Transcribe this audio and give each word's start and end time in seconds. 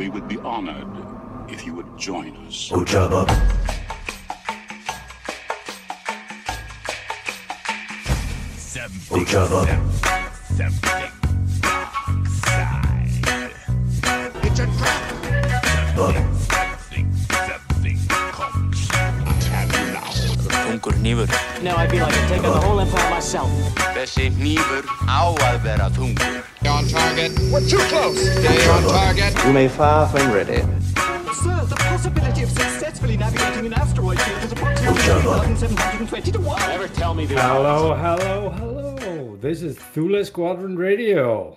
We 0.00 0.08
would 0.08 0.28
be 0.28 0.38
honored 0.38 0.88
if 1.50 1.66
you 1.66 1.74
would 1.74 1.98
join 1.98 2.34
us. 2.46 2.70
Ojaba. 2.70 3.26
Ojaba. 9.10 9.60
It's 14.42 14.60
a 14.60 14.66
trap. 14.78 15.96
Bub. 15.96 16.14
Þungur 20.48 20.96
nýfur. 21.04 21.28
Now 21.62 21.76
I 21.76 21.86
feel 21.88 22.06
like 22.06 22.16
I'm 22.16 22.28
taking 22.30 22.50
the 22.50 22.60
whole 22.60 22.80
empire 22.80 23.10
myself. 23.10 23.50
Þessi 23.92 24.30
nýfur 24.40 24.88
á 25.04 25.28
að 25.28 25.60
vera 25.68 25.90
þungur. 25.92 26.49
Stay 26.60 26.68
on 26.68 26.86
target. 26.88 27.38
We're 27.50 27.66
too 27.66 27.78
close. 27.78 28.20
Stay 28.20 28.68
on 28.68 28.82
target. 28.82 29.46
You 29.46 29.52
may 29.54 29.66
fire 29.66 30.06
when 30.08 30.30
ready. 30.30 30.60
Sir, 31.32 31.64
the 31.64 31.74
possibility 31.74 32.42
of 32.42 32.50
successfully 32.50 33.16
navigating 33.16 33.64
an 33.64 33.72
asteroid 33.72 34.20
field 34.20 34.44
is 34.44 34.52
approximately 34.52 35.26
1,720 35.26 36.32
to 36.32 36.38
1. 36.38 36.60
Never 36.68 36.88
tell 36.88 37.14
me 37.14 37.24
the 37.24 37.40
Hello, 37.40 37.94
hello, 37.94 38.50
hello. 38.50 39.38
This 39.40 39.62
is 39.62 39.78
Thule 39.78 40.22
Squadron 40.22 40.76
Radio. 40.76 41.56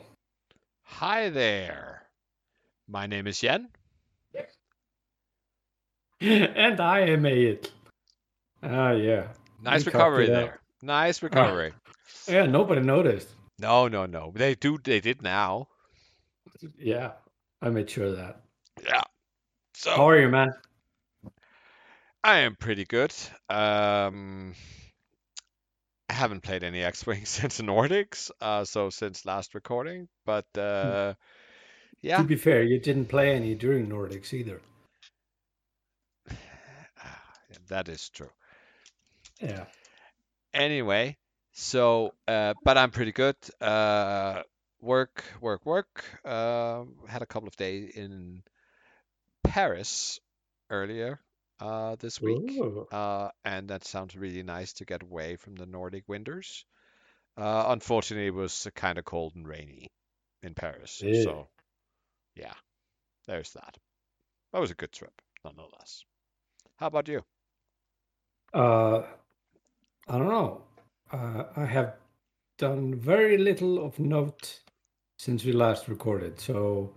Hi 0.83 1.27
there. 1.27 2.03
My 2.87 3.05
name 3.05 3.27
is 3.27 3.43
Yen. 3.43 3.67
and 6.21 6.79
I 6.79 7.01
am 7.01 7.25
it. 7.25 7.73
Ah, 8.63 8.91
yeah. 8.91 9.27
Nice 9.61 9.85
We 9.85 9.91
recovery 9.91 10.27
there. 10.27 10.61
Nice 10.81 11.21
recovery. 11.21 11.73
Yeah, 12.25 12.45
nobody 12.45 12.79
noticed. 12.79 13.27
No, 13.63 13.87
no, 13.87 14.05
no. 14.05 14.33
They 14.35 14.55
do. 14.55 14.77
They 14.77 14.99
did 14.99 15.21
now. 15.21 15.69
Yeah, 16.77 17.13
I 17.61 17.69
made 17.69 17.89
sure 17.89 18.07
of 18.07 18.17
that. 18.17 18.41
Yeah. 18.85 19.03
So 19.73 19.95
How 19.95 20.09
are 20.09 20.19
you, 20.19 20.27
man? 20.27 20.51
I 22.21 22.39
am 22.39 22.57
pretty 22.57 22.83
good. 22.83 23.13
Um, 23.49 24.53
I 26.09 26.13
haven't 26.13 26.41
played 26.41 26.65
any 26.65 26.83
X-wing 26.83 27.23
since 27.25 27.55
the 27.55 27.63
Nordics. 27.63 28.31
Uh, 28.41 28.65
so 28.65 28.89
since 28.89 29.25
last 29.25 29.55
recording, 29.55 30.09
but 30.25 30.45
uh, 30.57 31.13
yeah, 32.01 32.17
To 32.17 32.23
be 32.25 32.35
fair, 32.35 32.63
you 32.63 32.81
didn't 32.81 33.05
play 33.05 33.33
any 33.33 33.55
during 33.55 33.87
Nordics 33.87 34.33
either. 34.33 34.59
that 37.69 37.87
is 37.87 38.09
true. 38.09 38.31
Yeah. 39.39 39.67
Anyway, 40.53 41.17
so 41.53 42.13
uh, 42.27 42.53
but 42.63 42.77
I'm 42.77 42.91
pretty 42.91 43.11
good. 43.11 43.35
Uh, 43.61 44.43
work, 44.81 45.23
work, 45.41 45.65
work. 45.65 46.03
Uh, 46.25 46.83
had 47.07 47.21
a 47.21 47.25
couple 47.25 47.47
of 47.47 47.55
days 47.55 47.91
in 47.95 48.43
Paris 49.43 50.19
earlier 50.69 51.19
uh, 51.59 51.95
this 51.99 52.21
week, 52.21 52.49
Ooh. 52.59 52.87
uh, 52.91 53.29
and 53.45 53.69
that 53.69 53.85
sounds 53.85 54.15
really 54.15 54.43
nice 54.43 54.73
to 54.73 54.85
get 54.85 55.03
away 55.03 55.35
from 55.37 55.55
the 55.55 55.65
Nordic 55.65 56.03
winters. 56.07 56.65
Uh, 57.37 57.65
unfortunately, 57.69 58.27
it 58.27 58.33
was 58.33 58.67
kind 58.75 58.97
of 58.97 59.05
cold 59.05 59.35
and 59.35 59.47
rainy 59.47 59.91
in 60.43 60.53
Paris, 60.55 61.03
Yeah. 61.03 61.23
so 61.23 61.47
yeah, 62.35 62.53
there's 63.27 63.51
that. 63.53 63.77
That 64.53 64.59
was 64.59 64.71
a 64.71 64.75
good 64.75 64.91
trip, 64.93 65.13
nonetheless. 65.45 66.03
How 66.77 66.87
about 66.87 67.07
you? 67.09 67.23
Uh, 68.53 69.03
I 70.07 70.17
don't 70.17 70.27
know. 70.27 70.63
Uh, 71.13 71.43
I 71.55 71.65
have 71.65 71.93
done 72.57 72.95
very 72.95 73.37
little 73.37 73.85
of 73.85 73.99
note 73.99 74.59
since 75.19 75.45
we 75.45 75.51
last 75.51 75.87
recorded, 75.87 76.39
so 76.39 76.95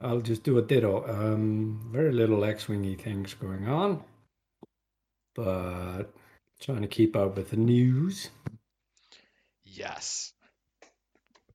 I'll 0.00 0.20
just 0.20 0.44
do 0.44 0.58
a 0.58 0.62
ditto. 0.62 1.04
Um, 1.08 1.90
very 1.92 2.12
little 2.12 2.44
X-wingy 2.44 2.94
things 2.94 3.34
going 3.34 3.68
on, 3.68 4.04
but 5.34 6.04
trying 6.60 6.82
to 6.82 6.88
keep 6.88 7.16
up 7.16 7.36
with 7.36 7.50
the 7.50 7.56
news. 7.56 8.30
Yes. 9.64 10.32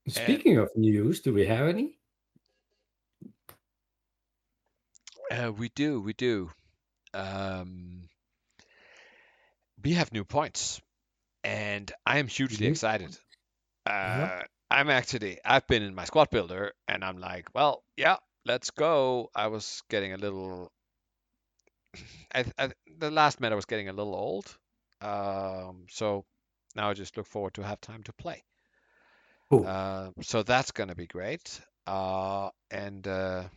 Speaking 0.09 0.57
of 0.57 0.69
news, 0.75 1.21
do 1.21 1.33
we 1.33 1.45
have 1.45 1.67
any? 1.67 1.97
Uh, 5.31 5.53
we 5.57 5.69
do, 5.69 6.01
we 6.01 6.11
do. 6.11 6.51
Um, 7.13 8.09
we 9.81 9.93
have 9.93 10.11
new 10.11 10.25
points, 10.25 10.81
and 11.43 11.91
I 12.05 12.19
am 12.19 12.27
hugely 12.27 12.65
Mhm. 12.65 12.67
excited. 12.67 13.17
Uh, 13.85 13.91
Yeah. 14.01 14.31
I'm 14.71 14.89
actually, 14.89 15.39
I've 15.45 15.67
been 15.67 15.83
in 15.83 15.95
my 15.95 16.05
squad 16.05 16.29
builder, 16.31 16.73
and 16.87 17.03
I'm 17.03 17.17
like, 17.17 17.47
well, 17.53 17.83
yeah, 17.97 18.17
let's 18.45 18.71
go. 18.71 19.29
I 19.35 19.47
was 19.47 19.81
getting 19.89 20.13
a 20.13 20.17
little, 20.17 20.71
I, 22.33 22.45
I, 22.57 22.69
the 22.97 23.11
last 23.11 23.39
meta 23.39 23.55
was 23.55 23.65
getting 23.65 23.89
a 23.89 23.93
little 23.93 24.15
old, 24.15 24.57
um, 25.01 25.85
so 25.89 26.25
now 26.75 26.89
I 26.89 26.93
just 26.93 27.17
look 27.17 27.27
forward 27.27 27.53
to 27.55 27.63
have 27.63 27.81
time 27.81 28.03
to 28.03 28.13
play. 28.13 28.43
Uh, 29.61 30.11
so 30.21 30.43
that's 30.43 30.71
gonna 30.71 30.95
be 30.95 31.07
great. 31.07 31.61
Uh, 31.87 32.49
and 32.71 33.07
uh, 33.07 33.47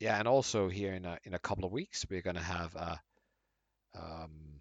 yeah, 0.00 0.18
and 0.18 0.28
also 0.28 0.68
here 0.68 0.92
in 0.94 1.04
a 1.04 1.18
in 1.24 1.34
a 1.34 1.38
couple 1.38 1.64
of 1.64 1.72
weeks 1.72 2.04
we're 2.10 2.22
gonna 2.22 2.42
have 2.42 2.74
a 2.76 3.00
um, 3.94 4.60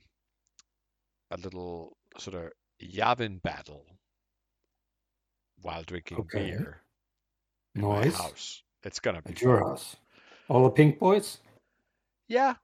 a 1.32 1.38
little 1.38 1.98
sort 2.18 2.36
of 2.36 2.52
Yavin 2.82 3.42
battle 3.42 4.00
while 5.62 5.84
drinking 5.84 6.26
Okay. 6.26 6.32
beer 6.34 6.84
in 7.76 7.88
Nice. 7.88 7.88
my 7.88 8.08
house. 8.10 8.64
It's 8.84 9.00
gonna 9.00 9.22
be 9.22 9.34
At 9.34 9.42
your 9.42 9.58
fun. 9.58 9.66
house. 9.68 9.96
All 10.48 10.64
the 10.64 10.70
pink 10.70 11.00
boys? 11.00 11.40
Yeah, 12.28 12.56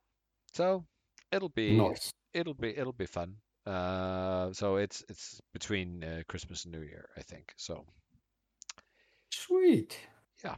so 0.53 0.87
it'll 1.31 1.49
be 1.49 1.91
Nice. 1.91 2.11
it'll 2.33 2.53
be 2.55 2.75
it'll 2.77 2.93
be 2.93 3.05
fun. 3.07 3.41
Uh, 3.65 4.53
so 4.53 4.77
it's 4.77 5.03
it's 5.09 5.41
between 5.53 6.03
uh, 6.03 6.23
Christmas 6.27 6.65
and 6.65 6.73
New 6.73 6.81
Year, 6.83 7.09
I 7.17 7.21
think. 7.23 7.53
So 7.57 7.85
Sweet. 9.31 10.01
Yeah. 10.43 10.57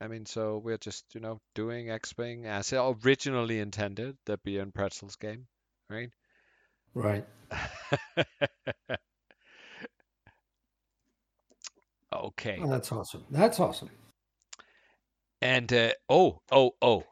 I 0.00 0.08
mean, 0.08 0.24
so 0.24 0.56
we're 0.56 0.78
just, 0.78 1.14
you 1.14 1.20
know, 1.20 1.42
doing 1.54 1.90
X-Wing 1.90 2.46
as 2.46 2.72
originally 2.72 3.58
intended, 3.60 4.16
the 4.24 4.38
beer 4.38 4.62
and 4.62 4.72
pretzels 4.74 5.16
game, 5.16 5.48
right? 5.90 6.10
Right. 6.96 7.26
Okay. 12.12 12.58
Oh, 12.62 12.68
that's 12.68 12.92
awesome. 12.92 13.24
That's 13.30 13.60
awesome. 13.60 13.90
And 15.42 15.70
uh, 15.72 15.90
oh, 16.08 16.40
oh, 16.50 16.72
oh, 16.80 17.04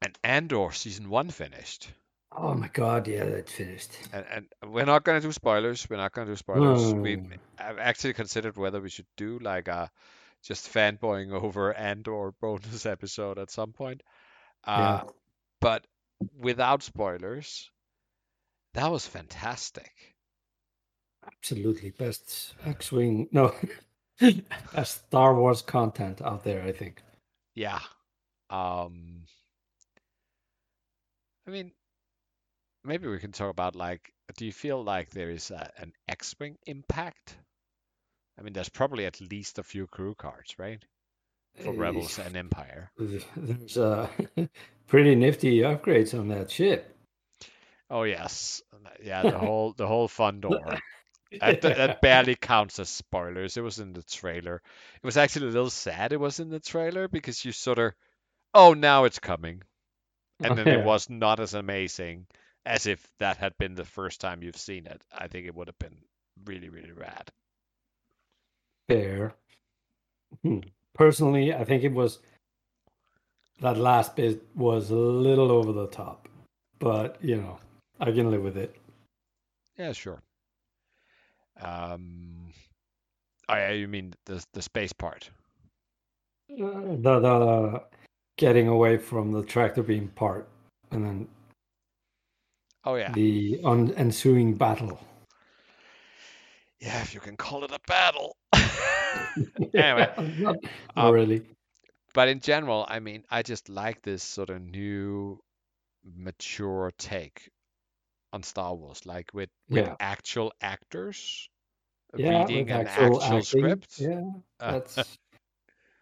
and 0.00 0.16
Andor 0.22 0.70
season 0.72 1.08
one 1.08 1.30
finished, 1.30 1.90
Oh 2.30 2.54
my 2.54 2.68
god, 2.68 3.08
yeah, 3.08 3.24
that 3.24 3.48
finished. 3.48 3.90
and 4.12 4.24
and 4.30 4.72
we're 4.72 4.84
not 4.84 5.02
gonna 5.04 5.20
do 5.20 5.32
spoilers. 5.32 5.88
We're 5.90 5.96
not 5.96 6.12
gonna 6.12 6.30
do 6.30 6.36
spoilers. 6.36 6.94
We 6.94 7.16
No. 7.16 7.36
I've 7.58 7.78
actually 7.78 8.12
considered 8.14 8.56
whether 8.56 8.80
we 8.80 8.90
should 8.90 9.06
do 9.16 9.38
like 9.40 9.68
a 9.68 9.90
just 10.42 10.72
fanboying 10.72 11.32
over 11.32 11.74
Andor 11.74 12.32
bonus 12.40 12.86
episode 12.86 13.38
at 13.38 13.50
some 13.50 13.72
point. 13.72 14.02
Uh, 14.64 15.00
Yeah. 15.02 15.10
but 15.60 15.86
without 16.38 16.82
spoilers, 16.82 17.70
that 18.74 18.90
was 18.90 19.06
fantastic. 19.06 19.92
Absolutely 21.26 21.90
best 21.90 22.54
X-wing. 22.64 23.28
No, 23.32 23.54
best 24.74 25.06
Star 25.06 25.34
Wars 25.34 25.62
content 25.62 26.20
out 26.22 26.44
there. 26.44 26.62
I 26.62 26.72
think. 26.72 27.02
Yeah. 27.54 27.80
Um 28.50 29.24
I 31.46 31.50
mean 31.50 31.72
maybe 32.84 33.08
we 33.08 33.18
can 33.18 33.32
talk 33.32 33.50
about 33.50 33.76
like 33.76 34.12
do 34.36 34.46
you 34.46 34.52
feel 34.52 34.82
like 34.82 35.10
there 35.10 35.30
is 35.30 35.50
a, 35.50 35.70
an 35.78 35.92
X-wing 36.08 36.56
impact? 36.66 37.36
I 38.38 38.42
mean 38.42 38.52
there's 38.52 38.68
probably 38.68 39.06
at 39.06 39.20
least 39.20 39.58
a 39.58 39.62
few 39.62 39.86
crew 39.86 40.14
cards, 40.14 40.54
right? 40.58 40.82
For 41.60 41.72
Rebels 41.72 42.18
and 42.18 42.34
Empire. 42.34 42.90
There's 42.96 43.76
uh, 43.76 44.08
pretty 44.86 45.14
nifty 45.14 45.58
upgrades 45.58 46.18
on 46.18 46.28
that 46.28 46.50
ship. 46.50 46.91
Oh 47.92 48.04
yes. 48.04 48.62
Yeah, 49.02 49.22
the 49.22 49.38
whole 49.38 49.74
the 49.74 49.86
whole 49.86 50.08
fun 50.08 50.40
door. 50.40 50.78
That, 51.40 51.60
that 51.62 52.00
barely 52.00 52.34
counts 52.34 52.78
as 52.78 52.88
spoilers. 52.88 53.56
It 53.56 53.62
was 53.62 53.78
in 53.78 53.92
the 53.92 54.02
trailer. 54.02 54.62
It 55.02 55.06
was 55.06 55.16
actually 55.16 55.46
a 55.46 55.50
little 55.50 55.70
sad 55.70 56.12
it 56.12 56.20
was 56.20 56.40
in 56.40 56.50
the 56.50 56.60
trailer 56.60 57.08
because 57.08 57.44
you 57.44 57.52
sort 57.52 57.78
of, 57.78 57.92
oh, 58.52 58.74
now 58.74 59.04
it's 59.04 59.18
coming. 59.18 59.62
And 60.42 60.58
then 60.58 60.68
it 60.68 60.80
was 60.84 61.08
not 61.08 61.40
as 61.40 61.54
amazing 61.54 62.26
as 62.66 62.86
if 62.86 63.06
that 63.18 63.38
had 63.38 63.56
been 63.58 63.74
the 63.74 63.84
first 63.84 64.20
time 64.20 64.42
you've 64.42 64.56
seen 64.56 64.86
it. 64.86 65.02
I 65.12 65.28
think 65.28 65.46
it 65.46 65.54
would 65.54 65.68
have 65.68 65.78
been 65.78 65.96
really, 66.44 66.68
really 66.68 66.92
rad. 66.92 67.30
Fair. 68.88 69.34
Hmm. 70.42 70.60
Personally, 70.94 71.54
I 71.54 71.64
think 71.64 71.82
it 71.82 71.92
was 71.92 72.18
that 73.60 73.78
last 73.78 74.16
bit 74.16 74.42
was 74.54 74.90
a 74.90 74.96
little 74.96 75.50
over 75.50 75.72
the 75.72 75.86
top, 75.86 76.28
but 76.78 77.16
you 77.22 77.36
know, 77.36 77.58
I 78.02 78.10
can 78.12 78.30
live 78.30 78.42
with 78.42 78.56
it. 78.58 78.74
Yeah, 79.78 79.92
sure. 79.92 80.20
Um, 81.60 82.52
oh, 83.48 83.54
yeah, 83.54 83.70
you 83.70 83.88
mean 83.88 84.12
the 84.26 84.44
the 84.52 84.60
space 84.62 84.92
part? 84.92 85.30
Uh, 86.50 86.96
the 86.98 87.20
the 87.20 87.82
getting 88.36 88.68
away 88.68 88.98
from 88.98 89.32
the 89.32 89.42
tractor 89.42 89.82
beam 89.82 90.08
part, 90.16 90.48
and 90.90 91.04
then 91.04 91.28
Oh 92.84 92.96
yeah, 92.96 93.12
the 93.12 93.60
un- 93.64 93.94
ensuing 93.96 94.54
battle. 94.54 94.98
yeah, 96.80 97.00
if 97.02 97.14
you 97.14 97.20
can 97.20 97.36
call 97.36 97.64
it 97.64 97.70
a 97.70 97.78
battle. 97.86 98.36
Anyway, 99.74 100.08
not, 100.38 100.56
not 100.96 101.06
um, 101.08 101.14
really. 101.14 101.42
but 102.12 102.28
in 102.28 102.40
general, 102.40 102.84
I 102.88 102.98
mean, 103.00 103.24
I 103.30 103.42
just 103.42 103.68
like 103.68 104.02
this 104.02 104.22
sort 104.22 104.50
of 104.50 104.60
new, 104.60 105.38
mature 106.04 106.90
take 106.98 107.48
on 108.32 108.42
Star 108.42 108.74
Wars, 108.74 109.04
like 109.04 109.32
with, 109.34 109.50
with 109.68 109.86
Yeah. 109.86 109.96
actual 110.00 110.52
actors 110.60 111.48
Yeah, 112.16 112.42
reading 112.42 112.70
an 112.70 112.86
actual 112.86 113.22
actual, 113.22 113.42
script. 113.42 113.98
Yeah, 113.98 114.22
that's. 114.58 115.18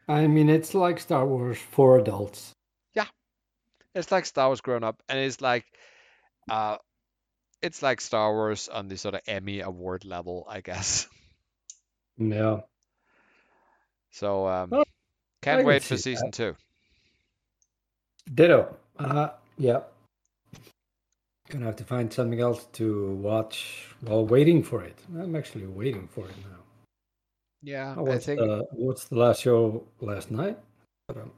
I 0.08 0.26
mean, 0.26 0.48
it's 0.48 0.74
like 0.74 0.98
Star 0.98 1.24
Wars 1.26 1.58
for 1.58 1.98
adults. 1.98 2.52
Yeah, 2.94 3.06
it's 3.94 4.10
like 4.10 4.26
Star 4.26 4.48
Wars 4.48 4.60
grown 4.60 4.82
up, 4.82 5.00
and 5.08 5.18
it's 5.18 5.40
like, 5.40 5.64
uh, 6.50 6.78
it's 7.62 7.82
like 7.82 8.00
Star 8.00 8.32
Wars 8.32 8.68
on 8.68 8.88
the 8.88 8.96
sort 8.96 9.14
of 9.14 9.20
Emmy 9.26 9.60
award 9.60 10.04
level, 10.04 10.46
I 10.48 10.60
guess. 10.60 11.06
Yeah. 12.18 12.60
So 14.10 14.46
um, 14.46 14.74
I 14.74 14.82
can't 15.40 15.58
can 15.60 15.64
wait 15.64 15.82
for 15.82 15.96
see 15.96 15.96
that. 15.96 16.02
season 16.02 16.30
two. 16.32 16.56
Ditto. 18.34 18.76
Uh, 18.98 19.30
yeah. 19.56 19.80
Gonna 21.50 21.66
have 21.66 21.76
to 21.76 21.84
find 21.84 22.12
something 22.12 22.40
else 22.40 22.66
to 22.74 23.10
watch 23.16 23.88
while 24.02 24.24
waiting 24.24 24.62
for 24.62 24.84
it. 24.84 24.96
I'm 25.18 25.34
actually 25.34 25.66
waiting 25.66 26.06
for 26.06 26.28
it 26.28 26.36
now. 26.48 26.62
Yeah, 27.62 27.94
I 27.98 28.02
I 28.14 28.18
think 28.18 28.40
uh, 28.40 28.62
watched 28.72 29.10
the 29.10 29.16
last 29.16 29.42
show 29.42 29.84
last 30.00 30.30
night. 30.30 30.56
But 31.08 31.16
I'm 31.18 31.32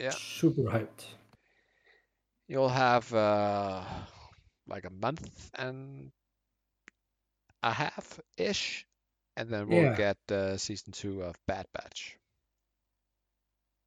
Yeah. 0.00 0.10
super 0.10 0.62
hyped. 0.62 1.04
you'll 2.48 2.68
have 2.68 3.12
uh, 3.14 3.84
like 4.66 4.84
a 4.86 4.90
month 4.90 5.50
and 5.54 6.10
a 7.62 7.72
half 7.72 8.20
ish, 8.36 8.86
and 9.36 9.48
then 9.50 9.68
we'll 9.68 9.82
Yeah. 9.92 9.96
get 9.96 10.18
uh, 10.30 10.56
season 10.56 10.92
two 10.92 11.22
of 11.22 11.36
Bad 11.46 11.66
Batch. 11.72 12.16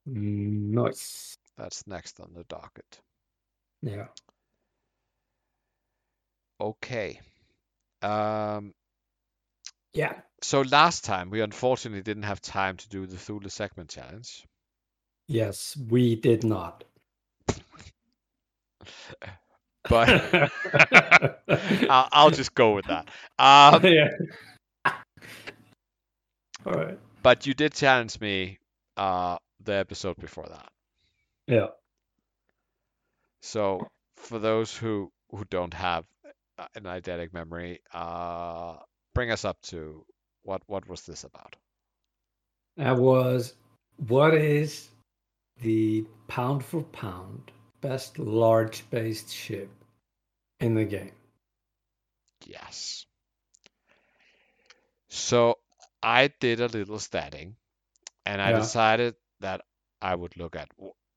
Nice. 0.06 1.36
That's 1.58 1.86
next 1.88 2.20
on 2.20 2.34
the 2.34 2.44
docket. 2.46 3.02
Yeah. 3.82 4.08
Okay. 6.60 7.20
Um, 8.02 8.74
Yeah. 9.94 10.14
so 10.42 10.62
last 10.62 11.06
time 11.06 11.30
we 11.30 11.42
unfortunately 11.42 12.02
didn't 12.04 12.24
have 12.24 12.42
time 12.42 12.78
to 12.78 12.90
do 12.90 13.06
the 13.06 13.18
Thule 13.18 13.50
segment 13.50 13.90
challenge. 13.90 14.46
Yes, 15.28 15.76
we 15.90 16.16
did 16.16 16.44
not. 16.44 16.84
But 19.90 20.10
I'll, 21.90 22.10
I'll 22.12 22.30
just 22.32 22.54
go 22.54 22.76
with 22.76 22.86
that. 22.88 23.08
Um, 23.40 23.82
yeah. 23.86 24.10
All 26.66 26.74
right. 26.74 27.00
but 27.24 27.46
you 27.46 27.54
did 27.54 27.74
challenge 27.74 28.20
me 28.20 28.60
uh, 28.98 29.38
the 29.64 29.74
episode 29.74 30.18
before 30.18 30.48
that. 30.50 30.70
Yeah. 31.48 31.68
So 33.42 33.88
for 34.18 34.40
those 34.40 34.76
who 34.76 35.12
who 35.32 35.46
don't 35.50 35.74
have 35.74 36.06
an 36.76 36.84
eidetic 36.84 37.34
memory, 37.34 37.82
uh, 37.94 38.78
bring 39.14 39.32
us 39.32 39.46
up 39.46 39.62
to 39.64 40.06
what 40.44 40.62
what 40.68 40.88
was 40.88 41.04
this 41.06 41.24
about? 41.24 41.56
That 42.78 42.98
was 42.98 43.56
what 43.98 44.34
is 44.34 44.90
the 45.62 46.06
pound 46.28 46.66
for 46.66 46.84
pound 46.84 47.52
best 47.82 48.20
large 48.20 48.90
based 48.90 49.30
ship 49.32 49.70
in 50.60 50.76
the 50.76 50.86
game? 50.86 51.14
Yes. 52.46 53.06
So 55.10 55.60
I 56.02 56.28
did 56.40 56.62
a 56.62 56.68
little 56.68 56.98
statting, 56.98 57.56
and 58.26 58.42
I 58.42 58.52
Yeah. 58.52 58.54
decided 58.54 59.16
that 59.42 59.62
I 60.02 60.16
would 60.16 60.38
look 60.38 60.56
at 60.56 60.72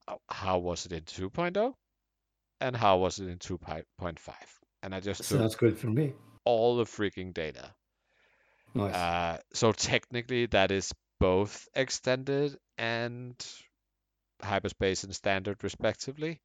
uh, 0.08 0.16
how 0.28 0.58
was 0.58 0.86
it 0.86 0.92
in 0.92 1.04
2.0 1.04 1.76
and 2.60 2.76
how 2.76 2.98
was 2.98 3.20
it 3.20 3.28
in 3.28 3.38
2.5, 3.38 4.59
and 4.82 4.94
I 4.94 5.00
just 5.00 5.24
Sounds 5.24 5.54
good 5.54 5.78
for 5.78 5.88
me. 5.88 6.14
all 6.44 6.76
the 6.76 6.84
freaking 6.84 7.32
data. 7.34 7.74
Nice. 8.74 8.94
Uh, 8.94 9.38
so 9.52 9.72
technically, 9.72 10.46
that 10.46 10.70
is 10.70 10.92
both 11.18 11.68
extended 11.74 12.56
and 12.78 13.34
hyperspace 14.42 15.04
and 15.04 15.14
standard, 15.14 15.62
respectively. 15.62 16.40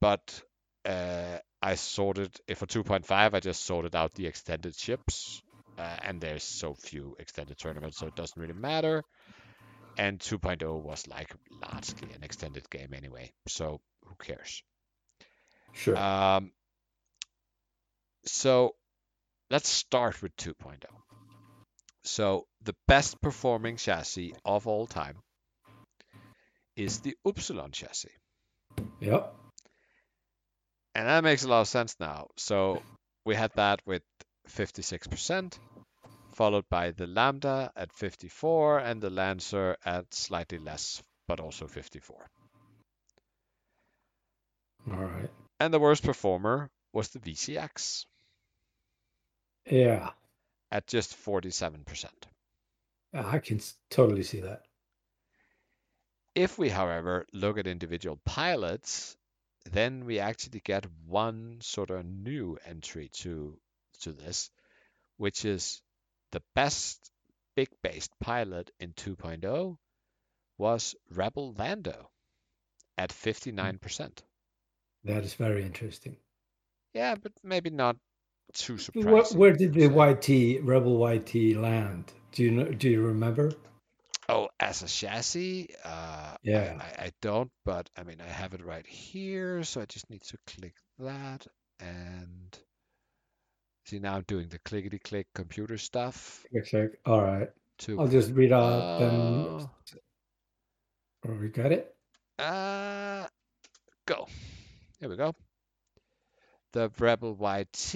But 0.00 0.42
uh, 0.84 1.38
I 1.60 1.74
sorted 1.76 2.36
it 2.46 2.58
for 2.58 2.66
2.5. 2.66 3.34
I 3.34 3.40
just 3.40 3.64
sorted 3.64 3.94
out 3.94 4.14
the 4.14 4.26
extended 4.26 4.74
ships, 4.76 5.42
uh, 5.78 5.96
and 6.02 6.20
there's 6.20 6.42
so 6.44 6.74
few 6.74 7.16
extended 7.18 7.58
tournaments, 7.58 7.98
so 7.98 8.06
it 8.06 8.14
doesn't 8.16 8.40
really 8.40 8.54
matter. 8.54 9.02
And 9.98 10.18
2.0 10.18 10.82
was 10.82 11.06
like 11.06 11.34
largely 11.60 12.12
an 12.14 12.22
extended 12.22 12.68
game 12.70 12.94
anyway, 12.94 13.30
so 13.46 13.80
who 14.06 14.14
cares? 14.16 14.62
sure. 15.72 15.96
Um, 15.96 16.50
so 18.24 18.74
let's 19.50 19.68
start 19.68 20.22
with 20.22 20.34
2.0. 20.36 20.78
So 22.04 22.46
the 22.62 22.74
best 22.88 23.20
performing 23.20 23.76
chassis 23.76 24.34
of 24.44 24.66
all 24.66 24.86
time 24.86 25.16
is 26.76 27.00
the 27.00 27.16
Upsilon 27.24 27.70
chassis. 27.70 28.10
yep. 29.00 29.34
And 30.94 31.06
that 31.08 31.24
makes 31.24 31.44
a 31.44 31.48
lot 31.48 31.62
of 31.62 31.68
sense 31.68 31.96
now. 32.00 32.28
So 32.36 32.82
we 33.24 33.34
had 33.34 33.52
that 33.54 33.80
with 33.86 34.02
56%, 34.48 35.58
followed 36.32 36.64
by 36.68 36.90
the 36.90 37.06
Lambda 37.06 37.72
at 37.76 37.92
54 37.92 38.80
and 38.80 39.00
the 39.00 39.10
Lancer 39.10 39.76
at 39.84 40.12
slightly 40.12 40.58
less, 40.58 41.02
but 41.28 41.40
also 41.40 41.66
54. 41.66 42.30
All 44.90 44.96
right. 44.96 45.30
And 45.60 45.72
the 45.72 45.78
worst 45.78 46.02
performer 46.02 46.70
was 46.92 47.08
the 47.08 47.20
VCX 47.20 48.06
Yeah. 49.66 50.10
at 50.70 50.86
just 50.86 51.16
47%. 51.24 52.06
I 53.14 53.38
can 53.38 53.60
totally 53.90 54.22
see 54.22 54.40
that. 54.40 54.62
If 56.34 56.58
we, 56.58 56.70
however, 56.70 57.26
look 57.32 57.58
at 57.58 57.66
individual 57.66 58.18
pilots, 58.24 59.16
then 59.70 60.06
we 60.06 60.18
actually 60.18 60.60
get 60.60 60.86
one 61.06 61.58
sort 61.60 61.90
of 61.90 62.06
new 62.06 62.58
entry 62.64 63.08
to 63.20 63.58
to 64.00 64.12
this, 64.12 64.50
which 65.18 65.44
is 65.44 65.82
the 66.32 66.42
best 66.54 67.10
big 67.54 67.68
based 67.82 68.12
pilot 68.18 68.70
in 68.80 68.92
2.0 68.94 69.76
was 70.58 70.94
Rebel 71.10 71.54
Lando 71.54 72.10
at 72.98 73.12
hmm. 73.12 73.28
59%. 73.28 74.22
That 75.04 75.24
is 75.24 75.34
very 75.34 75.64
interesting. 75.64 76.16
Yeah, 76.94 77.14
but 77.14 77.32
maybe 77.42 77.70
not 77.70 77.96
too 78.54 78.78
surprising. 78.78 79.10
Where, 79.10 79.24
where 79.24 79.52
did 79.52 79.74
the 79.74 79.86
YT 79.88 80.62
Rebel 80.64 80.98
YT 81.14 81.56
land? 81.56 82.12
Do 82.32 82.42
you 82.44 82.50
know? 82.50 82.64
Do 82.64 82.88
you 82.90 83.02
remember? 83.02 83.52
Oh, 84.28 84.48
as 84.60 84.82
a 84.82 84.86
chassis, 84.86 85.68
uh, 85.84 85.88
I- 85.88 86.36
Yeah. 86.42 86.78
I, 86.80 87.04
I 87.06 87.10
don't, 87.20 87.50
but 87.64 87.90
I 87.96 88.04
mean, 88.04 88.20
I 88.20 88.28
have 88.30 88.54
it 88.54 88.64
right 88.64 88.86
here, 88.86 89.62
so 89.64 89.80
I 89.80 89.84
just 89.86 90.08
need 90.10 90.22
to 90.22 90.38
click 90.46 90.74
that 91.00 91.46
and 91.80 92.56
see 93.84 93.98
now 93.98 94.14
I'm 94.16 94.24
doing 94.28 94.48
the 94.48 94.60
clickety 94.60 94.98
click 95.00 95.26
computer 95.34 95.76
stuff 95.76 96.44
Check, 96.54 96.64
check. 96.66 96.90
All 97.04 97.20
right. 97.20 97.50
to 97.80 97.98
I'll 98.00 98.06
just 98.06 98.30
read 98.32 98.52
out. 98.52 98.62
uh, 98.62 98.98
Then 99.00 99.68
oh, 101.28 101.34
we 101.40 101.48
got 101.48 101.72
it. 101.72 101.94
uh, 102.38 103.26
go. 104.06 104.28
Here 105.00 105.08
we 105.08 105.16
go. 105.16 105.34
The 106.72 106.90
Rebel 106.98 107.34
YT, 107.34 107.92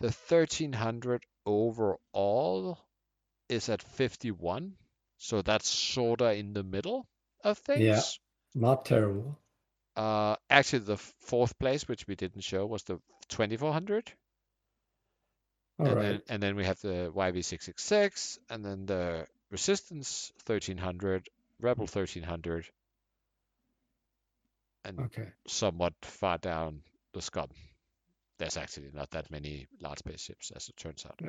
the 0.00 0.10
1300 0.10 1.24
overall 1.44 2.78
is 3.48 3.68
at 3.68 3.82
51, 3.82 4.76
so 5.18 5.42
that's 5.42 5.68
sorta 5.68 6.32
in 6.34 6.52
the 6.52 6.62
middle 6.62 7.06
of 7.44 7.58
things. 7.58 7.80
Yeah. 7.82 8.02
Not 8.54 8.84
terrible. 8.84 9.38
Uh, 9.96 10.36
actually, 10.48 10.80
the 10.80 10.96
fourth 10.96 11.58
place, 11.58 11.86
which 11.86 12.06
we 12.06 12.14
didn't 12.16 12.42
show, 12.42 12.66
was 12.66 12.82
the 12.84 13.00
2400. 13.28 14.12
All 15.78 15.86
and 15.86 15.96
right. 15.96 16.02
then 16.02 16.22
and 16.28 16.42
then 16.42 16.56
we 16.56 16.64
have 16.64 16.80
the 16.80 17.12
YV666, 17.14 18.38
and 18.50 18.64
then 18.64 18.86
the 18.86 19.26
Resistance 19.50 20.32
1300, 20.46 21.28
Rebel 21.60 21.86
1300, 21.86 22.66
and 24.84 24.98
Okay. 25.00 25.28
somewhat 25.46 25.94
far 26.02 26.38
down 26.38 26.82
the 27.12 27.22
scum. 27.22 27.48
There's 28.38 28.56
actually 28.56 28.90
not 28.94 29.10
that 29.10 29.30
many 29.30 29.66
large 29.80 29.98
spaceships, 29.98 30.50
as 30.54 30.68
it 30.68 30.76
turns 30.76 31.04
out. 31.06 31.20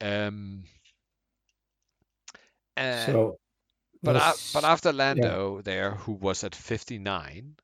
Um. 0.00 0.64
And 2.76 3.12
So 3.12 3.38
But, 4.02 4.16
a- 4.16 4.38
but 4.52 4.64
after 4.64 4.92
Lando 4.92 5.60
there, 5.62 5.92
who 5.92 6.12
was 6.12 6.44
at 6.44 6.54
59, 6.54 7.56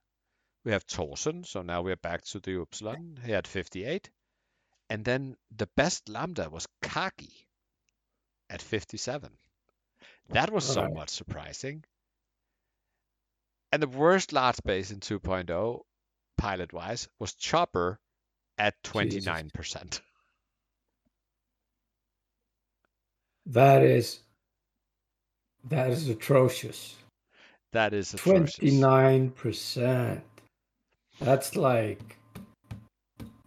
we 0.65 0.73
have 0.73 0.83
Thorson. 0.85 1.45
So 1.45 1.63
now 1.63 1.83
we're 1.83 1.97
back 1.97 2.25
to 2.27 2.41
the 2.41 2.61
Upsilon. 2.61 3.21
He 3.25 3.31
had 3.33 3.47
58. 3.47 4.11
And 4.91 5.05
then 5.05 5.37
the 5.57 5.69
best 5.77 6.09
Lambda 6.09 6.51
was 6.51 6.67
Kagi 6.83 7.47
at 8.51 8.61
57. 8.63 9.31
That 10.31 10.51
was 10.51 10.69
Alright. 10.69 10.91
somewhat 10.91 11.11
surprising. 11.11 11.85
And 13.73 13.83
the 13.83 13.89
worst 13.89 14.33
large 14.33 14.63
base 14.65 14.91
in 14.91 15.01
2.0, 15.01 15.85
pilot 16.45 16.73
wise, 16.73 17.09
was 17.19 17.35
Chopper 17.35 17.99
at 18.59 18.75
29%. 18.83 20.01
that 23.47 23.83
is 23.83 24.21
that 25.69 25.91
is 25.91 26.09
atrocious. 26.09 26.97
That 27.73 27.95
is 27.95 28.15
atrocious. 28.15 28.57
Twenty 28.57 28.77
nine 28.79 29.31
percent. 29.31 30.23
That's 31.21 31.57
like 31.57 32.19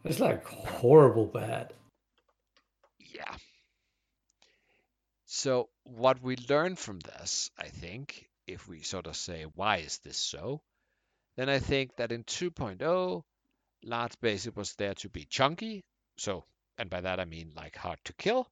that's 0.03 0.19
like 0.19 0.43
horrible 0.45 1.25
bad. 1.25 1.73
Yeah. 2.99 3.35
So 5.25 5.69
what 5.83 6.21
we 6.21 6.35
learn 6.49 6.75
from 6.75 6.99
this, 6.99 7.49
I 7.57 7.67
think, 7.67 8.27
if 8.47 8.67
we 8.67 8.81
sort 8.81 9.07
of 9.07 9.15
say 9.15 9.45
why 9.55 9.77
is 9.77 9.99
this 9.99 10.17
so, 10.17 10.61
then 11.37 11.49
I 11.49 11.59
think 11.59 11.95
that 11.97 12.11
in 12.11 12.23
2.0, 12.23 13.23
large 13.83 14.19
basic 14.19 14.57
was 14.57 14.73
there 14.75 14.95
to 14.95 15.09
be 15.09 15.25
chunky. 15.25 15.83
So, 16.17 16.43
and 16.77 16.89
by 16.89 17.01
that 17.01 17.19
I 17.19 17.25
mean 17.25 17.53
like 17.55 17.75
hard 17.75 17.99
to 18.05 18.13
kill, 18.13 18.47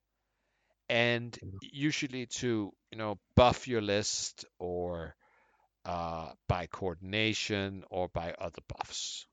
and 0.87 1.37
usually 1.61 2.27
to 2.27 2.71
you 2.91 2.97
know 2.97 3.17
buff 3.35 3.67
your 3.67 3.81
list 3.81 4.45
or 4.59 5.15
uh, 5.83 6.31
by 6.47 6.67
coordination 6.67 7.83
or 7.89 8.09
by 8.09 8.33
other 8.33 8.61
buffs. 8.67 9.25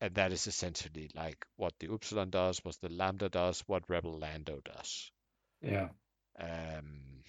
And 0.00 0.16
that 0.16 0.32
is 0.32 0.48
essentially 0.48 1.10
like 1.14 1.46
what 1.56 1.74
the 1.78 1.92
Upsilon 1.92 2.30
does, 2.30 2.58
what 2.64 2.76
the 2.80 2.88
Lambda 2.88 3.28
does, 3.28 3.62
what 3.68 3.88
Rebel 3.88 4.18
Lando 4.18 4.60
does. 4.64 5.12
Yeah. 5.60 5.88
Um, 6.40 7.22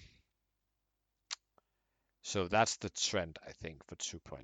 so 2.22 2.48
that's 2.48 2.76
the 2.78 2.90
trend, 2.90 3.38
I 3.46 3.52
think, 3.52 3.84
for 3.86 3.94
2.0. 3.94 4.42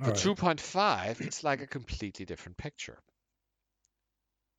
For 0.00 0.12
right. 0.12 0.14
2.5, 0.14 1.20
it's 1.20 1.44
like 1.44 1.60
a 1.60 1.66
completely 1.66 2.24
different 2.24 2.56
picture. 2.56 2.98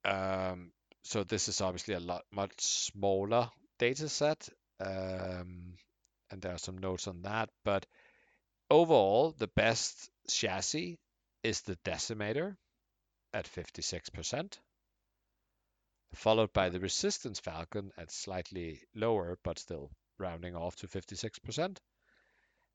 Um, 0.06 0.72
so 1.04 1.24
this 1.24 1.48
is 1.48 1.62
obviously 1.62 1.96
a 1.96 2.00
lot 2.00 2.26
much 2.32 2.54
smaller 2.60 3.50
data 3.80 4.08
set, 4.08 4.48
um, 4.80 5.74
and 6.30 6.42
there 6.42 6.54
are 6.54 6.60
some 6.60 6.78
notes 6.78 7.08
on 7.08 7.24
that. 7.24 7.50
But 7.66 7.88
overall, 8.70 9.32
the 9.32 9.48
best 9.48 10.12
chassis 10.30 11.00
is 11.44 11.62
the 11.62 11.78
Decimator 11.78 12.56
at 13.34 13.48
56%, 13.48 14.60
followed 16.14 16.54
by 16.54 16.70
the 16.70 16.80
Resistance 16.80 17.40
Falcon 17.40 17.92
at 17.98 18.12
slightly 18.12 18.84
lower, 18.94 19.40
but 19.44 19.58
still 19.58 19.90
rounding 20.20 20.56
off 20.56 20.76
to 20.78 20.88
56%, 20.88 21.78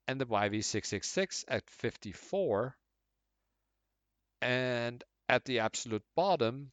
and 0.08 0.20
the 0.20 0.26
YV666 0.26 1.44
at 1.48 1.68
54. 1.70 2.76
And 4.42 5.02
at 5.28 5.44
the 5.44 5.60
absolute 5.60 6.04
bottom, 6.14 6.70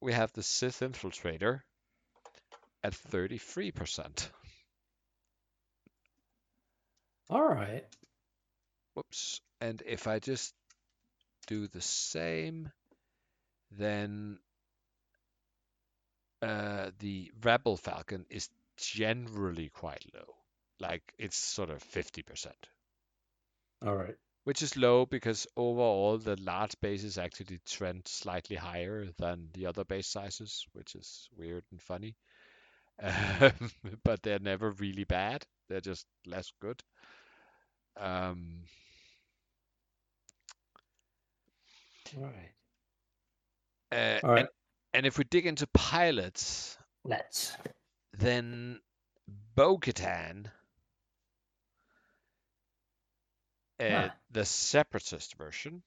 we 0.00 0.12
have 0.12 0.32
the 0.32 0.42
Sith 0.42 0.80
Infiltrator 0.80 1.60
at 2.82 2.92
33%. 2.92 4.28
All 7.30 7.42
right. 7.48 7.84
Whoops. 8.94 9.40
And 9.60 9.82
if 9.86 10.06
I 10.06 10.18
just 10.18 10.52
do 11.46 11.68
the 11.68 11.80
same, 11.80 12.70
then 13.70 14.38
uh, 16.42 16.90
the 16.98 17.30
Rebel 17.42 17.76
Falcon 17.76 18.26
is 18.28 18.48
generally 18.76 19.70
quite 19.70 20.04
low. 20.12 20.41
Like 20.80 21.02
it's 21.18 21.36
sort 21.36 21.70
of 21.70 21.82
50%, 21.82 22.52
All 23.86 23.96
right. 23.96 24.16
which 24.44 24.62
is 24.62 24.76
low 24.76 25.06
because 25.06 25.46
overall 25.56 26.18
the 26.18 26.36
large 26.40 26.74
bases 26.80 27.18
actually 27.18 27.60
trend 27.66 28.06
slightly 28.08 28.56
higher 28.56 29.06
than 29.18 29.48
the 29.54 29.66
other 29.66 29.84
base 29.84 30.08
sizes, 30.08 30.66
which 30.72 30.94
is 30.94 31.28
weird 31.36 31.64
and 31.70 31.80
funny. 31.82 32.16
Um, 33.02 33.52
but 34.04 34.22
they're 34.22 34.38
never 34.38 34.70
really 34.72 35.04
bad. 35.04 35.46
They're 35.68 35.80
just 35.80 36.06
less 36.26 36.52
good. 36.60 36.82
Um, 37.96 38.64
All 42.16 42.24
right. 42.24 42.52
uh, 43.92 44.20
All 44.22 44.30
right. 44.30 44.40
and, 44.40 44.48
and 44.94 45.06
if 45.06 45.18
we 45.18 45.24
dig 45.24 45.46
into 45.46 45.66
pilots, 45.68 46.76
Let's. 47.04 47.56
then 48.18 48.80
Bo-Katan, 49.54 50.50
uh, 53.82 54.08
Huh. 54.08 54.10
the 54.30 54.44
separatist 54.44 55.36
version, 55.36 55.82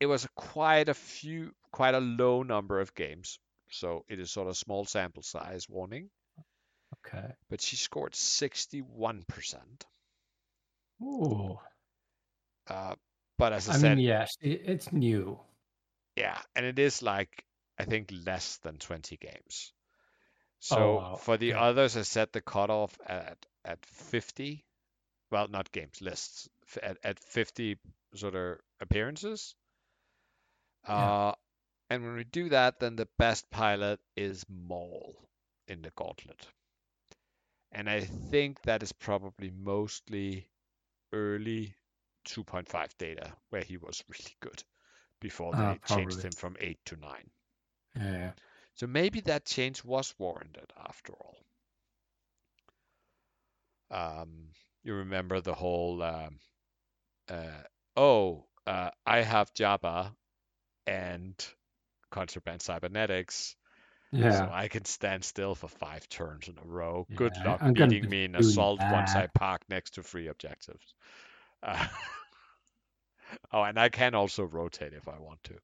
it 0.00 0.06
was 0.06 0.24
a 0.24 0.28
quite 0.30 0.88
a 0.88 0.94
few, 0.94 1.54
quite 1.70 1.94
a 1.94 2.00
low 2.00 2.42
number 2.42 2.80
of 2.80 2.94
games. 2.94 3.38
So 3.70 4.04
it 4.08 4.18
is 4.20 4.30
sort 4.30 4.48
of 4.48 4.56
small 4.56 4.84
sample 4.86 5.22
size 5.22 5.68
warning, 5.68 6.10
Okay. 6.94 7.36
but 7.48 7.60
she 7.60 7.74
scored 7.74 8.14
61%. 8.14 9.84
Ooh. 11.02 11.58
Uh, 12.68 12.94
but 13.38 13.52
as 13.52 13.68
I, 13.68 13.74
I 13.74 13.78
said, 13.78 13.96
mean, 13.96 13.98
yes, 13.98 14.36
it, 14.40 14.62
it's 14.64 14.92
new. 14.92 15.40
yeah, 16.16 16.40
and 16.54 16.64
it 16.66 16.78
is 16.78 17.02
like, 17.02 17.44
I 17.78 17.84
think 17.84 18.10
less 18.26 18.58
than 18.58 18.78
20 18.78 19.16
games. 19.18 19.72
So 20.60 20.76
Oh, 20.78 20.94
wow. 20.96 21.16
for 21.16 21.36
the 21.38 21.54
Okay. 21.54 21.60
others, 21.60 21.96
I 21.96 22.02
set 22.02 22.32
the 22.32 22.42
cutoff 22.42 22.98
at, 23.06 23.38
at 23.64 23.84
50. 23.86 24.64
Well, 25.30 25.48
not 25.48 25.72
games, 25.72 26.00
lists. 26.00 26.48
f- 26.66 26.78
At, 26.82 26.98
at 27.04 27.18
50 27.20 27.78
sort 28.14 28.34
of 28.34 28.60
appearances. 28.80 29.54
Yeah. 30.94 31.12
Uh, 31.12 31.32
and 31.90 32.02
when 32.04 32.14
we 32.16 32.24
do 32.24 32.48
that, 32.50 32.78
then 32.80 32.96
the 32.96 33.08
best 33.18 33.50
pilot 33.50 34.00
is 34.16 34.44
Maul 34.48 35.28
in 35.68 35.82
the 35.82 35.90
gauntlet. 35.90 36.48
And 37.72 37.88
I 37.88 38.00
think 38.00 38.62
that 38.62 38.82
is 38.82 38.92
probably 38.92 39.50
mostly 39.50 40.48
early 41.12 41.74
2.5 42.24 42.96
data 42.98 43.36
where 43.50 43.62
he 43.64 43.76
was 43.76 44.02
really 44.08 44.36
good 44.40 44.62
before 45.20 45.54
they 45.54 45.78
Ah, 45.78 45.78
changed 45.84 46.22
him 46.22 46.34
from 46.34 46.56
8 46.60 46.84
to 46.86 46.96
9. 46.96 47.30
Yeah. 47.96 48.32
So 48.74 48.86
maybe 48.86 49.20
that 49.22 49.44
change 49.46 49.84
was 49.84 50.14
warranted 50.18 50.72
after 50.76 51.12
all. 51.14 51.36
Um, 53.90 54.50
you 54.86 54.94
remember 54.94 55.40
the 55.40 55.54
whole, 55.54 56.02
um, 56.02 56.38
uh, 57.28 57.62
oh, 57.96 58.46
uh, 58.66 58.90
I 59.06 59.22
have 59.22 59.52
Java 59.54 60.14
and 60.86 61.34
contraband 62.10 62.62
cybernetics, 62.62 63.56
so 64.30 64.46
Yeah. 64.46 64.50
I 64.50 64.68
can 64.68 64.84
stand 64.84 65.24
still 65.24 65.54
for 65.54 65.68
five 65.68 66.08
turns 66.08 66.48
in 66.48 66.58
a 66.58 66.66
row. 66.66 67.08
Good 67.14 67.36
luck 67.38 67.62
I'm 67.62 67.74
beating 67.74 68.08
me 68.08 68.24
in 68.24 68.34
assault 68.36 68.80
once 68.90 69.16
I 69.16 69.26
park 69.28 69.62
next 69.68 69.92
to 69.94 70.02
free 70.02 70.28
objectives. 70.28 70.94
Uh, 71.62 71.86
oh, 73.52 73.62
and 73.62 73.78
I 73.78 73.88
can 73.88 74.14
also 74.14 74.44
rotate 74.44 74.92
if 74.94 75.08
I 75.08 75.18
want 75.18 75.42
to. 75.44 75.54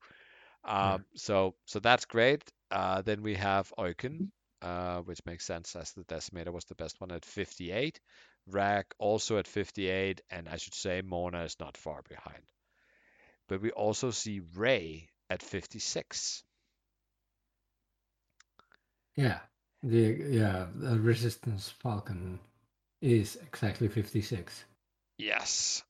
Yeah. 0.82 0.94
Um, 0.94 1.04
so 1.14 1.54
so 1.66 1.80
that's 1.80 2.04
great. 2.06 2.44
Uh, 2.70 3.02
then 3.02 3.22
we 3.22 3.34
have 3.36 3.72
Eugen, 3.78 4.32
uh, 4.62 5.00
which 5.02 5.20
makes 5.26 5.44
sense 5.44 5.76
as 5.76 5.92
the 5.92 6.04
decimator 6.04 6.52
was 6.52 6.64
the 6.66 6.74
best 6.74 7.00
one 7.00 7.12
at 7.12 7.24
58. 7.24 8.00
Rag 8.48 8.86
also 8.98 9.38
at 9.38 9.46
58, 9.46 10.20
and 10.30 10.48
I 10.48 10.56
should 10.56 10.74
say 10.74 11.02
Mona 11.02 11.44
is 11.44 11.56
not 11.60 11.76
far 11.76 12.02
behind. 12.08 12.42
But 13.48 13.60
we 13.60 13.70
also 13.70 14.10
see 14.10 14.40
Ray 14.54 15.08
at 15.30 15.42
56. 15.42 16.42
Yeah. 19.16 19.40
The 19.82 20.26
yeah, 20.30 20.66
the 20.74 20.98
resistance 20.98 21.68
falcon 21.68 22.38
is 23.00 23.36
exactly 23.36 23.88
56. 23.88 24.64
Yes. 25.18 25.82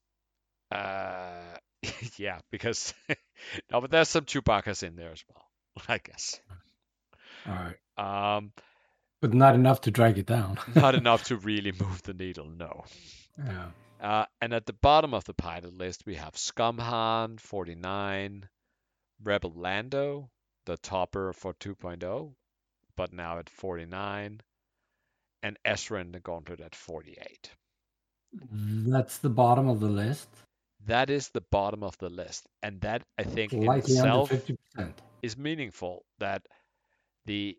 Uh, 0.70 1.58
yeah, 2.16 2.38
because 2.50 2.94
no, 3.70 3.80
but 3.80 3.90
there's 3.90 4.08
some 4.08 4.24
Chewbacca's 4.24 4.82
in 4.82 4.96
there 4.96 5.12
as 5.12 5.22
well, 5.28 5.44
I 5.88 5.98
guess. 5.98 6.40
All 7.46 7.54
right. 7.54 8.36
Um, 8.36 8.52
But 9.22 9.34
not 9.34 9.54
enough 9.54 9.82
to 9.82 9.92
drag 9.92 10.18
it 10.18 10.26
down. 10.26 10.58
not 10.74 10.96
enough 10.96 11.22
to 11.24 11.36
really 11.36 11.70
move 11.70 12.02
the 12.02 12.12
needle, 12.12 12.48
no. 12.48 12.84
yeah. 13.38 13.66
Uh, 14.00 14.26
and 14.40 14.52
at 14.52 14.66
the 14.66 14.72
bottom 14.72 15.14
of 15.14 15.22
the 15.24 15.32
pilot 15.32 15.72
list, 15.72 16.04
we 16.04 16.16
have 16.16 16.34
Scumhan 16.34 17.38
49, 17.38 18.48
Rebel 19.22 19.52
Lando, 19.54 20.28
the 20.66 20.76
topper 20.76 21.32
for 21.32 21.54
2.0, 21.54 22.34
but 22.96 23.12
now 23.12 23.38
at 23.38 23.48
49, 23.48 24.40
and 25.44 25.58
Ezra 25.64 26.00
in 26.00 26.10
the 26.10 26.18
Gauntlet 26.18 26.60
at 26.60 26.74
48. 26.74 27.50
That's 28.50 29.18
the 29.18 29.30
bottom 29.30 29.68
of 29.68 29.78
the 29.78 29.88
list. 29.88 30.30
That 30.86 31.10
is 31.10 31.28
the 31.28 31.44
bottom 31.52 31.84
of 31.84 31.96
the 31.98 32.08
list, 32.08 32.48
and 32.60 32.80
that 32.80 33.02
I 33.16 33.22
think 33.22 33.52
in 33.52 33.70
itself 33.70 34.32
is 35.22 35.38
meaningful. 35.38 36.04
That 36.18 36.42
the 37.26 37.56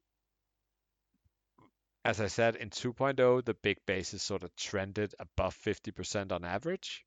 as 2.05 2.19
I 2.19 2.27
said 2.27 2.55
in 2.55 2.69
2.0, 2.69 3.45
the 3.45 3.53
big 3.53 3.77
bases 3.85 4.21
sort 4.21 4.43
of 4.43 4.55
trended 4.55 5.15
above 5.19 5.55
50% 5.55 6.31
on 6.31 6.43
average. 6.43 7.05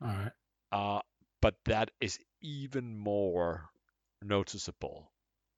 All 0.00 0.08
right. 0.08 0.32
Uh, 0.70 1.00
but 1.40 1.56
that 1.64 1.90
is 2.00 2.18
even 2.40 2.96
more 2.96 3.70
noticeable 4.22 5.10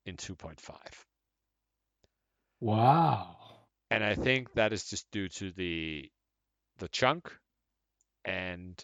in 0.06 0.16
2.5. 0.16 0.76
Wow. 2.60 3.36
And 3.90 4.04
I 4.04 4.14
think 4.14 4.52
that 4.54 4.72
is 4.72 4.84
just 4.84 5.10
due 5.10 5.28
to 5.28 5.50
the 5.52 6.10
the 6.78 6.88
chunk 6.88 7.30
and 8.24 8.82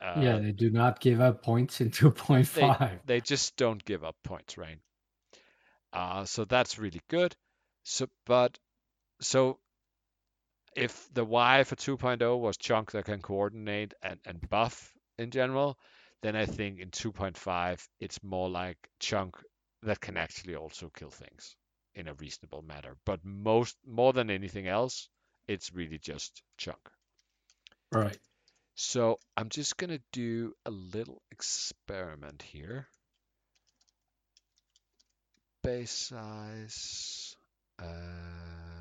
uh, 0.00 0.20
yeah, 0.20 0.38
they 0.38 0.52
do 0.52 0.70
not 0.70 1.00
give 1.00 1.20
up 1.20 1.42
points 1.42 1.80
in 1.80 1.90
2.5. 1.90 2.54
they, 2.54 2.98
they 3.06 3.20
just 3.20 3.56
don't 3.56 3.82
give 3.84 4.04
up 4.04 4.14
points, 4.22 4.58
right? 4.58 4.78
Uh, 5.92 6.24
so 6.24 6.44
that's 6.44 6.78
really 6.78 7.00
good. 7.08 7.34
So, 7.84 8.06
but 8.26 8.58
so 9.20 9.58
if 10.76 11.08
the 11.12 11.24
Y 11.24 11.64
for 11.64 11.76
2.0 11.76 12.38
was 12.38 12.56
chunk 12.56 12.92
that 12.92 13.06
can 13.06 13.22
coordinate 13.22 13.94
and, 14.02 14.20
and 14.26 14.48
buff 14.48 14.92
in 15.18 15.30
general, 15.30 15.78
then 16.22 16.36
I 16.36 16.46
think 16.46 16.80
in 16.80 16.90
2.5 16.90 17.88
it's 17.98 18.22
more 18.22 18.48
like 18.48 18.76
chunk 19.00 19.36
that 19.82 20.00
can 20.00 20.16
actually 20.16 20.56
also 20.56 20.90
kill 20.94 21.10
things 21.10 21.56
in 21.94 22.08
a 22.08 22.14
reasonable 22.14 22.62
manner. 22.62 22.96
But 23.06 23.24
most 23.24 23.76
more 23.86 24.12
than 24.12 24.30
anything 24.30 24.68
else, 24.68 25.08
it's 25.48 25.72
really 25.72 25.98
just 25.98 26.42
chunk. 26.58 26.80
Right. 27.92 28.18
So 28.74 29.18
I'm 29.36 29.48
just 29.48 29.78
gonna 29.78 30.00
do 30.12 30.52
a 30.66 30.70
little 30.70 31.22
experiment 31.30 32.42
here. 32.42 32.86
Base 35.62 35.90
size. 35.90 37.36
Uh, 37.78 38.75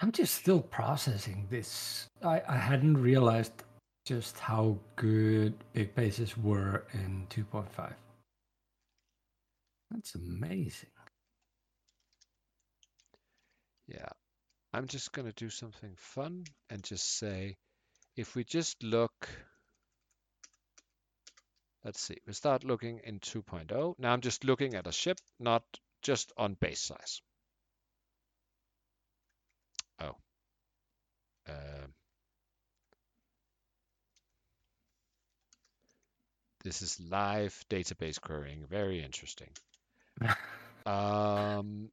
I'm 0.00 0.12
just 0.12 0.34
still 0.34 0.60
processing 0.60 1.46
this. 1.50 2.08
I, 2.22 2.42
I 2.48 2.56
hadn't 2.56 2.98
realized 2.98 3.52
just 4.04 4.38
how 4.38 4.78
good 4.96 5.54
big 5.72 5.94
bases 5.94 6.36
were 6.36 6.84
in 6.92 7.26
2.5. 7.30 7.92
That's 9.90 10.14
amazing. 10.14 10.90
yeah, 13.86 14.08
I'm 14.72 14.86
just 14.86 15.12
gonna 15.12 15.32
do 15.32 15.48
something 15.48 15.94
fun 15.96 16.44
and 16.70 16.82
just 16.82 17.18
say, 17.18 17.56
if 18.16 18.34
we 18.34 18.44
just 18.44 18.82
look, 18.82 19.28
let's 21.84 22.00
see, 22.00 22.16
we 22.26 22.32
start 22.32 22.64
looking 22.64 23.00
in 23.04 23.20
2.0. 23.20 23.94
Now 23.98 24.12
I'm 24.12 24.20
just 24.20 24.44
looking 24.44 24.74
at 24.74 24.86
a 24.86 24.92
ship, 24.92 25.18
not 25.38 25.62
just 26.02 26.32
on 26.36 26.54
base 26.54 26.80
size. 26.80 27.20
Oh. 30.00 30.16
Um, 31.48 31.94
this 36.64 36.82
is 36.82 37.00
live 37.00 37.64
database 37.70 38.20
querying. 38.20 38.66
Very 38.68 39.02
interesting. 39.02 39.50
Um, 40.86 41.88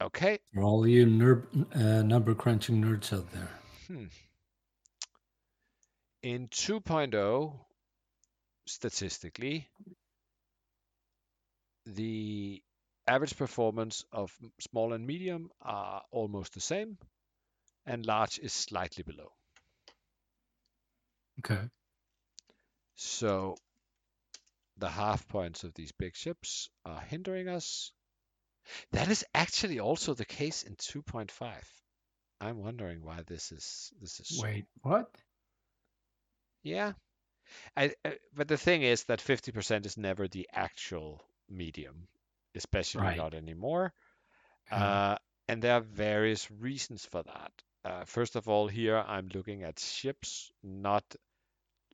okay. 0.00 0.38
For 0.54 0.62
all 0.62 0.86
you 0.86 1.06
ner- 1.06 1.48
uh, 1.74 2.02
number 2.02 2.34
crunching 2.34 2.80
nerds 2.80 3.12
out 3.12 3.30
there. 3.32 3.50
Hmm. 3.88 4.04
In 6.22 6.46
2.0, 6.48 7.58
statistically, 8.66 9.68
the 11.86 12.62
average 13.06 13.36
performance 13.36 14.04
of 14.12 14.32
small 14.60 14.92
and 14.92 15.06
medium 15.06 15.50
are 15.62 16.02
almost 16.10 16.54
the 16.54 16.60
same, 16.60 16.98
and 17.86 18.06
large 18.06 18.38
is 18.38 18.52
slightly 18.52 19.02
below. 19.02 19.32
Okay. 21.40 21.68
So 22.96 23.56
the 24.76 24.88
half 24.88 25.26
points 25.28 25.64
of 25.64 25.74
these 25.74 25.92
big 25.92 26.14
ships 26.14 26.68
are 26.84 27.00
hindering 27.00 27.48
us. 27.48 27.92
That 28.92 29.08
is 29.08 29.24
actually 29.34 29.80
also 29.80 30.14
the 30.14 30.24
case 30.24 30.62
in 30.62 30.76
2.5. 30.76 31.30
I'm 32.40 32.58
wondering 32.58 33.04
why 33.04 33.20
this 33.26 33.52
is 33.52 33.92
this 34.00 34.20
is. 34.20 34.40
Wait, 34.42 34.66
what? 34.82 35.10
Yeah. 36.62 36.92
I, 37.76 37.92
I 38.04 38.18
but 38.34 38.48
the 38.48 38.56
thing 38.56 38.82
is 38.82 39.04
that 39.04 39.20
50% 39.20 39.86
is 39.86 39.96
never 39.96 40.28
the 40.28 40.48
actual 40.52 41.22
medium, 41.48 42.06
especially 42.54 43.02
Right. 43.02 43.16
not 43.16 43.34
anymore. 43.34 43.92
Yeah. 44.70 44.84
Uh, 44.84 45.18
and 45.48 45.62
there 45.62 45.74
are 45.74 45.80
various 45.80 46.50
reasons 46.50 47.04
for 47.06 47.22
that. 47.22 47.52
Uh, 47.84 48.04
first 48.04 48.36
of 48.36 48.48
all, 48.48 48.68
here 48.68 48.96
I'm 48.98 49.28
looking 49.28 49.62
at 49.64 49.78
ships, 49.78 50.50
not 50.62 51.04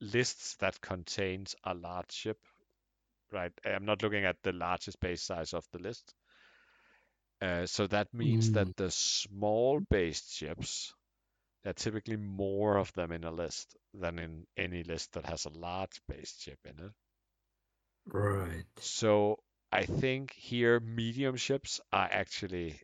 lists 0.01 0.57
that 0.57 0.81
contains 0.81 1.55
a 1.65 1.75
large 1.75 2.13
ship. 2.13 2.39
Right? 3.33 3.53
I'm 3.65 3.85
not 3.85 4.03
looking 4.03 4.25
at 4.25 4.37
the 4.43 4.53
largest 4.53 5.01
base 5.01 5.23
size 5.23 5.53
of 5.55 5.67
the 5.73 5.79
list. 5.79 6.15
Uh, 7.41 7.67
so 7.67 7.87
that 7.89 8.13
means 8.15 8.51
Mm. 8.51 8.55
that 8.55 8.77
the 8.77 8.91
small 8.91 9.81
based 9.81 10.33
ships, 10.35 10.95
there 11.63 11.71
are 11.71 11.75
typically 11.75 12.17
more 12.17 12.77
of 12.79 12.93
them 12.95 13.13
in 13.13 13.25
a 13.25 13.31
list 13.31 13.77
than 13.95 14.19
in 14.19 14.47
any 14.57 14.83
list 14.85 15.13
that 15.13 15.27
has 15.27 15.45
a 15.45 15.51
large 15.51 16.01
based 16.09 16.41
ship 16.43 16.59
in 16.65 16.79
it. 16.87 16.93
Right. 18.07 18.65
So 18.79 19.39
I 19.73 19.85
think 19.85 20.33
here 20.33 20.81
medium 20.81 21.37
ships 21.37 21.81
are 21.93 22.09
actually 22.11 22.81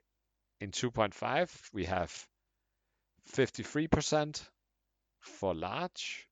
in 0.61 0.71
2.5 0.71 1.71
we 1.73 1.85
have 1.85 2.27
53% 3.31 4.42
for 5.21 5.55
large, 5.55 6.29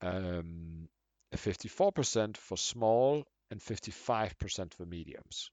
um, 0.00 0.88
54% 1.34 2.36
for 2.36 2.56
small, 2.56 3.24
and 3.50 3.60
55% 3.60 4.74
for 4.74 4.86
mediums. 4.86 5.50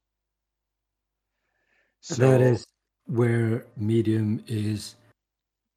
So- 2.02 2.16
that 2.16 2.42
is 2.42 2.66
where 3.06 3.66
medium 3.78 4.44
is 4.48 4.96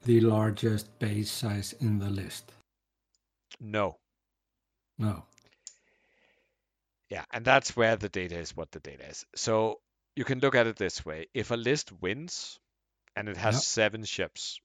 the 0.04 0.20
largest 0.20 0.98
base 0.98 1.30
size 1.30 1.72
in 1.74 1.98
the 1.98 2.10
list. 2.10 2.52
no. 3.60 3.98
No. 4.98 5.26
Yeah, 7.10 7.24
and 7.32 7.44
that's 7.44 7.76
where 7.76 7.96
the 7.96 8.08
data 8.08 8.36
is 8.38 8.56
what 8.56 8.70
the 8.70 8.80
data 8.80 9.08
is. 9.08 9.24
So 9.34 9.80
you 10.14 10.24
can 10.24 10.38
look 10.40 10.54
at 10.54 10.66
it 10.66 10.76
this 10.76 11.04
way. 11.04 11.26
If 11.34 11.50
a 11.50 11.56
list 11.56 11.92
wins 11.92 12.58
and 13.16 13.28
it 13.28 13.36
has 13.36 13.56
Yep. 13.56 13.64
seven 13.64 14.04
ships, 14.04 14.60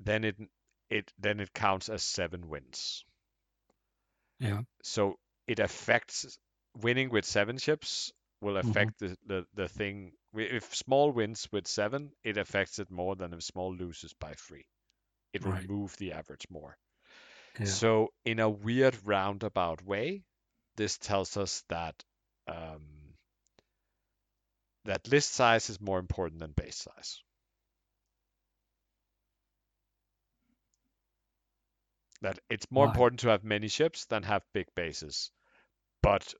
then 0.00 0.24
it 0.24 0.36
it 0.90 1.12
then 1.18 1.40
it 1.40 1.52
counts 1.52 1.88
as 1.88 2.02
seven 2.02 2.48
wins. 2.48 3.04
Yeah. 4.40 4.62
So 4.82 5.18
it 5.46 5.58
affects 5.58 6.38
winning 6.74 7.08
with 7.10 7.24
seven 7.24 7.58
ships 7.58 8.12
will 8.40 8.56
Mhm. 8.62 8.90
affect 8.90 8.98
the, 8.98 9.16
the, 9.26 9.46
the 9.54 9.68
thing. 9.68 10.12
If 10.34 10.74
small 10.74 11.10
wins 11.12 11.48
with 11.52 11.66
seven, 11.66 12.12
it 12.22 12.36
affects 12.36 12.78
it 12.78 12.90
more 12.90 13.16
than 13.16 13.32
if 13.32 13.42
small 13.42 13.74
loses 13.74 14.12
by 14.14 14.34
three. 14.34 14.66
It 15.32 15.44
will 15.44 15.54
Right. 15.54 15.68
move 15.68 15.96
the 15.96 16.12
average 16.12 16.46
more. 16.50 16.76
Yeah. 17.58 17.78
So, 17.80 18.12
in 18.24 18.38
a 18.40 18.48
weird 18.50 18.96
roundabout 19.06 19.82
way, 19.82 20.24
this 20.80 20.96
tells 20.96 21.36
us 21.36 21.62
that 21.68 22.02
um, 22.48 22.86
that 24.86 25.06
list 25.08 25.30
size 25.30 25.68
is 25.68 25.78
more 25.78 25.98
important 25.98 26.40
than 26.40 26.52
base 26.52 26.76
size. 26.76 27.22
That 32.22 32.38
it's 32.48 32.70
more 32.70 32.86
Why? 32.86 32.92
important 32.92 33.20
to 33.20 33.28
have 33.28 33.44
many 33.44 33.68
ships 33.68 34.06
than 34.06 34.22
have 34.22 34.42
big 34.54 34.68
bases. 34.74 35.30
But 36.02 36.32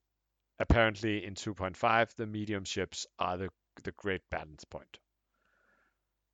apparently, 0.59 1.23
in 1.23 1.35
2.5, 1.35 2.15
the 2.17 2.27
medium 2.27 2.65
ships 2.65 3.07
are 3.19 3.37
the 3.37 3.51
the 3.85 3.93
great 3.93 4.23
balance 4.31 4.65
point. 4.65 4.99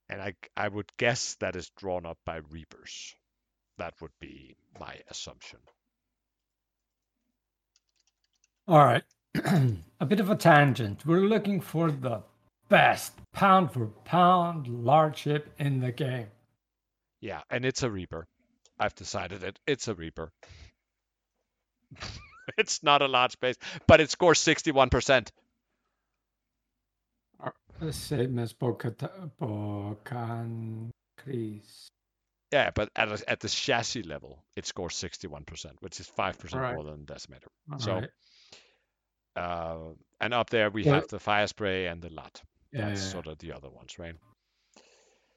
And 0.09 0.23
I 0.23 0.35
I 0.57 0.69
would 0.69 0.97
guess 0.97 1.35
that 1.40 1.57
is 1.57 1.71
drawn 1.71 2.07
up 2.07 2.19
by 2.25 2.37
Reapers. 2.37 3.16
That 3.79 4.01
would 4.01 4.16
be 4.21 4.55
my 4.79 5.03
assumption. 5.11 5.59
All 8.68 8.85
right. 8.85 9.05
a 10.00 10.07
bit 10.07 10.20
of 10.20 10.31
a 10.31 10.37
tangent. 10.37 11.07
We're 11.07 11.20
looking 11.20 11.61
for 11.61 11.90
the 11.90 12.22
best 12.68 13.12
pound 13.33 13.72
for 13.72 13.87
pound 14.05 14.66
large 14.66 15.18
ship 15.18 15.52
in 15.59 15.81
the 15.81 15.92
game. 15.92 16.26
Yeah, 17.20 17.42
and 17.50 17.64
it's 17.64 17.83
a 17.83 17.90
Reaper. 17.90 18.26
I've 18.79 18.94
decided 18.94 19.42
it. 19.42 19.59
It's 19.66 19.88
a 19.88 19.94
Reaper. 19.94 20.31
it's 22.59 22.83
not 22.83 23.02
a 23.02 23.09
large 23.09 23.38
base, 23.40 23.57
but 23.87 24.00
it 24.00 24.11
scores 24.11 24.40
61%. 24.40 25.29
The 27.79 27.92
same 27.92 28.38
as 28.38 28.55
Bo-Katan 28.55 29.31
Yeah, 32.50 32.70
but 32.74 32.88
at 32.96 33.09
a, 33.09 33.31
at 33.31 33.40
the 33.40 33.48
chassis 33.48 34.02
level, 34.02 34.42
it 34.57 34.64
scores 34.64 34.94
61%, 34.94 35.72
which 35.81 36.00
is 36.00 36.09
5% 36.09 36.55
Right. 36.55 36.74
more 36.74 36.85
than 36.85 37.05
Decimator. 37.05 37.48
All 37.70 37.79
So, 37.79 37.94
right. 37.96 38.09
Uh, 39.37 39.79
and 40.20 40.35
up 40.35 40.51
there 40.51 40.70
we 40.70 40.85
Well- 40.85 40.94
have 40.96 41.09
the 41.09 41.18
Fire 41.18 41.46
Spray 41.46 41.87
and 41.87 42.01
the 42.03 42.11
Lot. 42.11 42.42
Yeah, 42.72 42.88
That's 42.88 43.01
yeah, 43.01 43.07
yeah. 43.07 43.12
sort 43.12 43.27
of 43.27 43.38
the 43.38 43.53
other 43.53 43.70
ones, 43.70 43.99
right? 43.99 44.16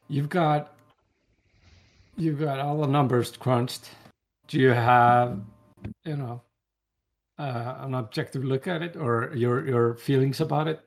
You've 0.08 0.30
got 0.30 0.76
you've 2.18 2.40
got 2.40 2.60
all 2.60 2.82
the 2.82 2.88
numbers 2.88 3.36
crunched. 3.38 3.92
Do 4.48 4.60
you 4.60 4.70
have 4.70 5.40
you 6.06 6.16
know 6.18 6.42
uh, 7.38 7.76
an 7.80 7.94
objective 7.94 8.44
look 8.44 8.68
at 8.68 8.82
it 8.82 8.96
or 8.98 9.32
your 9.36 9.68
your 9.68 9.96
feelings 9.96 10.42
about 10.42 10.68
it? 10.68 10.82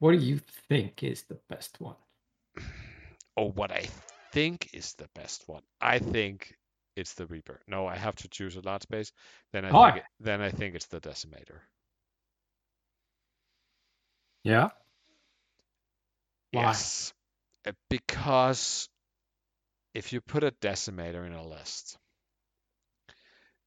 What 0.00 0.12
do 0.12 0.18
you 0.18 0.40
think 0.68 1.02
is 1.02 1.22
the 1.24 1.38
best 1.48 1.80
one? 1.80 1.96
Or 3.36 3.52
what 3.52 3.70
I 3.70 3.86
think 4.32 4.70
is 4.72 4.94
the 4.94 5.08
best 5.14 5.48
one. 5.48 5.62
I 5.80 6.00
think 6.00 6.56
it's 6.98 7.14
the 7.14 7.26
Reaper. 7.26 7.60
No, 7.68 7.86
I 7.86 7.96
have 7.96 8.16
to 8.16 8.28
choose 8.28 8.56
a 8.56 8.60
lot 8.60 8.82
space. 8.82 9.12
Then 9.52 9.64
I 9.64 9.70
think 9.70 9.98
it, 9.98 10.04
then 10.20 10.40
I 10.40 10.50
think 10.50 10.74
it's 10.74 10.86
the 10.86 11.00
Decimator. 11.00 11.60
Yeah. 14.44 14.70
Why? 16.52 16.62
Yes. 16.62 17.12
Uh, 17.66 17.72
Because 17.88 18.88
if 19.94 20.12
you 20.12 20.20
put 20.20 20.44
a 20.44 20.50
decimator 20.50 21.26
in 21.26 21.32
a 21.32 21.46
list, 21.46 21.98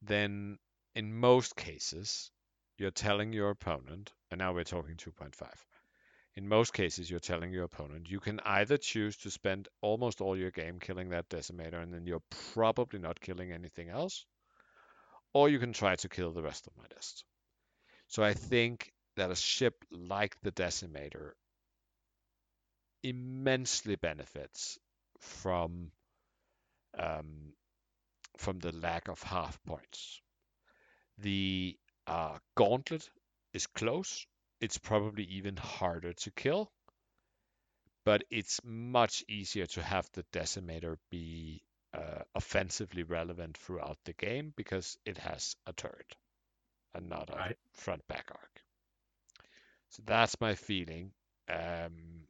then 0.02 0.58
in 0.96 1.14
most 1.14 1.56
cases, 1.56 2.32
you're 2.78 2.92
telling 2.92 3.34
your 3.34 3.50
opponent, 3.50 4.12
and 4.30 4.40
now 4.40 4.54
we're 4.54 4.64
talking 4.64 4.96
2.5. 4.96 5.66
In 6.36 6.48
most 6.48 6.74
cases, 6.74 7.10
you're 7.10 7.20
telling 7.20 7.52
your 7.52 7.66
opponent 7.66 8.10
you 8.10 8.20
can 8.20 8.40
either 8.46 8.78
choose 8.78 9.18
to 9.18 9.32
spend 9.32 9.68
almost 9.82 10.22
all 10.22 10.38
your 10.38 10.52
game 10.52 10.80
killing 10.80 11.10
that 11.10 11.30
decimator, 11.30 11.82
and 11.82 11.94
then 11.94 12.06
you're 12.06 12.24
probably 12.54 13.00
not 13.00 13.20
killing 13.20 13.52
anything 13.52 13.90
else, 13.90 14.26
or 15.34 15.50
you 15.50 15.60
can 15.60 15.74
try 15.74 15.96
to 15.98 16.10
kill 16.10 16.32
the 16.32 16.42
rest 16.42 16.68
of 16.68 16.78
my 16.78 16.86
list. 16.96 17.26
So 18.08 18.24
I 18.24 18.34
think 18.34 18.94
that 19.18 19.32
a 19.32 19.36
ship 19.36 19.76
like 19.92 20.40
the 20.42 20.52
decimator 20.52 21.32
immensely 23.04 23.96
benefits 23.96 24.80
from 25.20 25.92
um, 26.98 27.54
from 28.38 28.60
the 28.60 28.72
lack 28.72 29.08
of 29.08 29.22
half 29.24 29.62
points. 29.64 30.22
The 31.18 31.78
uh, 32.08 32.38
gauntlet 32.56 33.10
is 33.54 33.68
close. 33.68 34.26
It's 34.62 34.78
probably 34.78 35.26
even 35.26 35.58
harder 35.58 36.14
to 36.14 36.32
kill, 36.32 36.72
but 38.06 38.24
it's 38.30 38.60
much 38.64 39.24
easier 39.28 39.66
to 39.66 39.82
have 39.82 40.08
the 40.14 40.24
decimator 40.32 40.98
be 41.10 41.64
uh, 41.94 42.24
offensively 42.36 43.04
relevant 43.04 43.58
throughout 43.58 43.98
the 44.06 44.14
game 44.14 44.54
because 44.56 44.98
it 45.06 45.18
has 45.18 45.56
a 45.66 45.74
turret 45.74 46.16
and 46.94 47.10
not 47.10 47.30
a 47.30 47.34
Right. 47.38 47.58
front 47.74 48.08
back 48.08 48.30
arc. 48.32 48.64
So 49.90 50.02
that's 50.06 50.40
my 50.42 50.56
feeling. 50.56 51.12
Um, 51.48 52.28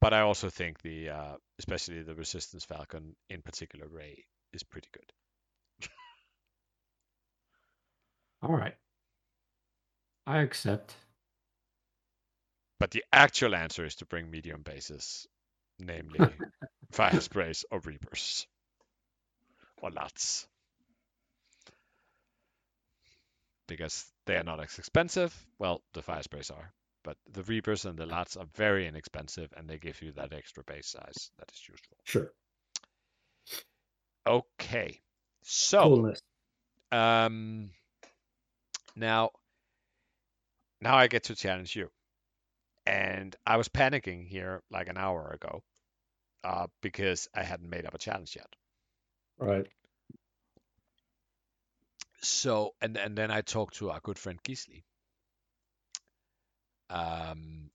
but 0.00 0.12
I 0.12 0.20
also 0.20 0.50
think 0.50 0.80
the, 0.82 1.08
uh, 1.10 1.36
especially 1.58 2.02
the 2.02 2.14
Resistance 2.14 2.64
Falcon, 2.64 3.16
in 3.30 3.42
particular 3.42 3.88
Ray, 3.88 4.26
is 4.52 4.62
pretty 4.62 4.88
good. 4.92 5.12
All 8.42 8.52
right. 8.56 8.76
I 10.26 10.40
accept. 10.40 10.94
But 12.78 12.90
the 12.90 13.04
actual 13.12 13.54
answer 13.54 13.84
is 13.84 13.96
to 13.96 14.06
bring 14.06 14.30
medium 14.30 14.62
bases, 14.62 15.26
namely 15.78 16.18
fire 16.92 17.20
sprays 17.20 17.64
or 17.70 17.80
reapers 17.80 18.46
or 19.80 19.90
lots, 19.90 20.46
because 23.68 24.04
they 24.26 24.36
are 24.36 24.44
not 24.44 24.60
as 24.60 24.78
expensive. 24.78 25.34
Well, 25.58 25.82
the 25.92 26.02
fire 26.02 26.22
sprays 26.22 26.50
are, 26.50 26.72
but 27.04 27.16
the 27.32 27.42
reapers 27.44 27.84
and 27.84 27.96
the 27.96 28.06
lots 28.06 28.36
are 28.36 28.46
very 28.56 28.86
inexpensive, 28.86 29.52
and 29.56 29.68
they 29.68 29.78
give 29.78 30.02
you 30.02 30.12
that 30.12 30.32
extra 30.32 30.64
base 30.64 30.88
size 30.88 31.30
that 31.38 31.50
is 31.52 31.68
useful. 31.68 31.96
Sure. 32.04 32.32
Okay, 34.26 35.00
so. 35.42 35.82
Coolness. 35.82 36.20
Um, 36.90 37.70
now, 38.94 39.30
now 40.82 40.96
I 40.96 41.06
get 41.06 41.24
to 41.24 41.34
challenge 41.34 41.76
you. 41.76 41.90
And 42.84 43.34
I 43.46 43.56
was 43.56 43.68
panicking 43.68 44.26
here 44.26 44.62
like 44.70 44.88
an 44.88 44.98
hour 44.98 45.30
ago 45.30 45.62
uh, 46.42 46.66
because 46.80 47.28
I 47.34 47.44
hadn't 47.44 47.70
made 47.70 47.86
up 47.86 47.94
a 47.94 47.98
challenge 47.98 48.34
yet. 48.34 48.48
Right. 49.38 49.66
So, 52.22 52.74
and, 52.80 52.96
and 52.96 53.16
then 53.16 53.30
I 53.30 53.42
talked 53.42 53.76
to 53.76 53.90
our 53.90 54.00
good 54.00 54.18
friend 54.18 54.42
Gisli. 54.42 54.82
Um, 56.90 57.70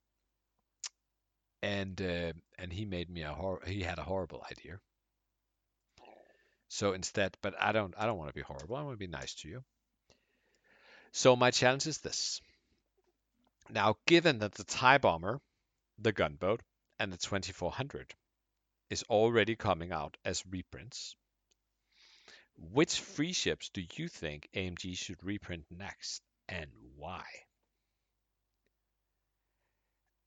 and 1.64 2.00
uh, 2.02 2.34
and 2.60 2.72
he 2.72 2.86
made 2.86 3.10
me 3.10 3.24
a 3.24 3.34
hor- 3.34 3.62
he 3.66 3.82
had 3.82 4.00
a 4.00 4.04
horrible 4.04 4.46
idea. 4.52 4.80
So 6.70 6.94
instead, 6.94 7.36
but 7.42 7.56
I 7.60 7.72
don't 7.72 7.94
I 7.98 8.06
don't 8.06 8.18
want 8.18 8.30
to 8.30 8.36
be 8.36 8.42
horrible. 8.42 8.76
I 8.76 8.84
want 8.84 8.94
to 8.94 9.08
be 9.08 9.08
nice 9.08 9.34
to 9.36 9.50
you. 9.50 9.64
So 11.12 11.36
my 11.36 11.52
challenge 11.52 11.88
is 11.88 11.98
this. 12.00 12.42
Now, 13.70 13.98
given 14.06 14.40
that 14.40 14.54
the 14.56 14.64
TIE 14.66 14.98
bomber, 14.98 15.40
the 15.98 16.12
gunboat, 16.12 16.62
and 17.00 17.14
the 17.14 17.18
2400 17.18 18.16
is 18.90 19.04
already 19.04 19.56
coming 19.56 19.92
out 19.92 20.18
as 20.26 20.46
reprints, 20.46 21.16
which 22.74 23.00
free 23.00 23.32
ships 23.32 23.70
do 23.70 23.86
you 23.96 24.10
think 24.10 24.50
AMG 24.54 24.96
should 24.96 25.24
reprint 25.24 25.66
next 25.72 26.22
and 26.50 26.72
why? 26.96 27.26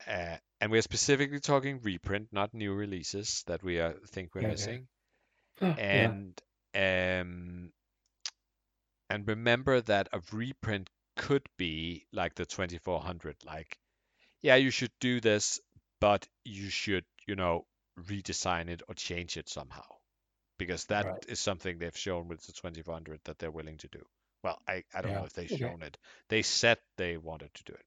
Uh, 0.06 0.36
and 0.60 0.70
we're 0.70 0.82
specifically 0.82 1.40
talking 1.40 1.80
reprint, 1.82 2.28
not 2.32 2.52
new 2.54 2.72
releases 2.72 3.42
that 3.46 3.62
we 3.62 3.78
are, 3.80 3.94
think 4.08 4.34
we're 4.34 4.42
Yeah, 4.42 4.54
yeah. 4.58 4.74
missing. 4.74 4.88
Yeah. 5.90 6.14
And 6.14 6.40
um, 6.74 7.72
and 9.10 9.28
remember 9.28 9.80
that 9.82 10.08
a 10.12 10.20
reprint 10.32 10.88
could 11.20 11.46
be 11.58 12.06
like 12.12 12.34
the 12.34 12.46
2400 12.46 13.36
like 13.44 13.78
yeah 14.42 14.56
you 14.56 14.70
should 14.70 14.92
do 15.00 15.20
this 15.20 15.60
but 16.00 16.28
you 16.44 16.68
should 16.70 17.04
you 17.28 17.36
know 17.36 17.66
redesign 18.00 18.68
it 18.68 18.82
or 18.88 18.94
change 18.94 19.36
it 19.36 19.48
somehow 19.48 19.84
because 20.58 20.86
that 20.86 21.08
is 21.28 21.40
Right. 21.40 21.40
something 21.40 21.78
they've 21.78 21.96
shown 21.96 22.28
with 22.28 22.40
the 22.46 22.52
2400 22.52 23.20
that 23.24 23.38
they're 23.38 23.50
willing 23.50 23.78
to 23.78 23.88
do 23.88 24.02
well 24.44 24.60
i, 24.68 24.84
I 24.94 25.02
don't 25.02 25.14
know 25.14 25.24
if 25.26 25.34
they've 25.34 25.50
okay. 25.50 25.58
shown 25.62 25.82
it 25.82 25.98
they 26.28 26.42
said 26.42 26.78
they 26.98 27.16
wanted 27.18 27.54
to 27.54 27.64
do 27.64 27.74
it 27.74 27.86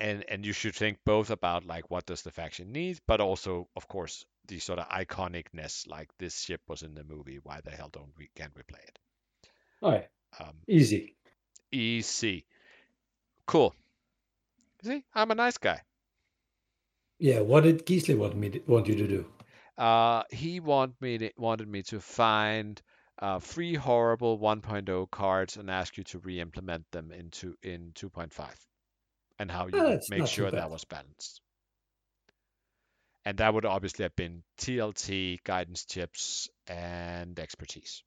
and 0.00 0.24
and 0.30 0.46
you 0.46 0.54
should 0.54 0.74
think 0.74 0.98
both 1.04 1.28
about 1.30 1.66
like 1.66 1.90
what 1.90 2.06
does 2.06 2.22
the 2.22 2.30
faction 2.30 2.72
need 2.72 2.98
but 3.06 3.20
also 3.20 3.68
of 3.76 3.86
course 3.88 4.24
the 4.46 4.58
sort 4.58 4.78
of 4.78 4.88
iconicness 4.88 5.86
like 5.86 6.08
this 6.18 6.40
ship 6.40 6.62
was 6.66 6.82
in 6.82 6.94
the 6.94 7.04
movie 7.04 7.38
why 7.42 7.60
the 7.60 7.70
hell 7.70 7.90
don't 7.90 8.16
we 8.16 8.30
can't 8.34 8.56
we 8.56 8.62
play 8.62 8.80
it 8.88 8.98
All 9.80 9.92
right. 9.92 10.10
um, 10.40 10.66
Easy. 10.68 11.15
EC. 11.72 12.44
Cool. 13.46 13.74
See, 14.82 15.04
I'm 15.14 15.30
a 15.30 15.34
nice 15.34 15.58
guy. 15.58 15.80
Yeah. 17.18 17.40
What 17.40 17.64
did 17.64 17.86
Gisli 17.86 18.16
want 18.16 18.36
me 18.36 18.50
to, 18.50 18.60
want 18.66 18.88
you 18.88 18.94
to 18.96 19.06
do? 19.08 19.26
Uh, 19.78 20.22
he 20.30 20.60
want 20.60 20.94
me 21.00 21.18
to, 21.18 21.30
wanted 21.36 21.68
me 21.68 21.82
to 21.84 22.00
find 22.00 22.80
uh, 23.18 23.38
free 23.38 23.74
horrible 23.74 24.38
1.0 24.38 25.10
cards 25.10 25.56
and 25.56 25.70
ask 25.70 25.96
you 25.96 26.04
to 26.04 26.18
re-implement 26.18 26.84
them 26.92 27.12
into 27.12 27.54
in 27.62 27.92
2.5, 27.94 28.30
and 29.38 29.50
how 29.50 29.66
you 29.66 29.78
Oh, 29.78 29.98
make 30.10 30.26
sure 30.26 30.50
that 30.50 30.70
was 30.70 30.84
balanced. 30.84 31.40
And 33.24 33.38
that 33.38 33.52
would 33.52 33.64
obviously 33.64 34.04
have 34.04 34.14
been 34.14 34.42
TLT, 34.58 35.42
guidance 35.42 35.84
chips, 35.84 36.48
and 36.68 37.38
expertise. 37.40 38.02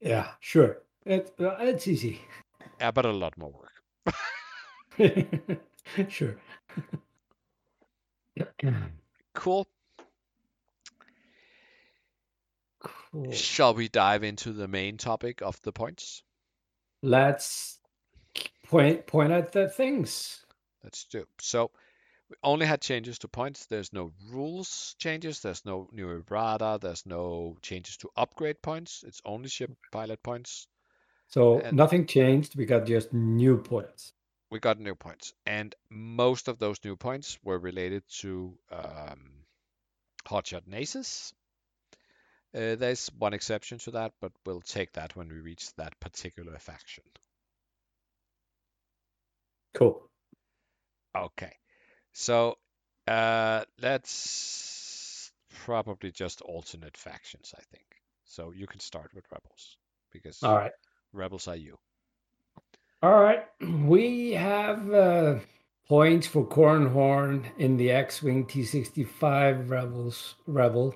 Yeah. 0.00 0.28
Sure. 0.40 0.78
It, 1.04 1.34
uh, 1.38 1.56
it's 1.60 1.86
easy. 1.86 2.20
Yeah, 2.80 2.90
but 2.90 3.04
a 3.04 3.12
lot 3.12 3.36
more 3.36 3.52
work. 3.52 3.70
sure. 6.08 6.36
Cool. 9.34 9.66
cool. 12.82 13.32
Shall 13.32 13.74
we 13.74 13.88
dive 13.88 14.24
into 14.24 14.52
the 14.52 14.68
main 14.68 14.96
topic 14.96 15.42
of 15.42 15.60
the 15.62 15.72
points? 15.72 16.22
Let's 17.02 17.78
point 18.66 19.06
point 19.06 19.32
at 19.32 19.52
the 19.52 19.68
things. 19.68 20.44
Let's 20.82 21.04
do. 21.04 21.26
So 21.40 21.70
we 22.30 22.36
only 22.42 22.66
had 22.66 22.80
changes 22.80 23.18
to 23.20 23.28
points. 23.28 23.66
There's 23.66 23.92
no 23.92 24.12
rules 24.30 24.96
changes. 24.98 25.40
There's 25.40 25.64
no 25.64 25.88
new 25.92 26.08
errata. 26.08 26.78
There's 26.80 27.04
no 27.04 27.56
changes 27.62 27.96
to 27.98 28.10
upgrade 28.16 28.62
points. 28.62 29.04
It's 29.06 29.20
only 29.24 29.48
ship 29.48 29.70
pilot 29.92 30.22
points. 30.22 30.66
So 31.34 31.58
And- 31.58 31.76
nothing 31.76 32.06
changed. 32.06 32.54
We 32.54 32.64
got 32.64 32.86
just 32.86 33.12
new 33.12 33.60
points. 33.60 34.12
we 34.50 34.60
got 34.60 34.78
new 34.78 34.94
points, 34.94 35.34
and 35.46 35.74
most 35.90 36.46
of 36.46 36.60
those 36.60 36.78
new 36.84 36.94
points 36.94 37.40
were 37.42 37.58
related 37.58 38.04
to 38.20 38.56
um, 38.70 39.44
hotshot 40.24 40.64
and 40.66 40.74
aces. 40.76 41.34
Uh, 42.54 42.76
there's 42.76 43.08
one 43.18 43.34
exception 43.34 43.78
to 43.78 43.90
that, 43.90 44.12
but 44.20 44.30
we'll 44.46 44.60
take 44.60 44.92
that 44.92 45.16
when 45.16 45.28
we 45.28 45.40
reach 45.40 45.74
that 45.74 45.98
particular 45.98 46.56
faction. 46.60 47.02
Cool. 49.72 50.08
Okay, 51.16 51.56
so 52.12 52.58
uh, 53.08 53.64
let's 53.80 55.32
probably 55.64 56.12
just 56.12 56.42
alternate 56.42 56.96
factions, 56.96 57.52
I 57.58 57.62
think. 57.72 57.86
So 58.24 58.52
you 58.52 58.68
can 58.68 58.78
start 58.78 59.10
with 59.16 59.24
rebels 59.32 59.76
because 60.12 60.40
All 60.44 60.54
right. 60.54 60.70
Rebels 61.14 61.48
are 61.48 61.56
you. 61.56 61.78
All 63.02 63.20
right. 63.20 63.44
We 63.60 64.32
have 64.32 64.92
uh, 64.92 65.38
points 65.88 66.26
for 66.26 66.46
Corran 66.46 66.90
Horn 66.92 67.46
in 67.58 67.76
the 67.76 67.90
X-wing 67.90 68.46
T65 68.46 69.68
Rebels 69.70 70.34
Rebel. 70.46 70.94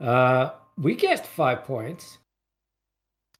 Uh, 0.00 0.50
we 0.76 0.94
guessed 0.94 1.26
five 1.26 1.64
points. 1.64 2.18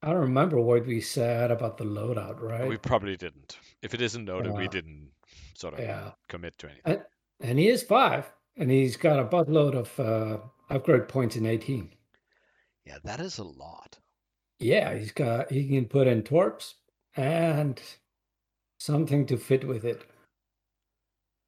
I 0.03 0.09
don't 0.11 0.21
remember 0.21 0.61
what 0.61 0.87
we 0.87 1.01
said 1.01 1.51
about 1.51 1.77
the 1.79 1.85
loadout, 1.85 2.41
right? 2.41 2.69
We 2.69 2.77
probably 2.77 3.17
didn't. 3.17 3.59
If 3.83 3.95
it 3.95 4.01
isn't 4.01 4.25
noted, 4.25 4.53
we 4.53 4.69
didn't 4.69 5.11
sort 5.55 5.75
of 5.75 5.81
Yeah. 5.81 6.13
commit 6.29 6.57
to 6.59 6.67
anything. 6.69 6.83
And, 6.85 7.03
and 7.41 7.59
he 7.59 7.69
is 7.69 7.83
five, 7.83 8.31
and 8.57 8.71
he's 8.71 8.97
got 8.97 9.19
a 9.19 9.25
buttload 9.25 9.75
of 9.75 9.99
uh, 9.99 10.39
upgrade 10.73 11.09
points 11.09 11.35
in 11.37 11.47
18. 11.47 11.91
Yeah, 12.85 12.99
that 13.05 13.19
is 13.21 13.39
a 13.39 13.45
lot. 13.45 13.99
Yeah, 14.61 14.95
he's 14.95 15.13
got 15.13 15.51
he 15.51 15.69
can 15.69 15.87
put 15.87 16.07
in 16.07 16.23
torps 16.23 16.77
and 17.17 17.81
something 18.79 19.27
to 19.27 19.37
fit 19.37 19.67
with 19.67 19.85
it. 19.85 20.03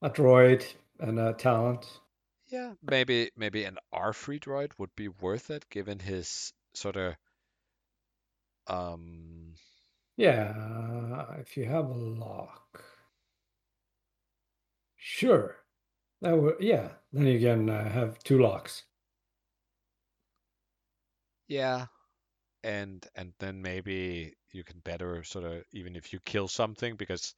A 0.02 0.10
droid 0.10 0.74
and 0.98 1.18
a 1.18 1.32
talent. 1.32 2.00
Yeah, 2.48 2.74
maybe 2.82 3.30
maybe 3.34 3.64
an 3.64 3.78
R3 3.92 4.38
droid 4.38 4.72
would 4.78 4.94
be 4.94 5.08
worth 5.08 5.50
it 5.50 5.70
given 5.70 5.98
his 5.98 6.52
sort 6.74 6.96
of 6.96 7.16
um 8.66 9.54
Yeah, 10.16 11.34
if 11.40 11.56
you 11.56 11.64
have 11.64 11.86
a 11.86 11.94
lock. 11.94 12.84
Sure. 14.98 15.56
That 16.20 16.38
would 16.38 16.60
yeah, 16.60 16.96
then 17.12 17.26
you 17.26 17.40
can 17.40 17.68
uh, 17.68 17.88
have 17.90 18.18
two 18.22 18.38
locks. 18.40 18.84
yeah 21.48 21.86
and 22.64 23.06
and 23.16 23.32
then 23.38 23.62
maybe 23.62 24.34
you 24.52 24.64
can 24.64 24.80
better 24.80 25.22
sort 25.24 25.44
of 25.44 25.64
even 25.72 25.96
if 25.96 26.12
you 26.12 26.20
kill 26.20 26.48
something 26.48 26.96
because 26.96 27.34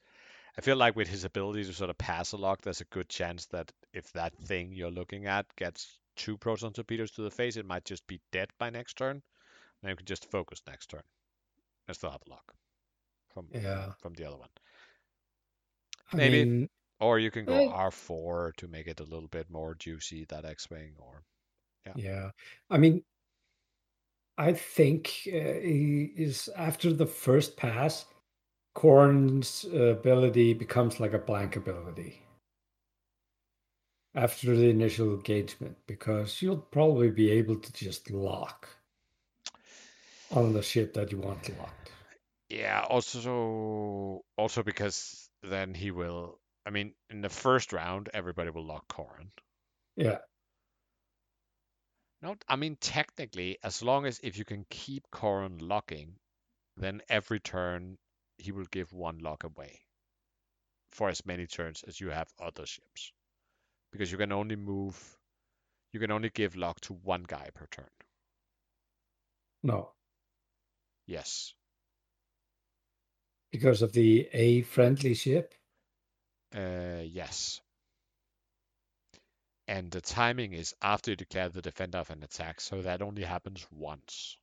I 0.59 0.63
feel 0.63 0.77
like 0.77 0.97
with 0.97 1.09
his 1.09 1.25
ability 1.25 1.65
to 1.65 1.75
sort 1.75 1.91
of 1.91 1.99
pass 1.99 2.33
a 2.33 2.37
lock, 2.39 2.63
there's 2.63 2.81
a 2.83 2.87
good 2.87 3.09
chance 3.11 3.47
that 3.49 3.73
if 3.95 4.13
that 4.13 4.35
thing 4.39 4.73
you're 4.75 4.91
looking 4.93 5.27
at 5.27 5.47
gets 5.57 6.01
two 6.17 6.39
proton 6.39 6.73
torpedoes 6.75 7.13
to 7.13 7.23
the 7.23 7.31
face, 7.31 7.57
it 7.57 7.67
might 7.67 7.85
just 7.87 8.07
be 8.09 8.21
dead 8.33 8.51
by 8.59 8.71
next 8.71 8.95
turn. 8.99 9.23
Then 9.83 9.91
you 9.93 9.97
can 9.97 10.07
just 10.07 10.31
focus 10.31 10.63
next 10.67 10.89
turn. 10.89 11.03
And 11.89 11.97
still 11.97 12.11
have 12.11 12.23
a 12.27 12.31
lock 12.31 12.55
from 13.31 13.51
Yeah. 13.51 13.93
from 14.01 14.15
the 14.15 14.25
other 14.27 14.39
one. 14.39 14.51
I 16.13 16.17
Maybe. 16.17 16.49
mean, 16.57 16.69
Or 17.01 17.19
you 17.19 17.31
can 17.31 17.45
go 17.47 17.65
Eh. 17.65 17.73
R4 17.73 18.53
to 18.57 18.69
make 18.69 18.87
it 18.87 19.01
a 19.01 19.05
little 19.05 19.29
bit 19.29 19.51
more 19.51 19.75
juicy, 19.75 20.25
that 20.27 20.45
X-Wing, 20.45 20.97
or 20.99 21.25
Yeah. 21.87 21.95
Yeah. 21.95 22.31
I 22.71 22.79
mean, 22.79 23.05
I 24.39 24.53
think 24.53 25.29
uh, 25.29 25.61
he 25.63 26.11
is 26.17 26.49
after 26.57 26.93
the 26.93 27.07
first 27.07 27.57
pass, 27.57 28.07
Korn's 28.75 29.67
uh, 29.73 29.97
ability 29.99 30.55
becomes 30.55 30.99
like 31.01 31.13
a 31.13 31.19
blank 31.19 31.57
ability 31.57 32.23
after 34.15 34.57
the 34.57 34.69
initial 34.69 35.15
engagement 35.15 35.77
because 35.87 36.43
you'll 36.43 36.57
probably 36.57 37.11
be 37.11 37.31
able 37.31 37.57
to 37.57 37.73
just 37.73 38.11
lock 38.11 38.69
on 40.31 40.53
the 40.53 40.63
ship 40.63 40.95
that 40.95 41.13
you 41.13 41.19
want 41.19 41.49
locked. 41.59 41.91
Yeah, 42.49 42.85
also 42.89 44.23
also 44.37 44.63
because 44.63 45.29
then 45.43 45.75
he 45.75 45.91
will 45.91 46.39
I 46.65 46.71
mean, 46.71 46.93
in 47.11 47.21
the 47.21 47.29
first 47.29 47.73
round 47.73 48.09
everybody 48.15 48.51
will 48.51 48.65
lock 48.65 48.87
Corran. 48.89 49.29
Yeah. 49.97 50.19
No, 52.23 52.39
I 52.49 52.57
mean 52.57 52.77
technically, 52.77 53.59
as 53.63 53.83
long 53.83 54.07
as 54.07 54.19
if 54.23 54.39
you 54.39 54.47
can 54.47 54.65
keep 54.71 55.11
Corran 55.11 55.61
locking, 55.61 56.21
then 56.77 57.03
every 57.09 57.41
turn 57.41 57.99
he 58.39 58.53
will 58.53 58.67
give 58.67 58.93
one 58.93 59.19
lock 59.19 59.45
away 59.45 59.87
for 60.93 61.09
as 61.09 61.27
many 61.27 61.45
turns 61.45 61.83
as 61.83 61.99
you 62.01 62.11
have 62.11 62.33
other 62.39 62.65
ships. 62.67 63.13
Because 63.93 64.13
you 64.13 64.19
can 64.19 64.33
only 64.33 64.57
move 64.57 65.19
you 65.93 66.01
can 66.01 66.11
only 66.13 66.31
give 66.31 66.57
lock 66.57 66.81
to 66.83 66.95
one 66.95 67.25
guy 67.25 67.51
per 67.55 67.67
turn. 67.67 67.91
No, 69.63 69.95
Yes. 71.07 71.55
because 73.53 73.83
of 73.83 73.93
the 73.93 74.29
A 74.33 74.63
friendly 74.63 75.15
ship. 75.15 75.55
Uh, 76.55 77.03
yes. 77.05 77.61
And 79.67 79.91
the 79.91 80.01
timing 80.01 80.53
is 80.53 80.75
after 80.83 81.11
you 81.11 81.17
declare 81.17 81.49
the 81.49 81.63
defender 81.63 81.99
of 81.99 82.11
an 82.11 82.23
attack, 82.23 82.61
so 82.61 82.83
that 82.83 83.03
only 83.03 83.25
happens 83.25 83.67
once. 83.73 84.39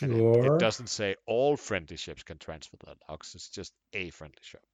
And 0.00 0.12
it- 0.12 0.18
Sure. 0.18 0.46
it, 0.46 0.58
doesn't 0.58 0.88
say 0.88 1.16
all 1.26 1.56
friendly 1.56 1.96
ships 1.96 2.22
can 2.22 2.38
transfer 2.38 2.76
the 2.76 2.96
locks, 3.08 3.34
it's 3.34 3.48
just 3.48 3.74
a 3.92 4.10
friendly 4.10 4.38
ship. 4.42 4.64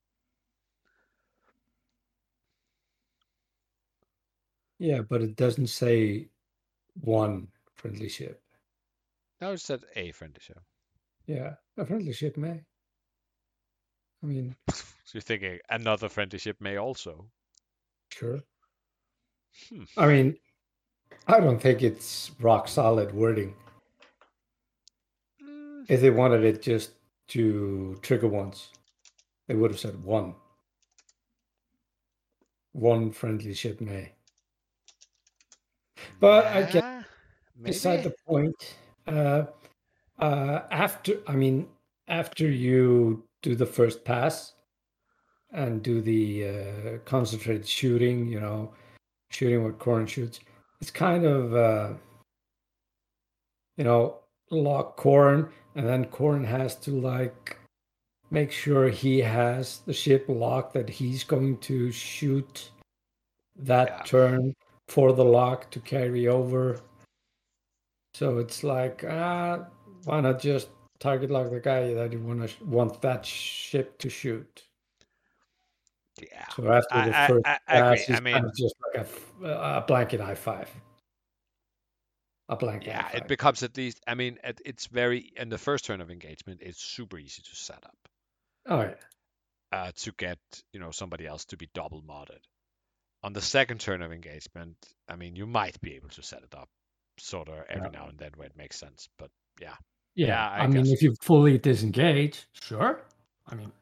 Yeah, 4.79 5.03
but 5.03 5.23
it 5.23 5.37
doesn't 5.37 5.69
say 5.69 6.31
one 6.95 7.49
friendly 7.77 8.09
ship. 8.09 8.43
No, 9.41 9.53
it 9.53 9.59
said 9.59 9.85
a 9.97 10.13
friendly 10.13 10.41
ship. 10.41 10.63
Yeah, 11.27 11.57
a 11.79 11.87
friendly 11.87 12.13
ship 12.13 12.37
may. 12.37 12.65
I 14.23 14.27
mean, 14.27 14.57
So 15.05 15.17
you're 15.19 15.21
thinking 15.23 15.61
another 15.69 16.09
friendly 16.09 16.39
ship 16.39 16.59
may 16.59 16.77
also. 16.79 17.31
sure. 18.11 18.45
Hmm. 19.69 19.85
I 19.97 20.07
mean, 20.09 20.37
I 21.29 21.41
don't 21.41 21.61
think 21.61 21.83
it's 21.83 22.33
rock 22.41 22.69
solid 22.69 23.15
wording. 23.15 23.57
Mm, 25.43 25.85
If 25.89 26.01
they 26.01 26.09
wanted 26.09 26.43
it 26.43 26.63
just 26.63 26.93
to 27.29 27.97
trigger 28.01 28.29
once, 28.29 28.71
they 29.49 29.55
would 29.57 29.71
have 29.73 29.81
said 29.81 30.05
one. 30.05 30.37
One 32.73 33.13
friendly 33.13 33.55
ship 33.55 33.81
may. 33.81 34.17
But 36.21 36.47
I 36.47 36.63
get 36.63 36.85
yeah, 36.85 37.05
beside 37.63 38.05
the 38.05 38.15
point. 38.27 38.79
Uh, 39.07 39.47
uh, 40.19 40.69
after, 40.71 41.23
I 41.29 41.37
mean, 41.37 41.71
after 42.09 42.51
you 42.51 43.29
do 43.43 43.55
the 43.55 43.67
first 43.67 44.05
pass 44.05 44.55
and 45.53 45.83
do 45.83 46.01
the 46.01 46.49
uh, 46.49 46.99
concentrated 47.05 47.67
shooting, 47.67 48.29
you 48.29 48.41
know, 48.41 48.73
shooting 49.31 49.65
what 49.65 49.79
Corn 49.79 50.07
shoots, 50.07 50.41
it's 50.81 50.91
kind 50.91 51.25
of, 51.25 51.55
uh, 51.55 51.93
you 53.77 53.85
know, 53.85 54.19
lock 54.51 54.97
Corn, 54.97 55.51
and 55.75 55.87
then 55.87 56.05
Corn 56.07 56.45
has 56.45 56.77
to 56.77 56.91
like 56.93 57.57
make 58.31 58.53
sure 58.53 58.89
he 58.89 59.19
has 59.19 59.79
the 59.87 59.93
ship 59.93 60.25
locked 60.29 60.75
that 60.75 60.89
he's 60.89 61.25
going 61.25 61.59
to 61.59 61.91
shoot 61.91 62.71
that 63.57 63.89
Yeah. 63.89 64.03
turn 64.05 64.55
for 64.89 65.13
the 65.13 65.25
lock 65.25 65.71
to 65.73 65.81
carry 65.81 66.29
over. 66.29 66.81
So 68.15 68.39
it's 68.39 68.63
like, 68.65 69.05
ah, 69.09 69.67
why 70.05 70.21
not 70.21 70.41
just 70.41 70.69
target 71.01 71.31
lock 71.31 71.51
the 71.51 71.61
guy 71.61 71.93
that 71.95 72.13
you 72.13 72.21
want 72.21 72.49
to 72.49 72.65
want 72.65 73.01
that 73.03 73.27
ship 73.27 73.99
to 73.99 74.09
shoot? 74.09 74.63
Yeah. 76.21 76.47
So 76.55 76.71
after 76.71 76.95
I- 76.95 77.09
the 77.09 77.19
I- 77.19 77.27
first 77.29 77.47
I- 77.47 77.51
I 77.51 77.57
pass, 77.57 77.67
agree. 77.67 77.83
I 77.83 77.93
it's 77.93 78.07
kind 78.07 78.19
of 78.19 78.43
mean- 78.45 78.53
just 78.57 78.75
like 78.95 79.07
a, 79.43 79.49
a 79.79 79.85
blanket 79.87 80.21
high 80.21 80.35
five. 80.35 80.71
A 82.49 82.57
blanket. 82.57 82.89
Yeah, 82.89 83.09
it 83.15 83.29
becomes 83.29 83.63
at 83.63 83.77
least. 83.77 84.01
I 84.09 84.15
mean, 84.17 84.39
it, 84.43 84.61
it's 84.65 84.87
very 84.89 85.33
in 85.37 85.49
the 85.51 85.59
first 85.59 85.85
turn 85.85 86.01
of 86.01 86.11
engagement. 86.11 86.61
It's 86.63 86.83
super 86.83 87.17
easy 87.17 87.43
to 87.43 87.55
set 87.57 87.85
up 87.85 87.97
oh 88.67 88.81
yeah, 88.83 88.95
uh, 89.71 89.93
to 89.99 90.11
get 90.13 90.39
you 90.73 90.81
know 90.81 90.91
somebody 90.91 91.27
else 91.27 91.45
to 91.47 91.57
be 91.57 91.69
double 91.75 92.03
modded. 92.03 92.41
On 93.23 93.33
the 93.33 93.41
second 93.41 93.79
turn 93.81 94.03
of 94.03 94.11
engagement, 94.13 94.77
I 95.09 95.15
mean, 95.15 95.37
you 95.37 95.47
might 95.47 95.81
be 95.81 95.95
able 95.95 96.09
to 96.09 96.23
set 96.25 96.43
it 96.43 96.53
up 96.55 96.69
sort 97.19 97.49
of 97.49 97.65
every 97.69 97.91
Yeah. 97.93 98.01
now 98.01 98.09
and 98.09 98.19
then 98.19 98.33
where 98.35 98.49
it 98.49 98.57
makes 98.57 98.77
sense. 98.77 99.09
But 99.17 99.31
yeah. 99.61 99.77
Yeah, 100.15 100.49
I 100.51 100.61
I, 100.65 100.67
mean, 100.67 100.87
if 100.87 101.03
you 101.03 101.15
fully 101.21 101.59
disengage, 101.59 102.47
sure. 102.53 103.01
I 103.49 103.55
mean, 103.55 103.73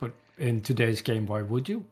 but 0.00 0.12
in 0.38 0.60
today's 0.60 1.02
game, 1.02 1.26
why 1.26 1.42
would 1.42 1.68
you? 1.68 1.84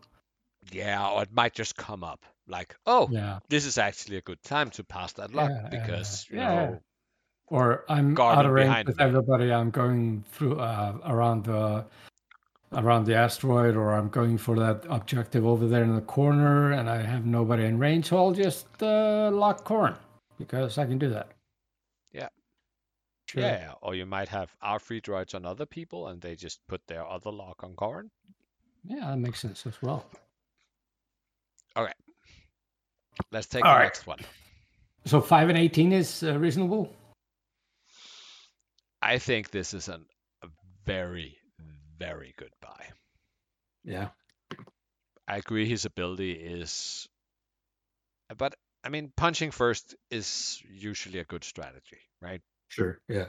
yeah, 0.72 1.08
or 1.10 1.22
it 1.22 1.32
might 1.32 1.52
just 1.54 1.76
come 1.76 2.02
up 2.02 2.24
like, 2.48 2.74
oh, 2.86 3.08
Yeah. 3.10 3.38
this 3.48 3.66
is 3.66 3.76
actually 3.78 4.16
a 4.16 4.22
good 4.22 4.42
time 4.42 4.70
to 4.70 4.84
pass 4.84 5.12
that 5.14 5.34
lock 5.34 5.50
Yeah, 5.50 5.68
because 5.68 6.26
you 6.30 6.38
yeah. 6.38 6.54
know 6.54 6.80
or 7.48 7.84
I'm 7.90 8.18
out 8.18 8.46
of 8.46 8.52
range 8.52 8.86
with 8.86 8.96
me. 8.98 9.04
everybody. 9.04 9.52
I'm 9.52 9.70
going 9.70 10.24
through 10.32 10.58
uh, 10.60 10.96
around 11.04 11.44
the 11.44 11.84
around 12.72 13.04
the 13.04 13.14
asteroid, 13.14 13.76
or 13.76 13.92
I'm 13.92 14.08
going 14.08 14.38
for 14.38 14.56
that 14.58 14.84
objective 14.88 15.44
over 15.46 15.66
there 15.68 15.84
in 15.84 15.94
the 15.94 16.00
corner, 16.00 16.72
and 16.72 16.88
I 16.88 17.02
have 17.02 17.26
nobody 17.26 17.64
in 17.66 17.78
range. 17.78 18.06
So 18.06 18.16
I'll 18.16 18.32
just 18.32 18.66
uh, 18.82 19.30
lock 19.30 19.64
corn 19.64 19.94
because 20.38 20.78
I 20.78 20.86
can 20.86 20.98
do 20.98 21.10
that. 21.10 21.28
Yeah. 23.34 23.42
Yeah, 23.42 23.72
or 23.82 23.94
you 23.94 24.06
might 24.06 24.28
have 24.28 24.50
our 24.62 24.78
free 24.78 25.00
droids 25.00 25.34
on 25.34 25.44
other 25.44 25.66
people 25.66 26.08
and 26.08 26.20
they 26.20 26.36
just 26.36 26.60
put 26.68 26.86
their 26.86 27.06
other 27.06 27.30
lock 27.30 27.64
on 27.64 27.74
Corran. 27.74 28.10
Yeah, 28.84 29.10
that 29.10 29.18
makes 29.18 29.40
sense 29.40 29.66
as 29.66 29.80
well. 29.82 30.04
Okay. 31.76 31.92
Let's 33.32 33.46
take 33.46 33.64
All 33.64 33.72
the 33.72 33.78
right. 33.78 33.84
next 33.84 34.06
one. 34.06 34.20
So 35.06 35.20
five 35.20 35.48
and 35.48 35.58
eighteen 35.58 35.92
is 35.92 36.22
uh, 36.22 36.38
reasonable. 36.38 36.94
I 39.02 39.18
think 39.18 39.50
this 39.50 39.74
is 39.74 39.88
an, 39.88 40.06
a 40.42 40.48
very, 40.86 41.36
very 41.98 42.34
good 42.36 42.52
buy. 42.60 42.86
Yeah. 43.84 44.08
I 45.28 45.36
agree 45.38 45.68
his 45.68 45.84
ability 45.84 46.32
is, 46.32 47.08
but 48.36 48.54
I 48.82 48.88
mean, 48.88 49.12
punching 49.16 49.50
first 49.50 49.94
is 50.10 50.62
usually 50.70 51.18
a 51.18 51.24
good 51.24 51.44
strategy, 51.44 52.00
right? 52.20 52.40
Sure. 52.74 52.98
Yeah. 53.08 53.26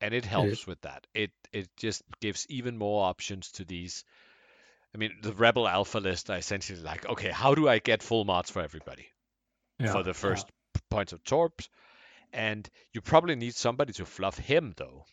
and 0.00 0.14
it 0.14 0.24
helps 0.24 0.66
with 0.66 0.80
that. 0.82 1.06
It 1.14 1.30
it 1.52 1.68
just 1.76 2.02
gives 2.20 2.46
even 2.48 2.76
more 2.78 3.04
options 3.08 3.50
to 3.52 3.64
these. 3.64 4.04
I 4.94 4.98
mean, 4.98 5.12
the 5.22 5.32
Rebel 5.32 5.66
Alpha 5.68 5.98
list 5.98 6.28
are 6.30 6.36
essentially 6.38 6.80
like, 6.80 7.06
okay, 7.08 7.30
how 7.30 7.54
do 7.54 7.68
I 7.68 7.78
get 7.78 8.02
full 8.02 8.24
mods 8.24 8.50
for 8.50 8.62
everybody 8.62 9.06
Yeah. 9.78 9.92
for 9.92 10.02
the 10.02 10.14
first 10.14 10.46
p- 10.74 10.80
points 10.90 11.12
of 11.12 11.22
torps? 11.24 11.68
And 12.32 12.68
you 12.92 13.00
probably 13.00 13.36
need 13.36 13.54
somebody 13.54 13.92
to 13.94 14.04
fluff 14.06 14.38
him 14.38 14.74
though, 14.76 15.04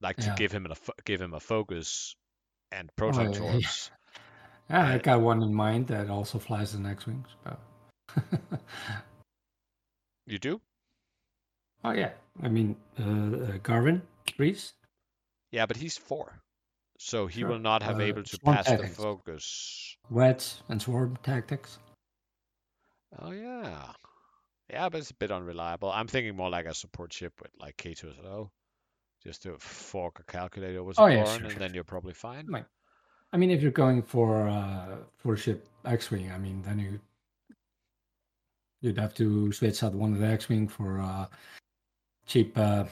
like 0.00 0.16
to 0.16 0.26
Yeah. 0.26 0.36
give 0.36 0.52
him 0.52 0.66
a 0.66 0.76
give 1.04 1.20
him 1.20 1.34
a 1.34 1.40
focus 1.40 2.16
and 2.72 2.90
proton 2.96 3.28
Oh, 3.28 3.32
yeah. 3.32 3.38
torps. 3.38 3.90
Yeah, 4.70 4.86
I 4.86 4.98
got 4.98 5.22
one 5.22 5.42
in 5.42 5.54
mind 5.54 5.86
that 5.86 6.10
also 6.10 6.38
flies 6.38 6.72
the 6.72 6.80
next 6.80 7.06
wings. 7.06 7.28
But... 7.42 7.58
You 10.26 10.38
do? 10.38 10.60
Oh 11.84 11.92
yeah, 11.92 12.10
I 12.42 12.48
mean 12.48 12.76
uh, 12.98 13.02
uh, 13.02 13.58
Garven 13.62 14.02
Dreis. 14.26 14.72
Yeah, 15.52 15.66
but 15.66 15.76
he's 15.76 15.96
four, 15.96 16.40
so 16.98 17.26
he 17.26 17.40
Sure. 17.40 17.50
will 17.50 17.58
not 17.58 17.82
have 17.82 17.98
Uh, 18.00 18.02
able 18.02 18.22
to 18.22 18.36
swarm 18.36 18.56
pass 18.56 18.66
the 18.66 18.86
focus. 18.88 19.96
Wets 20.10 20.62
and 20.68 20.80
swarm 20.82 21.16
tactics. 21.22 21.78
Oh 23.18 23.30
yeah. 23.30 23.92
Yeah, 24.70 24.88
but 24.90 24.98
it's 24.98 25.10
a 25.10 25.14
bit 25.14 25.30
unreliable. 25.30 25.90
I'm 25.90 26.06
thinking 26.08 26.36
more 26.36 26.50
like 26.50 26.66
a 26.66 26.74
support 26.74 27.10
ship 27.12 27.32
with 27.40 27.50
like 27.58 27.76
K2SO. 27.78 28.50
Just 29.24 29.42
to 29.44 29.56
fork 29.58 30.20
a 30.20 30.24
calculator 30.30 30.78
over 30.80 30.92
to 30.92 31.00
Oh, 31.00 31.06
yeah, 31.06 31.24
sure, 31.24 31.42
and 31.42 31.50
sure, 31.50 31.58
then 31.58 31.72
you're 31.74 31.84
probably 31.84 32.12
fine. 32.12 32.46
Right. 32.48 32.66
I 33.32 33.36
mean, 33.38 33.50
if 33.50 33.62
you're 33.62 33.70
going 33.72 34.02
for 34.02 34.46
uh, 34.46 34.98
for 35.16 35.36
ship 35.36 35.66
X-wing, 35.86 36.30
I 36.30 36.38
mean, 36.38 36.60
then 36.62 36.78
you 36.78 37.00
you'd 38.82 38.98
have 38.98 39.14
to 39.14 39.50
switch 39.52 39.82
out 39.82 39.94
one 39.94 40.12
of 40.12 40.18
the 40.20 40.26
X-wing 40.26 40.68
for 40.68 41.00
uh, 41.00 41.26
cheap 42.28 42.56
uh, 42.56 42.84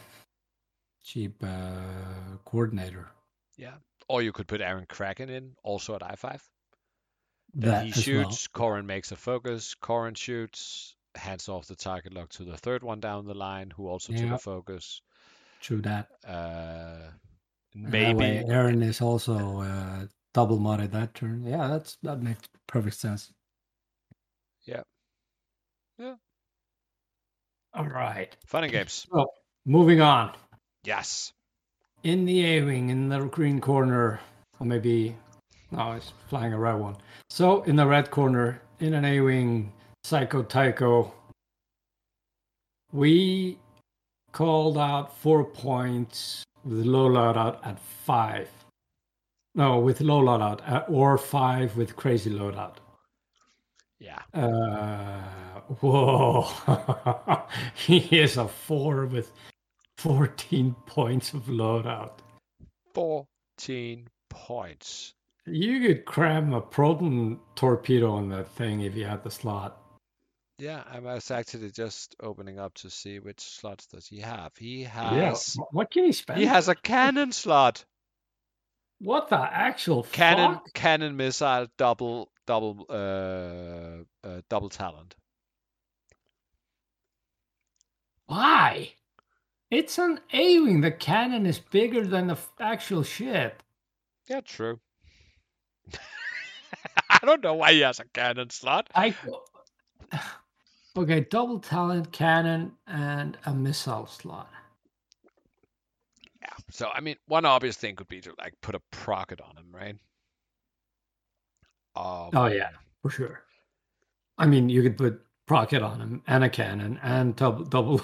cheap 1.05 1.43
uh, 1.45 2.37
coordinator. 2.45 3.07
Yeah. 3.57 3.75
Or 4.09 4.23
you 4.23 4.33
could 4.33 4.49
put 4.49 4.61
Airen 4.61 4.89
Cracken 4.89 5.29
in, 5.31 5.53
also 5.63 5.95
at 5.95 6.03
I5. 6.03 6.41
Then 7.55 7.71
That 7.71 7.85
he 7.85 7.91
as 7.91 7.97
well. 7.97 8.03
shoots, 8.03 8.49
Corran 8.49 8.87
makes 8.87 9.13
a 9.13 9.17
focus, 9.17 9.75
Corran 9.81 10.17
shoots, 10.17 10.95
hands 11.15 11.49
off 11.49 11.67
the 11.67 11.77
target 11.77 12.13
lock 12.13 12.31
to 12.31 12.45
the 12.45 12.57
third 12.57 12.83
one 12.83 13.01
down 13.01 13.27
the 13.27 13.35
line, 13.35 13.71
who 13.71 13.89
also 13.89 14.13
took 14.13 14.23
Yeah. 14.23 14.35
a 14.35 14.39
focus. 14.39 15.01
True 15.61 15.81
that. 15.83 16.09
Uh, 16.27 17.11
that 17.75 17.93
way 17.93 18.15
maybe 18.15 18.51
Aaron 18.51 18.83
is 18.83 19.01
also 19.01 19.61
uh, 19.61 20.07
double 20.35 20.59
modded 20.59 20.93
that 20.93 21.15
turn. 21.15 21.43
Yeah, 21.45 21.69
that's 21.69 21.97
that 22.03 22.23
makes 22.23 22.49
perfect 22.67 22.97
sense. 22.97 23.33
Yeah. 24.65 24.83
Yeah. 25.99 26.17
All 27.77 27.85
right. 27.87 28.35
fun 28.47 28.65
and 28.65 28.73
games. 28.73 29.07
So 29.13 29.27
moving 29.67 30.01
on. 30.01 30.33
Yes. 30.85 31.33
In 32.03 32.25
the 32.25 32.45
A 32.47 32.63
wing, 32.63 32.89
in 32.89 33.09
the 33.09 33.21
green 33.27 33.61
corner, 33.61 34.21
or 34.59 34.67
maybe 34.67 35.15
no, 35.71 35.93
it's 35.93 36.13
flying 36.29 36.53
a 36.53 36.59
red 36.59 36.75
one. 36.75 36.97
So 37.29 37.63
in 37.65 37.77
the 37.77 37.87
red 37.87 38.11
corner, 38.11 38.63
in 38.81 38.95
an 38.95 39.05
A 39.05 39.21
wing, 39.21 39.73
Psycho 40.05 40.43
Tycho, 40.43 41.13
we 42.93 43.59
called 44.33 44.79
out 44.79 45.17
four 45.19 45.45
points 45.45 46.45
with 46.65 46.87
low 46.87 47.11
loadout 47.11 47.59
at 47.67 47.79
five. 47.79 48.49
No, 49.55 49.79
with 49.81 50.01
low 50.01 50.23
loadout 50.23 50.61
at, 50.67 50.87
or 50.89 51.19
five 51.19 51.77
with 51.77 51.97
crazy 51.97 52.31
loadout. 52.31 52.77
Yeah. 53.99 54.21
Uh, 54.33 55.23
whoa. 55.81 56.49
he 57.75 57.99
is 58.19 58.37
a 58.37 58.49
four 58.49 59.07
with 59.07 59.33
14 59.99 60.75
points 60.87 61.33
of 61.35 61.45
loadout. 61.47 62.19
14 62.95 64.09
points. 64.31 65.15
You 65.47 65.81
could 65.87 66.05
cram 66.05 66.53
a 66.55 66.61
proton 66.61 67.39
torpedo 67.55 68.13
on 68.13 68.29
that 68.31 68.49
thing 68.49 68.81
if 68.81 68.95
you 68.97 69.05
had 69.05 69.23
the 69.23 69.31
slot. 69.31 69.81
Yeah, 70.59 70.83
I 70.91 71.01
was 71.01 71.31
actually 71.31 71.71
just 71.71 72.17
opening 72.21 72.59
up 72.59 72.73
to 72.77 72.91
see 72.91 73.19
which 73.19 73.41
slots 73.41 73.87
does 73.87 74.07
he 74.07 74.21
have. 74.21 74.53
He 74.57 74.85
has 74.85 75.55
wh- 75.55 75.75
What 75.75 75.91
can 75.91 76.05
he 76.07 76.13
spend? 76.13 76.41
he 76.41 76.47
has 76.47 76.69
a 76.69 76.75
cannon 76.75 77.31
slot. 77.33 77.85
What 78.99 79.29
the 79.29 79.37
actual 79.39 80.05
Cannon 80.05 80.55
fuck? 80.55 80.73
cannon 80.73 81.17
missile 81.19 81.67
double 81.77 82.31
double 82.47 82.87
uh, 82.89 84.27
uh 84.27 84.41
double 84.49 84.71
talent. 84.71 85.15
Why? 88.27 88.93
It's 89.71 89.99
an 89.99 90.21
A 90.33 90.61
wing. 90.61 90.81
The 90.81 90.93
cannon 90.93 91.47
is 91.47 91.59
bigger 91.59 92.07
than 92.07 92.29
the 92.29 92.35
f- 92.35 92.53
actual 92.61 93.03
ship. 93.03 93.63
Yeah, 94.29 94.41
true. 94.41 94.79
I 97.11 97.19
don't 97.25 97.43
know 97.43 97.55
why 97.55 97.73
he 97.73 97.81
has 97.81 98.01
a 98.01 98.05
cannon 98.05 98.51
slot. 98.51 98.91
I 98.95 99.15
okay, 100.97 101.21
double 101.31 101.59
talent 101.59 102.13
cannon 102.13 102.73
and 102.87 103.37
a 103.47 103.55
missile 103.55 104.07
slot. 104.07 104.51
Yeah. 106.41 106.49
So 106.71 106.89
I 106.95 107.01
mean, 107.01 107.17
one 107.27 107.45
obvious 107.45 107.77
thing 107.77 107.97
could 107.97 108.09
be 108.09 108.21
to 108.21 108.33
like 108.39 108.55
put 108.61 108.75
a 108.75 108.81
procket 108.91 109.41
on 109.41 109.57
him, 109.57 109.67
right? 109.73 109.97
Um, 111.97 112.31
Oh 112.35 112.47
yeah, 112.47 112.71
for 113.03 113.11
sure. 113.11 113.43
I 114.39 114.47
mean, 114.47 114.69
you 114.69 114.83
could 114.83 114.99
put 114.99 115.26
procket 115.47 115.83
on 115.83 116.01
him 116.01 116.23
and 116.27 116.45
a 116.45 116.51
cannon 116.51 116.99
and 117.03 117.37
double 117.37 117.65
double. 117.65 118.01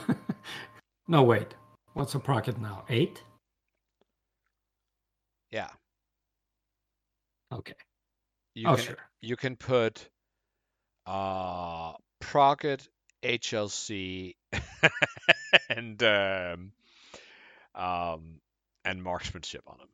no, 1.09 1.23
wait. 1.23 1.55
What's 1.95 2.15
a 2.15 2.19
procket 2.19 2.59
now? 2.59 2.85
Eight. 2.89 3.23
Yeah. 5.51 5.69
Okay. 7.53 7.75
You 8.55 8.69
oh 8.69 8.77
can 8.77 8.85
sure. 8.85 8.97
you 9.21 9.37
can 9.37 9.57
put 9.57 10.09
uh 11.07 11.93
Procket, 12.23 12.89
HLC, 13.25 14.37
and 15.69 16.03
um, 16.03 16.73
um, 17.75 18.41
and 18.85 19.03
marksmanship 19.03 19.63
on 19.67 19.79
them. 19.79 19.89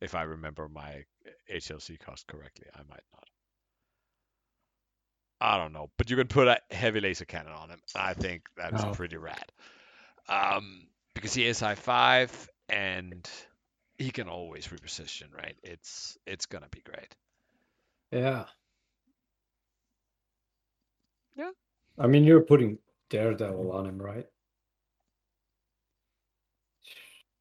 If 0.00 0.14
I 0.16 0.22
remember 0.22 0.68
my 0.68 1.04
HLC 1.50 1.98
cost 2.00 2.26
correctly, 2.26 2.66
I 2.74 2.80
might 2.90 3.04
not. 3.14 3.28
I 5.40 5.56
don't 5.58 5.72
know, 5.72 5.90
but 5.96 6.10
you 6.10 6.16
can 6.16 6.26
put 6.26 6.48
a 6.48 6.60
heavy 6.70 7.00
laser 7.00 7.24
cannon 7.24 7.52
on 7.52 7.70
him. 7.70 7.80
I 7.94 8.14
think 8.14 8.48
that's 8.56 8.84
Oh. 8.84 8.92
pretty 8.92 9.16
rad. 9.16 9.52
Um, 10.28 10.88
because 11.14 11.34
he 11.34 11.46
is 11.46 11.62
I5 11.62 12.48
and 12.68 13.28
he 13.98 14.10
can 14.10 14.28
always 14.28 14.68
reposition, 14.68 15.32
right? 15.34 15.56
It's 15.62 16.18
it's 16.26 16.46
gonna 16.46 16.68
be 16.70 16.80
great. 16.80 17.14
Yeah. 18.10 18.46
Yeah. 21.36 21.52
I 21.98 22.06
mean, 22.06 22.24
you're 22.24 22.42
putting 22.42 22.78
Daredevil 23.10 23.72
on 23.72 23.86
him, 23.86 23.98
right? 24.02 24.26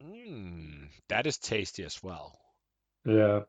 Mm, 0.03 0.89
that 1.09 1.27
is 1.27 1.37
tasty 1.37 1.83
as 1.83 2.01
well. 2.01 2.39
Yeah. 3.05 3.45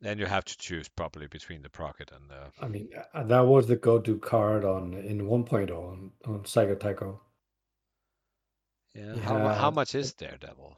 Then 0.00 0.18
you 0.18 0.24
have 0.26 0.44
to 0.46 0.56
choose 0.56 0.88
properly 0.88 1.26
between 1.26 1.60
the 1.62 1.68
Procket 1.68 2.10
and 2.12 2.30
the. 2.30 2.50
I 2.64 2.68
mean, 2.68 2.88
uh, 3.12 3.22
that 3.24 3.40
was 3.40 3.66
the 3.66 3.76
go-to 3.76 4.18
card 4.18 4.64
on 4.64 4.94
in 4.94 5.22
1.0 5.26 5.70
on 5.70 6.10
on 6.26 6.44
Psycho 6.46 6.74
Tycho. 6.74 7.20
Yeah. 8.94 9.16
How, 9.18 9.38
mu- 9.38 9.48
how 9.48 9.70
much 9.70 9.94
is 9.94 10.14
Daredevil? 10.14 10.76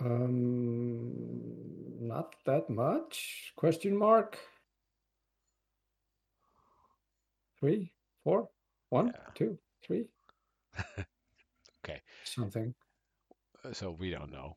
Um, 0.00 1.12
not 2.00 2.34
that 2.44 2.70
much? 2.70 3.52
Question 3.56 3.96
mark. 3.96 4.38
Three, 7.60 7.92
four, 8.22 8.48
one, 8.90 9.08
Yeah. 9.08 9.32
two. 9.34 9.58
three. 9.86 10.08
Okay. 11.84 12.02
Something. 12.24 12.74
Uh, 13.64 13.72
So 13.72 13.92
we 13.92 14.10
don't 14.10 14.32
know. 14.32 14.56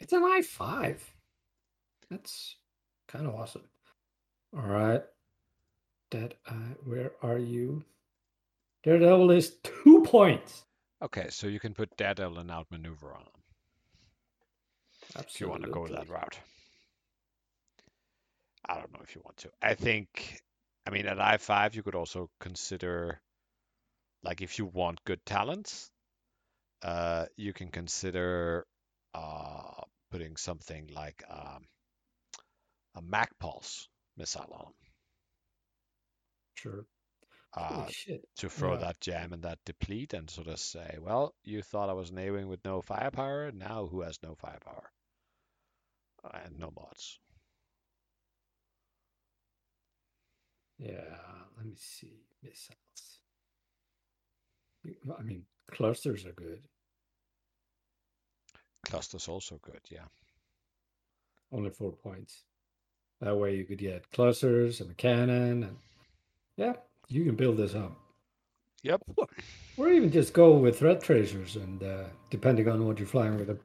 It's 0.00 0.12
an 0.12 0.24
I 0.24 0.42
five. 0.42 1.00
That's 2.10 2.56
kind 3.08 3.26
of 3.26 3.34
awesome. 3.34 3.62
All 4.56 4.62
right. 4.62 5.02
Dead 6.10 6.34
Eye, 6.46 6.76
where 6.84 7.12
are 7.22 7.38
you? 7.38 7.84
Daredevil 8.84 9.30
is 9.30 9.56
two 9.62 10.02
points. 10.06 10.64
Okay, 11.02 11.26
so 11.30 11.46
you 11.46 11.58
can 11.58 11.74
put 11.74 11.96
Daredevil 11.96 12.38
and 12.38 12.50
outmaneuver 12.50 13.12
on 13.12 13.24
them 13.24 13.44
if 15.18 15.40
you 15.40 15.48
want 15.48 15.62
to 15.62 15.70
go 15.70 15.86
that 15.86 16.08
route. 16.08 16.38
I 18.66 18.74
don't 18.74 18.92
know 18.92 19.00
if 19.02 19.14
you 19.14 19.22
want 19.24 19.36
to. 19.38 19.50
I 19.60 19.74
think, 19.74 20.40
I 20.86 20.90
mean, 20.90 21.06
at 21.06 21.18
I5, 21.18 21.74
you 21.74 21.82
could 21.82 21.94
also 21.94 22.30
consider, 22.40 23.20
like, 24.22 24.40
if 24.40 24.58
you 24.58 24.66
want 24.66 25.04
good 25.04 25.24
talents, 25.26 25.90
uh, 26.82 27.26
you 27.36 27.52
can 27.52 27.68
consider 27.68 28.66
uh, 29.14 29.82
putting 30.10 30.36
something 30.36 30.88
like 30.94 31.22
um, 31.30 31.66
a 32.94 33.02
Mag-Pulse 33.02 33.88
missile 34.16 34.52
on 34.52 34.72
them 34.82 34.92
Sure. 36.54 36.86
uh, 37.54 37.88
to 38.36 38.48
throw 38.48 38.72
Yeah. 38.74 38.80
that 38.80 39.00
jam 39.00 39.32
and 39.32 39.42
that 39.44 39.64
deplete 39.64 40.12
and 40.14 40.30
sort 40.30 40.48
of 40.48 40.58
say, 40.60 40.98
well, 41.00 41.34
you 41.42 41.62
thought 41.62 41.88
I 41.90 41.92
was 41.94 42.10
an 42.10 42.18
A-wing 42.18 42.48
with 42.48 42.64
no 42.64 42.80
firepower. 42.82 43.50
Now 43.52 43.86
who 43.86 44.00
has 44.02 44.22
no 44.22 44.34
firepower? 44.34 44.90
And 46.32 46.58
no 46.58 46.70
mods. 46.70 47.18
Yeah. 50.78 51.18
Let 51.56 51.66
me 51.66 51.76
see. 51.76 52.24
Missiles. 52.42 53.20
I 55.18 55.22
mean, 55.22 55.46
clusters 55.70 56.24
are 56.26 56.32
good. 56.32 56.66
Cluster's 58.84 59.28
also 59.28 59.58
good, 59.62 59.80
yeah. 59.90 60.06
Only 61.52 61.70
four 61.70 61.92
points. 61.92 62.44
That 63.24 63.36
way 63.36 63.56
you 63.56 63.64
could 63.64 63.78
get 63.78 64.10
clusters 64.12 64.80
and 64.82 64.90
a 64.90 64.94
cannon 64.94 65.64
and 65.64 65.76
yeah, 66.58 66.74
you 67.08 67.24
can 67.24 67.36
build 67.36 67.56
this 67.56 67.74
up. 67.74 67.92
Yep. 68.82 69.00
Or 69.78 69.88
even 69.90 70.12
just 70.12 70.34
go 70.34 70.58
with 70.58 70.78
threat 70.78 71.02
tracers 71.02 71.56
and 71.56 71.82
uh, 71.82 72.04
depending 72.30 72.68
on 72.68 72.86
what 72.86 72.98
you're 72.98 73.08
flying 73.08 73.38
with 73.38 73.46
them. 73.48 73.60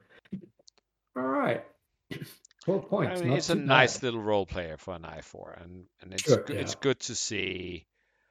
All 1.16 1.22
right. 1.24 1.62
Four 2.64 2.78
I 2.78 2.84
points. 2.88 3.20
mean, 3.22 3.32
it's 3.32 3.50
a 3.50 3.54
nice 3.54 3.98
bad. 3.98 4.02
little 4.04 4.22
role 4.22 4.46
player 4.46 4.76
for 4.78 4.94
an 4.94 5.02
I4, 5.02 5.62
and 5.62 5.84
and 6.02 6.12
it's 6.14 6.22
Sure, 6.24 6.42
good, 6.42 6.56
it's 6.56 6.74
good 6.74 7.00
to 7.00 7.14
see 7.14 7.86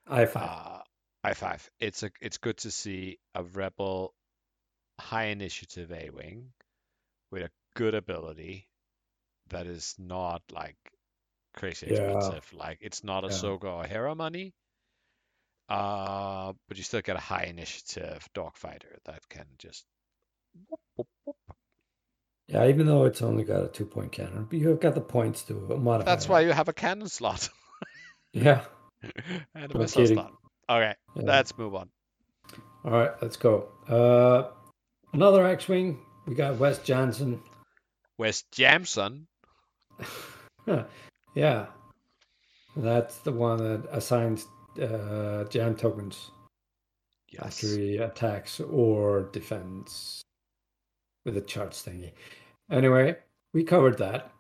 I 0.08 0.26
five. 0.26 0.50
uh, 0.50 0.80
I5. 1.28 1.70
It's 1.80 2.04
a 2.04 2.12
it's 2.22 2.38
good 2.38 2.58
to 2.58 2.72
see 2.72 3.20
a 3.36 3.44
rebel 3.44 4.14
high 5.00 5.26
initiative 5.26 5.92
A-wing 5.92 6.50
with 7.32 7.44
a 7.44 7.52
good 7.76 7.96
ability 7.96 8.68
that 9.50 9.66
is 9.68 9.96
not 9.98 10.42
like 10.52 10.76
crazy 11.60 11.88
Yeah. 11.90 12.12
expensive. 12.16 12.52
Like 12.54 12.80
it's 12.82 13.04
not 13.04 13.24
a 13.24 13.28
Yeah. 13.28 13.34
Soga 13.34 13.68
or 13.70 13.84
Hera 13.86 14.16
money. 14.16 14.54
Uh, 15.68 16.54
but 16.68 16.78
you 16.78 16.84
still 16.84 17.02
get 17.02 17.16
a 17.16 17.20
high 17.20 17.44
initiative 17.44 18.28
dogfighter 18.34 18.98
that 19.06 19.22
can 19.30 19.46
just 19.60 19.86
whoop, 20.68 20.80
whoop, 20.96 21.08
whoop. 21.26 21.36
yeah, 22.48 22.68
even 22.68 22.88
though 22.88 23.06
it's 23.06 23.22
only 23.22 23.44
got 23.44 23.64
a 23.64 23.68
two 23.68 23.86
point 23.86 24.12
cannon, 24.12 24.48
but 24.50 24.58
you've 24.58 24.80
got 24.80 24.96
the 24.96 25.02
points 25.02 25.44
to 25.44 25.54
modify. 25.54 26.06
That's 26.12 26.26
it. 26.26 26.30
why 26.32 26.40
you 26.42 26.52
have 26.54 26.70
a 26.70 26.74
cannon 26.74 27.08
slot 27.08 27.50
Yeah. 28.34 28.64
and 29.54 29.72
a 29.72 29.74
No 29.76 29.80
missile 29.82 30.02
kidding. 30.02 30.18
slot. 30.18 30.32
Okay, 30.70 30.96
yeah. 31.16 31.22
let's 31.24 31.56
move 31.58 31.76
on. 31.76 31.90
All 32.84 32.92
right, 32.92 33.12
let's 33.22 33.38
go. 33.38 33.68
Uh, 33.88 34.50
another 35.14 35.46
X 35.46 35.68
Wing. 35.68 36.00
We 36.26 36.34
got 36.36 36.58
Wes 36.58 36.80
Janson. 36.80 37.42
Wes 38.18 38.44
Jamson. 38.52 39.28
yeah. 41.40 41.66
That's 42.76 43.18
the 43.20 43.32
one 43.32 43.58
that 43.58 43.88
assigns 43.92 44.46
uh, 44.82 45.46
jam 45.46 45.76
tokens 45.76 46.32
Yes. 47.32 47.44
after 47.64 47.68
he 47.78 47.98
attacks 47.98 48.60
or 48.60 49.24
defends 49.32 50.22
with 51.26 51.38
a 51.38 51.42
charge 51.42 51.74
thingy. 51.74 52.12
Anyway, 52.72 53.16
we 53.54 53.64
covered 53.64 53.98
that. 54.00 54.32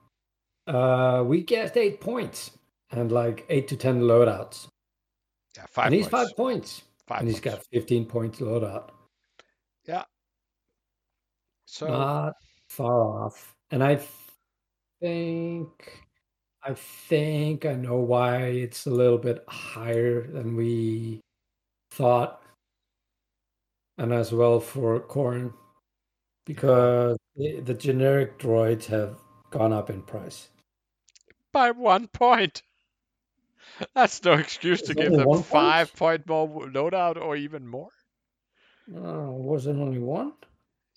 Uh, 0.67 1.23
we 1.25 1.41
get 1.43 1.77
eight 1.77 2.01
points 2.01 2.51
and 2.91 3.11
like 3.11 3.45
eight 3.49 3.67
to 3.69 3.77
ten 3.77 4.01
loadouts. 4.01 4.67
Yeah, 5.55 5.65
five 5.67 5.85
and 5.87 5.95
he's 5.95 6.07
points. 6.07 6.29
five 6.29 6.37
points. 6.37 6.83
Five 7.07 7.19
and 7.21 7.27
he's 7.29 7.39
got 7.39 7.63
15 7.73 8.05
points 8.05 8.39
loadout. 8.39 8.89
Yeah. 9.87 10.03
So 11.65 11.87
Not 11.87 12.33
far 12.69 13.01
off. 13.03 13.55
And 13.71 13.83
I 13.83 13.99
think 15.01 16.01
I 16.63 16.73
think 16.73 17.65
I 17.65 17.73
know 17.73 17.97
why 17.97 18.45
it's 18.47 18.85
a 18.85 18.89
little 18.89 19.17
bit 19.17 19.43
higher 19.47 20.27
than 20.27 20.55
we 20.55 21.21
thought. 21.91 22.41
And 23.97 24.13
as 24.13 24.31
well 24.31 24.59
for 24.59 24.99
Corran. 24.99 25.53
Because 26.45 27.17
the, 27.35 27.59
the 27.61 27.73
generic 27.73 28.39
droids 28.39 28.85
have 28.85 29.17
gone 29.51 29.73
up 29.73 29.89
in 29.89 30.01
price. 30.01 30.49
by 31.51 31.71
one 31.71 32.07
point. 32.07 32.61
That's 33.95 34.23
no 34.23 34.33
excuse 34.33 34.81
to 34.83 34.93
give 34.93 35.11
them 35.11 35.25
one 35.25 35.37
point? 35.37 35.45
five 35.45 35.95
point 35.95 36.27
more 36.27 36.47
loadout 36.67 37.21
or 37.21 37.35
even 37.35 37.67
more. 37.67 37.89
Oh, 38.95 39.31
was 39.31 39.67
it 39.67 39.75
only 39.75 39.99
one? 39.99 40.33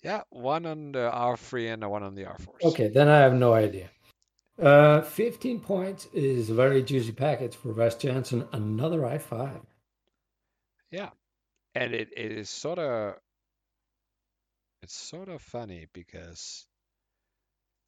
Yeah, 0.03 0.21
one 0.29 0.65
on 0.65 0.91
the 0.91 1.09
R3 1.13 1.73
and 1.73 1.89
one 1.89 2.03
on 2.03 2.15
the 2.15 2.23
R4. 2.23 2.47
Okay, 2.63 2.87
then 2.89 3.07
I 3.07 3.19
have 3.19 3.33
no 3.33 3.53
idea. 3.53 3.89
Uh, 4.61 5.01
15 5.01 5.59
points 5.61 6.07
is 6.13 6.49
a 6.49 6.53
very 6.55 6.81
juicy 6.83 7.11
package 7.11 7.55
for 7.55 7.73
Wes 7.73 7.95
Janson. 7.95 8.47
Another 8.51 9.01
I5. 9.01 9.61
Yeah, 10.91 11.09
and 11.75 11.93
it, 11.93 12.09
it 12.15 12.31
is 12.31 12.49
sort 12.49 12.79
of 12.79 13.15
it's 14.83 14.95
sort 14.95 15.29
of 15.29 15.41
funny 15.41 15.87
because 15.93 16.67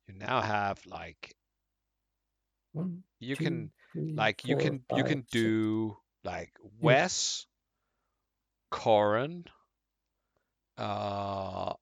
you 0.07 0.15
now 0.15 0.41
have 0.41 0.85
like 0.85 1.35
One, 2.73 3.03
you 3.19 3.35
two, 3.35 3.43
can 3.43 3.71
three, 3.93 4.15
like 4.15 4.45
you 4.45 4.55
four, 4.55 4.57
can 4.57 4.83
you 4.91 5.03
five, 5.03 5.05
can 5.05 5.25
six. 5.31 5.31
do 5.31 5.97
like 6.23 6.51
Wes, 6.81 7.45
Corran, 8.71 9.45
uh, 10.77 11.73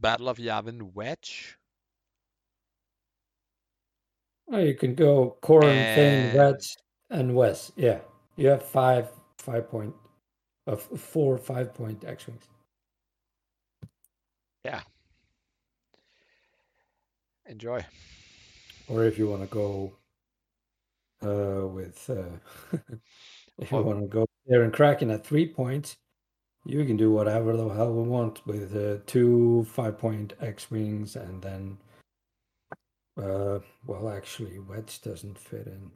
Battle 0.00 0.28
of 0.28 0.38
Yavin 0.38 0.92
Wedge, 0.94 1.58
Oh, 4.50 4.58
you 4.58 4.74
can 4.74 4.94
go 4.94 5.36
Corran, 5.42 5.94
Thane, 5.94 6.26
And- 6.26 6.38
Wedge, 6.38 6.76
and 7.10 7.34
Wes. 7.34 7.72
Yeah, 7.76 8.00
you 8.36 8.48
have 8.48 8.62
five, 8.64 9.08
five 9.38 9.68
point, 9.68 9.94
uh, 10.66 10.76
four, 10.76 11.36
five 11.38 11.74
point 11.74 12.04
X 12.04 12.26
wings. 12.26 12.44
Yeah. 14.64 14.82
Enjoy. 17.46 17.84
Or 18.88 19.04
if 19.04 19.18
you 19.18 19.28
want 19.28 19.42
to 19.42 19.48
go 19.48 19.92
uh, 21.22 21.66
with, 21.66 22.08
uh, 22.10 22.38
if 23.58 23.70
you 23.70 23.76
Well- 23.76 23.84
want 23.84 24.00
to 24.00 24.06
go 24.06 24.26
there 24.46 24.62
and 24.62 24.72
Cracken 24.72 25.10
at 25.12 25.26
three 25.26 25.46
points, 25.52 25.96
you 26.64 26.84
can 26.84 26.96
do 26.96 27.10
whatever 27.12 27.56
the 27.56 27.68
hell 27.68 27.92
we 27.92 28.08
want 28.08 28.44
with 28.46 28.74
uh, 28.76 28.98
two 29.06 29.64
five 29.70 29.98
point 29.98 30.34
X 30.40 30.70
wings 30.70 31.14
and 31.16 31.42
then, 31.42 31.78
uh, 33.16 33.60
well, 33.86 34.08
actually, 34.08 34.58
Wedge 34.58 35.00
doesn't 35.02 35.38
fit 35.38 35.66
in. 35.66 35.90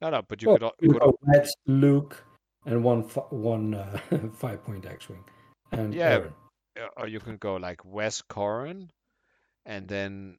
No, 0.00 0.10
no, 0.10 0.22
but 0.28 0.40
you 0.42 0.48
Well, 0.48 0.58
could 0.58 0.70
you 0.80 0.92
could 0.92 1.00
go 1.00 1.18
Wedge, 1.22 1.48
Luke, 1.66 2.24
and 2.66 2.84
one 2.84 3.02
one 3.30 3.74
uh, 3.74 3.98
five 4.34 4.62
point 4.64 4.86
X 4.86 5.08
wing, 5.08 5.24
and 5.72 5.92
Yeah, 5.94 6.18
Airen. 6.18 6.32
uh, 6.80 6.88
or 6.96 7.08
you 7.08 7.20
can 7.20 7.36
go 7.36 7.56
like 7.56 7.84
Wes 7.84 8.22
Corran, 8.22 8.90
and 9.66 9.88
then 9.88 10.38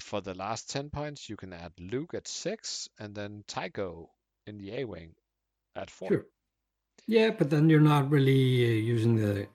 for 0.00 0.20
the 0.20 0.34
last 0.34 0.70
10 0.70 0.90
points, 0.90 1.28
you 1.28 1.36
can 1.36 1.52
add 1.52 1.72
Luke 1.80 2.14
at 2.14 2.28
six, 2.28 2.88
and 3.00 3.14
then 3.14 3.42
Tycho 3.48 4.10
in 4.46 4.58
the 4.58 4.80
A 4.80 4.84
Wing 4.84 5.14
at 5.74 5.90
four. 5.90 6.08
Sure. 6.08 6.26
Yeah, 7.06 7.30
but 7.30 7.50
then 7.50 7.68
you're 7.70 7.80
not 7.80 8.10
really 8.10 8.66
uh, 8.66 8.80
using 8.80 9.16
the, 9.16 9.48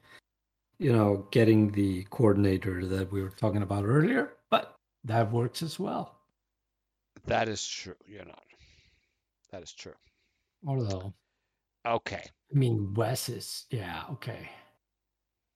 you 0.79 0.91
know, 0.91 1.27
getting 1.31 1.71
the 1.71 2.03
coordinator 2.09 2.85
that 2.87 3.11
we 3.11 3.21
were 3.21 3.29
talking 3.29 3.61
about 3.61 3.85
earlier. 3.85 4.33
That 5.05 5.31
works 5.31 5.61
as 5.61 5.79
well. 5.79 6.17
That 7.25 7.49
is 7.49 7.65
true. 7.65 7.95
You're 8.07 8.25
not. 8.25 8.43
That 9.51 9.63
is 9.63 9.73
true. 9.73 9.93
Although, 10.65 11.13
Okay. 11.85 12.23
I 12.53 12.57
mean, 12.57 12.93
Wes 12.93 13.29
is 13.29 13.65
yeah 13.69 14.03
okay. 14.11 14.49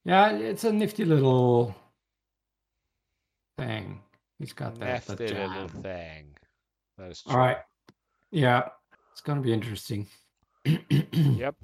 Yeah, 0.04 0.32
it's 0.32 0.64
a 0.64 0.72
nifty 0.72 1.06
little 1.06 1.76
thing. 3.58 4.02
He's 4.40 4.54
got 4.54 4.78
that, 4.80 5.08
Nifty 5.10 5.34
little 5.34 5.68
thing. 5.68 6.36
That 6.98 7.12
is 7.12 7.22
true. 7.24 7.34
All 7.34 7.40
right. 7.40 7.58
Yeah, 8.32 8.70
it's 9.12 9.22
gonna 9.22 9.42
be 9.42 9.54
interesting. 9.54 10.08
Yep. 11.12 11.56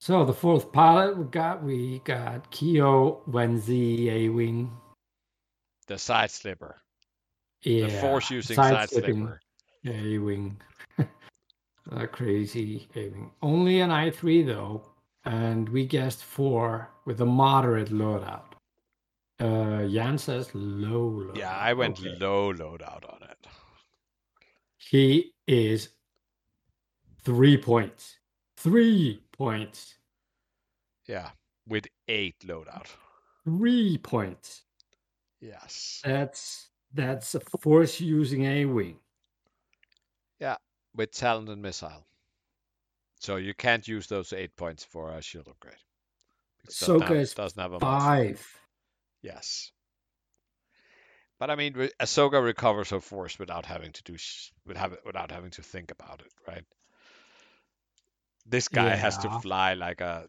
So 0.00 0.24
the 0.24 0.34
fourth 0.34 0.72
pilot 0.72 1.16
we 1.16 1.24
got 1.24 1.62
we 1.62 2.00
got 2.04 2.50
Keo 2.50 3.22
Venzee 3.28 4.08
A 4.08 4.28
Wing. 4.28 4.70
The 5.86 5.98
side 5.98 6.30
slipper. 6.30 6.80
Yeah. 7.64 7.86
The 7.86 7.92
force 8.00 8.30
using 8.30 8.56
side 8.56 8.90
slipper. 8.90 9.40
A 9.86 10.18
Wing. 10.18 10.56
uh, 10.98 12.06
crazy 12.06 12.88
A 12.94 13.08
Wing. 13.08 13.30
Only 13.42 13.80
an 13.80 13.90
I 13.90 14.10
three 14.10 14.42
though, 14.42 14.82
and 15.24 15.68
we 15.68 15.86
guessed 15.86 16.22
four 16.24 16.88
with 17.04 17.20
a 17.20 17.26
moderate 17.26 17.90
loadout. 17.90 18.42
Uh, 19.40 19.86
Jan 19.88 20.16
says 20.18 20.50
low. 20.54 21.10
loadout. 21.10 21.36
Yeah, 21.38 21.56
I 21.56 21.72
went 21.74 21.98
Okay. 22.00 22.16
low 22.20 22.52
loadout 22.52 23.04
on 23.12 23.22
it. 23.28 23.46
He 24.78 25.32
is 25.46 25.88
three 27.24 27.56
points. 27.56 28.18
Three 28.56 29.20
points. 29.32 29.96
Yeah, 31.06 31.30
with 31.66 31.86
eight 32.08 32.36
loadout. 32.44 32.86
Three 33.44 33.98
points. 33.98 34.62
Yes. 35.40 36.00
That's 36.04 36.68
that's 36.94 37.34
a 37.34 37.40
force 37.40 38.00
using 38.00 38.44
a 38.44 38.64
wing. 38.64 38.98
Yeah, 40.40 40.56
with 40.94 41.12
talent 41.12 41.48
and 41.48 41.60
missile. 41.60 42.06
So 43.20 43.36
you 43.36 43.54
can't 43.54 43.86
use 43.86 44.06
those 44.06 44.32
eight 44.32 44.54
points 44.56 44.84
for 44.84 45.10
a 45.10 45.22
shield 45.22 45.48
upgrade. 45.48 45.74
Because 46.60 46.82
it 46.82 46.86
doesn't 46.86 47.00
Ahsoka 47.00 47.16
is 47.16 47.34
doesn't 47.34 47.60
have 47.60 47.72
a. 47.72 47.80
Five. 47.80 48.46
Yes. 49.22 49.72
But 51.38 51.50
I 51.50 51.56
mean, 51.56 51.74
Ahsoka 52.00 52.42
recovers 52.42 52.90
her 52.90 53.00
force 53.00 53.38
without 53.38 53.66
having 53.66 53.92
to 53.92 54.02
do 54.04 54.16
without 54.66 55.30
having 55.30 55.50
to 55.52 55.62
think 55.62 55.90
about 55.90 56.20
it, 56.20 56.32
right? 56.46 56.64
This 58.46 58.68
guy 58.68 58.94
has 58.94 59.18
to 59.18 59.30
fly 59.40 59.74
like 59.74 60.00
a 60.00 60.28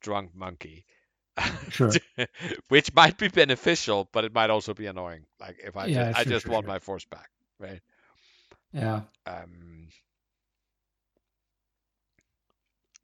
drunk 0.00 0.34
monkey, 0.34 0.86
Sure. 1.70 2.00
which 2.68 2.94
might 2.94 3.18
be 3.18 3.28
beneficial, 3.28 4.08
but 4.12 4.24
it 4.24 4.34
might 4.34 4.50
also 4.50 4.74
be 4.74 4.86
annoying. 4.86 5.24
Like 5.40 5.58
if 5.64 5.76
I 5.76 5.86
Yeah, 5.86 6.12
just, 6.12 6.18
I 6.18 6.24
just 6.24 6.46
sure, 6.46 6.52
want 6.52 6.66
sure. 6.66 6.68
my 6.68 6.78
force 6.80 7.04
back, 7.06 7.30
right? 7.60 7.80
Yeah. 8.72 9.02
Um, 9.26 9.88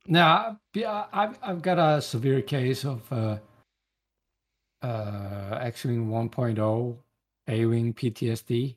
Now, 0.07 0.61
I've 1.13 1.39
I've 1.43 1.63
got 1.63 1.79
a 1.79 2.03
severe 2.03 2.43
case 2.43 2.85
of 2.85 3.11
uh, 3.13 3.39
uh, 4.83 5.59
X-wing 5.63 6.09
1.0 6.09 6.99
A-wing 7.49 7.95
PTSD 7.95 8.77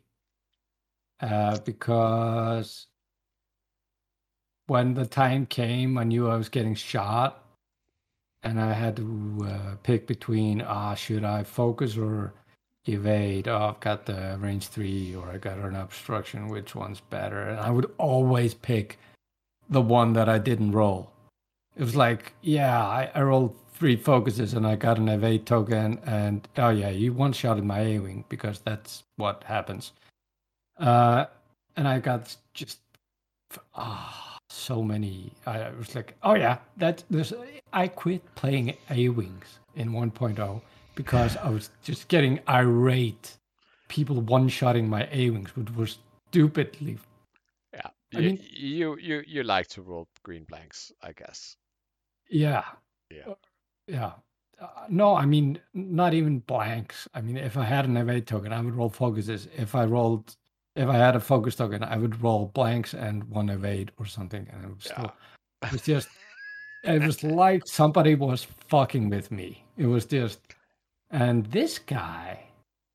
uh, 1.21 1.59
because 1.59 2.87
when 4.67 4.93
the 4.93 5.05
time 5.05 5.45
came, 5.45 5.97
I 5.97 6.03
knew 6.03 6.29
I 6.29 6.37
was 6.37 6.49
getting 6.49 6.75
shot, 6.75 7.42
and 8.43 8.59
I 8.59 8.73
had 8.73 8.95
to 8.97 9.47
uh, 9.49 9.75
pick 9.83 10.07
between 10.07 10.61
ah, 10.61 10.95
should 10.95 11.23
I 11.23 11.43
focus 11.43 11.97
or 11.97 12.33
evade? 12.85 13.47
Oh, 13.47 13.69
I've 13.69 13.79
got 13.79 14.05
the 14.05 14.37
range 14.39 14.67
three, 14.67 15.15
or 15.15 15.29
I 15.29 15.37
got 15.37 15.57
an 15.57 15.75
obstruction. 15.75 16.49
Which 16.49 16.75
one's 16.75 16.99
better? 16.99 17.41
And 17.41 17.59
I 17.59 17.71
would 17.71 17.91
always 17.97 18.53
pick 18.53 18.99
the 19.69 19.81
one 19.81 20.13
that 20.13 20.29
I 20.29 20.39
didn't 20.39 20.73
roll. 20.73 21.11
It 21.75 21.83
was 21.83 21.95
like, 21.95 22.33
yeah, 22.41 22.85
I, 22.85 23.09
I 23.15 23.21
rolled 23.23 23.55
three 23.73 23.95
focuses 23.95 24.53
and 24.53 24.67
I 24.67 24.75
got 24.75 24.97
an 24.97 25.09
evade 25.09 25.45
token, 25.45 25.99
and 26.05 26.47
oh 26.57 26.69
yeah, 26.69 26.89
you 26.89 27.13
one 27.13 27.33
shot 27.33 27.57
in 27.57 27.67
my 27.67 27.79
A 27.79 27.99
wing 27.99 28.25
because 28.29 28.59
that's 28.59 29.03
what 29.15 29.43
happens. 29.43 29.93
Uh, 30.77 31.25
and 31.75 31.87
I 31.87 31.99
got 31.99 32.35
just 32.53 32.79
ah 33.75 34.32
so 34.63 34.81
many. 34.81 35.31
I 35.45 35.69
was 35.77 35.95
like, 35.95 36.15
oh 36.23 36.35
yeah, 36.35 36.57
that 36.77 37.03
there's. 37.09 37.33
I 37.73 37.87
quit 37.87 38.21
playing 38.35 38.75
A 38.89 39.09
wings 39.09 39.59
in 39.75 39.91
1.0 39.91 40.61
because 40.95 41.37
I 41.37 41.49
was 41.49 41.69
just 41.83 42.07
getting 42.07 42.39
irate. 42.47 43.37
People 43.87 44.21
one 44.21 44.47
shotting 44.47 44.89
my 44.89 45.07
A 45.11 45.29
wings, 45.29 45.55
which 45.55 45.69
was 45.71 45.97
stupidly 46.29 46.97
yeah, 47.73 47.87
I 48.15 48.19
you, 48.19 48.29
mean- 48.29 48.45
you 48.51 48.97
you 48.99 49.23
you 49.27 49.43
like 49.43 49.67
to 49.69 49.81
roll 49.81 50.07
green 50.23 50.45
blanks, 50.45 50.91
I 51.01 51.11
guess. 51.11 51.57
Yeah. 52.29 52.63
Yeah. 53.11 53.29
Uh, 53.29 53.35
Yeah. 53.87 54.11
Uh, 54.61 54.67
no, 54.87 55.15
I 55.15 55.25
mean, 55.25 55.59
not 55.73 56.13
even 56.13 56.39
blanks. 56.39 57.07
I 57.13 57.21
mean, 57.21 57.37
if 57.37 57.57
I 57.57 57.63
had 57.65 57.85
an 57.85 57.97
evade 57.97 58.27
token, 58.27 58.53
I 58.53 58.61
would 58.61 58.75
roll 58.75 58.89
focuses. 58.89 59.47
If 59.57 59.75
I 59.75 59.83
rolled, 59.85 60.35
if 60.75 60.87
I 60.89 60.95
had 60.97 61.15
a 61.15 61.19
focus 61.19 61.55
token, 61.55 61.83
I 61.83 61.97
would 61.97 62.21
roll 62.21 62.47
blanks 62.47 62.93
and 62.93 63.23
one 63.25 63.49
evade 63.49 63.91
or 63.99 64.05
something. 64.05 64.47
And 64.51 64.63
it 64.65 64.75
was 64.75 64.85
Yeah. 64.85 64.93
still, 64.93 65.13
it 65.63 65.71
was 65.71 65.81
just, 65.81 66.09
it 66.83 67.01
was 67.01 67.23
like 67.23 67.67
somebody 67.67 68.15
was 68.15 68.43
fucking 68.67 69.09
with 69.09 69.31
me. 69.31 69.63
It 69.77 69.85
was 69.85 70.05
just, 70.05 70.39
and 71.11 71.45
this 71.47 71.77
guy, 71.79 72.43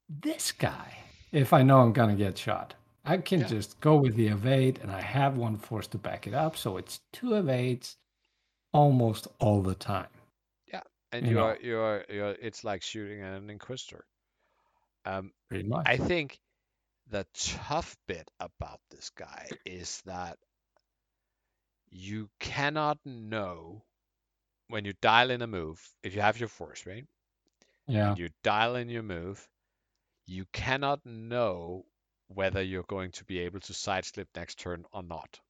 this 0.08 0.50
guy, 0.52 0.96
if 1.32 1.52
I 1.52 1.62
know 1.62 1.80
I'm 1.80 1.92
going 1.92 2.10
to 2.10 2.16
get 2.24 2.36
shot, 2.36 2.74
I 3.04 3.18
can 3.18 3.40
Yeah. 3.40 3.46
just 3.46 3.78
go 3.80 3.96
with 3.96 4.16
the 4.16 4.28
evade 4.28 4.80
and 4.82 4.90
I 4.90 5.00
have 5.00 5.36
one 5.36 5.56
force 5.56 5.86
to 5.88 5.98
back 5.98 6.26
it 6.26 6.34
up. 6.34 6.56
So 6.56 6.76
it's 6.76 7.00
two 7.12 7.34
evades 7.34 7.96
almost 8.72 9.28
all 9.38 9.62
the 9.62 9.74
time. 9.74 10.08
Yeah, 10.66 10.82
and 11.12 11.24
You 11.24 11.30
you 11.30 11.36
know. 11.36 11.44
are 11.44 11.58
you 11.62 11.78
are 11.78 12.04
you 12.10 12.24
are 12.24 12.36
it's 12.42 12.64
like 12.64 12.82
shooting 12.82 13.22
at 13.22 13.34
an 13.34 13.48
inquisitor. 13.50 14.04
Um, 15.06 15.32
Pretty 15.48 15.66
much. 15.68 15.86
I 15.86 15.96
think 15.96 16.38
the 17.10 17.26
tough 17.34 17.96
bit 18.06 18.30
about 18.40 18.80
this 18.90 19.10
guy 19.10 19.48
is 19.64 20.02
that 20.06 20.38
you 21.90 22.28
cannot 22.38 22.98
know 23.04 23.84
when 24.68 24.84
you 24.84 24.92
dial 25.00 25.30
in 25.30 25.42
a 25.42 25.46
move, 25.46 25.82
if 26.02 26.14
you 26.14 26.20
have 26.20 26.38
your 26.38 26.48
force, 26.48 26.86
right? 26.86 27.06
yeah. 27.86 28.14
You 28.16 28.28
dial 28.42 28.76
in 28.76 28.88
your 28.88 29.02
move, 29.02 29.48
you 30.26 30.44
cannot 30.52 31.04
know 31.06 31.86
whether 32.28 32.62
you're 32.62 32.84
going 32.84 33.12
to 33.12 33.24
be 33.24 33.40
able 33.40 33.60
to 33.60 33.72
sideslip 33.72 34.26
next 34.36 34.58
turn 34.58 34.84
or 34.92 35.02
not. 35.02 35.40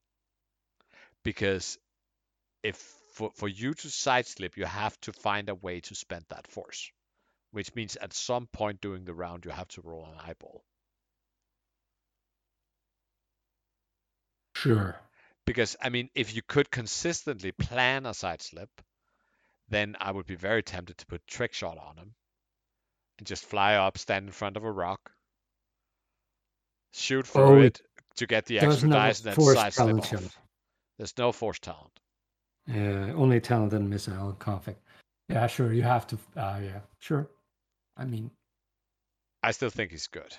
Because 1.24 1.78
if 2.62 2.76
for, 3.14 3.30
for 3.34 3.48
you 3.48 3.74
to 3.74 3.88
sideslip, 3.88 4.56
you 4.56 4.64
have 4.64 4.98
to 5.02 5.12
find 5.12 5.48
a 5.48 5.54
way 5.54 5.80
to 5.80 5.94
spend 5.94 6.24
that 6.28 6.46
force, 6.46 6.90
which 7.52 7.74
means 7.74 7.96
at 7.96 8.12
some 8.12 8.46
point 8.46 8.80
during 8.80 9.04
the 9.04 9.14
round, 9.14 9.44
you 9.44 9.50
have 9.50 9.68
to 9.68 9.82
roll 9.82 10.06
an 10.06 10.18
eyeball. 10.18 10.64
Sure. 14.62 14.96
Because, 15.46 15.76
I 15.80 15.88
mean, 15.88 16.10
if 16.14 16.34
you 16.34 16.42
could 16.46 16.70
consistently 16.70 17.52
plan 17.52 18.06
a 18.06 18.14
side 18.14 18.42
slip, 18.42 18.70
then 19.68 19.96
I 20.00 20.10
would 20.10 20.26
be 20.26 20.34
very 20.34 20.62
tempted 20.62 20.98
to 20.98 21.06
put 21.06 21.26
trick 21.26 21.52
shot 21.54 21.78
on 21.78 21.96
him 21.96 22.14
and 23.18 23.26
just 23.26 23.44
fly 23.44 23.74
up, 23.74 23.98
stand 23.98 24.26
in 24.26 24.32
front 24.32 24.56
of 24.56 24.64
a 24.64 24.70
rock, 24.70 25.12
shoot 26.92 27.26
through 27.26 27.42
Oh, 27.42 27.60
it 27.62 27.80
to 28.16 28.26
get 28.26 28.46
the 28.46 28.58
extra 28.60 28.88
dice, 28.90 29.24
and 29.24 29.34
then 29.36 29.54
side 29.54 29.72
slip 29.72 29.98
off. 29.98 30.08
shot. 30.08 30.36
There's 30.96 31.16
no 31.16 31.32
force 31.32 31.60
talent. 31.60 32.00
Yeah, 32.66 33.12
only 33.14 33.40
talent 33.40 33.72
and 33.72 33.88
missile 33.88 34.30
and 34.30 34.38
conflict. 34.38 34.82
Yeah, 35.28 35.46
sure. 35.46 35.72
You 35.72 35.82
have 35.82 36.06
to. 36.08 36.18
Uh, 36.36 36.60
yeah, 36.62 36.80
sure. 36.98 37.30
I 37.96 38.04
mean, 38.04 38.30
I 39.42 39.52
still 39.52 39.70
think 39.70 39.92
he's 39.92 40.08
good. 40.08 40.34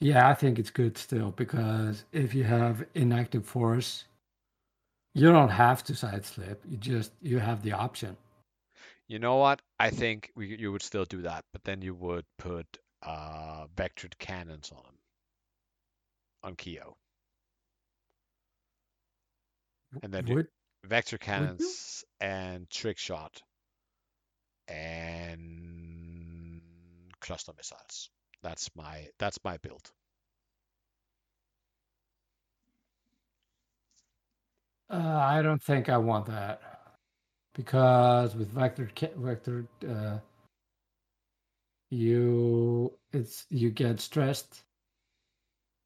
Yeah, 0.00 0.28
I 0.28 0.34
think 0.34 0.58
it's 0.58 0.70
good 0.70 0.96
still 0.98 1.30
because 1.32 2.04
if 2.12 2.34
you 2.34 2.44
have 2.44 2.84
inactive 2.94 3.46
force, 3.46 4.04
you 5.14 5.30
don't 5.30 5.50
have 5.50 5.84
to 5.84 5.94
side 5.94 6.24
slip. 6.24 6.62
You 6.68 6.76
just 6.78 7.12
you 7.22 7.38
have 7.38 7.62
the 7.62 7.72
option. 7.72 8.16
You 9.08 9.18
know 9.18 9.36
what? 9.36 9.60
I 9.78 9.90
think 9.90 10.30
we, 10.36 10.56
you 10.56 10.70
would 10.72 10.82
still 10.82 11.04
do 11.04 11.22
that, 11.22 11.44
but 11.52 11.64
then 11.64 11.82
you 11.82 11.94
would 11.94 12.24
put 12.38 12.66
uh, 13.02 13.66
vectored 13.76 14.16
cannons 14.18 14.70
on 14.70 14.78
him, 14.78 14.94
on 16.44 16.56
Keo. 16.56 16.96
And 20.02 20.12
then 20.14 20.26
you- 20.26 20.46
vector 20.84 21.18
cannons 21.18 22.04
and 22.20 22.70
trick 22.70 22.98
shot 22.98 23.42
and 24.68 26.62
cluster 27.20 27.52
missiles. 27.56 28.10
That's 28.42 28.70
my 28.76 29.08
that's 29.18 29.38
my 29.44 29.56
build. 29.58 29.92
uh, 34.90 34.96
I 35.18 35.42
don't 35.42 35.62
think 35.62 35.88
I 35.88 35.96
want 35.98 36.26
that 36.26 36.60
because 37.54 38.36
with 38.36 38.50
vector 38.50 38.90
vector, 39.16 39.66
uh, 39.88 40.18
you 41.90 42.92
it's 43.12 43.46
you 43.50 43.70
get 43.70 44.00
stressed 44.00 44.62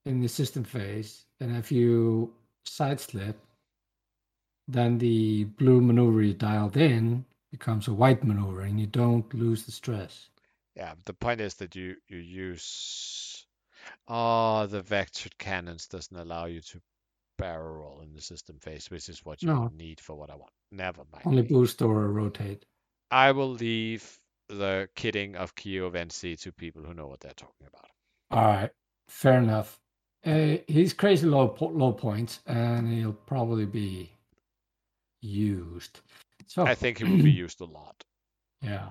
in 0.07 0.21
the 0.21 0.29
system 0.29 0.65
phase, 0.65 1.27
and 1.41 1.57
if 1.57 1.73
you 1.73 2.33
side 2.67 3.01
slip, 3.01 3.39
then 4.69 4.99
the 4.99 5.45
blue 5.45 5.81
maneuver 5.81 6.23
you 6.23 6.35
dialed 6.35 6.77
in 6.77 7.25
becomes 7.51 7.89
a 7.89 7.95
white 7.95 8.25
maneuver, 8.25 8.63
and 8.63 8.81
you 8.81 8.87
don't 8.87 9.33
lose 9.35 9.65
the 9.65 9.73
stress. 9.73 10.29
Yeah, 10.77 10.95
the 11.05 11.15
point 11.15 11.41
is 11.41 11.55
that 11.55 11.75
you 11.77 11.97
you 12.09 12.19
use 12.19 13.47
oh 14.09 14.67
the 14.67 14.83
vectored 14.83 15.37
cannons 15.39 15.87
doesn't 15.87 16.17
allow 16.17 16.47
you 16.47 16.61
to 16.63 16.81
barrel 17.39 17.75
roll 17.75 18.01
in 18.01 18.13
the 18.13 18.21
system 18.21 18.59
phase, 18.61 18.91
which 18.91 19.09
is 19.09 19.25
what 19.25 19.43
you 19.43 19.49
No. 19.49 19.71
need 19.77 20.01
for 20.01 20.15
what 20.15 20.31
I 20.31 20.37
want. 20.37 20.53
Never 20.73 21.05
mind. 21.13 21.25
Only 21.27 21.43
boost 21.43 21.83
or 21.83 22.09
rotate. 22.09 22.65
I 23.11 23.33
will 23.33 23.51
leave 23.51 24.19
the 24.49 24.89
kidding 24.95 25.37
of 25.37 25.55
Keo 25.55 25.91
Venzee 25.91 26.41
to 26.43 26.53
people 26.53 26.83
who 26.83 26.95
know 26.95 27.07
what 27.07 27.21
they're 27.21 27.33
talking 27.37 27.67
about. 27.67 27.89
All 28.31 28.45
right, 28.45 28.71
fair 29.09 29.39
enough. 29.39 29.79
Uh, 30.25 30.57
he's 30.67 30.93
crazy 30.95 31.27
low 31.27 31.49
po- 31.49 31.67
low 31.69 31.93
points, 31.93 32.41
and 32.47 32.89
he'll 32.93 33.13
probably 33.13 33.67
be 33.67 34.11
used. 35.21 36.01
So 36.47 36.65
I 36.65 36.75
think 36.75 36.99
he 36.99 37.05
will 37.05 37.23
be 37.23 37.31
used 37.45 37.61
a 37.61 37.65
lot. 37.67 38.05
yeah. 38.63 38.91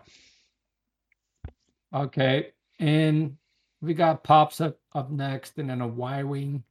Okay, 1.94 2.52
and 2.80 3.38
we 3.82 3.94
got 3.94 4.24
pops 4.24 4.60
up 4.62 4.78
up 4.94 5.12
next, 5.12 5.58
and 5.60 5.70
then 5.70 5.82
a 5.82 5.88
Y 5.88 6.24
wing. 6.24 6.64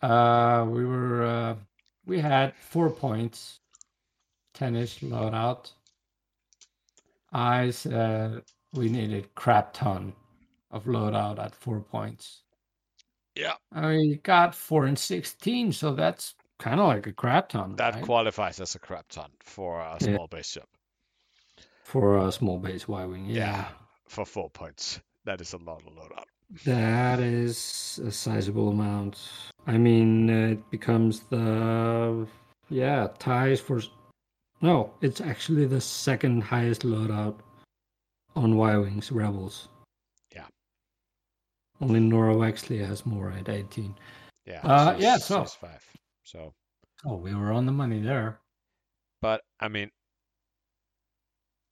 Uh, 0.00 0.66
we 0.68 0.84
were 0.84 1.22
uh, 1.24 1.56
we 2.06 2.18
had 2.20 2.54
four 2.56 2.90
points, 2.90 3.60
ten-ish 4.54 5.00
loadout. 5.00 5.72
I 7.32 7.70
said 7.70 8.42
we 8.72 8.88
needed 8.88 9.34
crap 9.34 9.72
ton 9.74 10.12
of 10.70 10.84
loadout 10.84 11.38
at 11.38 11.54
four 11.54 11.80
points. 11.80 12.42
Yeah. 13.34 13.54
I 13.72 14.18
got 14.22 14.54
four 14.54 14.86
and 14.86 14.98
sixteen, 14.98 15.72
so 15.72 15.94
that's 15.94 16.34
kind 16.58 16.80
of 16.80 16.86
like 16.86 17.06
a 17.06 17.12
crap 17.12 17.48
ton. 17.50 17.76
That 17.76 17.94
right? 17.94 18.04
qualifies 18.04 18.60
as 18.60 18.74
a 18.74 18.78
crap 18.78 19.08
ton 19.08 19.30
for 19.40 19.80
a 19.80 19.98
Yeah. 20.00 20.14
small 20.16 20.26
base 20.28 20.50
ship. 20.50 20.68
for 21.84 22.26
a 22.26 22.32
small 22.32 22.58
base 22.58 22.88
Y 22.88 23.04
wing. 23.04 23.26
Yeah. 23.26 23.34
Yeah, 23.34 23.68
For 24.12 24.26
four 24.26 24.50
points. 24.50 25.00
That 25.24 25.40
is 25.40 25.54
a 25.54 25.56
lot 25.56 25.80
of 25.86 25.92
loadout. 25.94 26.28
that 26.66 27.18
is 27.18 27.98
a 28.04 28.10
sizable 28.12 28.68
amount. 28.68 29.18
I 29.66 29.78
mean, 29.78 30.28
it 30.28 30.70
becomes 30.70 31.20
the 31.30 32.26
yeah 32.68 33.08
ties 33.18 33.58
for. 33.58 33.80
No, 34.60 34.92
it's 35.00 35.22
actually 35.22 35.64
the 35.64 35.80
second 35.80 36.42
highest 36.42 36.82
loadout 36.82 37.36
on 38.36 38.56
Y 38.56 38.76
wings 38.76 39.10
Rebels. 39.10 39.68
Yeah. 40.34 40.46
Only 41.80 42.00
Norra 42.00 42.36
Wexley 42.36 42.86
has 42.86 43.06
more 43.06 43.30
at 43.32 43.48
18. 43.48 43.94
Yeah. 44.44 44.60
Uh, 44.62 44.94
yeah, 44.98 45.16
so- 45.16 45.44
five. 45.44 45.82
So 46.24 46.52
Oh, 47.06 47.16
we 47.16 47.34
were 47.34 47.50
on 47.52 47.64
the 47.64 47.72
money 47.72 48.00
there. 48.00 48.38
but 49.22 49.40
I 49.58 49.68
mean 49.68 49.90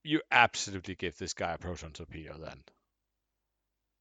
you 0.04 0.22
absolutely 0.30 0.94
give 0.94 1.16
this 1.18 1.34
guy 1.34 1.52
a 1.52 1.58
proton 1.58 1.92
torpedo 1.92 2.36
then. 2.38 2.62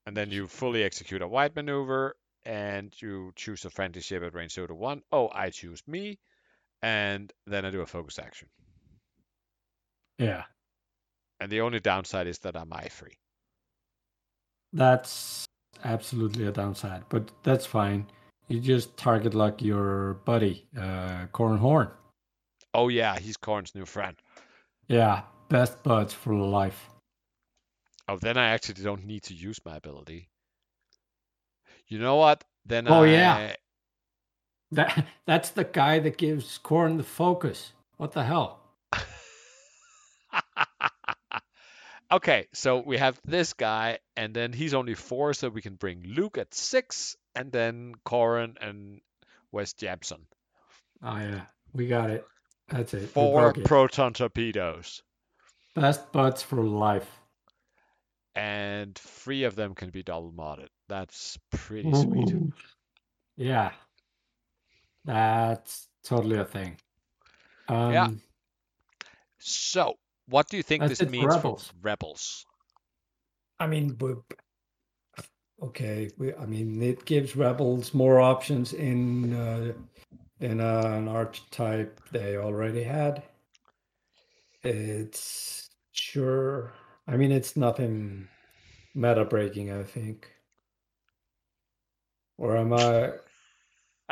And 0.05 0.17
then 0.17 0.29
you 0.29 0.47
fully 0.47 0.83
execute 0.83 1.21
a 1.21 1.27
wide 1.27 1.55
maneuver 1.55 2.17
and 2.43 2.93
you 3.01 3.31
choose 3.35 3.63
a 3.63 3.69
friendly 3.69 4.01
ship 4.01 4.23
at 4.23 4.33
range 4.33 4.53
0 4.53 4.67
to 4.67 4.75
1. 4.75 5.03
Oh, 5.11 5.29
I 5.33 5.51
choose 5.51 5.87
me. 5.87 6.19
And 6.81 7.33
then 7.47 7.65
I 7.65 7.71
do 7.71 7.81
a 7.81 7.87
focus 7.87 8.19
action. 8.19 8.49
Yeah, 10.19 10.43
And 11.41 11.51
the 11.51 11.61
only 11.61 11.81
downside 11.81 12.27
is 12.27 12.39
that 12.39 12.55
I'm 12.55 12.71
I 12.71 12.87
free. 12.87 13.17
that's 14.73 15.45
absolutely 15.83 16.45
a 16.45 16.51
downside, 16.51 17.03
but 17.09 17.31
that's 17.43 17.65
fine. 17.65 18.07
You 18.47 18.59
just 18.59 18.97
target 18.97 19.33
like 19.33 19.61
your 19.61 20.15
buddy, 20.25 20.67
uh, 20.77 21.27
Corran 21.33 21.59
Horn. 21.59 21.89
Oh 22.73 22.87
yeah, 22.89 23.19
he's 23.19 23.37
Corran's 23.37 23.75
new 23.75 23.85
friend. 23.85 24.17
Yeah, 24.87 25.23
best 25.49 25.81
buds 25.83 26.13
for 26.13 26.33
life. 26.33 26.89
Oh, 28.07 28.17
then 28.17 28.37
I 28.37 28.49
actually 28.49 28.83
don't 28.83 29.05
need 29.05 29.23
to 29.23 29.33
use 29.33 29.59
my 29.65 29.75
ability. 29.77 30.29
You 31.87 31.99
know 31.99 32.15
what? 32.15 32.43
Then 32.65 32.87
Oh, 32.87 33.03
I 33.03 33.07
yeah. 33.07 33.55
That 34.71 35.05
that's 35.25 35.49
the 35.51 35.63
guy 35.63 35.99
that 35.99 36.17
gives 36.17 36.59
Corran 36.59 36.97
the 36.97 37.03
focus. 37.03 37.73
What 37.97 38.13
the 38.13 38.23
hell? 38.23 38.59
okay, 42.11 42.47
so 42.53 42.81
we 42.85 42.97
have 42.97 43.19
this 43.25 43.53
guy, 43.53 43.99
and 44.15 44.33
then 44.33 44.53
he's 44.53 44.73
only 44.73 44.95
four, 44.95 45.33
so 45.33 45.49
we 45.49 45.61
can 45.61 45.75
bring 45.75 46.03
Luke 46.03 46.37
at 46.37 46.53
six, 46.53 47.17
and 47.35 47.51
then 47.51 47.95
Corran 48.05 48.55
and 48.61 49.01
Wes 49.51 49.73
Jabson. 49.73 50.25
Oh 51.03 51.17
yeah, 51.17 51.41
we 51.73 51.87
got 51.87 52.09
it. 52.09 52.25
That's 52.69 52.93
it. 52.93 53.09
Four 53.09 53.53
proton 53.53 54.13
torpedoes, 54.13 55.01
best 55.75 56.11
buds 56.11 56.41
for 56.41 56.63
life. 56.63 57.09
and 58.35 58.95
three 58.95 59.43
of 59.43 59.55
them 59.55 59.73
can 59.75 59.89
be 59.89 60.03
double 60.03 60.31
modded. 60.31 60.69
That's 60.87 61.37
pretty 61.51 61.91
sweet. 61.93 62.33
Yeah, 63.35 63.71
that's 65.05 65.87
totally 66.03 66.37
a 66.37 66.45
thing. 66.45 66.77
Um, 67.67 67.91
Yeah. 67.93 68.09
So, 69.39 69.95
what 70.27 70.47
do 70.49 70.57
you 70.57 70.63
think 70.63 70.83
this 70.87 71.01
it 71.01 71.05
for 71.05 71.11
means 71.11 71.35
Rebels. 71.35 71.67
for 71.67 71.75
Rebels? 71.81 72.45
I 73.59 73.67
mean, 73.67 73.93
but 73.93 74.17
okay. 75.61 76.09
We, 76.17 76.33
I 76.35 76.45
mean, 76.45 76.81
it 76.81 77.05
gives 77.05 77.35
rebels 77.35 77.93
more 77.93 78.19
options 78.19 78.73
in 78.73 79.33
uh, 79.33 79.73
in 80.39 80.61
uh, 80.61 80.93
an 80.95 81.07
archetype 81.07 81.99
they 82.11 82.37
already 82.37 82.83
had. 82.83 83.23
It's 84.63 85.69
sure. 85.91 86.73
I 87.07 87.17
mean, 87.17 87.31
it's 87.31 87.55
nothing 87.55 88.27
meta 88.93 89.25
breaking. 89.25 89.71
I 89.71 89.83
think. 89.83 90.29
Or 92.37 92.55
am 92.55 92.73
I 92.73 93.11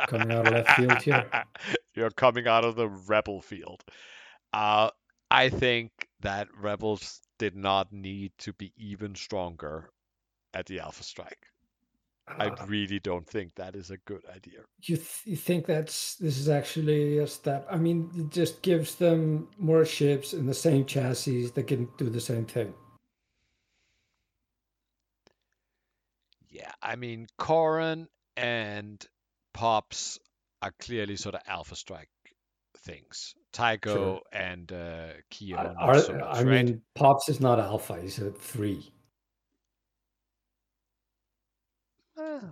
coming 0.06 0.30
out 0.32 0.46
of 0.46 0.52
left 0.52 0.70
field 0.72 1.02
here? 1.02 1.30
You're 1.94 2.10
coming 2.10 2.46
out 2.46 2.64
of 2.64 2.76
the 2.76 2.88
rebel 2.88 3.40
field. 3.40 3.82
Uh, 4.52 4.90
I 5.30 5.48
think 5.48 5.90
that 6.20 6.48
rebels 6.60 7.20
did 7.38 7.56
not 7.56 7.92
need 7.92 8.32
to 8.38 8.52
be 8.52 8.72
even 8.76 9.14
stronger 9.14 9.90
at 10.54 10.66
the 10.66 10.80
Alpha 10.80 11.02
Strike. 11.02 11.46
I 12.38 12.50
really 12.66 13.00
don't 13.00 13.26
think 13.26 13.54
that 13.54 13.74
is 13.76 13.90
a 13.90 13.96
good 13.98 14.22
idea. 14.34 14.60
you, 14.82 14.96
th- 14.96 15.22
you 15.24 15.36
think 15.36 15.66
that's 15.66 16.16
this 16.16 16.38
is 16.38 16.48
actually 16.48 17.18
a 17.18 17.26
step? 17.26 17.66
I 17.70 17.76
mean, 17.76 18.10
it 18.16 18.30
just 18.30 18.62
gives 18.62 18.94
them 18.96 19.48
more 19.58 19.84
ships 19.84 20.32
in 20.32 20.46
the 20.46 20.54
same 20.54 20.84
chassis 20.84 21.48
that 21.48 21.66
can 21.66 21.88
do 21.98 22.08
the 22.10 22.20
same 22.20 22.44
thing. 22.46 22.74
Yeah, 26.50 26.72
I 26.82 26.96
mean, 26.96 27.26
Corran 27.38 28.06
and 28.36 29.04
Pops 29.54 30.18
are 30.62 30.72
clearly 30.80 31.16
sort 31.16 31.34
of 31.34 31.42
Alpha 31.46 31.76
Strike 31.76 32.08
things. 32.78 33.34
Tycho 33.52 34.20
and 34.32 34.70
uh, 34.72 35.08
Keo, 35.30 35.56
I- 35.58 35.64
not 35.64 35.76
Are, 35.78 35.98
so 35.98 36.12
much, 36.14 36.36
I 36.36 36.42
right? 36.42 36.64
mean, 36.66 36.82
Pops 36.94 37.28
is 37.28 37.40
not 37.40 37.58
alpha; 37.58 38.00
he's 38.00 38.18
a 38.18 38.30
three. 38.30 38.92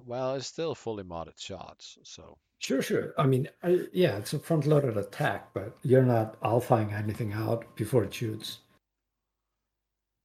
Well, 0.05 0.35
it's 0.35 0.47
still 0.47 0.75
fully 0.75 1.05
modded 1.05 1.39
shots, 1.39 1.99
so 2.05 2.39
Sure, 2.59 2.81
sure. 2.81 3.13
I 3.19 3.27
mean, 3.27 3.49
I, 3.63 3.81
yeah, 3.93 4.17
it's 4.17 4.33
a 4.33 4.39
front-loaded 4.39 4.97
attack, 4.97 5.53
but 5.53 5.77
you're 5.83 6.03
not 6.03 6.41
alphaing 6.41 6.91
anything 6.93 7.33
out 7.35 7.77
before 7.77 8.03
it 8.05 8.15
shoots. 8.15 8.59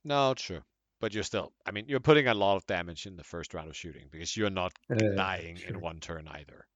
no, 0.03 0.33
true. 0.33 0.61
But 0.99 1.13
you're 1.15 1.23
still, 1.23 1.51
I 1.65 1.71
mean, 1.71 1.85
you're 1.87 1.99
putting 1.99 2.27
a 2.27 2.33
lot 2.35 2.57
of 2.57 2.67
damage 2.67 3.07
in 3.07 3.15
the 3.15 3.23
first 3.23 3.53
round 3.55 3.69
of 3.69 3.75
shooting 3.75 4.07
because 4.11 4.37
you're 4.37 4.51
not 4.51 4.71
Uh, 4.89 4.95
dying 5.15 5.55
sure. 5.55 5.69
in 5.69 5.81
one 5.81 5.99
turn 5.99 6.27
either. 6.27 6.67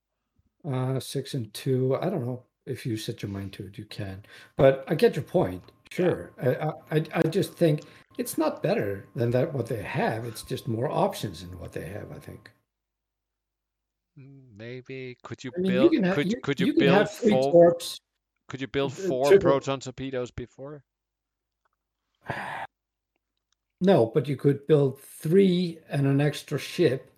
Uh, 0.68 1.00
six 1.00 1.36
and 1.36 1.54
two. 1.54 1.96
I 2.02 2.10
don't 2.10 2.26
know 2.26 2.44
if 2.66 2.86
you 2.88 2.98
set 2.98 3.22
your 3.22 3.30
mind 3.32 3.54
to 3.54 3.68
it, 3.68 3.78
you 3.78 3.86
can. 3.86 4.24
But 4.58 4.84
I 4.88 4.96
get 4.96 5.16
your 5.16 5.24
point. 5.26 5.62
Sure. 5.92 6.32
I, 6.42 6.72
I, 6.98 7.04
I 7.14 7.22
just 7.30 7.54
think 7.54 7.84
it's 8.18 8.36
not 8.38 8.64
better 8.64 9.06
than 9.16 9.30
that 9.32 9.54
what 9.54 9.68
they 9.68 9.84
have. 9.84 10.26
It's 10.26 10.42
just 10.42 10.68
more 10.68 10.90
options 10.90 11.44
in 11.44 11.60
what 11.60 11.74
they 11.74 11.86
have. 11.86 12.12
I 12.12 12.18
think. 12.18 12.50
Maybe 14.18 15.18
could 15.24 15.44
you 15.44 15.52
I 15.58 15.60
mean, 15.60 15.72
build? 15.72 15.94
you 15.94 16.02
have 16.04 16.16
could 16.16 16.32
you, 16.32 16.40
could 16.42 16.60
you, 16.60 16.68
you 16.68 16.74
build 16.80 17.10
four? 17.10 17.52
torps. 17.52 18.00
Could 18.48 18.62
you 18.62 18.68
build 18.68 18.94
four 18.94 19.38
proton 19.40 19.80
torpedoes 19.80 20.32
before? 20.32 20.84
No, 23.82 24.06
but 24.14 24.28
you 24.28 24.38
could 24.38 24.66
build 24.68 25.00
three 25.02 25.80
and 25.90 26.08
an 26.08 26.22
extra 26.22 26.58
ship, 26.58 27.12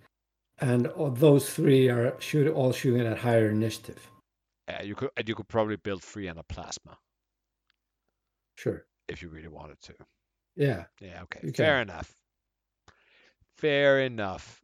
and 0.59 0.89
those 0.97 1.47
three 1.49 1.87
are 1.87 2.19
shoot 2.19 2.51
all 2.51 2.71
shooting 2.73 3.05
at 3.05 3.17
higher 3.19 3.49
initiative. 3.51 4.09
Yeah, 4.67 4.81
you 4.81 4.95
could. 4.95 5.11
and 5.15 5.29
You 5.29 5.35
could 5.35 5.47
probably 5.47 5.75
build 5.75 6.03
three 6.03 6.27
and 6.27 6.39
a 6.39 6.43
plasma 6.43 6.97
Sure. 8.55 8.85
if 9.07 9.21
you 9.21 9.29
really 9.29 9.47
wanted 9.49 9.79
to. 9.81 9.93
Yeah. 10.55 10.85
Yeah. 10.99 11.21
Okay. 11.23 11.41
You 11.43 11.53
Fair 11.53 11.75
can. 11.85 11.89
enough. 11.89 12.15
Fair 13.57 13.99
enough. 14.01 14.59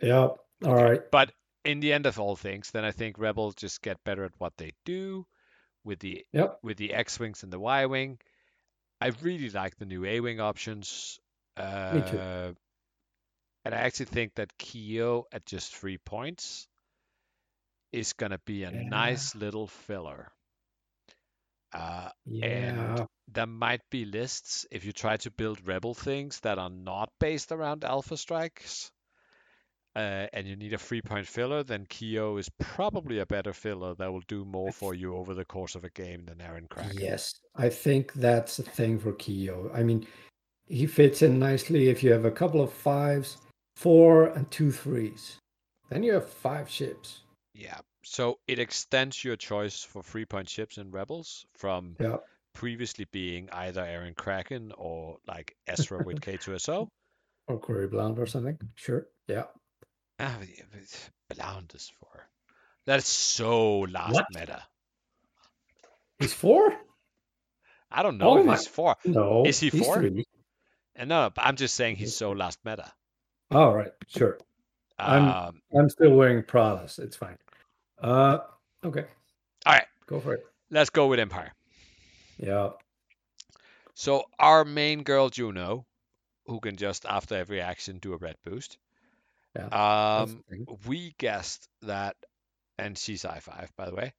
Yeah. 0.00 0.28
All 0.64 0.74
right. 0.74 1.02
But 1.12 1.32
in 1.66 1.80
the 1.80 1.92
end 1.92 2.06
of 2.06 2.18
all 2.20 2.36
things, 2.36 2.70
then 2.72 2.84
I 2.84 2.92
think 2.92 3.18
rebels 3.18 3.54
just 3.56 3.82
get 3.82 4.04
better 4.04 4.24
at 4.24 4.38
what 4.38 4.56
they 4.58 4.72
do 4.84 5.26
with 5.84 6.00
the 6.00 6.24
Yep. 6.32 6.60
with 6.62 6.76
the 6.78 6.92
X 6.94 7.18
wings 7.20 7.42
and 7.42 7.52
the 7.52 7.60
Y 7.60 7.86
wing. 7.86 8.18
I 9.00 9.08
really 9.22 9.50
like 9.50 9.76
the 9.76 9.86
new 9.86 10.04
A 10.04 10.20
wing 10.20 10.40
options. 10.40 11.20
Uh, 11.56 11.92
Me 11.92 12.02
too. 12.02 12.22
And 13.64 13.74
I 13.74 13.78
actually 13.78 14.06
think 14.06 14.34
that 14.36 14.56
Keo 14.56 15.26
at 15.32 15.44
just 15.44 15.74
three 15.76 15.98
points 15.98 16.68
is 17.92 18.12
going 18.12 18.30
to 18.32 18.38
be 18.38 18.64
a 18.64 18.70
Yeah. 18.70 18.82
nice 18.90 19.34
little 19.34 19.66
filler. 19.66 20.32
Uh, 21.72 22.10
Yeah. 22.26 23.06
there 23.28 23.46
might 23.46 23.82
be 23.90 24.04
lists 24.04 24.66
if 24.70 24.84
you 24.84 24.92
try 24.92 25.16
to 25.16 25.30
build 25.30 25.66
rebel 25.66 25.94
things 25.94 26.40
that 26.40 26.58
are 26.58 26.70
not 26.70 27.10
based 27.18 27.52
around 27.52 27.84
alpha 27.84 28.16
strikes 28.16 28.90
uh, 29.96 30.26
and 30.32 30.46
you 30.46 30.54
need 30.54 30.72
a 30.74 30.78
three 30.78 31.00
point 31.02 31.26
filler 31.26 31.62
then 31.64 31.86
Keo 31.88 32.36
is 32.36 32.48
probably 32.60 33.18
a 33.18 33.26
better 33.26 33.52
filler 33.52 33.94
that 33.94 34.12
will 34.12 34.22
do 34.28 34.44
more 34.44 34.70
for 34.70 34.94
you 34.94 35.16
over 35.16 35.34
the 35.34 35.44
course 35.44 35.74
of 35.74 35.84
a 35.84 35.90
game 35.90 36.24
than 36.26 36.36
Airen 36.38 36.68
Cracken. 36.68 37.00
Yes, 37.00 37.34
I 37.56 37.68
think 37.70 38.12
that's 38.12 38.58
a 38.58 38.62
thing 38.62 38.98
for 38.98 39.12
Keo. 39.14 39.70
I 39.74 39.82
mean, 39.82 40.06
he 40.68 40.86
fits 40.86 41.22
in 41.22 41.38
nicely 41.38 41.88
if 41.88 42.02
you 42.02 42.12
have 42.12 42.24
a 42.26 42.30
couple 42.30 42.60
of 42.60 42.72
fives, 42.72 43.38
four, 43.76 44.26
and 44.26 44.50
two 44.50 44.70
threes. 44.70 45.38
Then 45.88 46.02
you 46.02 46.12
have 46.14 46.28
five 46.28 46.68
ships. 46.68 47.20
Yeah. 47.54 47.78
So 48.04 48.38
it 48.46 48.58
extends 48.58 49.24
your 49.24 49.36
choice 49.36 49.82
for 49.82 50.02
three 50.02 50.26
point 50.26 50.48
ships 50.48 50.76
in 50.78 50.90
rebels 50.90 51.46
from 51.54 51.96
Yeah. 51.98 52.18
previously 52.54 53.06
being 53.12 53.48
either 53.50 53.82
Airen 53.82 54.14
Cracken 54.14 54.72
or 54.76 55.16
like 55.26 55.56
Ezra 55.66 56.02
with 56.04 56.20
K2SO. 56.26 56.88
Or 57.48 57.58
Corey 57.58 57.86
Blount 57.86 58.18
or 58.18 58.26
something. 58.26 58.58
Sure. 58.74 59.06
Yeah. 59.28 59.44
Ah, 60.18 60.38
yeah, 60.40 60.64
is 61.74 61.90
for. 62.00 62.28
That's 62.86 63.08
so 63.08 63.80
last 63.80 64.14
What? 64.14 64.26
meta. 64.34 64.62
He's 66.18 66.32
four? 66.32 66.74
I 67.90 68.02
don't 68.02 68.18
know 68.18 68.30
Oh 68.30 68.38
if 68.38 68.46
my- 68.46 68.56
he's 68.56 68.66
four. 68.66 68.96
No. 69.04 69.44
Is 69.44 69.60
he 69.60 69.70
four? 69.70 69.96
three. 69.96 70.24
And 70.94 71.08
no, 71.08 71.30
but 71.34 71.44
I'm 71.44 71.56
just 71.56 71.74
saying 71.74 71.96
he's 71.96 72.16
so 72.16 72.32
last 72.32 72.58
meta. 72.64 72.90
All 73.50 73.74
right. 73.74 73.92
Sure. 74.08 74.38
I'm- 74.98 75.28
Um, 75.28 75.62
I'm 75.78 75.90
still 75.90 76.12
wearing 76.14 76.42
Pradas. 76.42 76.98
It's 76.98 77.16
fine. 77.16 77.36
Uh, 77.98 78.38
okay. 78.84 79.06
all 79.66 79.72
right, 79.74 79.86
Go 80.06 80.20
for 80.20 80.34
it. 80.34 80.40
let's 80.70 80.90
go 80.90 81.06
with 81.08 81.18
Empire. 81.18 81.52
Yeah. 82.38 82.70
So 83.94 84.24
our 84.38 84.64
main 84.64 85.02
girl 85.02 85.28
Juno, 85.28 85.86
who 86.46 86.60
can 86.60 86.76
just 86.76 87.04
after 87.06 87.34
every 87.34 87.60
action 87.60 87.98
do 87.98 88.12
a 88.14 88.16
red 88.18 88.36
boost. 88.44 88.78
Yeah, 89.56 90.20
Um, 90.22 90.44
we 90.86 91.14
guessed 91.18 91.68
that, 91.82 92.16
and 92.78 92.96
she's 92.96 93.24
I 93.24 93.40
five 93.40 93.70
by 93.76 93.86
the 93.86 93.94
way. 93.94 94.14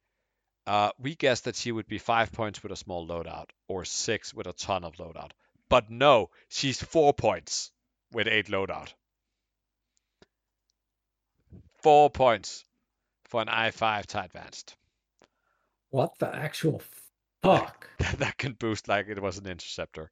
Uh, 0.66 0.92
we 1.00 1.16
guessed 1.16 1.46
that 1.46 1.56
she 1.56 1.72
would 1.72 1.88
be 1.88 1.98
five 1.98 2.32
points 2.32 2.62
with 2.62 2.72
a 2.72 2.76
small 2.76 3.08
loadout 3.08 3.50
or 3.70 3.86
six 3.86 4.34
with 4.34 4.48
a 4.48 4.54
ton 4.54 4.84
of 4.84 4.96
loadout. 4.96 5.32
But 5.70 5.90
no, 5.90 6.30
she's 6.50 6.82
four 6.82 7.14
points 7.14 7.72
with 8.12 8.28
eight 8.28 8.48
loadout. 8.48 8.94
Four 11.82 12.10
points 12.10 12.66
for 13.26 13.42
an 13.42 13.48
I5 13.48 14.08
to 14.08 14.24
advanced. 14.24 14.76
What 15.90 16.18
the 16.20 16.34
actual 16.34 16.82
fuck? 17.44 17.90
that 18.18 18.38
can 18.38 18.54
boost 18.54 18.88
like 18.88 19.08
it 19.08 19.22
was 19.22 19.38
an 19.38 19.48
interceptor. 19.48 20.12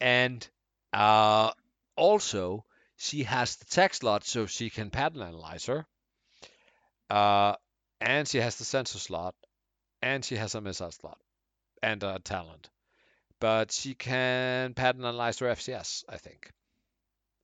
And 0.00 0.46
uh, 0.92 1.52
also, 1.96 2.64
she 2.96 3.24
has 3.24 3.56
the 3.56 3.64
text 3.66 4.00
slot 4.00 4.24
so 4.24 4.46
she 4.46 4.70
can 4.70 4.90
pattern 4.90 5.22
analyze 5.22 5.66
her. 5.66 5.86
Uh, 7.10 7.54
and 8.00 8.26
she 8.28 8.38
has 8.38 8.56
the 8.56 8.64
sensor 8.64 8.98
slot. 8.98 9.34
And 10.02 10.24
she 10.24 10.36
has 10.36 10.54
a 10.54 10.60
missile 10.60 10.90
slot. 10.92 11.18
And 11.82 12.02
a 12.02 12.18
talent. 12.18 12.68
But 13.40 13.72
she 13.72 13.94
can 13.94 14.74
pattern 14.74 15.04
analyze 15.04 15.38
her 15.40 15.46
FCS, 15.46 16.04
I 16.08 16.18
think. 16.18 16.50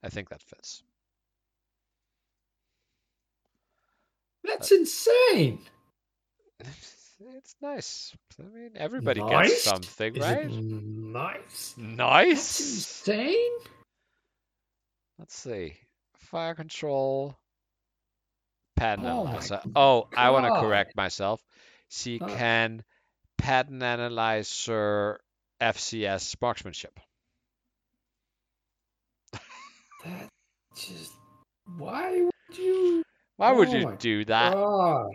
I 0.02 0.08
think 0.08 0.28
that 0.30 0.42
fits. 0.42 0.82
That's 4.44 4.72
insane. 4.72 5.60
It's 7.36 7.54
nice. 7.60 8.14
I 8.38 8.44
mean, 8.44 8.70
everybody 8.76 9.20
Nice? 9.20 9.50
gets 9.50 9.62
something, 9.62 10.14
Is 10.14 10.22
right? 10.22 10.50
it 10.50 10.62
nice? 10.62 11.74
That's 11.76 11.76
Nice. 11.76 12.60
insane. 12.60 13.50
Let's 15.20 15.36
see. 15.36 15.74
Fire 16.16 16.54
control. 16.54 17.36
Pattern 18.74 19.04
Oh 19.04 19.26
analyzer. 19.26 19.60
Oh, 19.76 20.08
I 20.16 20.30
want 20.30 20.46
to 20.46 20.60
correct 20.60 20.96
myself. 20.96 21.42
She 21.90 22.18
Uh. 22.18 22.26
can 22.26 22.82
pattern 23.36 23.82
analyzer 23.82 25.20
FCS 25.60 26.36
marksmanship. 26.40 26.98
That 30.04 30.28
just 30.74 31.12
why 31.76 32.22
would 32.22 32.58
you? 32.58 33.02
Why 33.36 33.52
would 33.52 33.68
Oh 33.68 33.76
you 33.76 33.96
do 33.98 34.24
that? 34.24 34.54
God. 34.54 35.10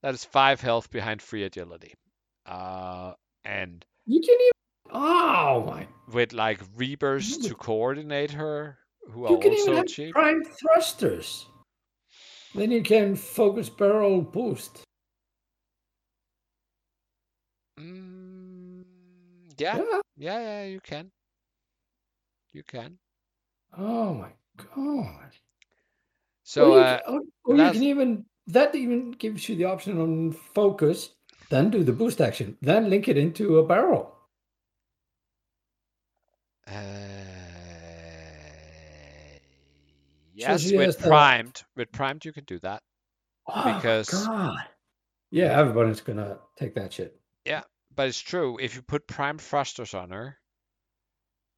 That 0.00 0.14
is 0.14 0.24
five 0.24 0.62
health 0.62 0.90
behind 0.90 1.20
free 1.20 1.44
agility. 1.44 1.92
Uh, 2.46 3.12
and 3.44 3.84
You 4.06 4.20
can 4.20 4.34
even. 4.34 4.53
Oh 4.94 5.64
my! 5.66 5.88
with 6.12 6.32
like 6.32 6.60
Reapers 6.76 7.38
to 7.38 7.54
coordinate 7.54 8.30
her, 8.30 8.78
who 9.10 9.24
are 9.26 9.32
You 9.32 9.38
can 9.38 9.52
even 9.52 9.58
also 9.58 9.74
have 9.76 9.86
cheap. 9.86 10.14
prime 10.14 10.42
thrusters. 10.44 11.46
Then 12.54 12.70
you 12.70 12.82
can 12.82 13.16
focus 13.16 13.68
barrel 13.68 14.22
boost. 14.22 14.84
Mm, 17.80 18.84
yeah, 19.58 19.76
Yeah. 19.78 20.00
yeah, 20.16 20.38
yeah, 20.38 20.64
you 20.66 20.80
can. 20.80 21.10
You 22.52 22.62
can. 22.62 22.98
Oh 23.76 24.14
my 24.14 24.30
god. 24.76 25.32
So, 26.44 26.70
or 26.72 26.76
you, 26.76 26.82
uh, 26.84 27.00
or, 27.08 27.20
or 27.44 27.56
you 27.56 27.72
can 27.72 27.82
even 27.82 28.24
that 28.46 28.74
even 28.76 29.10
gives 29.12 29.48
you 29.48 29.56
the 29.56 29.64
option 29.64 30.00
on 30.00 30.30
focus, 30.30 31.10
then 31.50 31.70
do 31.70 31.82
the 31.82 31.92
boost 31.92 32.20
action, 32.20 32.56
then 32.62 32.90
link 32.90 33.08
it 33.08 33.16
into 33.16 33.58
a 33.58 33.66
barrel. 33.66 34.13
Uh, 36.66 36.72
yes, 40.34 40.62
she 40.62 40.76
with 40.76 40.98
primed, 40.98 41.62
with 41.76 41.90
primed 41.92 42.24
you 42.24 42.32
can 42.32 42.44
do 42.44 42.58
that. 42.60 42.82
Oh 43.46 43.74
Because- 43.74 44.08
God. 44.10 44.58
Yeah, 45.30 45.58
everybody's 45.58 46.00
gonna 46.00 46.38
take 46.56 46.74
that 46.76 46.92
shit. 46.92 47.20
Yeah, 47.44 47.62
but 47.94 48.08
it's 48.08 48.20
true. 48.20 48.56
If 48.60 48.76
you 48.76 48.82
put 48.82 49.06
primed 49.08 49.40
thrusters 49.40 49.92
on 49.92 50.10
her, 50.10 50.38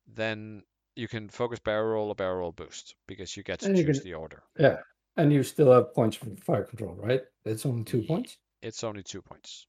then 0.06 0.62
you 0.94 1.08
can 1.08 1.28
focus 1.28 1.58
barrel 1.60 1.92
roll 1.92 2.08
or 2.08 2.14
barrel 2.14 2.38
roll 2.38 2.52
boost 2.52 2.94
because 3.06 3.36
you 3.36 3.42
get 3.42 3.60
to 3.60 3.66
And 3.66 3.76
choose 3.76 3.98
can- 3.98 4.04
the 4.04 4.14
order. 4.14 4.42
Yeah. 4.58 4.78
And 5.18 5.32
you 5.32 5.42
still 5.42 5.72
have 5.72 5.94
points 5.94 6.16
for 6.16 6.26
fire 6.36 6.64
control, 6.64 6.94
right? 6.94 7.22
It's 7.44 7.64
only 7.66 7.84
two 7.84 8.02
points. 8.02 8.38
It's 8.62 8.82
only 8.84 9.02
two 9.02 9.22
points. 9.22 9.66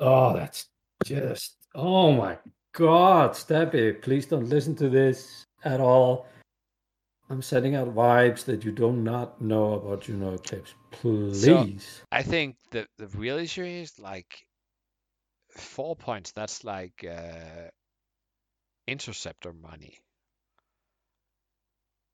Oh, 0.00 0.32
that's 0.34 0.68
just 1.04 1.56
oh 1.74 2.12
my 2.12 2.36
god, 2.74 3.32
Steppy, 3.32 4.00
please 4.02 4.26
don't 4.26 4.48
listen 4.48 4.74
to 4.76 4.88
this 4.88 5.46
at 5.64 5.80
all. 5.80 6.26
I'm 7.30 7.40
sending 7.40 7.74
out 7.74 7.94
vibes 7.94 8.44
that 8.44 8.64
you 8.64 8.72
do 8.72 8.92
not 8.92 9.40
know 9.40 9.74
about 9.74 10.02
Juno 10.02 10.34
Eclipse. 10.34 10.74
Please. 10.90 11.42
So 11.42 11.66
I 12.12 12.22
think 12.22 12.56
the 12.70 12.86
the 12.98 13.06
real 13.08 13.38
issue 13.38 13.64
is 13.64 13.98
like 13.98 14.46
four 15.50 15.96
points. 15.96 16.32
That's 16.32 16.64
like 16.64 17.02
uh, 17.08 17.70
interceptor 18.86 19.54
money, 19.54 19.98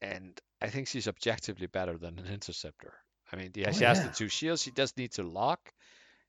and 0.01 0.41
I 0.63 0.69
think 0.69 0.87
she's 0.89 1.09
objectively 1.09 1.67
better 1.67 1.99
than 1.99 2.19
an 2.19 2.27
interceptor. 2.33 2.95
I 3.33 3.37
mean, 3.37 3.51
yeah, 3.55 3.69
Oh, 3.71 3.73
she 3.73 3.85
has 3.85 3.99
yeah. 3.99 4.07
the 4.09 4.15
two 4.15 4.29
shields. 4.29 4.63
She 4.63 4.71
does 4.71 4.97
need 4.97 5.13
to 5.13 5.23
lock 5.25 5.73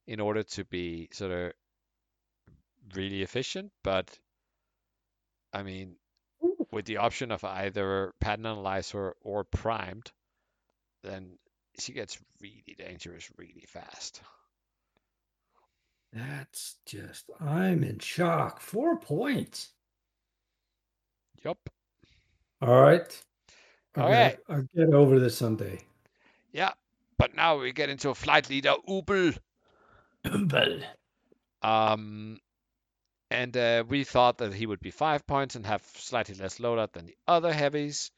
in 0.07 0.19
order 0.19 0.43
to 0.43 0.65
be 0.65 1.09
sort 1.13 1.31
of 1.31 1.51
really 2.93 3.21
efficient, 3.21 3.71
but 3.83 4.17
I 5.53 5.63
mean, 5.63 5.97
with 6.71 6.85
the 6.85 6.97
option 6.97 7.31
of 7.31 7.43
either 7.43 8.13
pattern 8.19 8.45
analyzer 8.45 9.15
or 9.21 9.43
primed, 9.45 10.11
then 11.03 11.37
she 11.79 11.93
gets 11.93 12.19
really 12.41 12.75
dangerous 12.77 13.29
really 13.37 13.65
fast. 13.67 14.21
That's 16.13 16.77
just 16.85 17.29
I'm 17.39 17.83
in 17.83 17.99
shock. 17.99 18.61
Four 18.61 18.97
points. 18.97 19.73
Yep. 21.43 21.57
All 22.61 22.81
right. 22.81 23.23
All 23.97 24.07
Okay, 24.07 24.13
right. 24.13 24.37
I'll 24.49 24.63
get 24.75 24.93
over 24.93 25.19
this 25.19 25.37
Sunday. 25.37 25.81
Yeah. 26.53 26.73
But 27.17 27.35
now 27.35 27.57
we 27.59 27.71
get 27.73 27.89
into 27.89 28.13
flight 28.13 28.49
leader 28.49 28.75
Ubel. 28.87 29.37
Ubel. 30.25 30.83
Um, 31.61 32.39
and 33.31 33.55
uh, 33.55 33.83
we 33.87 34.03
thought 34.03 34.39
that 34.39 34.53
he 34.53 34.65
would 34.65 34.81
be 34.81 34.91
five 34.91 35.25
points 35.25 35.55
and 35.55 35.65
have 35.65 35.81
slightly 35.95 36.35
less 36.35 36.59
loadout 36.59 36.91
than 36.91 37.05
the 37.05 37.15
other 37.27 37.53
heavies. 37.53 38.11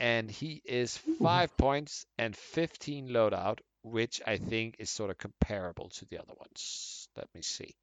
And 0.00 0.30
he 0.30 0.60
is 0.64 0.96
five 1.22 1.56
points 1.56 2.06
and 2.18 2.36
15 2.36 3.08
loadout, 3.08 3.58
which 3.82 4.20
I 4.26 4.38
think 4.38 4.76
is 4.78 4.90
sort 4.90 5.10
of 5.10 5.18
comparable 5.18 5.88
to 5.90 6.04
the 6.06 6.18
other 6.18 6.34
ones. 6.38 7.08
Let 7.16 7.28
me 7.34 7.42
see. 7.42 7.74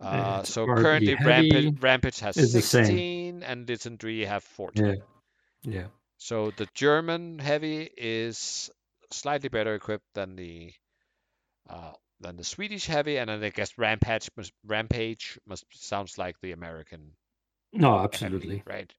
Uh, 0.00 0.42
so 0.42 0.66
currently 0.66 1.14
Rampage, 1.14 1.80
Rampage 1.80 2.20
has 2.20 2.36
is 2.36 2.52
the 2.52 2.60
same. 2.62 2.84
16 2.84 3.42
and 3.42 3.66
Lyttan 3.66 3.96
Dree 3.96 4.24
have 4.24 4.42
14. 4.42 4.86
Yeah. 4.86 4.94
Yeah. 5.62 5.86
So 6.18 6.50
the 6.50 6.68
German 6.74 7.38
heavy 7.38 7.88
is 7.96 8.70
slightly 9.10 9.48
better 9.48 9.74
equipped 9.74 10.12
than 10.14 10.36
the 10.36 10.72
uh, 11.68 11.92
than 12.20 12.36
the 12.36 12.44
Swedish 12.44 12.86
heavy, 12.86 13.18
and 13.18 13.28
then 13.28 13.42
I 13.42 13.50
guess 13.50 13.76
Rampage 13.76 14.30
must, 14.36 14.52
Rampage 14.64 15.38
must 15.46 15.64
sounds 15.70 16.16
like 16.18 16.36
the 16.40 16.52
American 16.52 17.12
No, 17.72 17.92
heavy, 17.96 18.04
absolutely. 18.04 18.62
right? 18.66 18.92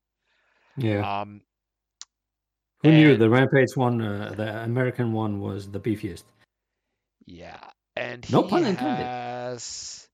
Yeah. 0.78 1.22
Um, 1.22 1.42
Who 2.84 2.92
knew 2.92 3.18
the 3.18 3.30
Rampage 3.30 3.76
one, 3.76 4.02
uh, 4.02 4.34
the 4.36 4.64
American 4.64 5.14
one, 5.14 5.40
was 5.40 5.70
the 5.70 5.80
beefiest? 5.80 6.24
Yeah, 7.26 7.60
and 7.96 8.30
No 8.32 8.44
he 8.44 8.50
pun 8.50 8.66
intended. 8.66 9.06
has 9.06 10.08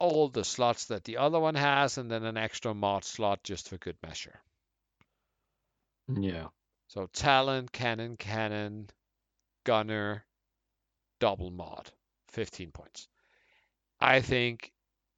all 0.00 0.28
the 0.28 0.44
slots 0.44 0.86
that 0.86 1.04
the 1.04 1.18
other 1.18 1.38
one 1.38 1.54
has, 1.54 1.98
and 1.98 2.10
then 2.10 2.24
an 2.24 2.36
extra 2.36 2.74
mod 2.74 3.04
slot 3.04 3.44
just 3.44 3.68
for 3.68 3.76
good 3.76 3.96
measure. 4.02 4.40
Yeah. 6.08 6.48
So 6.88 7.06
talent, 7.12 7.70
cannon, 7.70 8.16
cannon, 8.16 8.90
gunner, 9.64 10.24
double 11.22 11.52
mod, 11.52 11.88
15 12.30 12.72
points. 12.72 13.06
I 14.00 14.20
think 14.20 14.72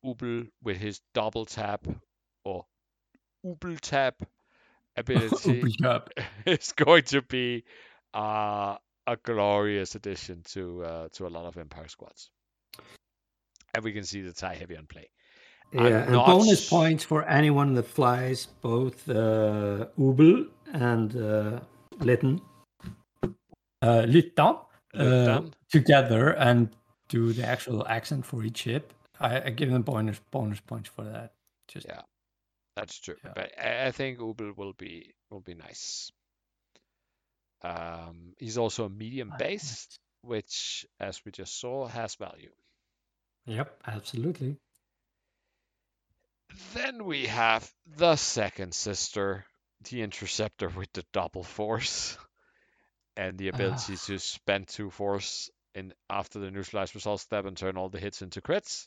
Ubel 0.05 0.49
with 0.63 0.77
his 0.77 1.01
double 1.15 1.47
tap 1.47 1.87
or 2.45 2.67
Ubel 3.45 3.81
tap 3.81 4.17
ability 4.99 5.65
is 6.47 6.73
going 6.73 7.05
to 7.05 7.23
be 7.23 7.65
uh, 8.13 8.77
a 9.07 9.17
glorious 9.23 9.95
addition 9.95 10.43
to 10.53 10.85
uh, 10.85 11.09
to 11.15 11.27
a 11.27 11.33
lot 11.37 11.47
of 11.47 11.57
Empire 11.57 11.89
squads. 11.89 12.31
And 13.75 13.83
we 13.83 13.93
can 13.93 14.05
see 14.05 14.21
the 14.21 14.33
TIE 14.33 14.57
heavy 14.57 14.77
on 14.77 14.87
play. 14.87 15.09
I'm 15.79 15.87
Yeah, 15.87 16.03
and 16.03 16.13
not 16.13 16.27
bonus 16.27 16.61
s- 16.65 16.69
points 16.69 17.03
for 17.05 17.25
anyone 17.25 17.73
that 17.75 17.87
flies 17.87 18.47
both 18.61 19.09
uh, 19.09 19.87
Ubel 19.99 20.49
and 20.73 21.17
uh, 21.17 21.61
Lyttan. 22.01 22.41
Uh, 23.83 24.03
Lyttan, 24.07 24.59
uh, 24.97 25.43
together 25.71 26.31
and 26.31 26.69
do 27.09 27.33
the 27.33 27.47
actual 27.47 27.87
accent 27.87 28.25
for 28.27 28.45
each 28.45 28.59
ship. 28.59 28.93
I, 29.21 29.43
I 29.43 29.51
give 29.51 29.71
them 29.71 29.83
bonus 29.83 30.21
bonus 30.31 30.61
points 30.61 30.89
for 30.89 31.05
that. 31.05 31.33
Just 31.69 31.87
Yeah. 31.87 32.03
That's 32.77 32.99
true. 32.99 33.17
Yeah. 33.25 33.33
But 33.35 33.53
I 33.59 33.87
I 33.87 33.91
think 33.93 34.19
Ubel 34.19 34.57
will 34.57 34.73
be 34.73 35.15
will 35.31 35.41
be 35.41 35.55
nice. 35.55 36.11
Um, 37.63 38.35
he's 38.39 38.59
also 38.59 38.85
a 38.85 38.91
medium 38.91 39.33
base, 39.39 39.89
which, 40.21 40.85
as 41.01 41.25
we 41.25 41.33
just 41.33 41.59
saw, 41.59 41.87
has 41.87 42.15
value. 42.17 42.51
Yep, 43.47 43.83
absolutely. 43.87 44.57
Then 46.75 47.05
we 47.05 47.27
have 47.27 47.71
the 47.97 48.17
second 48.17 48.75
sister, 48.75 49.47
the 49.91 50.03
interceptor 50.03 50.69
with 50.69 50.93
the 50.93 51.05
double 51.13 51.43
force 51.43 52.19
and 53.17 53.39
the 53.39 53.49
ability 53.49 53.97
to 53.97 54.19
spend 54.19 54.69
two 54.69 54.91
force 54.91 55.51
in 55.75 55.93
after 56.09 56.39
the 56.39 56.51
neutralized 56.51 56.95
result 56.95 57.21
step 57.21 57.45
and 57.47 57.57
turn 57.57 57.77
all 57.77 57.89
the 57.89 57.99
hits 58.01 58.23
into 58.23 58.41
crits. 58.41 58.87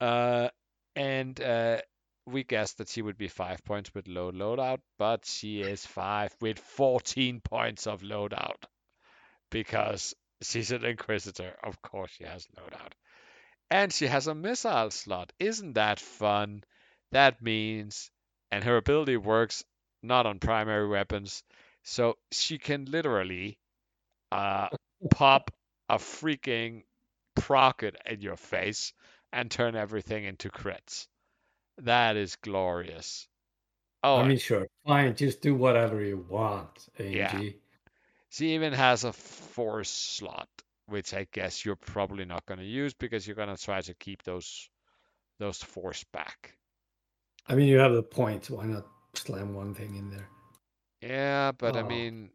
Uh, 0.00 0.48
and 0.94 1.40
uh, 1.40 1.78
we 2.26 2.44
guessed 2.44 2.78
that 2.78 2.88
she 2.88 3.02
would 3.02 3.16
be 3.16 3.28
five 3.28 3.64
points 3.64 3.94
with 3.94 4.08
low 4.08 4.32
loadout, 4.32 4.80
but 4.98 5.24
she 5.24 5.60
is 5.60 5.86
five 5.86 6.34
with 6.40 6.58
14 6.58 7.40
points 7.40 7.86
of 7.86 8.02
loadout 8.02 8.64
because 9.50 10.14
she's 10.42 10.72
an 10.72 10.84
inquisitor. 10.84 11.54
Of 11.62 11.80
course, 11.82 12.10
she 12.10 12.24
has 12.24 12.46
loadout. 12.58 12.92
And 13.70 13.92
she 13.92 14.06
has 14.06 14.26
a 14.26 14.34
missile 14.34 14.90
slot. 14.90 15.32
Isn't 15.38 15.74
that 15.74 16.00
fun? 16.00 16.64
That 17.12 17.42
means, 17.42 18.10
and 18.50 18.62
her 18.64 18.76
ability 18.76 19.16
works 19.16 19.64
not 20.02 20.26
on 20.26 20.38
primary 20.38 20.88
weapons, 20.88 21.42
so 21.86 22.18
she 22.32 22.58
can 22.58 22.84
literally 22.86 23.58
uh, 24.32 24.68
pop 25.10 25.52
a 25.88 25.98
freaking 25.98 26.82
procket 27.36 27.96
in 28.04 28.20
your 28.20 28.36
face 28.36 28.92
and 29.32 29.50
turn 29.50 29.76
everything 29.76 30.24
into 30.24 30.50
crits. 30.50 31.06
That 31.78 32.16
is 32.16 32.36
glorious. 32.36 33.28
Oh, 34.02 34.16
I 34.16 34.26
mean, 34.26 34.38
sure, 34.38 34.66
fine. 34.86 35.14
Just 35.14 35.40
do 35.40 35.54
whatever 35.54 36.02
you 36.02 36.26
want, 36.28 36.88
AMG. 36.98 37.14
Yeah. 37.14 37.50
She 38.30 38.54
even 38.54 38.72
has 38.72 39.04
a 39.04 39.12
force 39.12 39.90
slot, 39.90 40.48
which 40.86 41.14
I 41.14 41.26
guess 41.32 41.64
you're 41.64 41.76
probably 41.76 42.24
not 42.24 42.46
going 42.46 42.58
to 42.58 42.66
use 42.66 42.94
because 42.94 43.26
you're 43.26 43.36
going 43.36 43.54
to 43.54 43.62
try 43.62 43.80
to 43.80 43.94
keep 43.94 44.22
those 44.24 44.68
those 45.38 45.62
force 45.62 46.04
back. 46.12 46.56
I 47.46 47.54
mean, 47.54 47.68
you 47.68 47.78
have 47.78 47.92
the 47.92 48.02
point. 48.02 48.50
Why 48.50 48.64
not 48.64 48.86
slam 49.14 49.54
one 49.54 49.74
thing 49.74 49.94
in 49.96 50.10
there? 50.10 50.28
Yeah, 51.06 51.52
but 51.52 51.76
I 51.76 51.82
Oh. 51.82 51.86
mean, 51.88 52.30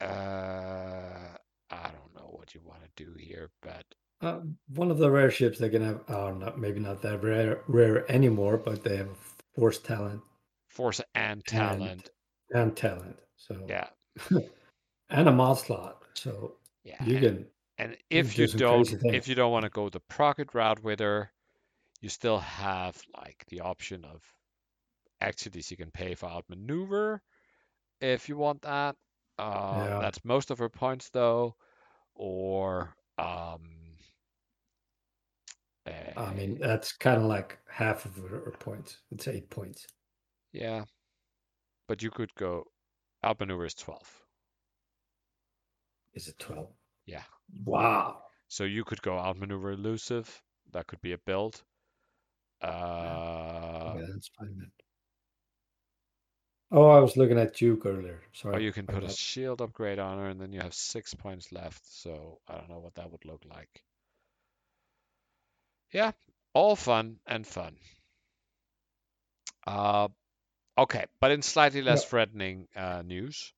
uh, 0.00 1.36
I 1.70 1.90
don't 1.90 2.14
know 2.14 2.28
what 2.30 2.54
you 2.54 2.60
want 2.64 2.82
to 2.82 3.04
do 3.04 3.14
here, 3.18 3.50
but 3.62 3.84
Uh, 4.22 4.40
one 4.68 4.90
of 4.90 4.96
the 4.98 5.10
rare 5.10 5.30
ships 5.30 5.58
they 5.58 5.68
can 5.68 5.82
have 5.82 6.08
are 6.08 6.32
not 6.34 6.58
maybe 6.58 6.80
not 6.80 7.02
that 7.02 7.22
rare 7.22 7.62
rare 7.68 8.10
anymore, 8.10 8.56
but 8.56 8.82
they 8.82 8.96
have 8.96 9.16
force 9.54 9.78
talent 9.78 10.22
force 10.68 11.00
and 11.14 11.44
talent. 11.44 12.10
and 12.54 12.74
talent. 12.76 13.18
So 13.36 13.66
Yeah, 13.68 13.88
and 15.10 15.28
a 15.28 15.32
mod 15.32 15.58
slot. 15.58 16.02
So 16.14 16.56
yeah. 16.84 17.02
you 17.04 17.16
and- 17.16 17.24
can 17.24 17.50
And 17.78 17.90
You 18.10 18.20
if 18.20 18.34
do 18.34 18.42
you 18.42 18.48
some 18.48 18.58
don't, 18.58 18.88
crazy 18.88 19.10
if 19.16 19.28
you 19.28 19.34
don't 19.34 19.52
want 19.52 19.64
to 19.64 19.70
go 19.70 19.90
the 19.90 20.00
procket 20.00 20.54
route 20.54 20.82
with 20.82 21.00
her, 21.00 21.30
you 22.00 22.08
still 22.08 22.38
have 22.38 23.02
like 23.14 23.44
the 23.48 23.60
option 23.60 24.02
of 24.06 24.22
actually 25.20 25.62
you 25.68 25.76
can 25.76 25.90
pay 25.90 26.14
for 26.14 26.26
outmaneuver 26.26 27.22
if 28.00 28.28
you 28.28 28.36
want 28.36 28.62
that. 28.62 28.96
Uh, 29.38 29.88
Yeah. 29.88 29.98
That's 30.00 30.24
most 30.24 30.50
of 30.50 30.58
her 30.58 30.68
points 30.68 31.10
though, 31.10 31.56
or 32.14 32.94
um. 33.18 33.96
I 36.16 36.30
eh, 36.30 36.32
mean 36.34 36.58
that's 36.58 36.92
kind 36.92 37.16
of 37.18 37.24
like 37.24 37.58
half 37.68 38.04
of 38.06 38.16
her, 38.16 38.52
points. 38.58 38.98
It's 39.10 39.28
eight 39.28 39.48
points. 39.50 39.86
yeah, 40.52 40.84
but 41.88 42.02
you 42.02 42.10
could 42.10 42.34
go 42.34 42.64
outmaneuver 43.24 43.64
is 43.66 43.74
twelve, 43.74 44.24
Is 46.14 46.28
it 46.28 46.38
twelve? 46.38 46.72
Yeah. 47.06 47.22
Wow. 47.64 48.22
so 48.48 48.64
you 48.64 48.84
could 48.84 49.02
go 49.02 49.18
outmaneuver 49.18 49.72
elusive. 49.72 50.42
That 50.72 50.86
could 50.88 51.00
be 51.00 51.12
a 51.12 51.18
build. 51.18 51.62
Uh, 52.62 53.94
okay, 53.96 54.06
that's 54.12 54.28
fine 54.38 54.56
then. 54.58 54.70
Oh, 56.72 56.88
I 56.88 56.98
was 57.00 57.16
looking 57.16 57.38
at 57.38 57.54
Duke 57.54 57.86
earlier. 57.86 58.20
Sorry. 58.32 58.56
Or 58.56 58.60
you 58.60 58.72
can 58.72 58.86
put 58.86 59.04
a 59.04 59.08
shield 59.08 59.62
upgrade 59.62 59.98
on 59.98 60.18
her, 60.18 60.28
and 60.28 60.40
then 60.40 60.52
you 60.52 60.60
have 60.60 60.74
six 60.74 61.14
points 61.14 61.52
left. 61.52 61.82
So 61.86 62.40
I 62.48 62.56
don't 62.56 62.68
know 62.68 62.80
what 62.80 62.94
that 62.96 63.10
would 63.10 63.24
look 63.24 63.42
like. 63.48 63.82
Yeah, 65.92 66.12
all 66.54 66.76
fun 66.76 67.18
and 67.26 67.46
fun. 67.46 67.76
Uh, 69.66 70.08
okay, 70.78 71.06
but 71.20 71.30
in 71.30 71.42
slightly 71.42 71.82
less 71.82 72.02
Yeah. 72.02 72.08
threatening 72.10 72.68
uh, 72.76 73.02
news, 73.02 73.52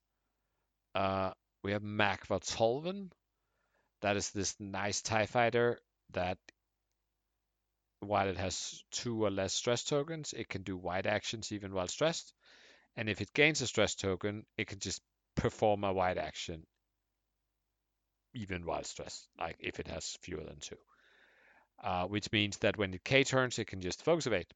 uh, 0.95 1.33
we 1.63 1.71
have 1.71 1.83
Mac 1.83 2.27
Vatolven. 2.27 3.11
That 4.01 4.17
is 4.17 4.31
this 4.31 4.55
nice 4.59 5.01
TIE 5.01 5.25
fighter 5.25 5.79
that, 6.11 6.37
while 8.01 8.27
it 8.29 8.37
has 8.37 8.83
two 8.91 9.23
or 9.25 9.29
less 9.29 9.53
stress 9.53 9.83
tokens, 9.83 10.33
it 10.33 10.49
can 10.49 10.63
do 10.63 10.77
wide 10.77 11.07
actions 11.07 11.51
even 11.51 11.73
while 11.73 11.87
stressed. 11.87 12.33
And 12.99 13.07
if 13.07 13.21
it 13.21 13.31
gains 13.31 13.61
a 13.61 13.67
stress 13.67 13.95
token, 13.95 14.45
it 14.57 14.67
can 14.67 14.79
just 14.79 15.01
perform 15.33 15.85
a 15.85 15.93
wide 15.93 16.17
action 16.17 16.67
even 18.33 18.65
while 18.65 18.83
stressed, 18.83 19.25
like 19.39 19.55
if 19.59 19.79
it 19.79 19.87
has 19.87 20.17
fewer 20.21 20.43
than 20.43 20.59
two. 20.59 20.75
Uh, 21.81 22.07
which 22.07 22.29
means 22.33 22.57
that 22.57 22.75
when 22.75 22.93
it 22.93 23.01
K 23.05 23.23
turns, 23.23 23.57
it 23.57 23.67
can 23.67 23.79
just 23.79 24.03
focus 24.03 24.27
evade. 24.27 24.53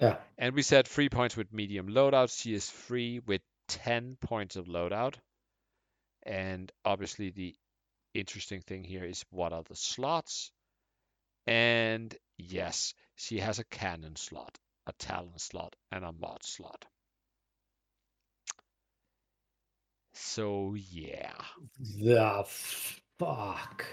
Yeah. 0.00 0.16
And 0.38 0.54
we 0.54 0.62
said 0.62 0.88
three 0.88 1.10
points 1.10 1.36
with 1.36 1.52
medium 1.52 1.88
loadout. 1.88 2.34
She 2.34 2.54
is 2.54 2.70
free 2.70 3.18
with 3.18 3.42
10 3.68 4.16
points 4.18 4.56
of 4.56 4.64
loadout. 4.64 5.16
And 6.22 6.72
obviously, 6.86 7.32
the 7.32 7.54
interesting 8.14 8.62
thing 8.62 8.82
here 8.82 9.04
is 9.04 9.26
what 9.28 9.52
are 9.52 9.62
the 9.62 9.76
slots? 9.76 10.52
And 11.46 12.16
yes, 12.38 12.94
she 13.14 13.40
has 13.40 13.58
a 13.58 13.64
cannon 13.64 14.16
slot, 14.16 14.58
a 14.86 14.94
talent 14.94 15.42
slot, 15.42 15.76
and 15.90 16.02
a 16.02 16.12
mod 16.12 16.42
slot. 16.44 16.86
So, 20.12 20.74
yeah. 20.74 21.32
The 21.78 22.44
fuck. 23.18 23.86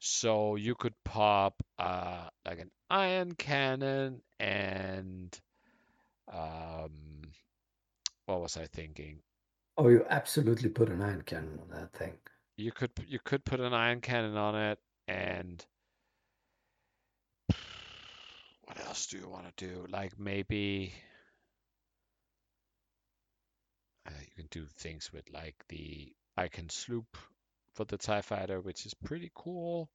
So 0.00 0.56
you 0.56 0.74
could 0.74 0.94
pop 1.04 1.62
uh, 1.78 2.28
like 2.44 2.60
an 2.60 2.70
ion 2.90 3.32
cannon 3.32 4.20
and 4.38 5.38
um, 6.32 7.22
what 8.26 8.40
was 8.40 8.56
I 8.56 8.66
thinking? 8.66 9.20
Oh, 9.78 9.88
you 9.88 10.04
absolutely 10.08 10.68
put 10.68 10.88
an 10.88 11.02
ion 11.02 11.22
cannon 11.22 11.58
on 11.60 11.68
that 11.78 11.92
thing. 11.92 12.14
You 12.56 12.72
could 12.72 12.90
you 13.06 13.18
could 13.22 13.44
put 13.44 13.60
an 13.60 13.74
ion 13.74 14.00
cannon 14.00 14.36
on 14.36 14.54
it 14.54 14.78
and 15.08 15.64
what 18.64 18.80
else 18.86 19.06
do 19.06 19.18
you 19.18 19.28
want 19.28 19.56
to 19.56 19.66
do? 19.66 19.86
Like 19.90 20.18
maybe 20.18 20.94
uh, 24.06 24.10
you 24.20 24.30
can 24.36 24.48
do 24.50 24.66
things 24.78 25.12
with 25.12 25.24
like 25.32 25.56
the 25.68 26.12
Icon 26.36 26.68
sloop 26.68 27.16
for 27.74 27.84
the 27.84 27.98
TIE 27.98 28.22
fighter, 28.22 28.60
which 28.60 28.86
is 28.86 28.94
pretty 28.94 29.30
cool. 29.34 29.88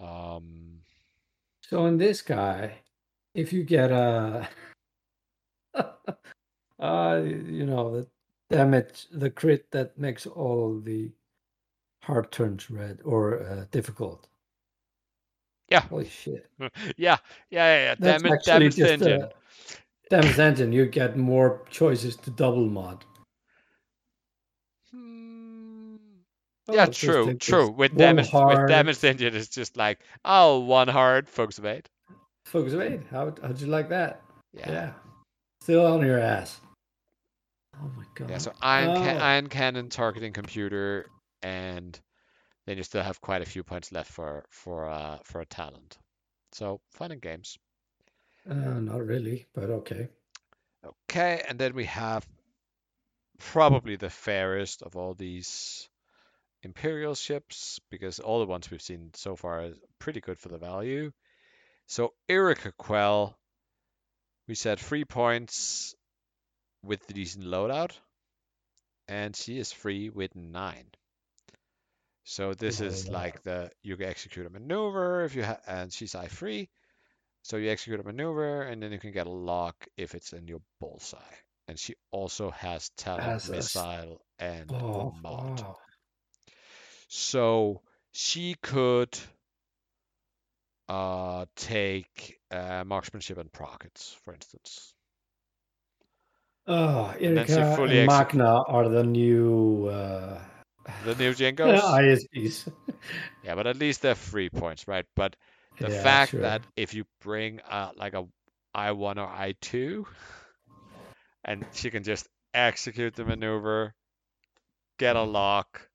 Um, 0.00 0.80
So 1.62 1.86
in 1.86 1.98
this 1.98 2.22
guy, 2.22 2.78
if 3.34 3.52
you 3.52 3.64
get 3.64 3.90
a, 3.90 4.48
uh, 5.74 7.20
you 7.24 7.66
know, 7.66 7.96
the 7.96 8.06
damage, 8.48 9.06
the 9.12 9.30
crit 9.30 9.70
that 9.70 9.98
makes 9.98 10.26
all 10.26 10.80
the 10.80 11.10
hard 12.02 12.32
turns 12.32 12.70
red 12.70 13.00
or 13.04 13.42
uh, 13.42 13.64
difficult. 13.70 14.28
Yeah. 15.68 15.80
Holy 15.82 16.08
shit. 16.08 16.50
yeah, 16.60 16.70
yeah, 16.96 17.16
yeah, 17.50 17.84
yeah. 17.84 17.94
Damage, 17.94 18.44
damage 18.44 18.80
engine. 18.80 19.22
a 19.22 19.30
damage 20.10 20.38
engine. 20.38 20.72
You 20.72 20.86
get 20.86 21.16
more 21.16 21.62
choices 21.70 22.16
to 22.16 22.30
double 22.30 22.66
mod. 22.66 23.04
Hmm, 24.90 25.96
Oh, 26.68 26.74
yeah, 26.74 26.86
just 26.86 27.00
true, 27.00 27.34
true. 27.34 27.68
With 27.70 27.92
one 27.92 27.98
damage, 27.98 28.32
with 28.32 28.68
damage 28.68 29.02
engine, 29.02 29.34
it's 29.34 29.48
just 29.48 29.76
like, 29.76 30.00
oh, 30.24 30.60
one 30.60 30.86
hard, 30.88 31.28
focus 31.28 31.58
of 31.58 31.66
eight. 31.66 31.88
Focus 32.44 32.74
of 32.74 32.80
eight. 32.80 33.00
How 33.10 33.34
how'd 33.42 33.60
you 33.60 33.66
like 33.66 33.88
that? 33.88 34.22
Yeah. 34.52 34.70
Yeah. 34.70 34.92
Still 35.62 35.86
on 35.86 36.04
your 36.06 36.18
ass. 36.20 36.60
Oh 37.76 37.90
my 37.96 38.04
god. 38.14 38.30
Yeah, 38.30 38.38
so 38.38 38.52
iron, 38.62 38.94
ca- 38.96 39.16
Oh. 39.18 39.24
ion 39.24 39.46
cannon 39.48 39.88
targeting 39.88 40.32
computer, 40.32 41.06
and 41.42 41.98
then 42.66 42.76
you 42.76 42.82
still 42.84 43.02
have 43.02 43.20
quite 43.20 43.42
a 43.42 43.46
few 43.46 43.64
points 43.64 43.90
left 43.90 44.10
for 44.12 44.44
for 44.50 44.88
uh, 44.88 45.18
for 45.24 45.40
a 45.40 45.46
talent. 45.46 45.98
So 46.52 46.80
fun 46.92 47.10
and 47.12 47.20
games. 47.22 47.58
Uh, 48.48 48.80
not 48.80 49.04
really, 49.04 49.46
but 49.54 49.70
okay. 49.70 50.08
Okay, 51.08 51.42
and 51.48 51.58
then 51.58 51.74
we 51.74 51.84
have 51.86 52.26
probably 53.38 53.96
the 53.96 54.10
fairest 54.10 54.82
of 54.82 54.96
all 54.96 55.14
these 55.14 55.88
Imperial 56.62 57.14
ships, 57.14 57.80
because 57.90 58.18
all 58.20 58.40
the 58.40 58.46
ones 58.46 58.70
we've 58.70 58.82
seen 58.82 59.10
so 59.14 59.34
far 59.34 59.64
are 59.64 59.72
pretty 59.98 60.20
good 60.20 60.38
for 60.38 60.48
the 60.48 60.58
value. 60.58 61.10
So 61.86 62.12
Yrica 62.28 62.72
Quell, 62.76 63.36
we 64.46 64.54
said 64.54 64.78
three 64.78 65.04
points 65.04 65.94
with 66.82 67.06
the 67.06 67.14
decent 67.14 67.44
loadout, 67.44 67.92
and 69.08 69.34
she 69.34 69.58
is 69.58 69.72
free 69.72 70.10
with 70.10 70.34
nine. 70.36 70.86
So 72.24 72.54
this 72.54 72.80
is 72.80 73.08
like 73.08 73.42
the 73.42 73.70
you 73.82 73.96
can 73.96 74.06
execute 74.06 74.46
a 74.46 74.50
maneuver 74.50 75.24
if 75.24 75.34
you 75.34 75.44
ha- 75.44 75.60
and 75.66 75.92
she's 75.92 76.14
I 76.14 76.28
free. 76.28 76.68
So 77.42 77.56
you 77.56 77.70
execute 77.70 78.00
a 78.00 78.04
maneuver 78.04 78.62
and 78.62 78.82
then 78.82 78.92
you 78.92 78.98
can 78.98 79.12
get 79.12 79.26
a 79.26 79.30
lock 79.30 79.86
if 79.96 80.14
it's 80.14 80.32
in 80.32 80.46
your 80.46 80.60
bullseye. 80.80 81.18
And 81.68 81.78
she 81.78 81.94
also 82.10 82.50
has 82.50 82.90
talent 82.96 83.24
Has 83.24 83.50
a 83.50 83.56
s- 83.56 83.74
missile 83.74 84.20
and 84.38 84.70
Oh, 84.72 85.14
mod. 85.22 85.60
wow. 85.60 85.76
So 87.08 87.82
she 88.12 88.54
could 88.62 89.18
uh, 90.88 91.46
take 91.56 92.38
uh, 92.50 92.84
marksmanship 92.84 93.38
and 93.38 93.52
prockets, 93.52 94.16
for 94.24 94.34
instance. 94.34 94.94
Oh, 96.66 97.14
then 97.18 97.46
she 97.46 97.52
Erika 97.52 97.76
fully 97.76 98.00
and 98.00 98.10
exec- 98.10 98.34
Magna 98.34 98.62
are 98.68 98.88
the 98.88 99.02
new 99.02 99.86
uh, 99.86 100.40
The 101.04 101.14
new 101.14 101.32
Jingos? 101.32 101.80
ISPs. 102.34 102.68
yeah, 103.44 103.54
but 103.54 103.66
at 103.66 103.76
least 103.76 104.02
they're 104.02 104.14
three 104.14 104.50
points, 104.50 104.86
right? 104.86 105.06
But 105.16 105.36
the 105.80 105.90
Yeah, 105.90 106.02
fact 106.02 106.32
sure. 106.32 106.40
that 106.42 106.62
if 106.76 106.94
you 106.94 107.04
bring 107.20 107.60
uh, 107.60 107.90
like 107.96 108.14
a 108.14 108.26
I1 108.74 109.18
or 109.18 109.26
I2, 109.26 110.06
and 111.44 111.64
she 111.72 111.90
can 111.90 112.04
just 112.04 112.28
execute 112.54 113.14
the 113.14 113.24
maneuver, 113.24 113.94
get 114.98 115.16
a 115.16 115.22
lock, 115.22 115.88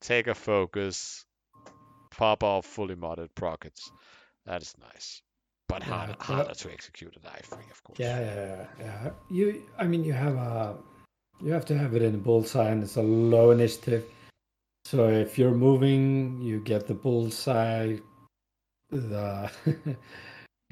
take 0.00 0.26
a 0.26 0.34
focus, 0.34 1.24
pop 2.10 2.42
off 2.42 2.66
fully 2.66 2.96
modded 2.96 3.28
prockets. 3.34 3.90
That 4.46 4.62
is 4.62 4.74
nice. 4.80 5.22
But 5.68 5.82
Yeah, 5.82 5.94
harder, 5.94 6.16
harder 6.18 6.54
to 6.54 6.72
execute 6.72 7.16
an 7.16 7.22
I3, 7.22 7.70
of 7.70 7.84
course. 7.84 7.98
Yeah, 8.00 8.20
yeah, 8.20 8.34
yeah, 8.34 8.66
yeah. 8.80 9.10
You, 9.30 9.62
I 9.78 9.84
mean, 9.86 10.02
you 10.04 10.12
have 10.12 10.34
a, 10.34 10.76
you 11.42 11.52
have 11.52 11.64
to 11.66 11.78
have 11.78 11.94
it 11.94 12.02
in 12.02 12.12
the 12.12 12.18
bullseye, 12.18 12.70
and 12.70 12.82
it's 12.82 12.96
a 12.96 13.02
low 13.02 13.52
initiative. 13.52 14.04
So 14.86 15.08
if 15.08 15.38
you're 15.38 15.52
moving, 15.52 16.40
you 16.42 16.58
get 16.60 16.88
the 16.88 16.94
bullseye. 16.94 17.98
The 18.90 19.50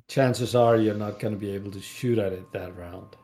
chances 0.08 0.54
are 0.54 0.76
you're 0.76 0.94
not 0.94 1.20
going 1.20 1.34
to 1.34 1.40
be 1.40 1.50
able 1.50 1.70
to 1.72 1.80
shoot 1.80 2.18
at 2.18 2.32
it 2.32 2.52
that 2.52 2.76
round. 2.76 3.16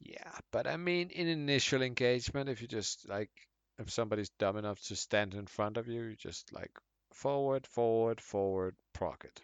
Yeah, 0.00 0.38
but 0.50 0.66
I 0.66 0.76
mean, 0.76 1.10
in 1.10 1.28
initial 1.28 1.82
engagement, 1.82 2.48
if 2.48 2.60
you 2.60 2.68
just 2.68 3.08
like, 3.08 3.30
if 3.78 3.90
somebody's 3.90 4.30
dumb 4.38 4.56
enough 4.56 4.80
to 4.82 4.96
stand 4.96 5.34
in 5.34 5.46
front 5.46 5.76
of 5.76 5.86
you, 5.86 6.02
you 6.02 6.16
just 6.16 6.52
like 6.52 6.72
forward, 7.12 7.66
forward, 7.66 8.20
forward, 8.20 8.74
procket. 8.92 9.40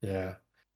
Yeah. 0.00 0.34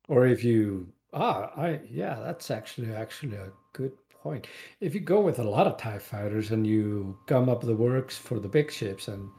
Or 0.08 0.26
if 0.26 0.42
you 0.42 0.92
ah, 1.12 1.52
I 1.56 1.80
yeah, 1.88 2.18
that's 2.24 2.50
actually 2.50 2.92
actually 2.92 3.36
a 3.36 3.52
good 3.72 3.92
point. 4.10 4.46
If 4.80 4.94
you 4.94 5.00
go 5.00 5.20
with 5.20 5.38
a 5.38 5.44
lot 5.44 5.66
of 5.66 5.76
TIE 5.76 5.98
fighters 5.98 6.50
and 6.50 6.66
you 6.66 7.18
gum 7.26 7.48
up 7.48 7.60
the 7.60 7.76
works 7.76 8.16
for 8.16 8.38
the 8.38 8.48
big 8.48 8.70
ships 8.70 9.08
and 9.08 9.30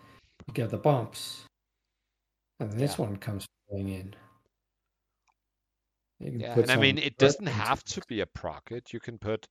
you 0.48 0.54
get 0.54 0.70
the 0.70 0.78
bumps, 0.78 1.46
and 2.60 2.72
this 2.74 2.98
Yeah. 2.98 3.06
one 3.06 3.18
comes 3.18 3.46
going 3.70 3.90
in. 3.90 4.16
You 6.20 6.32
can 6.32 6.40
Yeah, 6.40 6.54
put 6.54 6.64
and 6.64 6.72
I 6.72 6.78
mean, 6.78 6.98
it 6.98 7.18
doesn't 7.18 7.48
have 7.48 7.84
to 7.86 8.02
be 8.08 8.22
a 8.22 8.26
procket. 8.26 8.94
You 8.94 9.00
can 9.00 9.18
put 9.18 9.48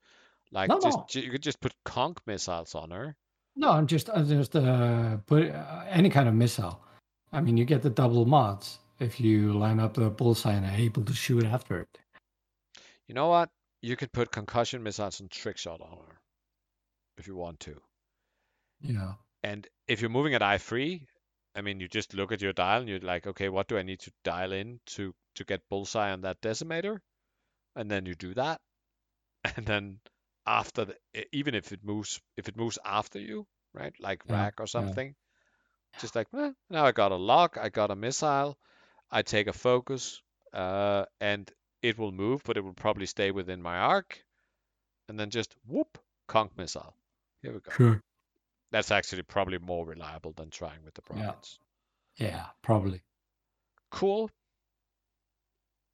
like 0.50 0.68
No, 0.68 0.80
just 0.80 0.98
no. 1.14 1.20
you 1.22 1.30
could 1.30 1.42
just 1.42 1.60
put 1.60 1.74
conch 1.84 2.18
missiles 2.26 2.74
on 2.74 2.90
her. 2.90 3.16
No, 3.56 3.70
I'm 3.70 3.86
just 3.86 4.08
I'm 4.08 4.26
just 4.26 4.56
uh 4.56 5.18
put 5.26 5.50
uh, 5.50 5.84
any 5.88 6.08
kind 6.08 6.28
of 6.28 6.34
missile. 6.34 6.82
I 7.32 7.40
mean, 7.40 7.56
you 7.56 7.64
get 7.64 7.82
the 7.82 7.90
double 7.90 8.24
mods 8.26 8.78
if 9.00 9.20
you 9.20 9.52
line 9.52 9.80
up 9.80 9.94
the 9.94 10.10
bullseye 10.10 10.52
and 10.52 10.66
are 10.66 10.76
able 10.76 11.04
to 11.04 11.12
shoot 11.14 11.44
after 11.44 11.80
it. 11.80 11.98
You 13.08 13.14
know 13.14 13.28
what? 13.28 13.50
You 13.82 13.96
could 13.96 14.12
put 14.12 14.30
concussion 14.30 14.82
missiles 14.82 15.20
and 15.20 15.30
trick 15.30 15.58
shot 15.58 15.80
on 15.80 15.98
her 16.06 16.20
if 17.18 17.26
you 17.26 17.34
want 17.36 17.60
to. 17.60 17.80
Yeah. 18.80 19.14
And 19.42 19.66
if 19.88 20.00
you're 20.00 20.10
moving 20.10 20.34
at 20.34 20.40
I3, 20.40 21.06
I 21.54 21.60
mean, 21.62 21.80
you 21.80 21.88
just 21.88 22.14
look 22.14 22.32
at 22.32 22.42
your 22.42 22.52
dial 22.52 22.80
and 22.80 22.88
you're 22.88 23.00
like, 23.00 23.26
okay, 23.26 23.48
what 23.48 23.68
do 23.68 23.78
I 23.78 23.82
need 23.82 24.00
to 24.00 24.12
dial 24.24 24.52
in 24.52 24.80
to 24.86 25.14
to 25.36 25.44
get 25.44 25.68
bullseye 25.68 26.12
on 26.12 26.22
that 26.22 26.40
decimator? 26.42 27.00
And 27.76 27.90
then 27.90 28.06
you 28.06 28.14
do 28.14 28.34
that. 28.34 28.60
And 29.56 29.66
then 29.66 30.00
after 30.46 30.84
the, 30.86 30.96
even 31.32 31.54
if 31.54 31.72
it 31.72 31.84
moves, 31.84 32.20
if 32.36 32.48
it 32.48 32.56
moves 32.56 32.78
after 32.84 33.18
you, 33.20 33.46
right, 33.74 33.94
like 34.00 34.22
Yeah, 34.28 34.34
rack 34.34 34.60
or 34.60 34.66
yeah. 34.76 34.94
something, 34.94 35.14
just 35.98 36.14
like, 36.16 36.28
well, 36.32 36.54
now 36.70 36.84
I 36.86 36.92
got 36.92 37.12
a 37.12 37.16
lock, 37.16 37.58
I 37.58 37.68
got 37.68 37.90
a 37.90 37.96
missile, 37.96 38.58
I 39.10 39.22
take 39.22 39.46
a 39.48 39.52
focus, 39.52 40.22
uh, 40.52 41.06
and 41.20 41.50
it 41.82 41.98
will 41.98 42.12
move, 42.12 42.42
but 42.44 42.56
it 42.56 42.64
will 42.64 42.74
probably 42.74 43.06
stay 43.06 43.30
within 43.30 43.62
my 43.62 43.78
arc, 43.78 44.24
and 45.08 45.18
then 45.20 45.30
just 45.30 45.54
whoop, 45.66 45.98
conk 46.28 46.56
missile. 46.56 46.94
Here 47.42 47.52
we 47.52 47.60
go. 47.60 47.72
Sure. 47.76 48.00
That's 48.72 48.90
actually 48.90 49.22
probably 49.22 49.58
more 49.58 49.84
reliable 49.84 50.32
than 50.32 50.48
trying 50.50 50.82
with 50.82 50.94
the 50.94 51.02
Yeah. 51.14 51.32
Yeah, 52.16 52.46
probably. 52.62 53.02
Cool. 53.90 54.30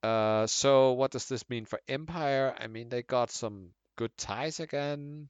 Uh, 0.02 0.46
so 0.46 0.92
what 0.92 1.10
does 1.10 1.26
this 1.26 1.48
mean 1.50 1.64
for 1.64 1.80
Empire? 1.88 2.54
I 2.56 2.68
mean, 2.68 2.88
they 2.88 3.02
got 3.02 3.32
some 3.32 3.70
good 3.96 4.16
ties 4.16 4.60
again. 4.60 5.28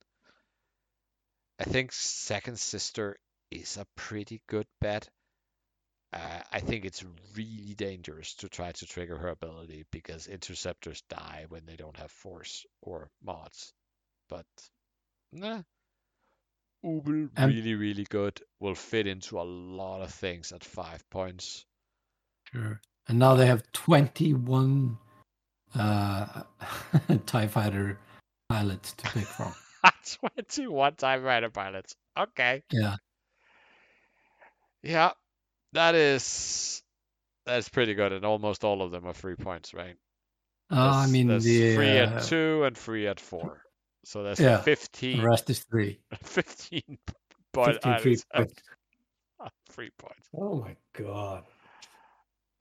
I 1.59 1.65
think 1.65 1.93
Second 1.93 2.59
Sister 2.59 3.17
is 3.51 3.79
a 3.79 3.87
pretty 3.97 4.43
good 4.47 4.67
bet. 4.81 5.09
Uh, 6.13 6.41
I 6.53 6.61
think 6.61 6.85
it's 6.85 7.05
really 7.35 7.75
dangerous 7.75 8.35
to 8.37 8.49
try 8.49 8.73
to 8.73 8.87
trigger 8.87 9.17
her 9.17 9.29
ability 9.29 9.87
because 9.91 10.27
interceptors 10.27 11.03
die 11.09 11.47
when 11.49 11.65
they 11.67 11.77
don't 11.77 11.97
have 11.97 12.11
force 12.11 12.67
or 12.83 13.11
mods. 13.23 13.73
But 14.29 14.47
nah. 15.33 15.63
Ubel, 16.85 17.31
And- 17.37 17.53
really, 17.53 17.75
really 17.75 18.05
good. 18.05 18.41
Will 18.61 18.75
fit 18.75 19.07
into 19.07 19.41
a 19.41 19.43
lot 19.43 20.01
of 20.03 20.13
things 20.13 20.53
at 20.53 20.65
five 20.65 21.09
points. 21.11 21.65
Sure. 22.53 22.81
And 23.09 23.19
now 23.19 23.35
they 23.35 23.47
have 23.47 23.63
21 23.73 24.99
uh, 25.75 26.43
TIE 27.27 27.47
fighter 27.47 27.99
pilots 28.49 28.93
to 28.95 29.11
pick 29.11 29.27
from. 29.27 29.55
21 30.47 30.95
time 30.97 31.23
fighter 31.23 31.51
pilots. 31.51 31.95
Okay. 32.19 32.63
Yeah. 32.71 32.97
Yeah. 34.83 35.13
That 35.73 35.95
is 35.95 36.83
that's 37.45 37.69
pretty 37.69 37.95
good, 37.95 38.13
and 38.13 38.25
almost 38.25 38.65
all 38.65 38.83
of 38.83 38.91
them 38.91 39.07
are 39.07 39.13
three 39.13 39.37
points, 39.37 39.75
right? 39.75 39.97
Uh, 40.71 41.03
I 41.05 41.07
mean, 41.07 41.29
the, 41.29 41.75
three 41.75 41.99
uh, 41.99 42.11
at 42.19 42.25
two 42.25 42.65
and 42.65 42.77
three 42.77 43.07
at 43.07 43.21
four. 43.21 43.63
So 44.09 44.23
that's 44.23 44.41
Yeah, 44.41 44.63
15, 44.63 45.19
the 45.19 45.23
rest 45.23 45.51
is 45.51 45.59
three. 45.61 46.01
15 46.23 46.81
point 47.53 47.75
15 47.83 47.99
free 47.99 48.17
points. 48.35 48.63
three 49.69 49.91
points. 49.99 50.29
Oh 50.35 50.55
my 50.57 50.75
god. 50.95 51.45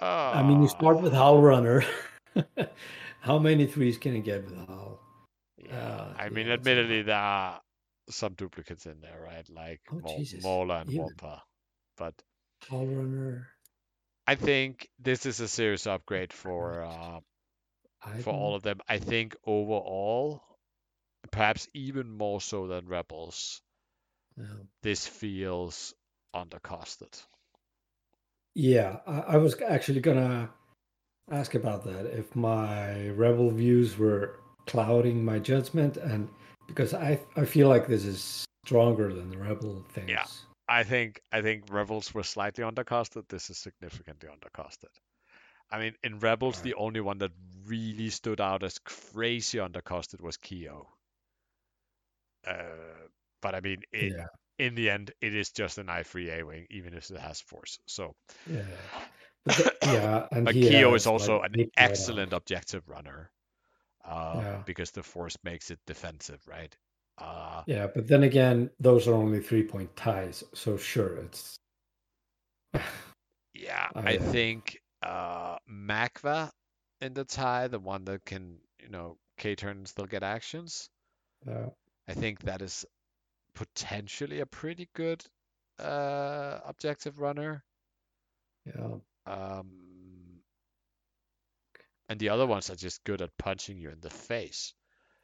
Oh, 0.01 0.05
I 0.05 0.43
mean, 0.43 0.61
you 0.61 0.67
start 0.67 1.01
with 1.01 1.13
Howlrunner. 1.13 1.85
How 3.21 3.39
many 3.39 3.65
threes 3.65 3.97
can 3.97 4.13
you 4.13 4.21
get 4.21 4.43
with 4.43 4.57
Hull? 4.57 4.99
yeah. 5.57 5.73
Uh, 5.73 6.13
I 6.19 6.27
mean, 6.27 6.47
yeah, 6.47 6.53
admittedly, 6.55 7.03
there 7.03 7.15
are 7.15 7.61
some 8.09 8.33
duplicates 8.33 8.85
in 8.85 8.99
there, 8.99 9.21
right? 9.23 9.47
Like 9.49 9.79
Oh, 9.89 10.01
Mo- 10.01 10.25
Mola 10.41 10.79
and 10.81 10.89
even. 10.89 11.01
Wampa. 11.01 11.43
But 11.95 12.13
Howlrunner. 12.69 13.45
I 14.27 14.35
think 14.35 14.89
this 14.99 15.25
is 15.25 15.39
a 15.39 15.47
serious 15.47 15.87
upgrade 15.87 16.33
for 16.33 16.83
uh, 16.83 17.19
for 18.19 18.33
all 18.33 18.53
of 18.53 18.63
them. 18.63 18.81
I 18.89 18.97
think 18.99 19.37
overall, 19.45 20.43
perhaps 21.31 21.67
even 21.73 22.11
more 22.11 22.41
so 22.41 22.67
than 22.67 22.87
Rebels, 22.87 23.61
this 24.83 25.07
feels 25.07 25.93
undercosted. 26.35 27.21
Yeah, 28.55 28.97
I, 29.05 29.19
I 29.19 29.37
was 29.37 29.59
actually 29.61 30.01
gonna 30.01 30.49
ask 31.31 31.55
about 31.55 31.83
that. 31.85 32.05
If 32.05 32.35
my 32.35 33.09
rebel 33.09 33.51
views 33.51 33.97
were 33.97 34.39
clouding 34.65 35.23
my 35.23 35.39
judgment, 35.39 35.97
and 35.97 36.29
because 36.67 36.93
I 36.93 37.19
I 37.35 37.45
feel 37.45 37.69
like 37.69 37.87
this 37.87 38.05
is 38.05 38.45
stronger 38.65 39.13
than 39.13 39.29
the 39.29 39.37
rebel 39.37 39.85
things. 39.93 40.09
Yeah. 40.09 40.25
I 40.69 40.83
think 40.83 41.21
I 41.31 41.41
think 41.41 41.65
Rebels 41.69 42.13
were 42.13 42.23
slightly 42.23 42.63
undercosted. 42.63 43.29
This 43.29 43.49
is 43.49 43.57
significantly 43.57 44.29
undercosted. 44.29 44.91
I 45.71 45.79
mean, 45.79 45.95
in 46.03 46.19
Rebels, 46.19 46.61
the 46.61 46.73
only 46.75 46.99
one 46.99 47.19
that 47.19 47.31
really 47.65 48.09
stood 48.09 48.41
out 48.41 48.63
as 48.63 48.79
crazy 48.79 49.59
undercosted 49.59 50.21
was 50.21 50.37
Keo. 50.37 50.87
Uh, 52.47 53.07
but 53.41 53.55
I 53.55 53.61
mean, 53.61 53.83
it, 53.93 54.13
Yeah. 54.13 54.27
in 54.59 54.75
the 54.75 54.89
end, 54.89 55.11
it 55.21 55.35
is 55.35 55.51
just 55.51 55.77
an 55.77 55.89
I3 55.89 56.31
A-wing, 56.31 56.67
even 56.69 56.93
if 56.93 57.09
it 57.11 57.19
has 57.19 57.41
force. 57.41 57.79
So, 57.87 58.15
Yeah. 58.45 58.89
But 59.45 59.69
yeah, 59.83 60.27
and 60.31 60.47
but 60.47 60.55
he 60.55 60.61
Keo 60.61 60.93
is 60.95 61.07
also 61.07 61.41
like, 61.41 61.43
an 61.43 61.55
excellent 61.77 62.33
objective 62.33 62.87
runner, 62.89 63.31
uh, 64.05 64.43
Yeah. 64.43 64.63
because 64.65 64.91
the 64.91 65.03
force 65.03 65.37
makes 65.43 65.71
it 65.71 65.79
defensive, 65.87 66.41
right? 66.47 66.75
Uh, 67.17 67.65
Yeah, 67.67 67.85
but 67.87 68.07
then 68.07 68.23
again, 68.23 68.71
those 68.79 69.07
are 69.07 69.13
only 69.13 69.41
three 69.41 69.63
point 69.63 69.95
ties, 69.95 70.43
so 70.53 70.75
sure, 70.77 71.17
it's 71.17 71.57
Yeah, 73.53 73.89
Oh, 73.95 74.01
I 74.05 74.17
think 74.17 74.79
uh 75.01 75.57
Makva 75.69 76.51
in 77.01 77.13
the 77.13 77.25
tie, 77.25 77.67
the 77.67 77.79
one 77.79 78.05
that 78.05 78.25
can, 78.25 78.61
you 78.79 78.89
know, 78.89 79.17
K 79.37 79.55
turn 79.55 79.77
and 79.77 79.87
still 79.89 80.05
get 80.05 80.23
actions. 80.23 80.89
uh, 81.47 81.69
I 82.07 82.13
think 82.13 82.41
that 82.41 82.61
is 82.61 82.85
potentially 83.53 84.39
a 84.41 84.45
pretty 84.45 84.89
good 84.93 85.23
uh 85.79 86.59
objective 86.65 87.19
runner. 87.19 87.63
yeah. 88.65 88.97
Um 89.25 90.41
and 92.09 92.19
the 92.19 92.29
other 92.29 92.45
ones 92.45 92.69
are 92.69 92.75
just 92.75 93.03
good 93.03 93.21
at 93.21 93.37
punching 93.37 93.77
you 93.77 93.89
in 93.89 93.99
the 94.01 94.09
face. 94.09 94.73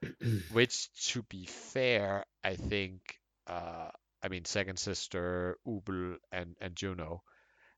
Which 0.52 0.90
to 1.12 1.24
be 1.24 1.46
fair, 1.46 2.26
I 2.44 2.56
think 2.56 3.20
uh 3.48 3.90
I 4.22 4.30
mean 4.30 4.46
Second 4.46 4.78
Sister, 4.80 5.58
Ubel 5.68 6.18
and 6.32 6.56
and 6.62 6.76
Juno. 6.76 7.24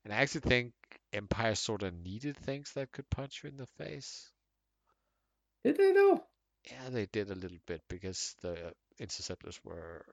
And 0.04 0.14
I 0.14 0.18
actually 0.18 0.42
think 0.42 0.74
Empire 1.14 1.56
sort 1.56 1.84
of 1.84 1.94
needed 1.94 2.38
things 2.38 2.74
that 2.74 2.92
could 2.92 3.10
punch 3.10 3.44
you 3.44 3.50
in 3.50 3.58
the 3.58 3.68
face. 3.68 4.32
Did 5.64 5.78
they 5.78 5.92
know? 5.92 6.24
Yeah, 6.72 6.90
they 6.90 7.06
did 7.08 7.30
a 7.30 7.36
little 7.36 7.60
bit 7.66 7.82
because 7.90 8.36
the 8.42 8.74
interceptors 9.00 9.60
were 9.64 10.06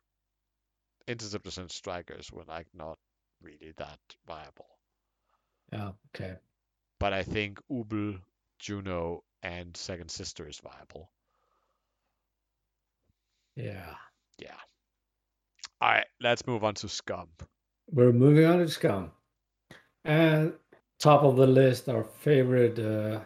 interceptors 1.06 1.58
and 1.58 1.70
strikers 1.70 2.30
were 2.32 2.44
like 2.44 2.66
not 2.74 2.98
really 3.42 3.72
that 3.76 3.98
viable. 4.26 4.78
Yeah, 5.72 5.92
okay. 6.14 6.36
But 7.00 7.12
I 7.12 7.22
think 7.22 7.60
Ubel, 7.70 8.20
Juno, 8.58 9.24
and 9.42 9.76
Second 9.76 10.10
Sister 10.10 10.48
is 10.48 10.60
viable. 10.60 11.10
Yeah. 13.56 13.94
Yeah. 14.38 14.54
All 15.80 15.90
right, 15.90 16.06
let's 16.20 16.46
move 16.46 16.62
on 16.62 16.74
to 16.74 16.88
Scum. 16.88 17.28
We're 17.90 18.12
moving 18.12 18.44
on 18.44 18.58
to 18.58 18.68
Scum. 18.68 19.10
And 20.04 20.52
top 20.98 21.22
of 21.22 21.36
the 21.36 21.46
list, 21.46 21.88
our 21.88 22.04
favorite 22.04 22.78
uh 22.78 23.20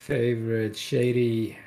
favorite 0.00 0.76
shady 0.76 1.58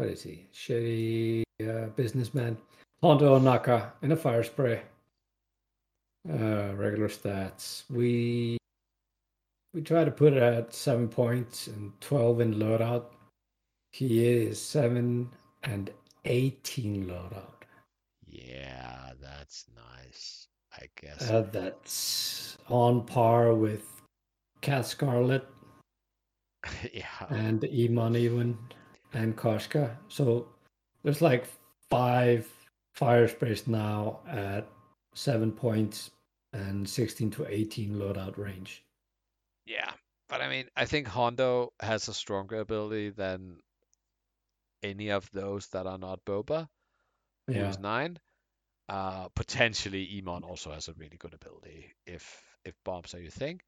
what 0.00 0.08
is 0.08 0.22
he? 0.22 0.46
Shady 0.50 1.44
uh, 1.62 1.88
businessman. 1.94 2.56
Hondo 3.02 3.38
Ohnaka 3.38 3.90
in 4.00 4.12
a 4.12 4.16
fire 4.16 4.42
spray. 4.42 4.80
Uh 6.26 6.72
regular 6.74 7.08
stats. 7.08 7.82
We 7.90 8.56
we 9.74 9.82
try 9.82 10.04
to 10.04 10.10
put 10.10 10.32
it 10.32 10.42
at 10.42 10.72
seven 10.72 11.06
points 11.06 11.66
and 11.66 11.92
twelve 12.00 12.40
in 12.40 12.54
loadout. 12.54 13.04
He 13.92 14.26
is 14.26 14.58
seven 14.58 15.28
and 15.64 15.90
eighteen 16.24 17.06
loadout. 17.06 17.64
Yeah, 18.26 19.10
that's 19.20 19.66
nice. 19.76 20.46
I 20.72 20.86
guess. 20.98 21.28
Uh, 21.30 21.46
that's 21.52 22.56
on 22.70 23.04
par 23.04 23.54
with 23.54 23.84
Kath 24.62 24.86
Scarlet 24.86 25.46
yeah. 26.94 27.26
and 27.28 27.60
Emon 27.62 28.16
even 28.16 28.56
and 29.12 29.36
Koshka. 29.36 29.96
So 30.08 30.48
there's 31.02 31.22
like 31.22 31.46
five 31.90 32.48
fire 32.92 33.28
sprays 33.28 33.66
now 33.66 34.20
at 34.28 34.66
seven 35.14 35.52
points 35.52 36.10
and 36.52 36.88
16 36.88 37.30
to 37.32 37.46
18 37.48 37.94
loadout 37.94 38.36
range. 38.36 38.84
Yeah, 39.66 39.90
but 40.28 40.40
I 40.40 40.48
mean, 40.48 40.66
I 40.76 40.84
think 40.84 41.06
Hondo 41.06 41.72
has 41.80 42.08
a 42.08 42.14
stronger 42.14 42.58
ability 42.60 43.10
than 43.10 43.58
any 44.82 45.10
of 45.10 45.30
those 45.32 45.66
that 45.68 45.86
are 45.86 45.98
not 45.98 46.24
Boba, 46.24 46.68
Yeah. 47.48 47.66
who's 47.66 47.78
nine. 47.78 48.18
Uh, 48.88 49.28
potentially, 49.36 50.06
Emon 50.20 50.42
also 50.42 50.72
has 50.72 50.88
a 50.88 50.94
really 50.94 51.16
good 51.16 51.34
ability 51.34 51.92
if 52.06 52.42
if 52.64 52.74
bombs 52.84 53.14
are 53.14 53.20
your 53.20 53.30
thing. 53.30 53.60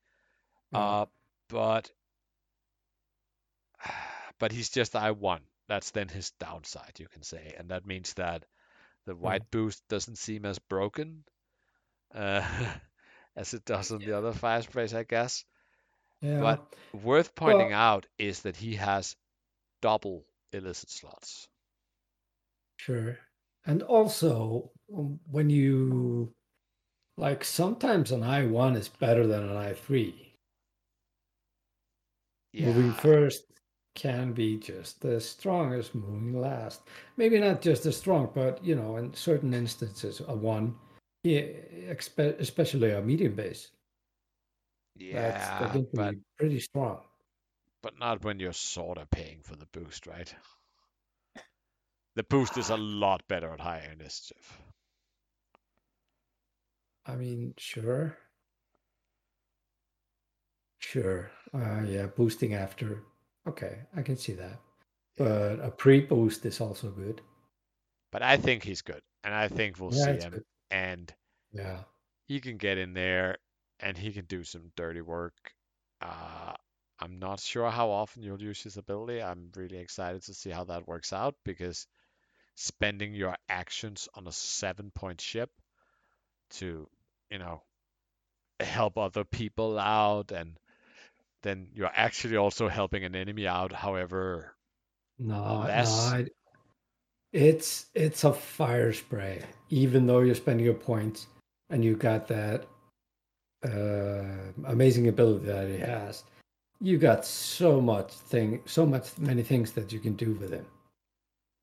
Yeah. 0.72 0.78
Uh, 0.80 1.06
but 1.48 1.90
but 4.42 4.50
he's 4.50 4.70
just 4.70 4.96
I 4.96 5.12
one. 5.12 5.42
That's 5.68 5.92
then 5.92 6.08
his 6.08 6.32
downside, 6.40 6.98
you 6.98 7.06
can 7.06 7.22
say, 7.22 7.54
and 7.56 7.68
that 7.68 7.86
means 7.86 8.14
that 8.14 8.44
the 9.06 9.14
white 9.14 9.48
boost 9.52 9.80
doesn't 9.88 10.18
seem 10.18 10.44
as 10.44 10.58
broken 10.58 11.22
uh, 12.12 12.44
as 13.36 13.54
it 13.54 13.64
does 13.64 13.92
on 13.92 14.00
the 14.00 14.18
other 14.18 14.32
fire 14.32 14.60
sprays, 14.62 14.94
I 14.94 15.04
guess. 15.04 15.44
yeah. 16.20 16.40
But 16.40 16.74
worth 17.04 17.36
pointing 17.36 17.70
Well- 17.70 17.78
out 17.78 18.06
is 18.18 18.42
that 18.42 18.56
he 18.56 18.74
has 18.74 19.14
double 19.80 20.24
illicit 20.52 20.90
slots. 20.90 21.46
Sure. 22.78 23.16
And 23.64 23.84
also, 23.84 24.72
um, 24.92 25.20
when 25.30 25.50
you 25.50 26.34
like, 27.16 27.44
sometimes 27.44 28.10
an 28.10 28.22
I1 28.22 28.76
is 28.76 28.88
better 28.88 29.24
than 29.24 29.48
an 29.48 29.54
I3. 29.56 30.14
Yeah. 32.52 32.66
Moving 32.66 32.92
first 32.92 33.44
can 33.94 34.32
be 34.32 34.56
just 34.58 35.00
the 35.00 35.20
strongest 35.20 35.94
moving 35.94 36.40
last. 36.40 36.82
Maybe 37.16 37.38
not 37.40 37.62
just 37.62 37.86
as 37.86 37.96
strong, 37.96 38.30
but 38.34 38.64
you 38.64 38.74
know, 38.74 38.96
in 38.96 39.14
certain 39.14 39.54
instances, 39.54 40.20
a 40.26 40.34
one, 40.34 40.76
yeah, 41.24 41.42
especially 41.88 42.90
a 42.92 43.02
medium 43.02 43.34
base, 43.34 43.70
that's 45.10 45.52
yeah, 45.58 45.58
that 45.58 45.72
can 45.72 45.86
but 45.94 46.10
be 46.10 46.18
pretty 46.38 46.60
strong. 46.60 47.00
but 47.82 47.98
not 47.98 48.24
when 48.24 48.40
you're 48.40 48.52
sort 48.52 48.98
of 48.98 49.10
paying 49.10 49.42
for 49.42 49.56
the 49.56 49.66
boost, 49.66 50.06
right? 50.06 50.34
The 52.14 52.22
boost 52.22 52.56
is 52.56 52.70
a 52.70 52.76
lot 52.78 53.28
better 53.28 53.52
at 53.52 53.60
higher 53.60 53.90
initiative. 53.92 54.62
I 57.06 57.14
mean, 57.14 57.54
sure, 57.58 58.18
sure, 60.78 61.30
uh, 61.54 61.82
yeah, 61.86 62.06
boosting 62.06 62.54
after. 62.54 63.02
Okay, 63.46 63.82
I 63.94 64.02
can 64.02 64.16
see 64.16 64.32
that. 64.34 64.60
But 65.16 65.60
a 65.60 65.70
pre-boost 65.70 66.44
is 66.46 66.60
also 66.60 66.90
good. 66.90 67.20
But 68.12 68.22
I 68.22 68.36
think 68.36 68.62
he's 68.62 68.80
good, 68.82 69.02
and 69.24 69.34
I 69.34 69.48
think 69.48 69.80
we'll 69.80 69.90
Yeah, 69.90 70.14
see 70.14 70.16
him, 70.16 70.40
good. 70.40 70.44
and 70.70 71.12
Yeah, 71.52 71.84
he 72.26 72.40
can 72.40 72.56
get 72.56 72.78
in 72.78 72.94
there, 72.94 73.38
and 73.78 73.96
he 73.96 74.12
can 74.12 74.24
do 74.24 74.42
some 74.42 74.72
dirty 74.76 75.00
work. 75.00 75.54
Uh, 76.00 76.54
I'm 76.98 77.18
not 77.20 77.38
sure 77.40 77.70
how 77.70 77.90
often 77.90 78.22
you'll 78.24 78.42
use 78.42 78.60
his 78.62 78.76
ability. 78.76 79.22
I'm 79.22 79.50
really 79.54 79.78
excited 79.78 80.22
to 80.24 80.34
see 80.34 80.50
how 80.50 80.64
that 80.64 80.88
works 80.88 81.12
out 81.12 81.36
because 81.44 81.86
spending 82.56 83.14
your 83.14 83.36
actions 83.48 84.08
on 84.14 84.26
a 84.28 84.32
seven-point 84.32 85.20
ship 85.20 85.50
to, 86.50 86.88
you 87.30 87.38
know, 87.38 87.62
help 88.60 88.96
other 88.98 89.24
people 89.24 89.78
out, 89.78 90.32
and 90.32 90.58
then 91.42 91.68
you're 91.74 91.90
actually 91.94 92.36
also 92.36 92.68
helping 92.68 93.04
an 93.04 93.14
enemy 93.14 93.46
out. 93.46 93.72
However, 93.72 94.54
no, 95.18 95.64
Less. 95.66 96.10
no, 96.10 96.16
I, 96.18 96.26
it's 97.32 97.86
it's 97.94 98.24
a 98.24 98.32
fire 98.32 98.92
spray. 98.92 99.42
Even 99.70 100.06
though 100.06 100.20
you're 100.20 100.34
spending 100.34 100.64
your 100.64 100.74
points 100.74 101.26
and 101.70 101.84
you 101.84 101.96
got 101.96 102.28
that 102.28 102.64
uh, 103.64 104.22
amazing 104.66 105.08
ability 105.08 105.46
that 105.46 105.68
he 105.68 105.78
has, 105.78 106.24
you 106.80 106.98
got 106.98 107.24
so 107.24 107.80
much 107.80 108.12
thing, 108.12 108.60
so 108.66 108.84
much 108.84 109.16
many 109.18 109.42
things 109.42 109.72
that 109.72 109.92
you 109.92 109.98
can 110.00 110.14
do 110.14 110.32
with 110.34 110.52
him. 110.52 110.66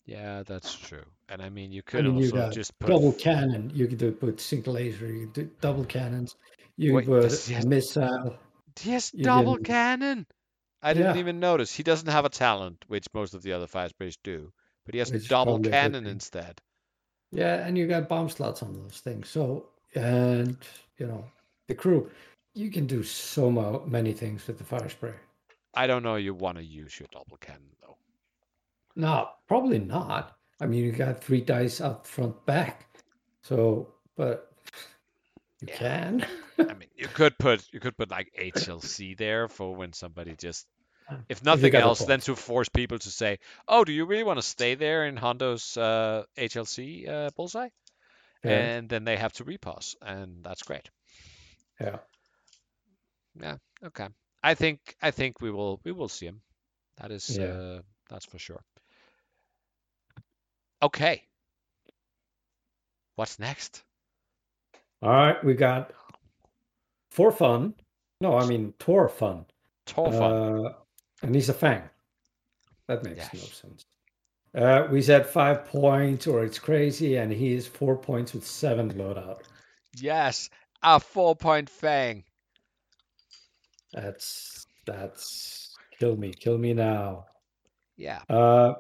Yeah, 0.06 0.44
that's 0.46 0.76
true. 0.76 1.04
And 1.28 1.42
I 1.42 1.50
mean, 1.50 1.72
you 1.72 1.84
I 1.88 1.92
could 1.92 2.06
mean, 2.06 2.18
you 2.18 2.26
also 2.26 2.36
got 2.38 2.54
just 2.54 2.78
put 2.80 2.90
double 2.90 3.14
cannon. 3.14 3.72
You 3.74 3.86
could 3.88 4.00
do, 4.00 4.12
put 4.12 4.42
single 4.42 4.74
laser. 4.74 5.06
You 5.06 5.26
could 5.28 5.34
do 5.34 5.50
double 5.62 5.86
cannons. 5.86 6.36
You 6.78 6.96
Wait, 6.96 7.06
could 7.06 7.22
does 7.24 7.46
he 7.48 7.54
put 7.54 7.64
have- 7.64 7.70
missile. 7.70 8.36
Yes, 8.84 9.14
you 9.14 9.24
double 9.24 9.56
can- 9.56 9.64
cannon. 9.66 10.28
I 10.82 10.94
didn't 10.94 11.16
Yeah. 11.16 11.20
even 11.20 11.40
notice. 11.40 11.74
He 11.74 11.84
doesn't 11.84 12.08
have 12.10 12.26
a 12.26 12.30
talent, 12.30 12.86
which 12.88 13.06
most 13.14 13.34
of 13.34 13.42
the 13.42 13.52
other 13.54 13.68
fire 13.68 13.90
sprays 13.90 14.18
do, 14.24 14.54
but 14.86 14.94
he 14.96 15.00
has 15.00 15.12
Which 15.12 15.28
double 15.28 15.54
probably 15.54 15.70
a 15.70 15.72
good 15.72 15.78
cannon 15.78 16.06
instead. 16.08 16.62
Yeah, 17.32 17.66
and 17.68 17.78
you 17.78 17.86
got 17.88 18.08
bomb 18.08 18.30
slots 18.30 18.64
on 18.64 18.74
those 18.74 19.00
things. 19.02 19.30
So, 19.30 19.70
and 19.94 20.58
you 20.98 21.06
know, 21.08 21.26
the 21.68 21.76
crew, 21.76 22.10
you 22.56 22.72
can 22.72 22.88
do 22.88 23.04
so 23.04 23.52
mo- 23.52 23.84
many 23.88 24.14
things 24.14 24.48
with 24.48 24.58
the 24.58 24.64
fire 24.64 24.90
spray. 24.90 25.14
I 25.74 25.86
don't 25.86 26.02
know 26.04 26.16
you 26.16 26.34
want 26.34 26.58
to 26.58 26.64
use 26.64 27.00
your 27.00 27.08
double 27.12 27.38
cannon 27.38 27.76
though. 27.82 27.98
No, 28.96 29.30
probably 29.48 29.80
not. 29.80 30.38
I 30.62 30.66
mean, 30.66 30.84
you 30.84 30.92
got 30.92 31.24
three 31.24 31.42
dice 31.42 31.80
up 31.82 32.08
front, 32.08 32.46
back. 32.46 32.88
So, 33.44 33.94
but 34.16 34.52
you 35.62 35.68
Yeah. 35.68 35.80
can. 35.80 36.26
I 36.68 36.74
mean, 36.74 36.90
you 36.96 37.10
could 37.10 37.38
put 37.38 37.66
you 37.74 37.80
could 37.80 37.98
put 37.98 38.10
like 38.12 38.32
HLC 38.36 39.14
there 39.16 39.48
for 39.48 39.76
when 39.76 39.94
somebody 39.94 40.36
just, 40.36 40.66
if 41.30 41.44
nothing 41.44 41.76
else, 41.76 42.04
then 42.06 42.22
to 42.22 42.36
force 42.36 42.70
people 42.70 43.00
to 43.00 43.10
say, 43.12 43.40
"Oh, 43.68 43.84
do 43.86 43.92
you 43.94 44.06
really 44.06 44.24
want 44.24 44.40
to 44.40 44.44
stay 44.44 44.76
there 44.76 45.06
in 45.06 45.18
Hondo's 45.18 45.78
uh, 45.78 46.24
HLC 46.38 47.08
uh, 47.08 47.32
bullseye?" 47.36 47.70
Yeah. 48.44 48.68
And 48.68 48.90
then 48.90 49.04
they 49.06 49.18
have 49.18 49.34
to 49.34 49.44
repause, 49.46 49.96
and 50.02 50.44
that's 50.44 50.64
great. 50.64 50.90
yeah. 51.80 52.00
Yeah, 53.36 53.58
okay. 53.84 54.08
I 54.44 54.54
think 54.56 54.96
I 55.02 55.12
think 55.12 55.42
we 55.42 55.52
will 55.52 55.80
we 55.84 55.92
will 55.92 56.10
see 56.10 56.28
him. 56.28 56.42
That 56.98 57.12
is 57.12 57.38
Yeah. 57.38 57.58
uh, 57.58 57.82
that's 58.10 58.26
for 58.26 58.40
sure. 58.40 58.64
Okay. 60.82 61.28
What's 63.16 63.38
next? 63.38 63.84
All 65.02 65.12
right, 65.12 65.44
we 65.44 65.54
got 65.54 65.92
for 67.12 67.32
fun. 67.32 67.74
No, 68.22 68.38
I 68.38 68.46
mean 68.46 68.74
Tor 68.80 69.08
fun. 69.08 69.46
Tor 69.86 70.12
fun. 70.12 70.66
Uh, 70.66 70.74
and 71.22 71.34
he's 71.34 71.50
a 71.50 71.54
fang. 71.54 71.84
That 72.88 73.04
makes 73.04 73.34
no 73.34 73.40
sense. 73.40 73.86
Uh, 74.56 74.88
we 74.90 75.02
said 75.02 75.28
five 75.28 75.64
points, 75.66 76.26
or 76.26 76.44
it's 76.44 76.58
crazy, 76.58 77.18
and 77.18 77.32
he 77.32 77.54
is 77.54 77.68
four 77.68 77.96
points 77.96 78.34
with 78.34 78.46
seven 78.46 78.92
loadout. 78.94 79.42
yes, 79.96 80.50
a 80.82 81.00
four 81.00 81.36
point 81.36 81.70
fang. 81.70 82.24
That's 83.94 84.66
that's 84.86 85.76
kill 86.00 86.18
me, 86.18 86.34
kill 86.34 86.58
me 86.58 86.74
now. 86.74 87.26
Yeah. 87.96 88.22
Uh, 88.28 88.74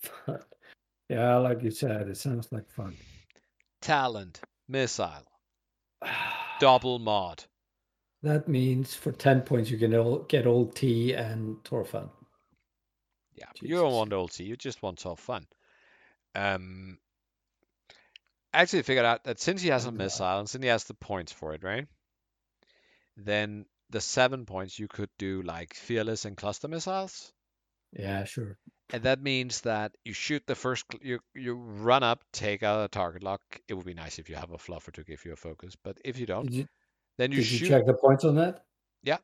fun. 0.00 0.38
yeah, 1.08 1.36
like 1.36 1.62
you 1.62 1.70
said, 1.70 2.08
it 2.08 2.16
sounds 2.16 2.48
like 2.52 2.70
fun. 2.70 2.96
Talent, 3.80 4.40
missile, 4.68 5.26
double 6.60 6.98
mod. 6.98 7.44
That 8.22 8.48
means 8.48 8.94
for 8.94 9.12
ten 9.12 9.42
points 9.42 9.70
you 9.70 9.78
can 9.78 10.24
get 10.28 10.46
old 10.46 10.74
T 10.74 11.12
and 11.12 11.56
Torfun. 11.64 12.10
Yeah, 13.34 13.46
you 13.60 13.76
don't 13.76 13.92
want 13.92 14.12
old 14.12 14.32
T, 14.32 14.44
you 14.44 14.56
just 14.56 14.82
want 14.82 14.98
to 15.00 15.10
have 15.10 15.18
fun. 15.18 15.46
Um, 16.34 16.98
actually 18.52 18.82
figured 18.82 19.04
out 19.04 19.24
that 19.24 19.40
since 19.40 19.60
he 19.62 19.68
has 19.68 19.84
a 19.84 19.92
missile 19.92 20.38
and 20.38 20.48
since 20.48 20.62
he 20.62 20.68
has 20.68 20.84
the 20.84 20.94
points 20.94 21.32
for 21.32 21.52
it, 21.54 21.62
right? 21.62 21.86
Then 23.16 23.66
the 23.90 24.00
seven 24.00 24.46
points 24.46 24.78
you 24.78 24.88
could 24.88 25.10
do 25.18 25.42
like 25.42 25.74
fearless 25.74 26.24
and 26.24 26.36
cluster 26.36 26.68
missiles, 26.68 27.32
Yeah, 27.92 28.24
sure. 28.24 28.58
and 28.92 29.02
that 29.04 29.20
means 29.22 29.62
that 29.62 29.96
you 30.04 30.12
shoot 30.12 30.46
the 30.46 30.54
first, 30.54 30.84
you 31.00 31.20
you 31.34 31.54
run 31.54 32.02
up, 32.02 32.22
take 32.32 32.62
out 32.62 32.84
a 32.84 32.88
target 32.88 33.22
lock. 33.22 33.42
It 33.68 33.74
would 33.74 33.86
be 33.86 33.94
nice 33.94 34.18
if 34.18 34.28
you 34.28 34.36
have 34.36 34.50
a 34.52 34.58
fluffer 34.58 34.92
to 34.92 35.04
give 35.04 35.24
you 35.24 35.32
a 35.32 35.36
focus, 35.36 35.76
but 35.82 35.98
if 36.04 36.18
you 36.18 36.26
don't, 36.26 36.50
you 36.52 36.66
then 37.18 37.32
you 37.32 37.38
did 37.38 37.50
you 37.50 37.58
shoot 37.58 37.68
check 37.68 37.86
the 37.86 37.94
points 37.94 38.24
on 38.24 38.36
that? 38.36 38.64
Yeah, 39.02 39.18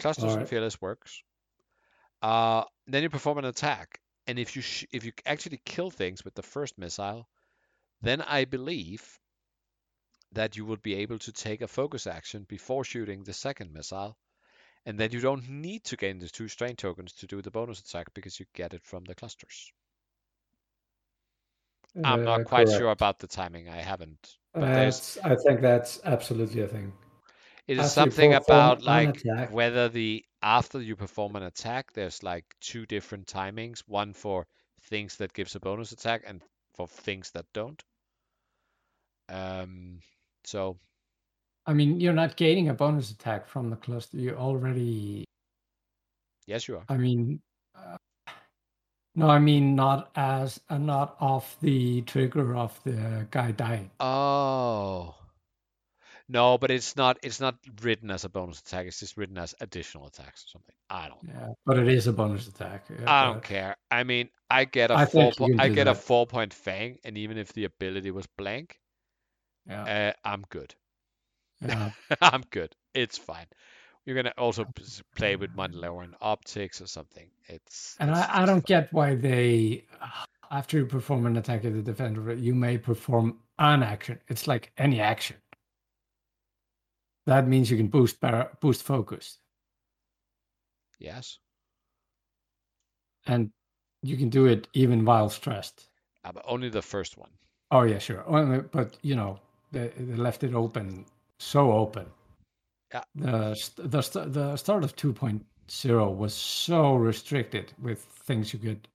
clusters 0.00 0.36
and 0.36 0.44
Alright. 0.44 0.48
fearless 0.48 0.80
works. 0.80 1.22
Uh, 2.22 2.64
then 2.86 3.02
you 3.02 3.10
perform 3.10 3.38
an 3.38 3.44
attack, 3.44 4.00
and 4.26 4.38
if 4.38 4.56
you 4.56 4.62
sh- 4.62 4.86
if 4.92 5.04
you 5.04 5.12
actually 5.26 5.60
kill 5.64 5.90
things 5.90 6.24
with 6.24 6.34
the 6.34 6.42
first 6.42 6.78
missile, 6.78 7.28
then 8.02 8.20
I 8.22 8.44
believe 8.46 9.18
that 10.32 10.56
you 10.56 10.64
would 10.66 10.82
be 10.82 10.94
able 10.96 11.18
to 11.20 11.32
take 11.32 11.60
a 11.62 11.68
focus 11.68 12.06
action 12.06 12.44
before 12.48 12.84
shooting 12.84 13.22
the 13.22 13.32
second 13.32 13.72
missile, 13.72 14.16
and 14.86 14.98
then 14.98 15.12
you 15.12 15.20
don't 15.20 15.48
need 15.48 15.84
to 15.84 15.96
gain 15.96 16.18
the 16.18 16.28
two 16.28 16.48
strain 16.48 16.76
tokens 16.76 17.12
to 17.12 17.26
do 17.26 17.40
the 17.42 17.50
bonus 17.50 17.80
attack 17.80 18.12
because 18.14 18.38
you 18.40 18.46
get 18.54 18.74
it 18.74 18.84
from 18.84 19.04
the 19.04 19.14
clusters. 19.14 19.72
I'm 22.04 22.24
not 22.24 22.40
Uh, 22.40 22.44
quite 22.44 22.66
correct. 22.66 22.78
sure 22.78 22.90
about 22.90 23.18
the 23.18 23.26
timing. 23.26 23.68
I 23.68 23.82
haven't. 23.82 24.38
But 24.54 24.74
there's 24.74 25.18
I 25.18 25.36
think 25.36 25.60
that's 25.60 26.00
absolutely 26.04 26.62
a 26.62 26.68
thing. 26.68 26.92
It 27.68 27.78
is 27.78 27.84
After 27.84 27.92
something 27.92 28.34
about 28.34 28.82
like 28.82 29.16
attack- 29.24 29.52
whether 29.52 29.88
the 29.88 30.24
after 30.42 30.80
you 30.80 30.96
perform 30.96 31.36
an 31.36 31.44
attack, 31.44 31.92
there's 31.92 32.22
like 32.22 32.44
two 32.60 32.86
different 32.86 33.26
timings, 33.26 33.80
one 33.86 34.12
for 34.12 34.46
things 34.80 35.16
that 35.18 35.32
gives 35.32 35.54
a 35.54 35.60
bonus 35.60 35.92
attack 35.92 36.22
and 36.26 36.42
for 36.74 36.88
things 36.88 37.30
that 37.32 37.46
don't. 37.52 37.82
Um, 39.28 40.00
so 40.44 40.78
I 41.66 41.72
mean, 41.72 42.00
you're 42.00 42.12
not 42.12 42.36
gaining 42.36 42.68
a 42.68 42.74
bonus 42.74 43.10
attack 43.10 43.46
from 43.46 43.70
the 43.70 43.76
cluster. 43.76 44.16
You 44.16 44.34
already. 44.34 45.24
yes, 46.46 46.66
you 46.66 46.76
are. 46.76 46.84
I 46.88 46.96
mean, 46.96 47.40
uh, 47.76 47.96
no, 49.14 49.28
I 49.28 49.38
mean 49.38 49.74
not 49.76 50.10
as 50.16 50.60
uh, 50.70 50.78
not 50.78 51.16
off 51.20 51.56
the 51.60 52.02
trigger 52.02 52.56
of 52.56 52.78
the 52.84 53.26
guy 53.30 53.52
dying. 53.52 53.90
Oh. 54.00 55.14
No, 56.28 56.56
but 56.56 56.70
it's 56.70 56.96
not 56.96 57.18
it's 57.22 57.40
not 57.40 57.56
written 57.82 58.10
as 58.10 58.24
a 58.24 58.28
bonus 58.28 58.60
attack, 58.60 58.86
it's 58.86 59.00
just 59.00 59.16
written 59.18 59.36
as 59.36 59.54
additional 59.60 60.06
attacks 60.06 60.44
or 60.44 60.48
something. 60.48 60.74
I 60.88 61.08
don't 61.08 61.20
Yeah, 61.28 61.48
but 61.66 61.78
it 61.78 61.88
is 61.88 62.06
a 62.06 62.12
bonus 62.12 62.48
attack. 62.48 62.86
yeah, 62.88 63.12
I 63.12 63.26
don't 63.26 63.42
care. 63.42 63.76
I 63.90 64.02
mean, 64.04 64.30
I 64.48 64.64
get 64.64 64.90
a 64.90 64.94
I 64.94 65.04
four 65.04 65.32
po- 65.36 65.50
I 65.58 65.68
get 65.68 65.88
a 65.88 65.94
four 65.94 66.26
point 66.26 66.54
fang, 66.54 66.98
and 67.04 67.18
even 67.18 67.36
if 67.36 67.52
the 67.52 67.64
ability 67.64 68.10
was 68.10 68.26
blank, 68.38 68.80
Yeah, 69.66 70.14
uh, 70.24 70.28
I'm 70.28 70.44
good. 70.48 70.74
Yeah. 71.66 71.90
I'm 72.20 72.42
good. 72.50 72.74
It's 72.94 73.18
fine. 73.18 73.46
You're 74.04 74.16
gonna 74.16 74.34
also 74.38 74.66
play 75.16 75.36
with 75.36 75.54
Mandalorian 75.56 76.14
optics 76.20 76.80
or 76.80 76.86
something. 76.86 77.30
It's 77.48 78.00
And 78.00 78.10
it's 78.10 78.26
I, 78.28 78.42
I 78.42 78.46
don't 78.46 78.60
fine. 78.60 78.64
get 78.66 78.92
why 78.92 79.14
they, 79.14 79.86
after 80.50 80.78
you 80.78 80.86
perform 80.86 81.26
an 81.26 81.36
attack 81.36 81.64
at 81.64 81.72
the 81.74 81.82
defender, 81.82 82.34
you 82.34 82.54
may 82.54 82.78
perform 82.78 83.40
an 83.58 83.82
action. 83.82 84.18
It's 84.28 84.46
like 84.46 84.72
any 84.78 85.00
action. 85.00 85.36
That 87.26 87.46
means 87.48 87.70
you 87.70 87.76
can 87.76 87.88
boost 87.88 88.20
bar- 88.20 88.56
boost 88.60 88.82
focus, 88.82 89.38
Yes, 90.98 91.38
and 93.26 93.50
you 94.02 94.16
can 94.16 94.28
do 94.28 94.46
it 94.46 94.68
even 94.74 95.04
while 95.04 95.28
stressed. 95.28 95.88
uh, 96.24 96.32
but 96.32 96.44
only 96.46 96.68
the 96.68 96.82
first 96.82 97.16
one. 97.16 97.30
Oh 97.70 97.82
yeah, 97.82 97.98
sure. 97.98 98.24
Only- 98.28 98.60
But 98.62 98.96
you 99.02 99.14
know, 99.16 99.38
they, 99.70 99.88
they 99.96 100.16
left 100.16 100.42
it 100.44 100.54
open, 100.54 101.06
so 101.42 101.72
open. 101.72 102.06
Yeah. 102.92 103.02
The 103.14 103.70
the 103.78 104.26
the 104.28 104.56
start 104.56 104.84
of 104.84 104.96
2.0 104.96 106.16
was 106.16 106.34
so 106.34 106.94
restricted 106.94 107.72
with 107.80 108.00
things 108.00 108.52
you 108.52 108.58
could 108.58 108.88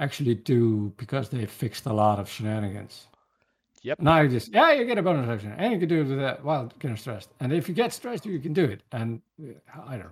actually 0.00 0.34
do 0.34 0.92
because 0.96 1.28
they 1.28 1.46
fixed 1.46 1.86
a 1.86 1.92
lot 1.92 2.18
of 2.18 2.28
shenanigans. 2.28 3.06
Yep. 3.82 4.00
Now 4.00 4.20
you 4.22 4.28
just 4.28 4.52
yeah, 4.52 4.72
you 4.72 4.84
get 4.86 4.98
a 4.98 5.02
bonus 5.02 5.28
action, 5.28 5.54
and 5.58 5.72
you 5.72 5.78
can 5.78 5.88
do 5.88 6.00
it 6.00 6.08
with 6.08 6.18
that 6.18 6.44
while 6.44 6.72
getting 6.78 6.96
stressed. 6.96 7.30
And 7.40 7.52
if 7.52 7.68
you 7.68 7.74
get 7.74 7.92
stressed, 7.92 8.26
you 8.26 8.40
can 8.40 8.52
do 8.52 8.64
it. 8.64 8.82
And 8.92 9.20
uh, 9.42 9.52
I 9.86 9.92
don't 9.92 10.06
know. 10.06 10.10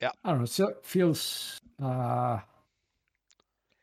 Yeah. 0.00 0.10
I 0.24 0.30
don't 0.30 0.40
know. 0.40 0.46
So 0.46 0.68
it 0.68 0.84
feels 0.84 1.60
uh 1.82 2.40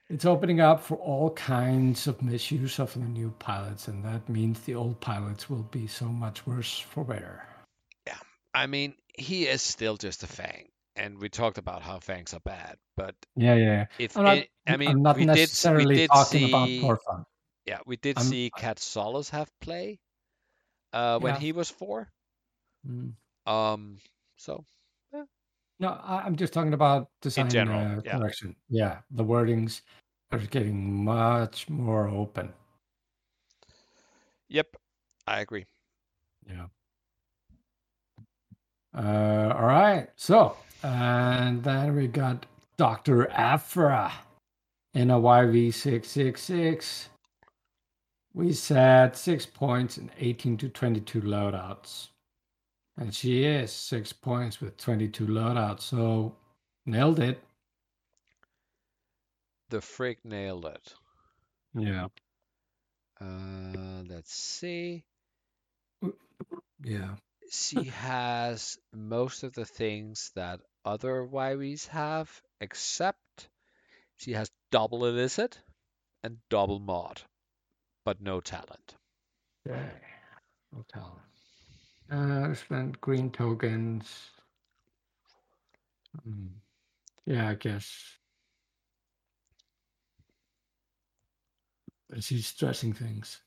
it's 0.09 0.25
opening 0.25 0.59
up 0.59 0.83
for 0.83 0.95
all 0.97 1.29
kinds 1.31 2.07
of 2.07 2.21
misuse 2.21 2.79
of 2.79 2.93
the 2.93 2.99
new 2.99 3.31
pilots, 3.39 3.87
and 3.87 4.03
that 4.03 4.27
means 4.27 4.59
the 4.61 4.75
old 4.75 4.99
pilots 4.99 5.49
will 5.49 5.63
be 5.63 5.85
so 5.87 6.05
much 6.05 6.45
worse 6.47 6.79
for 6.79 7.03
wear. 7.03 7.47
Yeah, 8.07 8.17
I 8.53 8.65
mean, 8.67 8.95
he 9.13 9.45
is 9.47 9.61
still 9.61 9.97
just 9.97 10.23
a 10.23 10.27
Fang, 10.27 10.69
and 10.95 11.19
we 11.19 11.29
talked 11.29 11.57
about 11.59 11.83
how 11.83 11.99
Fangs 11.99 12.33
are 12.33 12.39
bad. 12.41 12.77
But 12.97 13.15
Yeah, 13.35 13.55
yeah. 13.55 13.85
if 13.99 14.15
not, 14.15 14.37
it, 14.39 14.49
I 14.67 14.77
mean, 14.77 14.89
I'm 14.89 15.01
not 15.03 15.17
we 15.17 15.25
did 15.25 15.49
we 15.75 15.95
did 15.95 16.09
talking 16.09 16.47
see, 16.47 16.79
about 16.79 17.25
yeah, 17.65 17.79
we 17.85 17.95
did 17.97 18.17
I'm- 18.17 18.25
see 18.25 18.51
Kad 18.57 18.79
Solus 18.79 19.29
have 19.29 19.51
play 19.61 19.99
uh, 20.91 21.19
when 21.19 21.35
Yeah. 21.35 21.39
he 21.39 21.51
was 21.51 21.69
four. 21.69 22.11
Mm. 22.87 23.13
Um, 23.45 23.99
so 24.37 24.65
No, 25.81 25.97
I'm 26.03 26.35
just 26.35 26.51
talking 26.51 26.73
about 26.73 27.09
design 27.21 27.49
general, 27.49 27.99
uh, 27.99 28.01
yeah. 28.03 28.17
correction. 28.17 28.55
Yeah, 28.67 28.99
the 29.11 29.23
wordings 29.23 29.81
are 30.31 30.39
getting 30.39 31.03
much 31.03 31.69
more 31.69 32.07
open. 32.07 32.53
yep, 34.49 34.75
I 35.27 35.41
agree. 35.41 35.65
Yeah. 36.47 36.67
Uh, 38.95 39.53
all 39.55 39.67
right. 39.67 40.09
So, 40.15 40.55
and 40.83 41.63
then 41.63 41.95
we 41.95 42.07
got 42.07 42.45
Dr. 42.77 43.29
Aphra. 43.31 44.11
in 44.93 45.11
a 45.11 45.19
YV666. 45.19 47.07
We 48.33 48.53
said 48.53 49.15
six 49.15 49.45
points 49.45 49.97
and 49.97 50.11
18 50.19 50.57
to 50.57 50.69
22 50.69 51.21
loadouts. 51.21 52.09
And 52.97 53.13
she 53.13 53.43
is 53.45 53.71
six 53.71 54.11
points 54.13 54.61
with 54.61 54.77
22 54.77 55.27
loadouts. 55.27 55.81
So 55.81 56.35
nailed 56.85 57.19
it. 57.19 57.41
The 59.69 59.81
freak 59.81 60.25
nailed 60.25 60.65
it. 60.65 60.93
Yeah. 61.73 62.09
Uh, 63.21 64.03
let's 64.07 64.33
see. 64.33 65.05
Yeah. 66.83 67.15
She 67.51 67.85
has 67.85 68.77
most 68.93 69.43
of 69.43 69.53
the 69.53 69.65
things 69.65 70.31
that 70.35 70.61
other 70.85 71.25
YVs 71.25 71.87
have, 71.87 72.41
except 72.59 73.49
she 74.17 74.33
has 74.33 74.51
double 74.71 75.05
illicit 75.05 75.59
and 76.23 76.39
double 76.49 76.79
mod, 76.79 77.21
but 78.05 78.21
no 78.21 78.41
talent. 78.41 78.95
Yeah, 79.65 79.89
No 80.73 80.83
talent. 80.91 81.21
Uh, 82.11 82.53
spent 82.55 82.99
green 83.01 83.31
tokens. 83.31 84.31
Mm. 86.27 86.51
Yeah, 87.25 87.49
I 87.49 87.55
guess. 87.55 88.18
But 92.09 92.23
she's 92.23 92.45
stressing 92.47 92.93
things. 92.93 93.41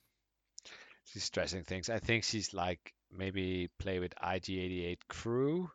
She's 1.05 1.23
stressing 1.25 1.65
things. 1.65 1.89
I 1.89 1.99
think 2.01 2.25
she's 2.25 2.53
like 2.55 2.93
maybe 3.11 3.69
play 3.79 3.99
with 4.01 4.15
IG88 4.17 5.07
crew 5.09 5.71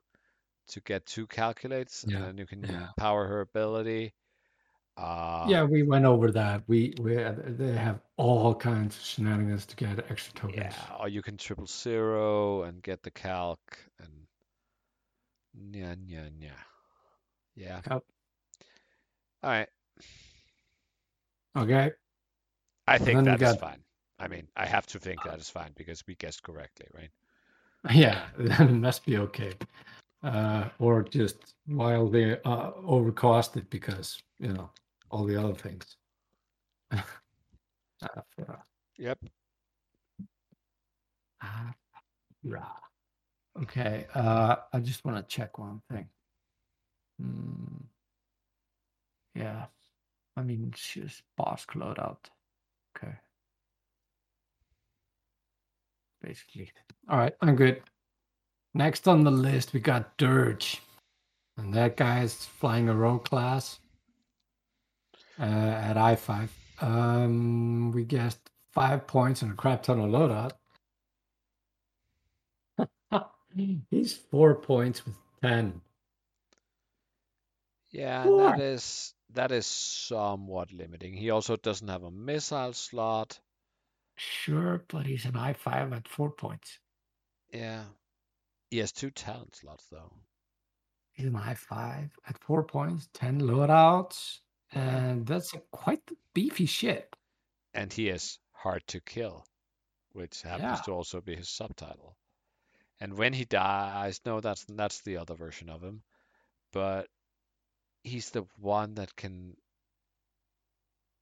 to 0.69 0.81
get 0.81 1.05
two 1.05 1.27
calculates, 1.27 2.05
Yeah, 2.05 2.17
and 2.17 2.25
then 2.25 2.37
you 2.37 2.47
can 2.47 2.65
yeah. 2.67 2.87
power 2.97 3.27
her 3.27 3.41
ability. 3.41 4.13
Uh, 4.97 5.51
yeah, 5.51 5.63
we 5.63 5.83
went 5.83 6.05
over 6.05 6.31
that. 6.31 6.63
We 6.67 6.93
we 7.01 7.23
uh, 7.23 7.33
they 7.37 7.73
have 7.73 8.01
all 8.17 8.53
kinds 8.55 8.97
of 8.97 9.03
shenanigans 9.03 9.65
to 9.67 9.75
get 9.75 10.09
extra 10.11 10.33
tokens. 10.33 10.63
Yeah, 10.63 10.95
or 10.99 11.07
you 11.09 11.21
can 11.21 11.37
triple 11.37 11.67
zero 11.67 12.63
and 12.63 12.81
get 12.81 13.03
the 13.03 13.11
calc 13.11 13.59
and 13.99 14.27
yeah, 15.71 15.95
yeah, 16.05 16.29
yeah. 16.39 16.59
Yeah. 17.55 17.81
All 17.89 18.01
right. 19.43 19.69
Okay. 21.55 21.91
I 22.87 22.97
think 22.97 23.23
that 23.25 23.35
is 23.41 23.53
got- 23.53 23.59
fine. 23.59 23.83
I 24.19 24.27
mean, 24.27 24.47
I 24.55 24.65
have 24.65 24.87
to 24.87 24.99
think 24.99 25.21
that 25.23 25.39
is 25.39 25.49
fine 25.49 25.71
because 25.75 26.03
we 26.07 26.15
guessed 26.15 26.41
correctly, 26.43 26.87
right? 26.93 27.11
Yeah, 27.93 28.25
then 28.37 28.69
it 28.69 28.73
must 28.73 29.05
be 29.05 29.17
okay. 29.19 29.53
Uh, 30.23 30.69
or 30.79 31.03
just 31.03 31.53
while 31.67 32.09
they 32.09 32.33
uh, 32.43 32.71
overcosted 32.71 33.69
because 33.69 34.21
you 34.39 34.51
know 34.53 34.71
all 35.11 35.25
the 35.25 35.37
other 35.41 35.53
things. 35.53 35.95
Uh, 38.01 38.21
for- 38.35 38.61
Yep. 38.99 39.17
Ah. 41.41 41.73
Okay, 43.61 44.05
uh, 44.13 44.55
I 44.71 44.79
just 44.79 45.03
want 45.03 45.17
to 45.17 45.35
check 45.35 45.57
one 45.57 45.81
thing. 45.89 46.07
Hmm. 47.19 47.85
Yeah, 49.33 49.65
I 50.35 50.43
mean, 50.43 50.73
she's 50.75 51.23
boss 51.37 51.65
loadout. 51.73 52.17
Okay. 52.97 53.13
Basically. 56.21 56.71
All 57.09 57.17
right, 57.17 57.33
I'm 57.41 57.55
good. 57.55 57.81
Next 58.73 59.07
on 59.07 59.23
the 59.23 59.31
list, 59.31 59.73
we 59.73 59.79
got 59.79 60.17
Dirge. 60.17 60.81
And 61.57 61.73
that 61.73 61.97
guy 61.97 62.21
is 62.21 62.45
flying 62.45 62.89
a 62.89 62.93
rogue 62.93 63.25
class 63.25 63.79
uh, 65.39 65.43
at 65.43 65.95
I5. 65.95 66.49
Um, 66.81 67.91
we 67.91 68.03
guessed 68.03 68.51
five 68.71 69.07
points 69.07 69.41
and 69.41 69.51
a 69.51 69.55
crap 69.55 69.81
ton 69.83 69.99
of 69.99 70.11
loadout. 70.11 70.51
He's 73.89 74.13
four 74.13 74.53
points 74.55 75.03
with 75.05 75.15
10. 75.41 75.81
Yeah, 77.89 78.27
and 78.27 78.39
that 78.39 78.57
Four. 78.57 78.63
is 78.63 79.13
that 79.37 79.51
is 79.51 79.65
somewhat 79.65 80.71
limiting. 80.71 81.13
He 81.13 81.29
also 81.29 81.55
doesn't 81.55 81.87
have 81.87 82.03
a 82.03 82.11
missile 82.11 82.73
slot. 82.73 83.39
Sure, 84.15 84.83
but 84.87 85.05
he's 85.05 85.25
an 85.25 85.33
I5 85.33 85.95
at 85.95 86.07
four 86.07 86.31
points. 86.31 86.79
Yeah. 87.53 87.83
He 88.71 88.79
has 88.79 88.91
two 88.91 89.11
talent 89.11 89.55
slots 89.55 89.85
though. 89.91 90.11
He's 91.13 91.27
an 91.27 91.33
I5 91.33 92.09
at 92.27 92.37
four 92.39 92.63
points, 92.63 93.07
10 93.13 93.41
loadouts. 93.41 94.39
Uh-huh. 94.73 94.79
And 94.79 95.25
that's 95.25 95.53
a 95.53 95.59
quite 95.71 96.01
beefy 96.33 96.65
shit. 96.65 97.15
And 97.73 97.93
he 97.93 98.09
is 98.09 98.39
hard 98.51 98.85
to 98.87 98.99
kill, 98.99 99.45
which 100.13 100.41
happens 100.41 100.79
Yeah. 100.79 100.85
to 100.85 100.91
also 100.91 101.21
be 101.21 101.35
his 101.35 101.49
subtitle. 101.49 102.17
And 102.99 103.17
when 103.17 103.33
he 103.33 103.45
dies, 103.45 104.19
no, 104.25 104.41
that's 104.41 104.65
that's 104.67 105.01
the 105.01 105.17
other 105.17 105.35
version 105.35 105.69
of 105.69 105.83
him. 105.83 106.01
But 106.73 107.07
he's 108.07 108.29
the 108.31 108.43
one 108.59 108.95
that 108.95 109.15
can 109.15 109.55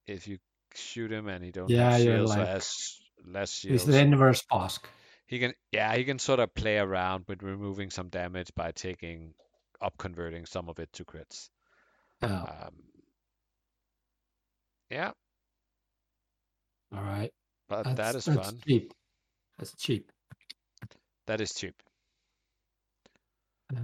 if 0.07 0.27
you 0.27 0.37
shoot 0.73 1.11
him 1.11 1.27
and 1.27 1.43
he 1.43 1.51
don't 1.51 1.69
Yeah, 1.69 1.91
have 1.91 2.01
shields 2.01 2.29
like- 2.31 2.47
less 2.47 3.59
He's 3.61 3.81
shields. 3.81 3.85
the 3.85 3.99
inverse 3.99 4.43
boss. 4.49 4.79
He 5.27 5.39
can, 5.39 5.53
yeah, 5.71 5.95
he 5.95 6.03
can 6.03 6.19
sort 6.19 6.39
of 6.39 6.53
play 6.53 6.77
around 6.77 7.25
with 7.27 7.41
removing 7.41 7.89
some 7.89 8.09
damage 8.09 8.51
by 8.55 8.71
taking 8.71 9.33
up 9.81 9.97
converting 9.97 10.45
some 10.45 10.69
of 10.69 10.77
it 10.79 10.91
to 10.93 11.05
crits. 11.05 11.49
Oh, 12.21 12.27
Um, 12.27 12.73
yeah, 14.91 15.11
all 16.95 17.01
right. 17.01 17.31
but 17.67 17.83
That's, 17.83 17.97
that 17.97 18.15
is 18.15 18.25
that's 18.25 18.49
fun. 18.51 18.59
cheap. 18.67 18.93
That's 19.57 19.75
cheap. 19.75 20.11
That 21.27 21.41
is 21.41 21.51
cheap. 21.55 21.73
Uh, 23.75 23.77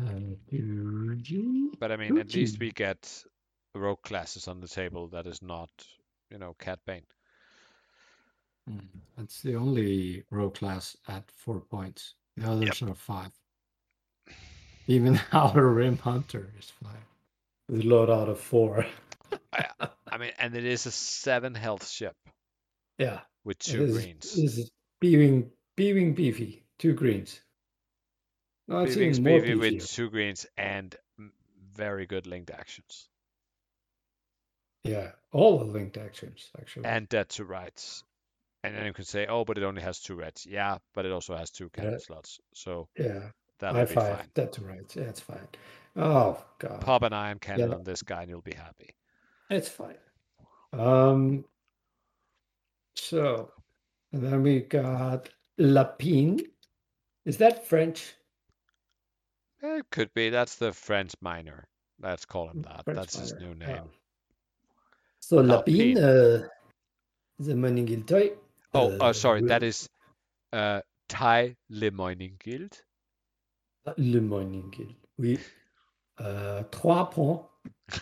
But 1.80 1.92
I 1.92 1.98
mean, 1.98 2.18
at 2.20 2.34
least 2.36 2.60
we 2.60 2.72
get 2.72 3.24
rogue 3.74 4.02
classes 4.04 4.48
on 4.48 4.60
the 4.60 4.68
table 4.68 5.08
that 5.10 5.26
is 5.28 5.42
not, 5.42 5.70
you 6.30 6.38
know, 6.38 6.56
Cad 6.60 6.80
Bane. 6.86 7.06
Mm, 8.70 8.88
That's 9.18 9.42
the 9.42 9.56
only 9.56 10.24
rogue 10.30 10.56
class 10.56 10.96
at 11.08 11.30
four 11.32 11.62
points. 11.62 12.14
The 12.38 12.50
others 12.52 12.82
are 12.82 12.94
five. 12.94 13.32
Even 14.88 15.20
our 15.34 15.66
Rim 15.68 15.98
Hunter 15.98 16.52
is 16.60 16.72
five. 16.84 17.06
With 17.70 17.82
a 17.82 17.84
loadout 17.84 18.30
of 18.30 18.40
four. 18.40 18.86
I 19.54 20.18
mean, 20.18 20.32
and 20.38 20.56
it 20.56 20.66
is 20.66 20.86
a 20.86 20.92
seven 20.92 21.56
health 21.56 21.88
ship 21.88 22.16
Yeah. 22.98 23.22
with 23.44 23.58
two 23.60 23.86
is- 23.86 23.94
greens. 23.98 24.36
This 24.36 24.58
is 24.58 24.72
beaming, 25.00 25.52
beaming 25.76 26.14
beefy. 26.14 26.66
Two 26.78 26.94
greens. 26.94 27.40
No, 28.68 28.80
it's 28.80 28.96
even 28.98 29.24
more 29.24 29.40
beefy 29.42 29.56
with 29.56 29.88
two 29.90 30.10
greens 30.10 30.46
and 30.58 30.96
very 31.74 32.06
good 32.06 32.28
linked 32.28 32.52
actions. 32.52 33.08
Yeah, 34.84 35.12
all 35.32 35.60
the 35.60 35.66
linked 35.66 35.98
actions 35.98 36.50
actually. 36.60 36.86
and 36.86 37.08
dead 37.10 37.30
to 37.30 37.46
rights. 37.46 38.04
And 38.64 38.76
then 38.76 38.86
you 38.86 38.94
can 38.94 39.06
say, 39.06 39.26
oh, 39.28 39.44
but 39.44 39.58
it 39.58 39.64
only 39.64 39.82
has 39.82 40.00
two 40.00 40.16
reds. 40.16 40.46
Yeah, 40.46 40.78
but 40.94 41.06
it 41.06 41.12
also 41.12 41.36
has 41.36 41.50
two 41.50 41.70
cannon 41.70 41.94
Yeah. 41.94 41.98
slots. 42.00 42.40
So 42.54 42.88
yeah, 42.98 43.30
that'll 43.60 43.82
I 43.82 43.86
be 43.86 43.94
five. 43.94 44.18
fine. 44.18 44.28
That's 44.36 44.60
right. 44.60 44.96
Yeah, 44.96 45.04
it's 45.04 45.20
fine. 45.20 45.48
Oh 45.96 46.44
god, 46.60 46.82
Pop 46.82 47.02
an 47.04 47.14
ion 47.14 47.40
cannon 47.40 47.70
that- 47.72 47.76
on 47.78 47.84
this 47.84 48.02
guy 48.04 48.22
and 48.22 48.30
you'll 48.30 48.42
be 48.42 48.54
happy. 48.56 48.96
it's 49.50 49.68
fine. 49.70 49.98
Um. 50.74 51.46
So, 52.96 53.52
and 54.14 54.24
then 54.24 54.44
we 54.44 54.62
got 54.62 55.30
Lapine. 55.60 56.46
Is 57.26 57.38
that 57.38 57.66
French? 57.68 58.14
It 59.62 59.86
could 59.92 60.14
be. 60.14 60.30
That's 60.30 60.56
the 60.56 60.74
French 60.74 61.14
minor. 61.22 61.68
Let's 62.02 62.26
call 62.26 62.50
him 62.50 62.64
that. 62.64 62.84
French 62.84 62.98
That's 63.00 63.20
his 63.20 63.34
minor, 63.34 63.56
new 63.56 63.66
oh. 63.66 63.68
name. 63.68 63.90
So 65.20 65.38
Lapine. 65.38 65.96
Lapine, 65.96 65.98
uh, 65.98 66.48
the 67.40 67.54
Maningil 67.54 68.06
toy. 68.06 68.32
Oh, 68.74 68.98
uh, 69.00 69.14
sorry. 69.14 69.42
we- 69.42 69.48
That 69.50 69.64
is 69.64 69.88
uh, 70.54 70.82
Thai 71.10 71.56
Lemoining 71.70 72.38
Guild. 72.44 72.82
Le 73.98 74.20
Maningil. 74.20 74.96
Oui. 75.18 75.40
Uh, 76.18 76.64
trois 76.72 77.06
points. 77.06 77.46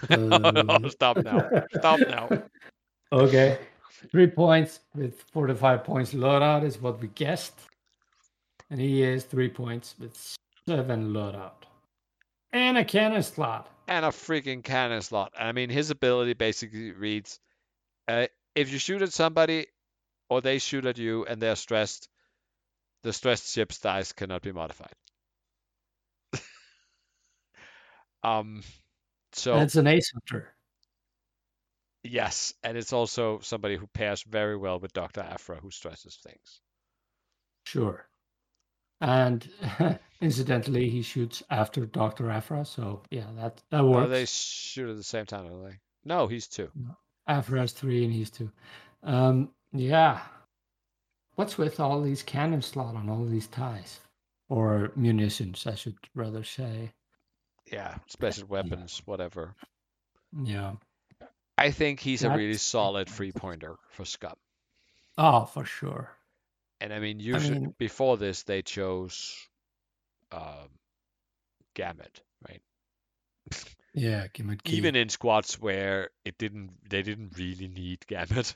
Uh, 0.09 0.89
Stop 0.89 1.17
now. 1.17 1.49
Stop 1.77 1.99
now. 1.99 2.29
Okay. 3.11 3.57
Three 4.11 4.27
points 4.27 4.81
with 4.93 5.19
four 5.33 5.47
to 5.47 5.55
five 5.55 5.83
points 5.83 6.13
loadout 6.13 6.63
is 6.63 6.79
what 6.79 7.01
we 7.01 7.07
guessed. 7.07 7.59
And 8.69 8.79
he 8.79 9.01
is 9.01 9.23
three 9.23 9.49
points 9.49 9.95
with 9.99 10.15
seven 10.69 11.13
loadout. 11.13 11.65
And 12.53 12.77
a 12.77 12.85
cannon 12.85 13.23
slot. 13.23 13.69
and 13.87 14.05
a 14.05 14.09
freaking 14.09 14.63
cannon 14.63 15.01
slot. 15.01 15.33
I 15.37 15.51
mean, 15.51 15.69
his 15.71 15.89
ability 15.89 16.33
basically 16.33 16.91
reads, 16.91 17.39
uh, 18.07 18.27
if 18.53 18.71
you 18.71 18.77
shoot 18.77 19.01
at 19.01 19.11
somebody 19.11 19.65
or 20.29 20.41
they 20.41 20.59
shoot 20.59 20.85
at 20.85 20.99
you 20.99 21.25
and 21.25 21.41
they're 21.41 21.55
stressed, 21.55 22.07
the 23.01 23.13
stressed 23.13 23.51
ship's 23.51 23.79
dice 23.79 24.11
cannot 24.11 24.43
be 24.43 24.51
modified. 24.51 24.93
um, 28.23 28.61
so 29.33 29.55
That's 29.55 29.75
an 29.75 29.87
ace 29.87 30.11
hunter. 30.11 30.53
Yes, 32.03 32.53
and 32.63 32.77
it's 32.77 32.93
also 32.93 33.39
somebody 33.39 33.75
who 33.75 33.87
pairs 33.87 34.23
very 34.23 34.55
well 34.55 34.79
with 34.79 34.93
Dr. 34.93 35.21
Aphra, 35.21 35.57
who 35.57 35.71
stresses 35.71 36.17
things. 36.23 36.61
Sure. 37.65 38.08
And 39.01 39.49
incidentally, 40.21 40.89
he 40.89 41.01
shoots 41.01 41.41
after 41.49 41.85
Doctor 41.85 42.29
Aphra, 42.29 42.65
so 42.65 43.01
yeah, 43.11 43.25
that 43.37 43.61
that 43.71 43.81
Oh, 43.81 43.89
works. 43.91 44.09
they 44.09 44.25
shoot 44.25 44.89
at 44.89 44.97
the 44.97 45.03
same 45.03 45.25
time, 45.25 45.47
don't 45.47 45.63
they? 45.63 45.79
No, 46.05 46.27
he's 46.27 46.47
two. 46.47 46.69
Aphra's 47.27 47.71
three 47.73 48.03
and 48.03 48.13
he's 48.13 48.29
two. 48.29 48.51
Um, 49.03 49.49
yeah. 49.71 50.19
What's 51.35 51.57
with 51.57 51.79
all 51.79 52.01
these 52.01 52.23
cannon 52.23 52.61
slot 52.61 52.95
on 52.95 53.09
all 53.09 53.23
these 53.25 53.47
ties? 53.47 53.99
Or 54.49 54.91
munitions, 54.95 55.65
I 55.67 55.75
should 55.75 55.95
rather 56.15 56.43
say. 56.43 56.91
Yeah, 57.71 57.95
special 58.07 58.47
weapons, 58.47 59.01
whatever. 59.05 59.53
Yeah. 60.43 60.73
I 61.57 61.69
think 61.71 61.99
he's 61.99 62.23
a 62.23 62.31
really 62.31 62.55
solid 62.55 63.09
free 63.09 63.31
pointer 63.31 63.75
for 63.89 64.05
Scum. 64.05 64.33
Oh, 65.17 65.45
for 65.45 65.65
sure. 65.65 66.09
And 66.81 66.93
I 66.93 66.99
mean, 66.99 67.19
usually 67.19 67.59
mean- 67.59 67.75
before 67.77 68.17
this, 68.17 68.43
they 68.43 68.61
chose 68.61 69.35
um, 70.31 70.69
Gamut, 71.75 72.21
right? 72.47 72.61
Yeah, 73.93 74.27
Gamut 74.33 74.63
Key. 74.63 74.77
Even 74.77 74.95
in 74.95 75.09
squads 75.09 75.59
where 75.59 76.09
it 76.23 76.37
didn't, 76.37 76.71
they 76.89 77.01
didn't 77.01 77.37
really 77.37 77.67
need 77.67 78.05
Gamut. 78.07 78.55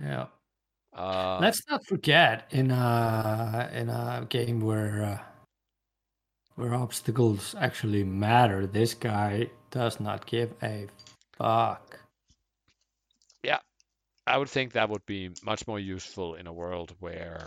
yeah. 0.00 0.26
Uh, 0.92 1.38
Let's 1.40 1.62
not 1.68 1.86
forget 1.86 2.48
in 2.50 2.70
a 2.70 3.70
in 3.72 3.88
a 3.88 4.26
game 4.28 4.60
where 4.60 5.04
uh, 5.04 5.18
where 6.56 6.74
obstacles 6.74 7.54
actually 7.58 8.02
matter, 8.04 8.66
this 8.66 8.94
guy 8.94 9.48
does 9.70 10.00
not 10.00 10.26
give 10.26 10.52
a 10.62 10.88
fuck. 11.36 12.00
I 14.28 14.36
would 14.36 14.48
think 14.50 14.72
that 14.72 14.90
would 14.90 15.06
be 15.06 15.30
much 15.42 15.66
more 15.66 15.80
useful 15.80 16.34
in 16.34 16.46
a 16.46 16.52
world 16.52 16.94
where, 17.00 17.46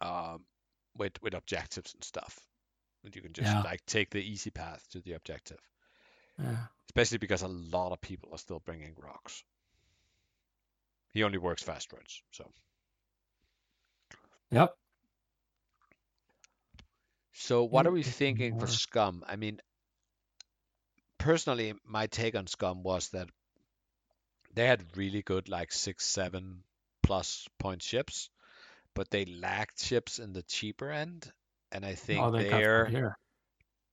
um, 0.00 0.44
with 0.96 1.20
with 1.22 1.34
objectives 1.34 1.94
and 1.94 2.04
stuff, 2.04 2.38
you 3.02 3.22
can 3.22 3.32
just 3.32 3.48
Yeah. 3.48 3.62
like 3.62 3.84
take 3.86 4.10
the 4.10 4.22
easy 4.22 4.50
path 4.50 4.86
to 4.90 5.00
the 5.00 5.12
objective. 5.12 5.60
Yeah. 6.38 6.66
Especially 6.88 7.18
because 7.18 7.42
a 7.42 7.48
lot 7.48 7.92
of 7.92 8.00
people 8.00 8.30
are 8.32 8.38
still 8.38 8.60
bringing 8.60 8.94
rocks. 8.96 9.44
He 11.12 11.22
only 11.22 11.38
works 11.38 11.62
fast 11.62 11.92
runs, 11.92 12.22
so. 12.32 12.50
Yep. 14.50 14.74
So 17.32 17.64
what 17.64 17.86
are 17.86 17.92
we 17.92 18.02
thinking 18.02 18.58
for. 18.58 18.66
Scum? 18.66 19.24
I 19.26 19.36
mean, 19.36 19.60
personally, 21.18 21.74
my 21.84 22.06
take 22.06 22.34
on 22.34 22.46
Scum 22.46 22.82
was 22.82 23.08
that 23.10 23.28
they 24.58 24.66
had 24.66 24.96
really 24.96 25.22
good, 25.22 25.48
like 25.48 25.72
six, 25.72 26.06
seven 26.06 26.64
plus 27.02 27.48
point 27.58 27.82
ships, 27.82 28.30
but 28.94 29.10
they 29.10 29.24
lacked 29.24 29.80
ships 29.84 30.18
in 30.18 30.32
the 30.32 30.42
cheaper 30.42 30.90
end. 30.90 31.30
And 31.72 31.84
I 31.84 31.94
think 31.94 32.20
oh, 32.24 32.30
they 32.30 32.48
they're 32.50 32.86
here. 32.86 33.18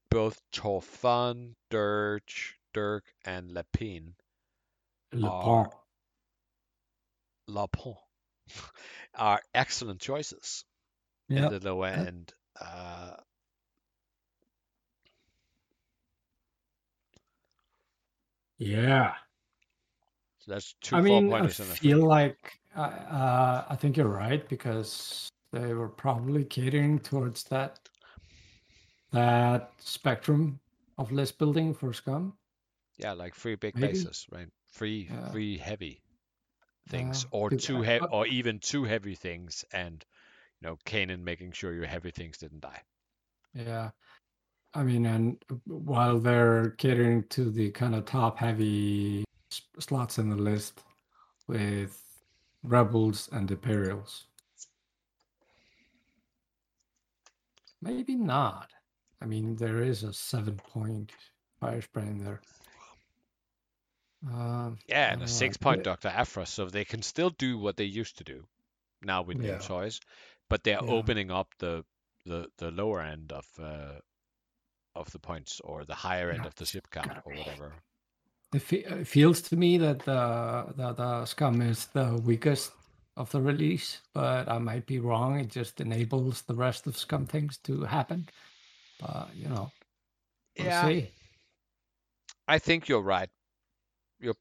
both 0.10 0.42
Torfun, 0.52 1.56
Dirge, 1.70 2.58
Dirk, 2.74 3.06
and 3.26 3.52
Lapine, 3.52 4.14
Le 5.14 5.30
are- 5.30 5.42
Pont. 5.42 5.74
Lapon, 7.48 7.98
are 9.16 9.42
excellent 9.54 10.02
choices 10.02 10.66
in 11.34 11.36
Yep. 11.42 11.50
the 11.50 11.60
lower 11.60 11.88
Yep. 11.88 12.08
end. 12.08 12.34
Uh, 12.60 13.18
Yeah. 18.58 19.16
So 20.46 20.52
that's 20.54 20.76
two 20.82 20.96
I 20.96 21.02
mean, 21.02 21.28
I 21.28 21.40
pointers 21.40 21.60
and 21.60 21.72
a 21.72 21.74
three. 21.74 21.90
feel 21.90 22.08
like 22.08 22.60
uh, 22.78 22.82
uh, 22.82 23.66
I 23.70 23.76
think 23.76 23.98
you're 23.98 24.08
right 24.08 24.48
because 24.48 25.28
they 25.52 25.74
were 25.74 25.90
probably 25.90 26.44
catering 26.44 27.00
towards 27.00 27.44
that 27.46 27.80
that 29.12 29.72
spectrum 29.80 30.60
of 30.98 31.12
list 31.12 31.40
building 31.40 31.74
for 31.74 31.94
Scum. 31.94 32.34
Yeah, 32.98 33.14
like 33.14 33.36
three 33.36 33.56
big 33.56 33.76
Maybe. 33.76 33.94
bases, 33.94 34.26
right? 34.32 34.48
Three, 34.72 35.10
Yeah. 35.10 35.32
three 35.32 35.58
heavy 35.58 36.02
things, 36.90 37.24
Yeah, 37.24 37.40
or 37.40 37.50
two 37.50 37.82
heavy, 37.82 38.06
or 38.12 38.28
even 38.28 38.60
two 38.60 38.84
heavy 38.84 39.16
things, 39.16 39.66
and 39.74 40.06
you 40.62 40.68
know, 40.70 40.78
Kanan 40.86 41.24
making 41.24 41.54
sure 41.54 41.74
your 41.74 41.88
heavy 41.88 42.12
things 42.12 42.38
didn't 42.38 42.62
die. 42.62 42.82
Yeah. 43.54 43.92
I 44.74 44.84
mean, 44.84 45.06
and 45.06 45.42
while 45.66 46.20
they're 46.20 46.72
catering 46.72 47.24
to 47.30 47.50
the 47.50 47.72
kind 47.72 47.96
of 47.96 48.06
top 48.06 48.38
heavy 48.38 49.25
slots 49.80 50.18
in 50.18 50.30
the 50.30 50.36
list 50.36 50.82
with 51.48 52.02
Rebels 52.64 53.30
and 53.32 53.50
Imperials. 53.52 54.26
Maybe 57.82 58.16
not. 58.16 58.72
I 59.22 59.26
mean, 59.26 59.56
there 59.56 59.82
is 59.82 60.04
a 60.04 60.14
seven 60.14 60.58
point 60.58 61.12
fire 61.60 61.82
spray 61.82 62.04
in 62.08 62.24
there. 62.24 62.42
Um, 64.28 64.78
Yeah, 64.88 65.12
and 65.14 65.22
a 65.22 65.24
Uh, 65.24 65.28
six-point. 65.28 65.84
Doctor 65.84 66.08
Aphra, 66.10 66.46
so 66.46 66.66
they 66.66 66.86
can 66.86 67.02
still 67.02 67.30
do 67.30 67.58
what 67.58 67.78
they 67.78 67.86
used 67.86 68.18
to 68.18 68.24
do 68.24 68.48
now 69.02 69.22
with 69.22 69.38
new 69.38 69.48
Yeah. 69.48 69.58
toys, 69.58 70.00
but 70.50 70.64
they're 70.64 70.82
Yeah. 70.82 70.90
opening 70.90 71.32
up 71.32 71.54
the 71.60 71.86
the 72.26 72.52
the 72.58 72.72
lower 72.72 73.02
end 73.02 73.32
of 73.32 73.46
uh, 73.60 74.00
of 74.96 75.12
the 75.12 75.20
points 75.20 75.60
or 75.62 75.86
the 75.86 75.96
higher 75.96 76.32
end 76.32 76.46
of 76.46 76.56
the 76.56 76.66
ship 76.66 76.90
count 76.90 77.20
or 77.26 77.34
whatever. 77.34 77.72
It, 78.56 79.08
feels 79.08 79.42
to 79.44 79.56
me 79.58 79.78
that 79.80 80.00
the, 80.00 80.74
the 80.76 80.94
the 80.94 81.26
scum 81.26 81.62
is 81.62 81.86
the 81.88 82.16
weakest 82.26 82.72
of 83.18 83.32
the 83.32 83.42
release, 83.42 84.02
but 84.14 84.50
I 84.50 84.58
might 84.60 84.86
be 84.86 85.00
wrong. 85.00 85.40
It 85.40 85.50
just 85.50 85.82
enables 85.82 86.42
the 86.44 86.56
rest 86.56 86.88
of 86.88 86.98
scum 86.98 87.26
things 87.26 87.58
to 87.60 87.84
happen. 87.84 88.28
But 89.00 89.30
you 89.36 89.50
know, 89.50 89.72
we'll 90.58 90.72
Yeah, 90.72 90.72
see. 90.72 91.10
I 92.48 92.60
think 92.60 92.88
you're 92.90 93.02
right. 93.02 93.30
You're, 94.20 94.36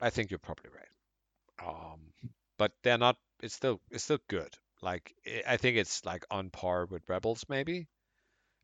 I 0.00 0.10
think 0.10 0.30
you're 0.30 0.38
probably 0.38 0.70
right. 0.70 1.68
Um, 1.68 2.12
but 2.58 2.72
they're 2.82 2.98
not. 2.98 3.18
It's 3.42 3.54
still, 3.54 3.80
it's 3.90 4.04
still 4.04 4.20
good. 4.28 4.54
Like 4.82 5.14
I 5.26 5.54
I 5.54 5.56
think 5.58 5.76
it's 5.76 6.04
like 6.04 6.24
on 6.30 6.50
par 6.50 6.86
with 6.86 7.08
Rebels 7.08 7.46
maybe, 7.48 7.88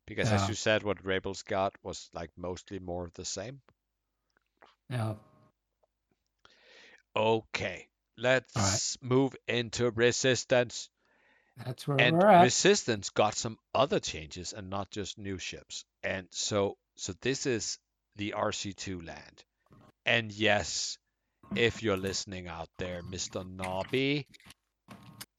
because 0.07 0.31
as 0.31 0.47
you 0.47 0.55
said, 0.55 0.83
what 0.83 1.05
Rebels 1.05 1.43
got 1.43 1.73
was 1.83 2.09
like 2.13 2.31
mostly 2.37 2.79
more 2.79 3.05
of 3.05 3.13
the 3.13 3.25
same. 3.25 3.61
Yeah, 4.91 5.15
Okay, 7.15 7.89
let's 8.17 8.97
move 9.01 9.35
into 9.47 9.91
Resistance. 9.91 10.89
that's 11.65 11.87
where 11.87 11.99
And 11.99 12.21
we're 12.21 12.27
at. 12.27 12.53
Resistance 12.53 13.09
got 13.11 13.35
some 13.35 13.59
other 13.73 13.99
changes 13.99 14.53
and 14.53 14.69
not 14.69 14.91
just 14.91 15.17
new 15.17 15.37
ships. 15.37 15.85
And 16.03 16.27
so 16.31 16.77
so 16.97 17.13
this 17.21 17.45
is 17.47 17.79
the 18.17 18.33
RC2 18.33 19.01
land. 19.01 19.45
And 20.05 20.31
yes, 20.31 20.97
if 21.55 21.83
you're 21.83 21.97
listening 21.97 22.47
out 22.47 22.69
there, 22.77 23.03
Mr. 23.03 23.43
Nobby, 23.43 24.27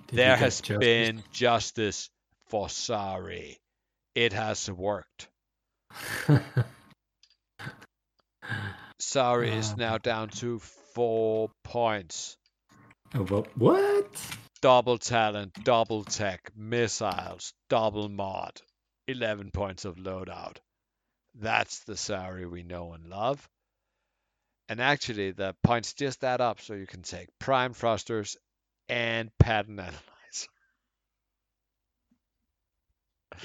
Did 0.08 0.22
there 0.22 0.36
has 0.36 0.62
justice? 0.62 0.78
been 0.78 1.24
justice 1.30 2.10
for 2.46 2.68
Zari. 2.68 3.60
It 4.14 4.32
has 4.32 4.70
worked. 4.70 5.28
Zari 9.12 9.52
is 9.52 9.76
now 9.76 9.98
down 9.98 10.30
to 10.30 10.58
four 10.94 11.50
points. 11.64 12.38
Oh, 13.14 13.44
what? 13.56 14.36
Double 14.62 14.96
talent, 14.96 15.52
double 15.64 16.02
tech, 16.02 16.50
missiles, 16.56 17.52
double 17.68 18.08
mod, 18.08 18.62
11 19.08 19.50
points 19.50 19.84
of 19.84 19.96
loadout. 19.96 20.56
That's 21.34 21.80
the 21.80 21.92
Zari 21.92 22.50
we 22.50 22.62
know 22.62 22.94
and 22.94 23.06
love. 23.06 23.46
And 24.70 24.80
actually, 24.80 25.32
the 25.32 25.54
points 25.62 25.92
just 25.92 26.24
add 26.24 26.40
up 26.40 26.62
so 26.62 26.72
you 26.72 26.86
can 26.86 27.02
take 27.02 27.28
prime 27.38 27.74
thrusters 27.74 28.38
and 28.88 29.30
pattern 29.38 29.78
analyzer. 29.78 30.00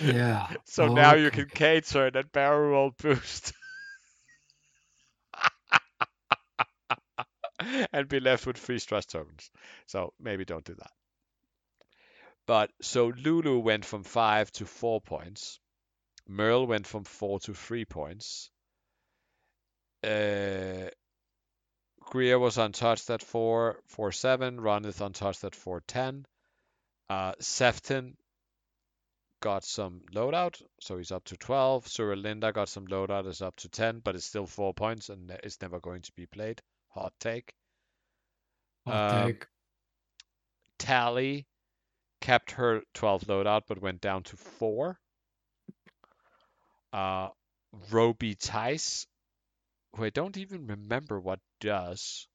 Yeah. 0.02 0.48
So 0.66 0.88
now 0.94 1.16
you 1.16 1.30
can 1.30 1.50
cater 1.50 2.10
that 2.10 2.32
barrel 2.32 2.70
roll 2.70 2.92
boost. 2.98 3.52
and 7.94 8.08
be 8.08 8.20
left 8.20 8.46
with 8.46 8.58
three 8.58 8.80
stress 8.80 9.06
tokens. 9.06 9.50
So 9.88 10.14
maybe 10.20 10.46
don't 10.46 10.66
do 10.66 10.76
that. 10.76 10.92
But 12.46 12.72
so 12.82 13.08
Lulu 13.08 13.60
went 13.60 13.86
from 13.86 14.04
five 14.04 14.52
to 14.54 14.66
four 14.66 15.02
points. 15.02 15.60
Merle 16.28 16.68
went 16.68 16.88
from 16.88 17.04
four 17.04 17.40
to 17.42 17.54
three 17.54 17.86
points. 17.86 18.50
Uh, 20.04 20.90
Greer 22.02 22.40
was 22.40 22.58
untouched 22.58 23.10
at 23.10 23.22
four, 23.22 23.82
four 23.88 24.12
seven. 24.12 24.60
Ronith 24.60 25.02
untouched 25.02 25.44
at 25.44 25.56
four 25.56 25.82
ten. 25.82 26.26
Uh, 27.10 27.34
Sefton 27.40 28.16
got 29.42 29.64
some 29.64 30.02
loadout, 30.14 30.62
so 30.80 30.98
he's 30.98 31.12
up 31.12 31.24
to 31.26 31.38
12. 31.38 31.86
Suralinda 31.86 32.54
got 32.54 32.70
some 32.70 32.88
loadout, 32.88 33.28
is 33.28 33.42
up 33.42 33.56
to 33.58 33.70
10, 33.70 34.00
but 34.00 34.16
it's 34.16 34.26
still 34.26 34.48
four 34.48 34.74
points 34.74 35.10
and 35.10 35.32
it's 35.44 35.62
never 35.62 35.80
going 35.80 36.02
to 36.02 36.12
be 36.14 36.26
played. 36.26 36.62
Hot 36.98 37.14
take. 37.20 37.54
I'll 38.88 39.20
Um, 39.22 39.28
take. 39.28 39.46
Tally 40.80 41.46
kept 42.22 42.52
her 42.52 42.82
12 42.94 43.24
loadout 43.26 43.64
but 43.68 43.80
went 43.82 44.02
down 44.02 44.24
to 44.24 44.38
4. 44.38 45.00
Uh, 46.92 47.30
Wrobie 47.92 48.36
Tyce, 48.36 49.06
who 49.96 50.06
I 50.06 50.10
don't 50.10 50.38
even 50.38 50.66
remember 50.68 51.20
what 51.20 51.40
does. 51.60 52.28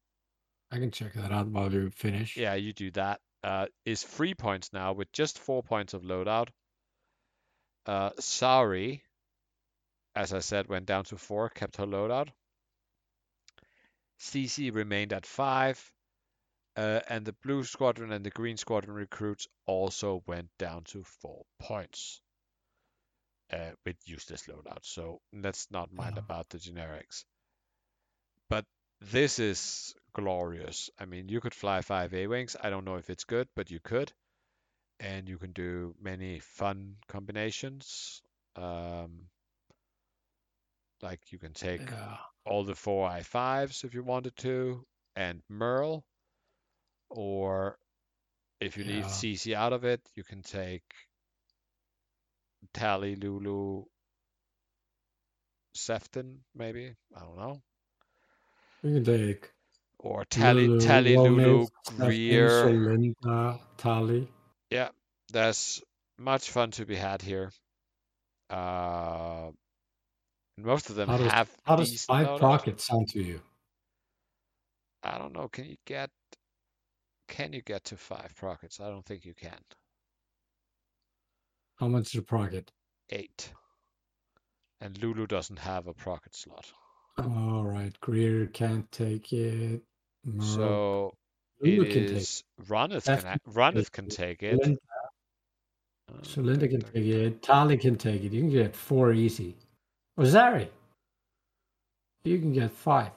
I 0.71 0.79
can 0.79 0.91
check 0.91 1.15
that 1.15 1.33
out 1.33 1.49
while 1.49 1.73
you 1.73 1.91
finish. 1.91 2.37
Yeah, 2.37 2.55
you 2.55 2.73
do 2.73 2.91
that. 2.93 3.21
Uh, 3.43 3.67
is 3.85 4.05
3 4.05 4.35
points 4.35 4.73
now 4.73 4.93
with 4.93 5.11
just 5.13 5.39
4 5.39 5.63
points 5.65 5.95
of 5.95 6.03
loadout. 6.03 6.49
Uh, 7.87 8.11
Zari, 8.21 9.03
as 10.15 10.33
I 10.33 10.39
said, 10.39 10.69
went 10.69 10.87
down 10.87 11.05
to 11.07 11.17
4, 11.17 11.49
kept 11.49 11.77
her 11.79 11.87
loadout. 11.87 12.29
CC 14.23 14.73
remained 14.73 15.13
at 15.13 15.27
5. 15.27 15.93
Uh, 16.75 17.01
and 17.09 17.27
the 17.27 17.35
blue 17.45 17.65
squadron 17.65 18.13
and 18.13 18.25
the 18.25 18.31
green 18.31 18.57
squadron 18.57 18.95
recruits 18.95 19.47
also 19.67 20.23
went 20.27 20.49
down 20.59 20.85
to 20.85 21.03
four 21.05 21.45
points 21.59 22.23
uh, 23.53 23.73
with 23.85 23.97
useless 24.07 24.47
loadout. 24.47 24.79
So 24.83 25.21
let's 25.35 25.71
not 25.71 25.93
mind 25.93 26.17
about 26.17 26.49
the 26.49 26.59
generics. 26.59 27.25
But 28.49 28.65
this 29.01 29.39
is 29.39 29.95
glorious. 30.15 30.89
I 30.99 31.05
mean, 31.05 31.29
you 31.29 31.41
could 31.41 31.55
fly 31.55 31.83
five 31.83 32.15
A 32.15 32.27
wings. 32.27 32.57
I 32.59 32.71
don't 32.71 32.87
know 32.87 32.97
if 32.97 33.11
it's 33.11 33.25
good, 33.25 33.49
but 33.55 33.71
you 33.71 33.81
could, 33.81 34.13
and 34.99 35.29
you 35.29 35.37
can 35.37 35.53
do 35.53 35.95
many 36.01 36.39
fun 36.39 36.97
combinations. 37.09 38.23
Um, 38.57 39.29
like 41.03 41.21
you 41.33 41.39
can 41.39 41.53
take 41.53 41.81
Yeah. 41.81 42.17
all 42.45 42.65
the 42.65 42.75
four 42.75 43.09
i5s 43.09 43.85
if 43.85 43.95
you 43.95 44.03
wanted 44.03 44.37
to, 44.39 44.85
and 45.17 45.43
Merle. 45.49 46.05
Or 47.11 47.79
if 48.61 48.77
you 48.77 48.85
leave 48.85 49.05
Yeah. 49.05 49.09
CC 49.09 49.55
out 49.55 49.73
of 49.73 49.85
it, 49.85 50.01
you 50.15 50.25
can 50.25 50.43
take 50.43 50.83
Tally, 52.73 53.17
Lulu, 53.17 53.85
Sefton, 55.75 56.45
maybe. 56.55 56.95
I 57.17 57.21
don't 57.21 57.37
know. 57.37 57.63
We 58.83 58.93
can 58.95 59.05
take 59.05 59.51
Or 59.99 60.25
Tally, 60.25 60.67
Lulu, 60.67 60.81
Tally, 60.81 61.17
Lulu, 61.17 61.59
Romace, 61.59 61.71
Stefan, 61.85 62.07
Greer. 62.07 62.49
Solinda, 62.69 63.61
Tali. 63.77 64.29
Yeah, 64.71 64.89
there's 65.33 65.83
much 66.19 66.51
fun 66.51 66.71
to 66.73 66.87
be 66.87 66.97
had 66.97 67.23
here. 67.23 67.51
Uh, 68.51 69.51
most 70.59 70.91
of 70.91 70.97
them 70.97 71.09
How 71.09 71.17
does, 71.17 71.31
have 71.33 71.51
how 71.65 71.77
does 71.77 72.05
five 72.05 72.41
pockets 72.41 72.87
sound 72.87 73.09
to 73.11 73.23
you? 73.23 73.41
I 75.03 75.19
don't 75.19 75.33
know. 75.33 75.49
Can 75.49 75.65
you 75.65 75.77
get 75.87 76.11
can 77.29 77.53
you 77.53 77.63
get 77.63 77.85
to 77.85 77.97
five 77.97 78.35
prockets? 78.37 78.81
I 78.81 78.89
don't 78.89 79.05
think 79.05 79.25
you 79.25 79.35
can. 79.35 79.59
How 81.77 81.89
much 81.89 82.15
is 82.15 82.21
a 82.21 82.23
pocket? 82.23 82.71
Eight. 83.11 83.53
And 84.81 85.01
Lulu 85.03 85.27
doesn't 85.27 85.59
have 85.59 85.87
a 85.87 85.95
procket 85.95 86.35
slot. 86.37 86.71
All 87.19 87.65
right, 87.65 87.99
Greer 88.01 88.47
can't 88.47 88.91
take 88.93 89.33
it. 89.33 89.83
Merle, 90.25 90.47
So 90.47 91.15
Lulu 91.61 91.83
it 91.83 91.93
can 91.93 92.03
take 92.07 92.17
is 92.17 92.45
That's 93.05 93.23
can 93.23 93.31
ha- 93.31 93.39
can 93.91 94.09
take 94.09 94.43
it. 94.43 94.59
Linda, 94.61 94.81
Uh, 96.13 96.23
so 96.23 96.41
Linda 96.41 96.69
can 96.69 96.81
take 96.81 97.07
it. 97.07 97.43
Tali 97.43 97.77
can 97.79 97.97
take 97.97 98.23
it. 98.25 98.33
You 98.33 98.41
can 98.43 98.51
get 98.51 98.77
four 98.77 99.13
easy. 99.13 99.57
Oh, 100.19 100.23
Zari. 100.23 100.69
You 102.25 102.39
can 102.39 102.53
get 102.53 102.71
five. 102.71 103.11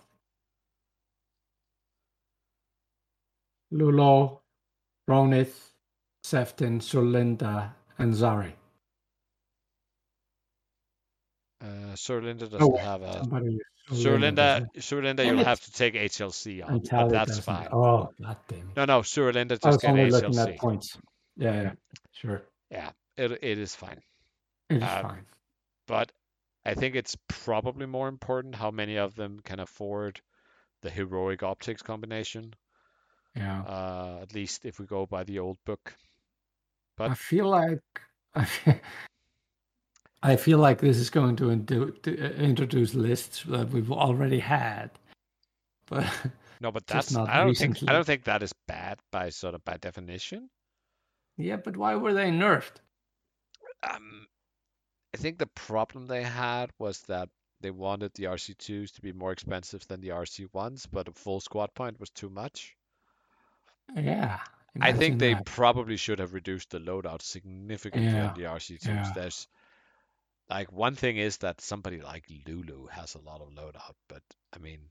Lulo, 3.73 4.39
Ronith, 5.09 5.71
Sefton, 6.23 6.79
Solinda, 6.79 7.71
and 7.97 8.13
Zari. 8.13 8.53
Uh, 11.61 11.95
Sir 11.95 12.21
Linda 12.21 12.47
doesn't 12.47 12.61
Oh, 12.61 12.77
have 12.77 13.01
a. 13.01 13.13
somebody. 13.13 13.59
Sir 13.91 14.17
Linda, 14.17 14.59
doesn't. 14.59 14.83
Sir 14.83 15.01
Linda, 15.01 15.25
you'll 15.25 15.43
have 15.43 15.61
to 15.61 15.71
take 15.71 15.93
HLC 15.95 16.61
on, 16.67 16.79
but 16.79 17.09
that's 17.09 17.39
fine. 17.39 17.67
Oh, 17.71 18.09
god 18.21 18.37
damn 18.47 18.59
it. 18.69 18.75
No, 18.75 18.85
no, 18.85 19.01
Sir 19.01 19.31
Linda 19.31 19.55
I 19.63 19.69
just 19.69 19.81
get 19.81 19.91
only 19.91 20.09
looking 20.09 20.37
at 20.37 20.57
points. 20.57 20.97
Yeah, 21.37 21.61
yeah, 21.61 21.71
sure. 22.13 22.41
Yeah, 22.71 22.91
it 23.17 23.31
it 23.43 23.57
is 23.59 23.75
fine. 23.75 24.01
It's 24.69 24.83
Um, 24.83 25.01
fine. 25.01 25.25
But 25.87 26.11
I 26.65 26.73
think 26.73 26.95
it's 26.95 27.15
probably 27.27 27.85
more 27.85 28.07
important 28.07 28.55
how 28.55 28.71
many 28.71 28.97
of 28.97 29.15
them 29.15 29.39
can 29.43 29.59
afford 29.59 30.21
the 30.81 30.89
heroic 30.89 31.43
optics 31.43 31.81
combination. 31.81 32.53
Yeah. 33.35 33.61
Uh, 33.61 34.19
at 34.21 34.33
least 34.33 34.65
if 34.65 34.79
we 34.79 34.85
go 34.85 35.05
by 35.05 35.23
the 35.23 35.39
old 35.39 35.57
book. 35.65 35.95
But 36.97 37.11
I 37.11 37.13
feel 37.13 37.47
like 37.47 37.81
I 40.23 40.35
feel, 40.35 40.57
like 40.57 40.79
this 40.81 40.97
is 40.97 41.09
going 41.09 41.35
to, 41.37 41.55
to 41.65 42.25
uh, 42.25 42.29
introduce 42.41 42.93
lists 42.95 43.43
that 43.43 43.69
we've 43.69 43.91
already 43.91 44.39
had, 44.39 44.89
but 45.87 46.05
no, 46.61 46.71
but 46.71 46.87
that's 46.87 47.11
not 47.11 47.29
I 47.29 47.43
don't 47.43 47.55
think. 47.55 47.77
I 47.87 47.93
don't 47.93 48.05
think 48.05 48.23
that 48.23 48.41
is 48.43 48.53
bad 48.67 48.99
by 49.11 49.29
sort 49.29 49.53
of 49.55 49.63
by 49.63 49.77
definition. 49.77 50.49
yeah, 51.37 51.57
but 51.57 51.77
why 51.77 51.95
were 51.95 52.13
they 52.13 52.31
nerfed? 52.31 52.77
Um, 53.89 54.27
I 55.15 55.17
think 55.17 55.39
the 55.39 55.47
problem 55.47 56.07
they 56.07 56.23
had 56.23 56.73
was 56.77 57.01
that 57.03 57.29
they 57.61 57.71
wanted 57.71 58.13
the 58.15 58.27
RC2s 58.27 58.91
to 58.91 59.01
be 59.01 59.13
more 59.13 59.31
expensive 59.31 59.87
than 59.87 60.01
the 60.01 60.11
RC1s, 60.11 60.85
but 60.85 61.07
a 61.07 61.13
full 61.13 61.39
squad 61.39 61.73
point 61.73 61.99
was 61.99 62.09
too 62.09 62.29
much. 62.29 62.75
Yeah, 63.95 64.39
I 64.81 64.93
think 64.93 65.19
they 65.19 65.33
that. 65.33 65.45
probably 65.45 65.97
should 65.97 66.19
have 66.19 66.33
reduced 66.33 66.69
the 66.69 66.79
loadout 66.79 67.21
significantly 67.21 68.19
Yeah, 68.19 68.27
on 68.27 68.33
the 68.35 68.45
RC2s. 68.45 68.89
yeah. 68.89 69.13
There's 69.13 69.47
like 70.49 70.71
one 70.71 70.95
thing 70.95 71.17
is 71.17 71.37
that 71.37 71.61
somebody 71.61 72.01
like 72.01 72.25
Lulu 72.47 72.87
has 72.87 73.15
a 73.15 73.21
lot 73.21 73.41
of 73.41 73.49
loadout, 73.49 73.95
but 74.07 74.23
I 74.53 74.57
mean, 74.59 74.89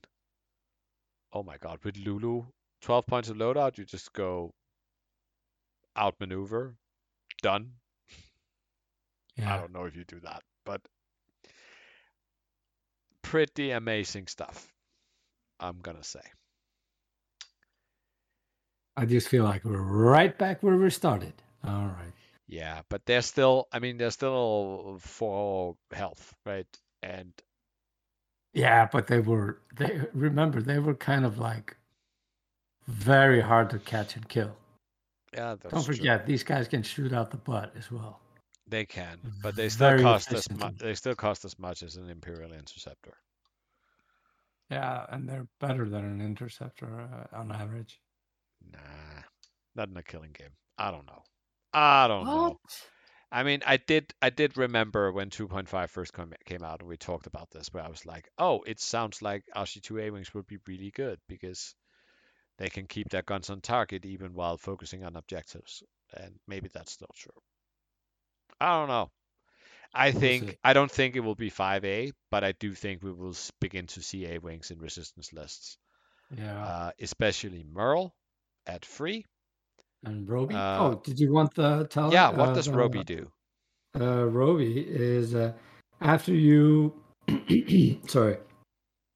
oh 1.33 1.43
my 1.43 1.57
God, 1.57 1.83
with 1.83 1.97
Lulu, 1.97 2.45
12 2.81 3.05
points 3.05 3.29
of 3.29 3.37
loadout, 3.37 3.77
you 3.77 3.85
just 3.85 4.11
go 4.13 4.53
outmaneuver, 5.97 6.77
done. 7.41 7.73
I 9.43 9.57
don't 9.57 9.73
know 9.73 9.85
if 9.85 9.95
you 9.95 10.03
do 10.05 10.19
that, 10.21 10.43
but 10.65 10.81
pretty 13.21 13.71
amazing 13.71 14.27
stuff, 14.27 14.73
I'm 15.59 15.79
gonna 15.81 16.03
say. 16.03 16.21
I 18.97 19.05
just 19.05 19.27
feel 19.29 19.43
like 19.43 19.63
we're 19.65 19.81
right 19.81 20.37
back 20.37 20.63
where 20.63 20.77
we 20.77 20.89
started. 20.89 21.33
All 21.63 21.87
right. 21.87 22.13
Yeah, 22.47 22.81
but 22.89 23.05
they're 23.05 23.21
still, 23.23 23.67
I 23.71 23.79
mean, 23.79 23.97
they're 23.97 24.11
still 24.11 24.97
for 25.01 25.75
health, 25.91 26.35
right? 26.45 26.67
And 27.03 27.33
Yeah, 28.53 28.87
but 28.91 29.07
they 29.07 29.19
were 29.19 29.61
they 29.75 30.01
remember 30.13 30.61
they 30.61 30.79
were 30.79 30.95
kind 30.95 31.25
of 31.25 31.37
like 31.37 31.77
very 32.87 33.41
hard 33.41 33.69
to 33.71 33.79
catch 33.79 34.15
and 34.15 34.27
kill. 34.29 34.55
yeah, 35.33 35.55
Don't 35.69 35.83
true. 35.83 35.95
forget 35.95 36.25
these 36.25 36.43
guys 36.43 36.67
can 36.67 36.83
shoot 36.83 37.13
out 37.13 37.31
the 37.31 37.37
butt 37.37 37.73
as 37.77 37.91
well. 37.91 38.21
They 38.67 38.85
can, 38.85 39.21
but 39.41 39.55
they 39.55 39.69
still 39.69 39.87
Very 39.89 40.03
cost 40.03 40.31
as 40.31 40.47
much. 40.51 40.73
efficiently. 40.73 40.77
They 40.77 40.93
still 40.93 41.15
cost 41.15 41.45
as 41.45 41.57
much 41.57 41.81
as 41.81 41.95
an 41.95 42.09
Imperial 42.09 42.51
Interceptor. 42.53 43.17
Yeah, 44.69 45.05
and 45.09 45.27
they're 45.27 45.47
better 45.59 45.89
than 45.89 46.05
an 46.05 46.21
interceptor 46.21 47.01
uh, 47.01 47.35
on 47.35 47.51
average. 47.51 47.99
Nah, 48.71 49.23
not 49.75 49.89
in 49.89 49.97
a 49.97 50.03
killing 50.03 50.33
game. 50.33 50.57
I 50.77 50.91
don't 50.91 51.05
know. 51.05 51.23
I 51.73 52.07
don't 52.07 52.25
know. 52.25 52.59
I 53.31 53.43
mean, 53.43 53.61
I 53.65 53.77
did. 53.77 54.13
I 54.21 54.29
did 54.29 54.57
remember 54.57 55.11
when 55.11 55.29
2.5 55.29 55.91
first 55.91 56.13
come, 56.13 56.33
came 56.45 56.63
out, 56.63 56.81
and 56.81 56.89
we 56.89 56.97
talked 56.97 57.27
about 57.27 57.51
this, 57.51 57.69
where 57.73 57.83
I 57.83 57.89
was 57.89 58.05
like, 58.05 58.29
"Oh, 58.37 58.63
it 58.63 58.79
sounds 58.79 59.21
like 59.21 59.43
RC2 59.55 59.99
A-wings 59.99 60.33
would 60.33 60.47
be 60.47 60.59
really 60.67 60.91
good 60.91 61.19
because 61.27 61.75
they 62.57 62.69
can 62.69 62.87
keep 62.87 63.09
their 63.09 63.23
guns 63.23 63.49
on 63.49 63.61
target 63.61 64.05
even 64.05 64.33
while 64.33 64.57
focusing 64.57 65.03
on 65.05 65.15
objectives." 65.17 65.83
And 66.13 66.39
maybe 66.47 66.69
that's 66.73 67.01
not 67.01 67.15
true. 67.15 67.41
I 68.59 68.79
don't 68.79 68.87
know. 68.87 69.09
I 69.93 70.11
think. 70.11 70.57
I 70.63 70.73
don't 70.73 70.91
think 70.91 71.15
it 71.15 71.21
will 71.21 71.35
be 71.35 71.49
5A, 71.49 72.11
but 72.29 72.43
I 72.43 72.51
do 72.53 72.73
think 72.73 73.01
we 73.03 73.11
will 73.13 73.35
begin 73.61 73.87
to 73.87 74.01
see 74.01 74.25
A-wings 74.27 74.71
in 74.71 74.79
resistance 74.79 75.31
lists, 75.31 75.77
Yeah. 76.37 76.63
uh, 76.65 76.91
especially 76.99 77.63
Merle 77.63 78.13
at 78.67 78.83
free. 78.85 79.25
and 80.03 80.27
Wrobie. 80.27 80.53
uh, 80.53 80.83
oh, 80.83 81.01
did 81.03 81.19
you 81.19 81.31
want 81.33 81.55
the 81.55 81.87
tell? 81.89 82.11
Yeah, 82.11 82.29
what 82.29 82.49
uh, 82.49 82.53
does 82.53 82.67
Wrobie 82.67 83.05
do? 83.05 83.31
Uh, 83.99 84.25
Roby 84.25 84.81
is 84.81 85.33
uh, 85.33 85.53
after 86.01 86.33
you, 86.33 86.93
sorry, 88.07 88.37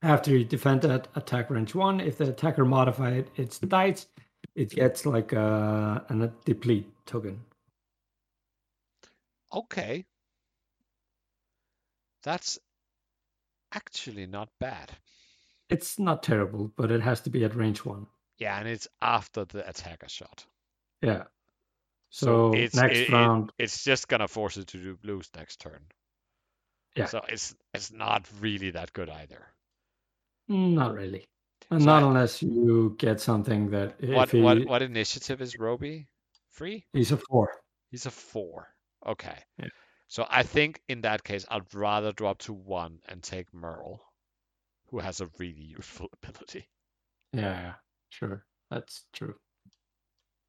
after 0.02 0.32
you 0.38 0.46
defend 0.46 0.86
at 0.86 1.08
attack 1.16 1.50
range 1.50 1.76
one, 1.76 2.00
if 2.00 2.18
the 2.18 2.30
attacker 2.30 2.64
modified 2.66 3.30
its 3.36 3.60
dice, 3.60 4.08
it 4.56 4.70
gets 4.70 5.06
like 5.06 5.34
uh, 5.34 6.00
a, 6.10 6.22
a 6.22 6.32
deplete 6.46 6.88
token. 7.06 7.42
Okay. 9.54 10.06
That's 12.24 12.60
actually 13.74 14.26
not 14.26 14.50
bad. 14.60 14.92
It's 15.70 16.00
not 16.00 16.24
terrible, 16.24 16.72
but 16.76 16.92
it 16.92 17.02
has 17.02 17.22
to 17.22 17.30
be 17.30 17.44
at 17.44 17.56
range 17.56 17.86
one. 17.86 18.08
Yeah, 18.38 18.58
and 18.60 18.68
it's 18.68 18.88
after 19.02 19.46
the 19.46 19.68
attacker 19.68 20.10
shot. 20.10 20.46
Yeah. 21.02 21.26
So, 22.10 22.54
it's 22.54 22.76
next 22.76 22.98
it- 22.98 23.10
it- 23.10 23.14
round, 23.14 23.52
it's 23.60 23.84
just 23.84 24.08
gonna 24.08 24.28
force 24.28 24.58
it 24.58 24.68
to 24.70 24.78
do 24.82 24.98
lose 25.04 25.30
next 25.36 25.60
turn. 25.60 25.86
Yeah. 26.96 27.06
So 27.06 27.22
it's 27.30 27.56
it's 27.74 27.92
not 27.92 28.28
really 28.42 28.72
that 28.72 28.92
good 28.94 29.10
either. 29.10 29.46
not 30.48 30.96
really. 30.96 31.30
So 31.70 31.78
not 31.78 32.02
I- 32.04 32.08
unless 32.08 32.42
you 32.42 32.96
get 32.98 33.22
something 33.22 33.70
that 33.70 34.02
What 34.04 34.32
he, 34.32 34.42
what 34.42 34.66
what 34.66 34.82
initiative 34.82 35.40
is 35.42 35.56
Wrobie? 35.56 36.08
Free? 36.50 36.88
he's 36.94 37.12
a 37.12 37.18
four. 37.18 37.62
He's 37.92 38.08
a 38.08 38.12
four. 38.12 38.74
Okay. 39.08 39.38
Yeah. 39.58 39.68
So 40.08 40.26
I 40.30 40.44
think 40.44 40.82
in 40.90 41.02
that 41.02 41.24
case 41.24 41.46
I'd 41.50 41.74
rather 41.74 42.12
drop 42.12 42.40
to 42.40 42.54
one 42.54 43.00
and 43.08 43.22
take 43.22 43.52
Merl, 43.54 44.00
who 44.90 45.00
has 45.00 45.22
a 45.22 45.30
really 45.38 45.62
useful 45.62 46.10
ability. 46.24 46.68
Yeah, 47.34 47.62
yeah, 47.62 47.74
sure. 48.10 48.46
That's 48.72 49.06
true. 49.14 49.36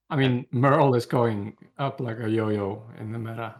I 0.08 0.16
mean, 0.16 0.46
Merl 0.50 0.96
is 0.96 1.06
going 1.06 1.56
up 1.78 2.00
like 2.00 2.18
a 2.18 2.28
yo-yo 2.28 2.82
in 2.98 3.12
the 3.12 3.18
meta. 3.18 3.54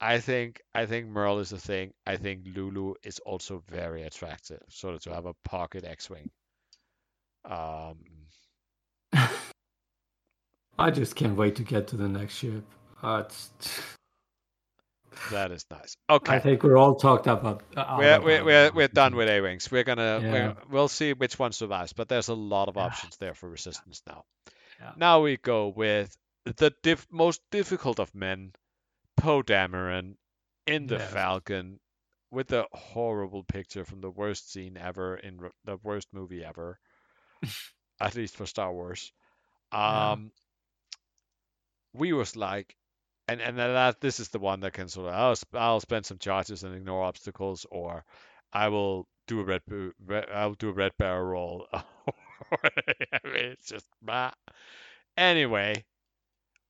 I 0.00 0.18
think 0.18 0.60
I 0.74 0.84
think 0.84 1.06
Merl 1.06 1.38
is 1.38 1.52
a 1.52 1.58
thing. 1.58 1.92
I 2.06 2.16
think 2.16 2.40
Lulu 2.56 2.94
is 3.04 3.20
also 3.20 3.62
very 3.68 4.02
attractive, 4.02 4.60
sort 4.68 4.96
of 4.96 5.02
to 5.02 5.14
have 5.14 5.26
a 5.26 5.34
pocket 5.44 5.84
X-wing. 5.84 6.28
Um, 7.44 7.98
I 10.78 10.90
just 10.90 11.14
can't 11.14 11.36
wait 11.36 11.54
to 11.56 11.62
get 11.62 11.86
to 11.88 11.96
the 11.96 12.08
next 12.08 12.34
ship. 12.34 12.64
Uh, 13.02 13.24
it's, 13.26 13.50
that 15.30 15.50
is 15.52 15.64
nice. 15.70 15.96
Okay. 16.08 16.34
I 16.34 16.38
think 16.38 16.62
we're 16.62 16.76
all 16.76 16.94
talked 16.94 17.26
about. 17.26 17.62
Uh, 17.76 17.96
we're 17.98 18.20
we're 18.20 18.44
we're, 18.44 18.70
we're 18.72 18.88
done 18.88 19.14
with 19.16 19.28
A-wings. 19.28 19.70
We're 19.70 19.84
gonna 19.84 20.20
Yeah. 20.22 20.32
we're, 20.32 20.56
we'll 20.70 20.88
see 20.88 21.12
which 21.12 21.38
one 21.38 21.52
survives, 21.52 21.92
but 21.92 22.08
there's 22.08 22.28
a 22.28 22.34
lot 22.34 22.68
of 22.68 22.76
Yeah. 22.76 22.84
options 22.84 23.16
there 23.18 23.34
for 23.34 23.48
resistance 23.48 24.02
now. 24.06 24.24
Yeah. 24.80 24.92
Now 24.96 25.20
we 25.22 25.36
go 25.36 25.68
with 25.68 26.16
the 26.44 26.72
diff- 26.82 27.06
most 27.10 27.40
difficult 27.50 27.98
of 28.00 28.14
men, 28.14 28.52
Poe 29.16 29.42
Dameron, 29.42 30.16
in 30.66 30.86
the 30.86 30.96
Yes. 30.96 31.12
Falcon, 31.12 31.78
with 32.30 32.48
the 32.48 32.66
horrible 32.72 33.44
picture 33.44 33.84
from 33.84 34.00
the 34.00 34.10
worst 34.10 34.50
scene 34.52 34.76
ever 34.76 35.16
in 35.16 35.38
r- 35.42 35.52
the 35.64 35.76
worst 35.82 36.08
movie 36.12 36.44
ever, 36.44 36.78
at 38.00 38.14
least 38.14 38.36
for 38.36 38.46
Star 38.46 38.72
Wars. 38.72 39.12
Um, 39.70 40.32
we 41.92 42.12
was 42.12 42.36
like, 42.36 42.74
and 43.28 43.40
and 43.40 43.58
then 43.58 43.72
that 43.74 44.00
this 44.00 44.20
is 44.20 44.28
the 44.28 44.38
one 44.38 44.60
that 44.60 44.72
can 44.72 44.88
sort 44.88 45.08
of 45.08 45.14
I'll, 45.14 45.60
I'll 45.60 45.80
spend 45.80 46.06
some 46.06 46.18
charges 46.18 46.62
and 46.64 46.74
ignore 46.74 47.04
obstacles, 47.04 47.66
or 47.70 48.04
I 48.52 48.68
will 48.68 49.06
do 49.28 49.40
a 49.40 49.44
red, 49.44 49.62
red 50.04 50.26
I'll 50.32 50.54
do 50.54 50.68
a 50.70 50.72
red 50.72 50.92
barrel 50.98 51.24
roll. 51.24 51.66
I 51.72 53.18
mean, 53.24 53.44
it's 53.52 53.68
just 53.68 53.86
bah. 54.02 54.32
Anyway, 55.16 55.84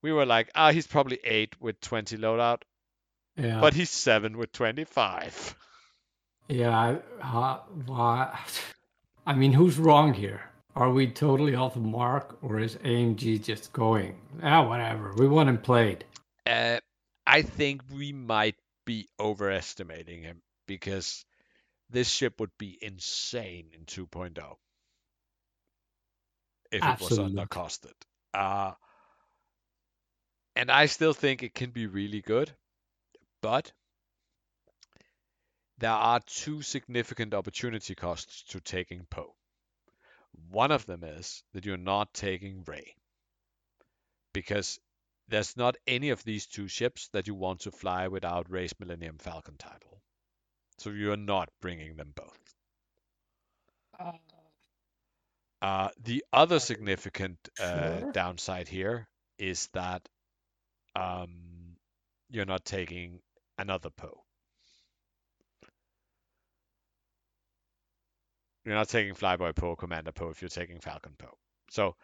we 0.02 0.12
were 0.12 0.26
like, 0.26 0.50
ah, 0.54 0.72
he's 0.72 0.86
probably 0.86 1.18
eight 1.24 1.60
with 1.60 1.80
20 1.80 2.18
loadout, 2.18 2.62
Yeah. 3.36 3.60
but 3.60 3.72
he's 3.74 3.90
seven 3.90 4.36
with 4.36 4.52
25. 4.52 5.54
Yeah, 6.48 6.76
I- 7.22 7.26
uh, 7.26 7.58
why? 7.86 8.38
I 9.26 9.34
mean, 9.34 9.52
who's 9.52 9.78
wrong 9.78 10.12
here? 10.14 10.42
Are 10.74 10.90
we 10.90 11.06
totally 11.06 11.54
off 11.54 11.74
the 11.74 11.80
mark, 11.80 12.36
or 12.42 12.58
is 12.58 12.76
AMG 12.76 13.42
just 13.44 13.72
going? 13.72 14.16
Ah, 14.42 14.66
whatever. 14.66 15.12
We 15.16 15.28
want 15.28 15.48
him 15.48 15.58
played. 15.58 16.04
Uh, 16.46 16.80
I 17.26 17.42
think 17.42 17.82
we 17.90 18.12
might 18.12 18.56
be 18.84 19.08
overestimating 19.18 20.22
him 20.22 20.42
because 20.66 21.24
this 21.90 22.08
ship 22.08 22.40
would 22.40 22.50
be 22.58 22.78
insane 22.80 23.70
in 23.72 23.84
2.0 23.84 24.56
if 26.72 26.82
it 26.82 27.00
was 27.00 27.18
Absolutely. 27.18 27.44
undercosted. 27.44 27.92
Uh, 28.34 28.72
and 30.56 30.70
I 30.70 30.86
still 30.86 31.12
think 31.12 31.42
it 31.42 31.54
can 31.54 31.70
be 31.70 31.86
really 31.86 32.22
good, 32.22 32.50
but 33.40 33.72
there 35.78 35.90
are 35.90 36.20
two 36.20 36.62
significant 36.62 37.34
opportunity 37.34 37.94
costs 37.94 38.42
to 38.50 38.60
taking 38.60 39.04
Poe. 39.10 39.34
One 40.50 40.70
of 40.70 40.86
them 40.86 41.04
is 41.04 41.42
that 41.52 41.64
you're 41.66 41.76
not 41.76 42.14
taking 42.14 42.64
Rey 42.64 42.94
because 44.32 44.78
there's 45.32 45.56
not 45.56 45.76
any 45.88 46.10
of 46.10 46.22
these 46.24 46.46
two 46.46 46.68
ships 46.68 47.08
that 47.14 47.26
you 47.26 47.34
want 47.34 47.62
to 47.62 47.72
fly 47.72 48.08
without 48.08 48.50
Rey's 48.50 48.74
Millennium 48.78 49.18
Falcon 49.18 49.56
title. 49.58 50.02
So 50.78 50.90
you're 50.90 51.16
not 51.16 51.48
bringing 51.60 51.96
them 51.96 52.12
both. 52.14 52.38
Uh, 55.62 55.88
the 56.02 56.24
other 56.32 56.58
significant 56.60 57.38
uh, 57.60 58.00
Sure. 58.00 58.12
downside 58.12 58.68
here 58.68 59.08
is 59.38 59.68
that 59.74 60.08
um, 60.96 61.76
you're 62.30 62.44
not 62.46 62.64
taking 62.64 63.20
another 63.58 63.90
Poe. 63.90 64.22
You're 68.64 68.74
not 68.76 68.88
taking 68.88 69.14
Flyboy 69.14 69.56
Poe, 69.56 69.76
Commander 69.76 70.12
Poe 70.12 70.30
if 70.30 70.42
you're 70.42 70.48
taking 70.48 70.80
Falcon 70.80 71.14
Poe. 71.18 71.38
So, 71.70 71.96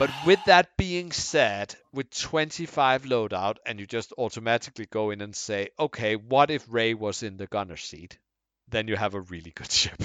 but 0.00 0.10
with 0.24 0.42
that 0.46 0.78
being 0.78 1.12
said, 1.12 1.76
with 1.92 2.08
25 2.10 3.02
loadout, 3.02 3.58
and 3.66 3.78
you 3.78 3.86
just 3.86 4.14
automatically 4.16 4.86
go 4.86 5.10
in 5.10 5.20
and 5.20 5.36
say, 5.36 5.68
okay, 5.78 6.16
what 6.16 6.50
if 6.50 6.64
Rey 6.70 6.94
was 6.94 7.22
in 7.22 7.36
the 7.36 7.46
gunner 7.46 7.76
seat? 7.76 8.18
Then 8.70 8.88
you 8.88 8.96
have 8.96 9.12
a 9.12 9.20
really 9.20 9.50
good 9.54 9.70
ship. 9.80 10.02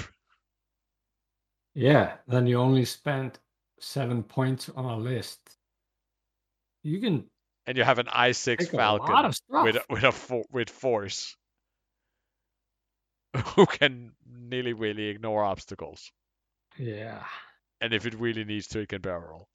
Yeah, 1.74 2.12
then 2.28 2.46
you 2.46 2.58
only 2.58 2.84
spent 2.84 3.38
seven 3.80 4.22
points 4.22 4.68
on 4.68 4.84
a 4.84 4.98
list. 4.98 5.40
You 6.82 7.00
can 7.00 7.24
And 7.66 7.78
you 7.78 7.82
have 7.82 7.98
an 7.98 8.06
I6 8.06 8.58
take 8.58 8.60
a 8.74 8.76
Falcon 8.76 9.32
with 9.64 9.78
with 9.88 10.04
a 10.04 10.12
fo- 10.12 10.44
with 10.52 10.68
force 10.68 11.34
who 13.54 13.64
can 13.64 14.12
nearly 14.26 14.74
really 14.74 15.08
ignore 15.08 15.42
obstacles. 15.42 16.12
Yeah. 16.78 17.24
And 17.80 17.94
if 17.94 18.04
it 18.04 18.12
really 18.12 18.44
needs 18.44 18.66
to, 18.68 18.80
it 18.80 18.90
can 18.90 19.00
barrel 19.00 19.48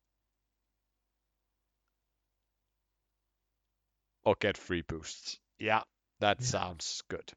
Or 4.24 4.36
get 4.40 4.58
free 4.58 4.82
boosts. 4.82 5.40
Yeah, 5.60 5.84
that 6.20 6.38
Yeah. 6.42 6.46
sounds 6.46 7.02
good. 7.08 7.32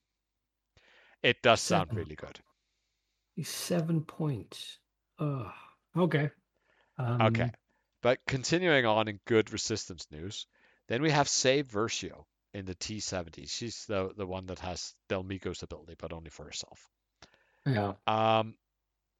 It 1.22 1.40
does 1.42 1.60
sound 1.60 1.94
really 1.94 2.16
good. 2.16 2.38
Seven 3.42 4.04
points. 4.04 4.78
Okay. 5.20 6.30
Um, 6.98 7.20
Okay. 7.22 7.50
But 8.02 8.20
continuing 8.26 8.84
on 8.84 9.08
in 9.08 9.18
good 9.24 9.50
resistance 9.52 10.06
news, 10.10 10.46
then 10.88 11.00
we 11.00 11.10
have 11.10 11.28
Zay 11.28 11.62
Versio 11.62 12.26
in 12.52 12.66
the 12.66 12.74
T70. 12.74 13.48
She's 13.48 13.86
the, 13.86 14.12
the 14.14 14.26
one 14.26 14.46
that 14.46 14.58
has 14.58 14.94
Del 15.08 15.24
Meeko's 15.24 15.62
ability, 15.62 15.94
but 15.98 16.12
only 16.12 16.28
for 16.28 16.44
herself. 16.44 16.86
Yeah. 17.64 17.94
Um, 18.06 18.56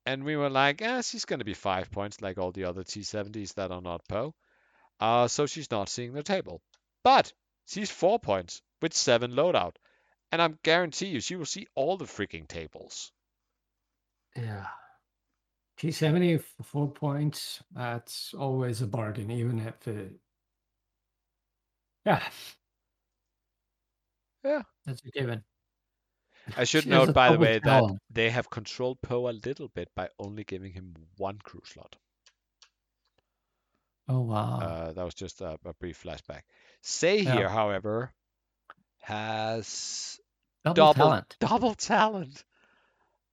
and 0.05 0.23
we 0.25 0.37
were 0.37 0.51
like, 0.51 0.83
eh, 0.83 1.01
she's 1.01 1.25
going 1.25 1.39
to 1.39 1.47
be 1.47 1.55
five 1.55 1.91
points 1.91 2.21
like 2.21 2.37
all 2.37 2.53
the 2.53 2.65
other 2.65 2.85
T70s 2.85 3.55
that 3.55 3.71
are 3.73 3.81
not 3.81 4.07
Poe. 4.07 4.35
Uh, 5.01 5.29
so 5.29 5.47
she's 5.47 5.71
not 5.71 5.89
seeing 5.89 6.13
the 6.13 6.23
table. 6.23 6.61
But 7.03 7.33
she's 7.67 7.91
four 7.91 8.19
points 8.19 8.63
with 8.81 8.95
seven 8.95 9.33
loadout. 9.33 9.77
And 10.33 10.43
I'm 10.43 10.59
guarantee 10.63 11.07
you, 11.07 11.21
she 11.21 11.37
will 11.37 11.47
see 11.47 11.67
all 11.75 11.97
the 11.97 12.07
freaking 12.07 12.49
tables. 12.49 13.13
Yeah. 14.37 14.67
T70 15.79 16.43
for 16.43 16.63
four 16.63 16.91
points. 16.91 17.63
That's 17.73 18.35
always 18.35 18.83
a 18.83 18.87
bargain, 18.87 19.31
even 19.31 19.59
if 19.61 19.87
it. 19.89 20.13
Yeah. 22.05 22.23
Yeah. 24.45 24.63
That's 24.85 25.03
a 25.05 25.11
given. 25.11 25.45
I 26.57 26.65
should 26.65 26.85
She 26.85 26.91
has 26.91 27.03
a 27.03 27.07
note, 27.07 27.15
by 27.15 27.31
the 27.33 27.39
way, 27.39 27.59
that 27.59 27.85
they 28.11 28.31
have 28.31 28.51
controlled 28.51 29.01
Poe 29.01 29.29
a 29.29 29.33
little 29.33 29.69
bit 29.69 29.89
by 29.95 30.09
only 30.19 30.45
giving 30.45 30.73
him 30.73 30.95
one 31.17 31.39
crew 31.39 31.63
slot. 31.65 31.97
Oh, 34.09 34.21
wow. 34.21 34.61
Uh, 34.61 34.93
that 34.93 35.05
was 35.05 35.15
just 35.15 35.41
a, 35.41 35.59
a 35.65 35.73
brief 35.75 36.03
flashback. 36.03 36.43
Zay 36.87 37.21
Yeah. 37.21 37.35
here, 37.35 37.49
however, 37.49 38.13
has 39.03 40.19
double, 40.65 40.75
double 40.75 40.95
talent. 40.95 41.37
double 41.41 41.75
talent. 41.75 42.45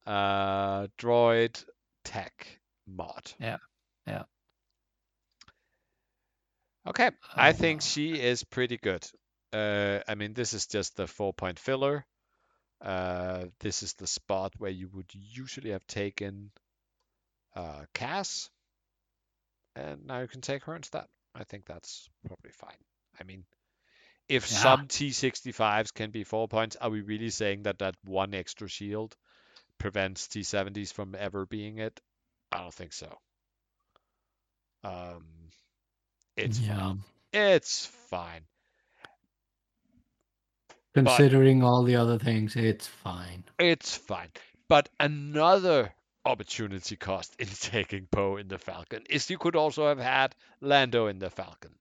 Uh, 0.06 0.88
droid 0.98 1.64
tech 2.04 2.60
mod. 2.88 3.32
Yeah, 3.40 3.58
yeah. 4.08 4.24
Okay, 6.88 7.12
I 7.36 7.50
Oh, 7.50 7.54
think 7.54 7.82
she 7.82 8.20
is 8.20 8.44
pretty 8.44 8.78
good. 8.78 9.06
Uh, 9.54 10.00
I 10.08 10.16
mean, 10.16 10.34
this 10.34 10.54
is 10.54 10.66
just 10.66 10.96
the 10.96 11.06
four 11.08 11.34
point 11.34 11.60
filler. 11.60 12.06
Uh, 12.82 13.46
this 13.60 13.84
is 13.84 13.94
the 13.94 14.08
spot 14.08 14.54
where 14.58 14.72
you 14.72 14.90
would 14.90 15.12
usually 15.14 15.70
have 15.72 15.86
taken 15.86 16.52
uh, 17.56 17.86
Kaz, 17.94 18.50
and 19.76 20.08
now 20.08 20.22
you 20.22 20.28
can 20.28 20.42
take 20.42 20.64
her 20.64 20.76
instead. 20.76 21.06
I 21.36 21.44
think 21.44 21.66
that's 21.66 22.10
probably 22.26 22.52
fine. 22.52 22.78
I 23.20 23.24
mean, 23.24 23.46
if 24.28 24.50
Yeah. 24.50 24.58
some 24.58 24.88
T65s 24.88 25.94
can 25.94 26.12
be 26.12 26.24
four 26.24 26.48
points, 26.48 26.76
are 26.78 26.90
we 26.90 27.02
really 27.02 27.30
saying 27.30 27.64
that 27.64 27.80
that 27.80 27.96
one 28.04 28.34
extra 28.34 28.68
shield 28.68 29.16
prevents 29.78 30.28
T70s 30.28 30.94
from 30.94 31.16
ever 31.16 31.46
being 31.46 31.80
it? 31.80 32.00
I 32.52 32.60
don't 32.60 32.74
think 32.74 32.94
so. 32.94 33.20
Um, 34.84 35.26
it's 36.36 36.60
yeah. 36.60 36.78
fine. 36.78 37.04
It's 37.34 37.86
fine. 37.86 38.42
Considering 40.94 41.64
all 41.64 41.84
the 41.84 41.96
other 41.96 42.20
things, 42.20 42.56
it's 42.56 42.88
fine. 42.88 43.44
It's 43.60 43.96
fine. 43.96 44.30
But 44.68 44.90
another 45.00 45.94
opportunity 46.26 46.96
cost 46.98 47.36
in 47.40 47.48
taking 47.60 48.08
Poe 48.08 48.38
in 48.38 48.48
the 48.48 48.58
Falcon 48.58 49.04
is 49.10 49.30
you 49.30 49.38
could 49.38 49.56
also 49.56 49.88
have 49.88 50.00
had 50.00 50.36
Lando 50.60 51.08
in 51.08 51.20
the 51.20 51.30
Falcon. 51.30 51.74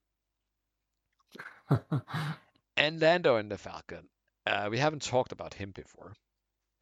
And 2.77 2.99
Lando 2.99 3.37
in 3.37 3.51
the 3.51 3.59
Falcon, 3.59 4.09
uh, 4.47 4.69
we 4.71 4.79
haven't 4.79 5.03
talked 5.03 5.33
about 5.33 5.53
him 5.53 5.71
before. 5.71 6.15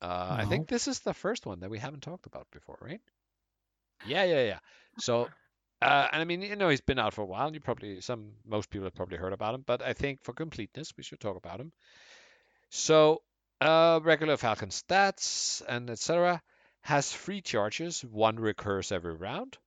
Uh, 0.01 0.36
I 0.39 0.44
think 0.44 0.69
this 0.69 0.86
is 0.86 1.01
the 1.01 1.12
first 1.12 1.44
one 1.44 1.59
that 1.60 1.70
we 1.70 1.78
haven't 1.81 2.02
talked 2.05 2.27
about 2.27 2.47
before, 2.52 2.78
right? 2.81 3.01
Yeah, 4.06 4.23
yeah, 4.23 4.44
yeah. 4.44 4.59
So, 5.01 5.28
uh, 5.82 6.06
and 6.12 6.23
I 6.23 6.24
mean, 6.24 6.43
you 6.43 6.55
know, 6.55 6.69
he's 6.69 6.81
been 6.81 7.01
out 7.01 7.15
for 7.15 7.23
a 7.23 7.27
while. 7.27 7.52
You 7.52 7.59
probably, 7.59 8.01
some, 8.01 8.31
most 8.47 8.70
people 8.70 8.86
have 8.86 8.94
probably 8.94 9.16
heard 9.16 9.32
about 9.32 9.56
him, 9.56 9.65
but 9.66 9.82
I 9.82 9.93
think 9.93 10.23
for 10.23 10.32
completeness, 10.32 10.97
we 10.97 11.02
should 11.02 11.19
talk 11.19 11.36
about 11.36 11.59
him. 11.59 11.73
So, 12.70 13.23
uh, 13.60 13.98
regular 14.01 14.36
Falcon 14.36 14.69
stats 14.69 15.62
and 15.66 15.90
etc. 15.90 16.40
has 16.82 17.12
three 17.12 17.40
charges. 17.40 18.05
One 18.05 18.39
recurs 18.39 18.93
every 18.93 19.15
round. 19.15 19.59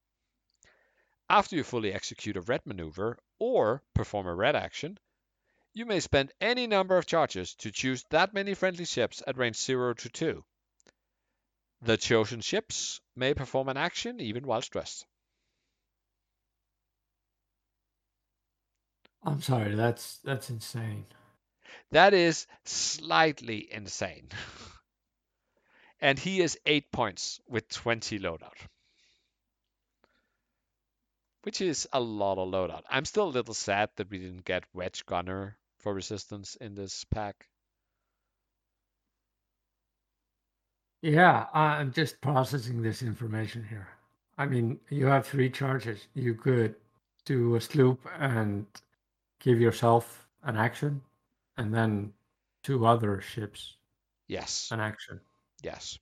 After 1.29 1.57
you 1.57 1.63
fully 1.65 1.91
execute 1.91 2.37
a 2.37 2.41
red 2.41 2.65
maneuver 2.65 3.17
or 3.37 3.83
perform 3.93 4.27
a 4.27 4.35
red 4.35 4.55
action, 4.55 4.97
you 5.73 5.85
may 5.85 5.99
spend 6.01 6.33
any 6.41 6.67
number 6.67 6.97
of 6.97 7.05
charges 7.05 7.55
to 7.55 7.71
choose 7.71 8.03
that 8.09 8.33
many 8.33 8.53
friendly 8.53 8.85
ships 8.85 9.23
at 9.25 9.37
range 9.37 9.55
0 9.55 9.93
to 9.93 10.09
2. 10.09 10.43
The 11.83 11.97
chosen 11.97 12.41
ships 12.41 12.99
may 13.15 13.33
perform 13.33 13.69
an 13.69 13.77
action 13.77 14.19
even 14.19 14.45
while 14.45 14.61
stressed. 14.61 15.05
I'm 19.23 19.41
sorry, 19.41 19.75
that's 19.75 20.17
that's 20.17 20.49
insane. 20.49 21.05
That 21.91 22.13
is 22.13 22.47
slightly 22.65 23.71
insane. 23.71 24.29
and 26.01 26.19
he 26.19 26.41
is 26.41 26.59
8 26.65 26.91
points 26.91 27.39
with 27.47 27.69
20 27.69 28.19
loadout. 28.19 28.57
Which 31.43 31.61
is 31.61 31.87
a 31.93 31.99
lot 31.99 32.37
of 32.37 32.49
loadout. 32.49 32.83
I'm 32.89 33.05
still 33.05 33.25
a 33.25 33.37
little 33.37 33.53
sad 33.53 33.89
that 33.95 34.09
we 34.09 34.17
didn't 34.19 34.45
get 34.45 34.63
Wedge 34.73 35.05
Gunner 35.05 35.57
for 35.81 35.93
resistance 35.93 36.55
in 36.55 36.75
this 36.75 37.05
pack. 37.11 37.47
Yeah, 41.01 41.47
I'm 41.53 41.91
just 41.91 42.21
processing 42.21 42.81
this 42.81 43.01
information 43.01 43.65
here. 43.67 43.87
I 44.37 44.45
mean, 44.45 44.79
you 44.89 45.07
have 45.07 45.25
three 45.25 45.49
charges. 45.49 46.07
You 46.13 46.35
could 46.35 46.75
do 47.25 47.55
a 47.55 47.61
sloop 47.61 47.99
and 48.19 48.65
give 49.39 49.59
yourself 49.59 50.27
an 50.43 50.57
action, 50.57 51.01
and 51.57 51.73
then 51.73 52.13
two 52.63 52.85
other 52.85 53.21
ships 53.21 53.75
Yes. 54.27 54.69
an 54.71 54.79
action. 54.79 55.19
Yes. 55.63 55.97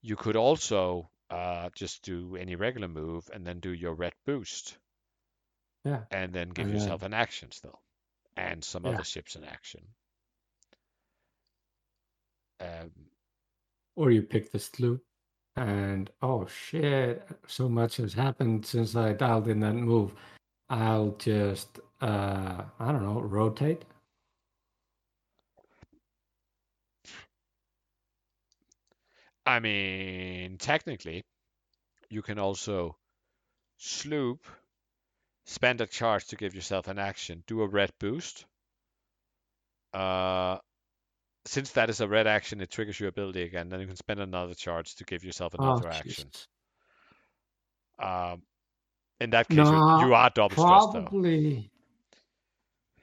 You 0.00 0.16
could 0.16 0.36
also 0.36 1.10
uh, 1.30 1.70
just 1.74 2.02
do 2.02 2.36
any 2.36 2.54
regular 2.54 2.88
move 2.88 3.28
and 3.32 3.44
then 3.46 3.58
do 3.60 3.72
your 3.72 3.94
red 3.94 4.14
boost 4.24 4.78
Yeah. 5.84 6.04
and 6.10 6.32
then 6.32 6.48
give 6.50 6.66
And 6.66 6.74
then- 6.74 6.80
yourself 6.80 7.02
an 7.02 7.12
action 7.14 7.50
still 7.50 7.80
and 8.38 8.64
some 8.64 8.86
Yeah. 8.86 8.92
other 8.94 9.04
ships 9.04 9.36
in 9.36 9.44
action. 9.44 9.82
Um, 12.60 12.90
Or 13.96 14.10
you 14.12 14.22
pick 14.22 14.52
the 14.52 14.60
sloop, 14.60 15.02
and 15.56 16.10
oh 16.22 16.46
shit, 16.46 17.28
so 17.48 17.68
much 17.68 17.96
has 17.96 18.14
happened 18.14 18.64
since 18.64 18.94
I 18.94 19.12
dialed 19.12 19.48
in 19.48 19.60
that 19.60 19.74
move. 19.74 20.14
I'll 20.70 21.12
just, 21.18 21.80
uh, 22.00 22.64
I 22.78 22.92
don't 22.92 23.02
know, 23.02 23.20
rotate. 23.20 23.84
I 29.46 29.58
mean, 29.60 30.58
technically, 30.58 31.24
you 32.10 32.22
can 32.22 32.38
also 32.38 32.98
sloop, 33.78 34.46
spend 35.48 35.80
a 35.80 35.86
charge 35.86 36.26
to 36.26 36.36
give 36.36 36.54
yourself 36.54 36.88
an 36.88 36.98
action, 36.98 37.42
do 37.46 37.62
a 37.62 37.66
red 37.66 37.90
boost. 37.98 38.44
Uh, 39.94 40.58
since 41.46 41.72
that 41.72 41.88
is 41.88 42.02
a 42.02 42.06
red 42.06 42.26
action, 42.26 42.60
it 42.60 42.70
triggers 42.70 43.00
your 43.00 43.08
ability 43.08 43.42
again. 43.42 43.70
Then 43.70 43.80
you 43.80 43.86
can 43.86 43.96
spend 43.96 44.20
another 44.20 44.52
charge 44.52 44.94
to 44.96 45.04
give 45.04 45.24
yourself 45.24 45.54
Oh, 45.58 45.64
another 45.64 45.88
action. 45.88 46.30
Um, 47.98 48.42
in 49.20 49.30
that 49.30 49.48
case, 49.48 49.56
you- 49.56 49.64
No, 49.64 50.00
you 50.06 50.14
are 50.14 50.28
double 50.30 50.50
stressed 50.54 50.92
though. 50.92 51.02
Probably 51.04 51.70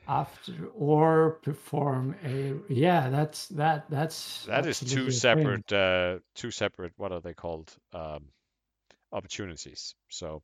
after 0.08 0.68
or 0.76 1.40
perform 1.42 2.16
a 2.24 2.54
yeah. 2.72 3.10
That's 3.10 3.48
that. 3.48 3.90
That's 3.90 4.46
That 4.46 4.68
is 4.68 4.80
two 4.80 5.06
thing. 5.06 5.12
separate, 5.12 5.74
uh, 5.74 6.20
two 6.36 6.52
separate. 6.52 6.94
What 6.98 7.12
are 7.12 7.22
they 7.22 7.34
called? 7.34 7.76
Um, 7.92 8.32
opportunities. 9.12 9.96
So 10.10 10.44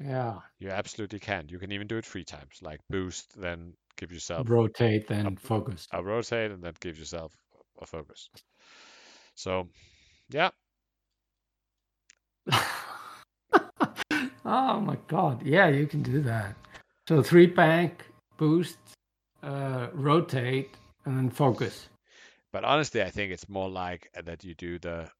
Yeah, 0.00 0.38
you 0.58 0.70
absolutely 0.70 1.18
can. 1.18 1.48
You 1.48 1.58
can 1.58 1.72
even 1.72 1.86
do 1.86 1.96
it 1.96 2.04
three 2.04 2.24
times, 2.24 2.60
like 2.62 2.80
boost, 2.88 3.40
then 3.40 3.74
give 3.96 4.12
yourself 4.12 4.48
rotate 4.48 5.08
then 5.08 5.36
focus. 5.36 5.88
a 5.92 6.02
rotate, 6.02 6.52
and 6.52 6.62
then 6.62 6.74
give 6.80 6.98
yourself 6.98 7.32
a 7.80 7.86
focus. 7.86 8.28
So, 9.34 9.68
yeah, 10.30 10.50
oh 14.44 14.80
my 14.80 14.96
god! 15.08 15.42
Yeah, 15.44 15.68
you 15.68 15.86
can 15.86 16.02
do 16.02 16.20
that. 16.22 16.54
So 17.08 17.22
three 17.22 17.46
bank 17.46 18.04
boost, 18.36 18.78
uh, 19.42 19.88
rotate, 19.92 20.76
and 21.04 21.16
then 21.16 21.30
focus. 21.30 21.88
but 22.52 22.64
honestly, 22.64 23.02
I 23.02 23.10
think 23.10 23.32
it's 23.32 23.48
more 23.48 23.68
like 23.68 24.08
that 24.24 24.44
you 24.44 24.54
do 24.54 24.78
the 24.78 25.10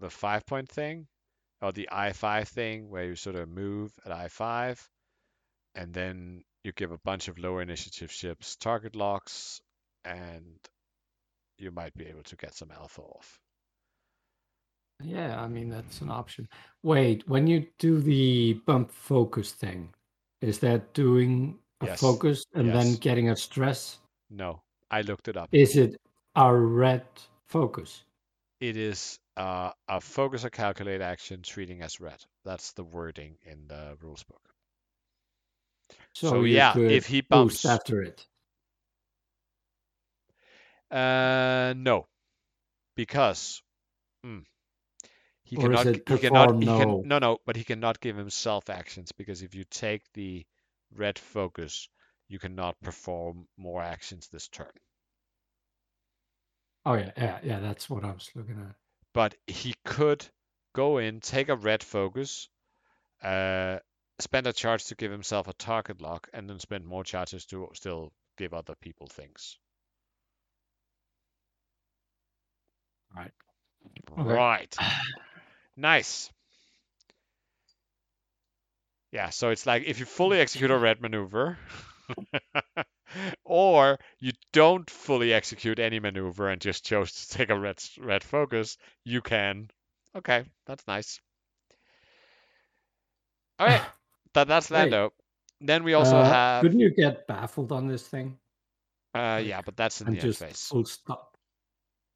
the 0.00 0.10
five 0.10 0.44
point 0.46 0.68
thing 0.68 1.06
or 1.62 1.72
the 1.72 1.88
I 1.90 2.12
five 2.12 2.48
thing 2.48 2.88
where 2.88 3.04
you 3.04 3.16
sort 3.16 3.36
of 3.36 3.48
move 3.48 3.92
at 4.04 4.12
I 4.12 4.28
five, 4.28 4.88
and 5.74 5.92
then 5.92 6.42
you 6.64 6.72
give 6.72 6.92
a 6.92 6.98
bunch 6.98 7.28
of 7.28 7.38
lower 7.38 7.62
initiative 7.62 8.12
ships 8.12 8.56
target 8.56 8.96
locks, 8.96 9.60
and 10.04 10.58
you 11.58 11.70
might 11.70 11.94
be 11.94 12.06
able 12.06 12.22
to 12.24 12.36
get 12.36 12.54
some 12.54 12.70
alpha 12.70 13.02
off. 13.02 13.40
Yeah, 15.02 15.40
I 15.40 15.48
mean 15.48 15.68
that's 15.68 16.00
an 16.00 16.10
option. 16.10 16.48
Wait, 16.82 17.28
when 17.28 17.46
you 17.46 17.66
do 17.78 18.00
the 18.00 18.54
bump 18.66 18.90
focus 18.90 19.52
thing, 19.52 19.94
is 20.40 20.58
that 20.60 20.94
doing 20.94 21.58
a 21.80 21.86
Yes, 21.86 22.00
focus 22.00 22.44
and 22.54 22.74
then 22.74 22.94
getting 22.96 23.28
a 23.30 23.36
stress? 23.36 23.98
No, 24.30 24.62
I 24.90 25.02
looked 25.02 25.28
it 25.28 25.36
up. 25.36 25.48
Is 25.52 25.76
it 25.76 25.96
a 26.34 26.54
red 26.54 27.04
focus? 27.46 28.04
It 28.60 28.76
is 28.76 29.18
uh, 29.36 29.72
a 29.88 30.00
focus 30.00 30.44
or 30.44 30.50
calculate 30.50 31.00
action 31.00 31.42
treating 31.42 31.82
as 31.82 32.00
red. 32.00 32.24
That's 32.44 32.72
the 32.72 32.84
wording 32.84 33.38
in 33.44 33.68
the 33.68 33.96
rules 34.00 34.22
book. 34.24 34.42
So, 36.14 36.44
you 36.44 36.44
yeah, 36.44 36.76
if 36.76 37.06
he 37.06 37.20
bumps, 37.20 37.64
after 37.64 38.02
it. 38.02 38.26
uh, 40.90 41.74
no, 41.76 42.06
because 42.96 43.62
mm, 44.24 44.44
he 45.44 45.56
Or 45.56 45.62
cannot. 45.62 45.86
He 46.06 46.18
cannot. 46.18 46.50
perform 46.50 46.60
He 46.62 46.74
can, 46.74 47.00
no, 47.04 47.18
no, 47.18 47.38
but 47.46 47.56
he 47.56 47.64
cannot 47.64 48.00
give 48.00 48.16
himself 48.16 48.68
actions 48.70 49.12
because 49.12 49.42
if 49.42 49.54
you 49.54 49.64
take 49.64 50.02
the 50.12 50.46
red 50.94 51.18
focus, 51.18 51.88
you 52.28 52.38
cannot 52.38 52.80
perform 52.82 53.48
more 53.56 53.82
actions 53.82 54.28
this 54.28 54.48
turn. 54.48 54.72
Oh 56.86 56.94
yeah, 56.94 57.12
yeah, 57.18 57.38
yeah. 57.42 57.60
That's 57.60 57.90
what 57.90 58.04
I 58.04 58.12
was 58.12 58.30
looking 58.34 58.58
at. 58.60 58.74
But 59.16 59.34
he 59.46 59.74
could 59.82 60.26
go 60.74 60.98
in, 60.98 61.20
take 61.20 61.48
a 61.48 61.56
red 61.56 61.82
focus, 61.82 62.50
uh, 63.22 63.78
spend 64.18 64.46
a 64.46 64.52
charge 64.52 64.84
to 64.84 64.94
give 64.94 65.10
himself 65.10 65.48
a 65.48 65.54
target 65.54 66.02
lock, 66.02 66.28
and 66.34 66.50
then 66.50 66.60
spend 66.60 66.84
more 66.84 67.02
charges 67.02 67.46
to 67.46 67.66
still 67.72 68.12
give 68.36 68.52
other 68.52 68.74
people 68.82 69.06
things. 69.06 69.56
Right. 73.16 73.30
Okay. 74.18 74.22
Right. 74.22 74.76
nice. 75.78 76.30
Yeah, 79.12 79.30
so 79.30 79.48
it's 79.48 79.64
like 79.64 79.84
if 79.86 79.98
you 79.98 80.04
fully 80.04 80.40
execute 80.40 80.70
a 80.70 80.76
red 80.76 81.00
maneuver, 81.00 81.56
or 83.44 83.98
you 84.18 84.32
don't 84.52 84.88
fully 84.90 85.32
execute 85.32 85.78
any 85.78 86.00
maneuver 86.00 86.48
and 86.48 86.60
just 86.60 86.84
chose 86.84 87.12
to 87.12 87.38
take 87.38 87.50
a 87.50 87.58
red 87.58 87.82
red 87.98 88.24
focus, 88.24 88.76
you 89.04 89.20
can. 89.20 89.68
Okay, 90.16 90.44
that's 90.66 90.86
nice. 90.86 91.20
All 93.58 93.66
right, 93.66 93.82
that, 94.34 94.48
that's 94.48 94.70
Wait. 94.70 94.78
Lando. 94.78 95.12
Then 95.60 95.84
we 95.84 95.94
also 95.94 96.16
Uh, 96.16 96.24
have, 96.24 96.62
Couldn't 96.62 96.80
you 96.80 96.90
get 96.90 97.26
baffled 97.26 97.72
on 97.72 97.86
this 97.88 98.06
thing 98.06 98.38
uh, 99.16 99.40
yeah, 99.42 99.62
but 99.64 99.76
that's 99.76 100.00
in 100.02 100.08
and 100.08 100.16
the 100.16 100.20
end 100.20 100.28
just 100.28 100.40
phase. 100.40 100.66
full 100.68 100.84
stop? 100.84 101.36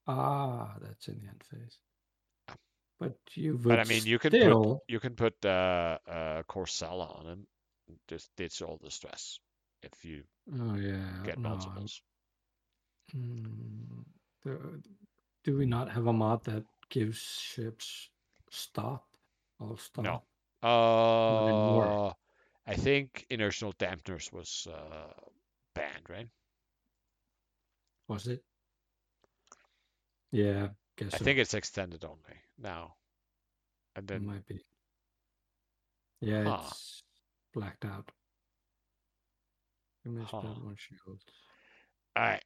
Ah, 0.06 0.76
that's 0.82 1.08
in 1.08 1.20
the 1.20 1.28
end 1.28 1.42
phase. 1.50 1.78
But 2.98 3.16
you 3.34 3.52
would 3.52 3.62
But 3.62 3.78
I 3.80 3.84
mean, 3.84 4.04
you 4.04 4.18
can 4.18 4.32
put 4.32 4.80
you 4.88 5.00
can 5.00 5.14
put 5.14 5.34
uh, 5.44 5.98
uh, 6.06 6.42
Korr 6.42 6.68
Sella 6.68 7.06
on 7.06 7.26
him, 7.26 7.46
just 8.08 8.28
ditch 8.36 8.60
all 8.60 8.78
the 8.82 8.90
stress 8.90 9.38
if 9.82 10.04
you 10.04 10.24
Oh 10.52 10.74
yeah. 10.76 11.22
get 11.24 11.38
multiples. 11.38 12.02
mm, 13.14 14.04
do 15.44 15.56
we 15.56 15.66
not 15.66 15.90
have 15.90 16.06
a 16.06 16.12
mod 16.12 16.44
that 16.44 16.64
gives 16.88 17.18
ships 17.18 18.08
stop? 18.50 19.06
All 19.60 19.76
stop. 19.76 20.04
No. 20.04 20.22
Uh, 20.62 22.12
I 22.66 22.74
think 22.74 23.26
inertial 23.30 23.72
dampeners 23.74 24.32
was 24.32 24.66
uh, 24.70 25.12
banned, 25.74 26.08
right? 26.08 26.28
Was 28.08 28.26
it? 28.26 28.42
Yeah. 30.32 30.68
Guess 30.96 31.14
I 31.14 31.18
so. 31.18 31.24
think 31.24 31.38
it's 31.38 31.54
extended 31.54 32.04
only 32.04 32.36
now. 32.58 32.96
And 33.96 34.10
it 34.10 34.22
might 34.22 34.46
be. 34.46 34.64
Yeah, 36.20 36.44
Huh. 36.44 36.60
it's 36.62 37.02
blacked 37.54 37.84
out. 37.84 38.10
You 40.04 40.12
may 40.12 40.26
spend 40.26 40.54
Huh. 40.54 40.60
one 40.62 40.76
shield. 40.76 41.20
all 42.16 42.22
right. 42.22 42.44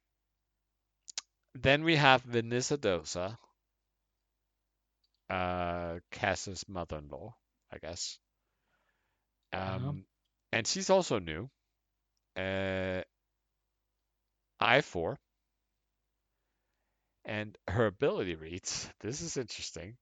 Then 1.55 1.83
we 1.83 1.95
have 1.95 2.23
Venisa 2.23 2.77
Doza, 2.77 3.37
uh, 5.29 5.99
Kaz's 6.11 6.67
mother-in-law, 6.67 7.35
I 7.71 7.77
guess. 7.77 8.19
Uh-huh. 9.53 9.89
Um, 9.89 10.05
and 10.51 10.67
she's 10.67 10.89
also 10.89 11.19
new. 11.19 11.49
Uh, 12.35 13.01
I4. 14.61 15.17
And 17.25 17.57
her 17.67 17.87
ability 17.87 18.35
reads, 18.35 18.89
this 19.01 19.21
is 19.21 19.37
interesting. 19.37 19.97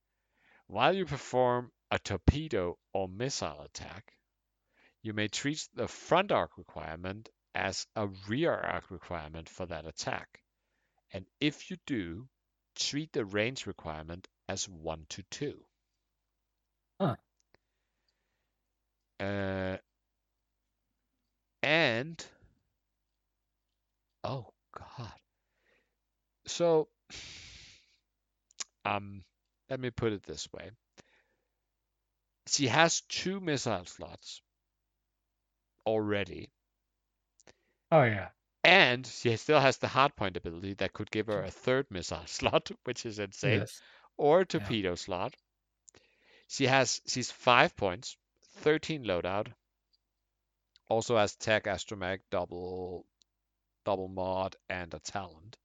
While 0.67 0.93
you 0.95 1.05
perform 1.05 1.71
a 1.91 1.99
torpedo 1.99 2.77
or 2.93 3.07
missile 3.07 3.61
attack, 3.61 4.13
you 5.01 5.13
may 5.13 5.27
treat 5.27 5.67
the 5.73 5.87
front 5.87 6.31
arc 6.31 6.57
requirement 6.57 7.29
as 7.55 7.85
a 7.95 8.07
rear 8.27 8.53
arc 8.53 8.89
requirement 8.91 9.49
for 9.49 9.65
that 9.65 9.85
attack. 9.85 10.41
And 11.11 11.25
if 11.39 11.69
you 11.69 11.77
do, 11.85 12.27
treat 12.75 13.11
the 13.13 13.25
range 13.25 13.67
requirement 13.67 14.27
as 14.49 14.67
1 14.67 15.05
to 15.09 15.23
2. 15.23 15.59
Huh. 16.99 17.15
Uh, 19.19 19.77
and 21.61 22.25
oh 24.23 24.47
god. 24.77 25.13
So 26.45 26.89
um 28.85 29.23
let 29.69 29.79
me 29.79 29.89
put 29.89 30.11
it 30.11 30.23
this 30.23 30.47
way. 30.51 30.71
She 32.47 32.67
has 32.67 33.01
two 33.07 33.39
missile 33.39 33.85
slots 33.85 34.41
already, 35.85 36.51
Oh 37.95 38.03
yeah. 38.03 38.29
and 38.63 39.05
she 39.05 39.35
still 39.37 39.59
has 39.59 39.77
the 39.77 39.85
hardpoint 39.87 40.35
ability 40.35 40.73
that 40.75 40.93
could 40.93 41.11
give 41.11 41.27
her 41.27 41.43
a 41.43 41.51
third 41.51 41.85
missile 41.91 42.23
slot, 42.25 42.71
which 42.85 43.05
is 43.05 43.19
insane, 43.19 43.59
Yes. 43.59 43.81
or 44.17 44.39
a 44.41 44.45
torpedo 44.45 44.95
slot. 44.95 45.35
She 46.47 46.65
has 46.65 47.01
she's 47.05 47.29
five 47.31 47.75
points, 47.77 48.17
13 48.61 49.03
loadout. 49.03 49.53
Also 50.89 51.17
has 51.17 51.35
tech, 51.35 51.65
astromech, 51.65 52.21
double 52.31 53.05
double 53.85 54.07
mod, 54.07 54.55
and 54.69 54.91
a 54.95 54.99
talent. 54.99 55.57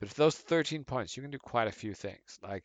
But 0.00 0.10
for 0.10 0.14
those 0.14 0.36
13 0.36 0.84
points, 0.84 1.16
you 1.16 1.22
can 1.22 1.30
do 1.30 1.38
quite 1.38 1.68
a 1.68 1.72
few 1.72 1.94
things. 1.94 2.38
Like 2.42 2.64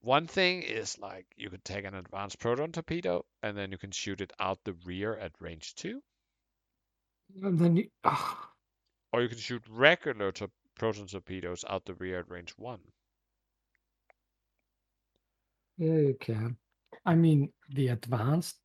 one 0.00 0.26
thing 0.26 0.62
is 0.62 0.98
like 0.98 1.26
you 1.36 1.50
could 1.50 1.64
take 1.64 1.84
an 1.84 1.94
advanced 1.94 2.40
proton 2.40 2.72
torpedo 2.72 3.24
and 3.44 3.56
then 3.56 3.70
you 3.70 3.78
can 3.78 3.92
shoot 3.92 4.20
it 4.20 4.32
out 4.40 4.58
the 4.64 4.72
rear 4.84 5.16
at 5.16 5.32
range 5.40 5.74
two, 5.76 6.02
And 7.42 7.58
then 7.58 7.76
you. 7.76 7.90
ah, 8.04 8.52
or 9.12 9.22
you 9.22 9.28
can 9.28 9.38
shoot 9.38 9.62
regular 9.68 10.32
to- 10.32 10.50
proton 10.76 11.06
torpedoes 11.06 11.64
out 11.68 11.84
the 11.84 11.94
rear 11.94 12.20
at 12.20 12.30
range 12.30 12.52
one. 12.58 12.80
yeah, 15.78 15.94
you 15.94 16.16
can. 16.20 16.56
I 17.06 17.14
mean, 17.14 17.52
the 17.70 17.88
advanced. 17.88 18.58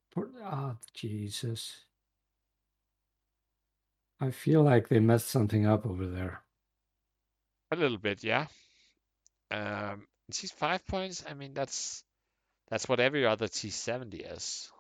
Ah, 0.44 0.76
Jesus. 0.94 1.86
I 4.20 4.32
feel 4.32 4.64
like 4.64 4.88
they 4.90 5.00
messed 5.00 5.28
something 5.30 5.66
up 5.66 5.86
over 5.86 6.06
there. 6.08 6.44
A 7.72 7.76
little 7.76 7.98
bit, 7.98 8.24
yeah. 8.24 8.48
Um, 9.52 10.08
she's 10.32 10.52
five 10.52 10.86
points. 10.88 11.24
I 11.30 11.34
mean, 11.34 11.54
that's 11.54 12.04
that's 12.70 12.88
what 12.90 13.00
every 13.00 13.26
other 13.26 13.48
T70 13.48 14.36
is. 14.36 14.72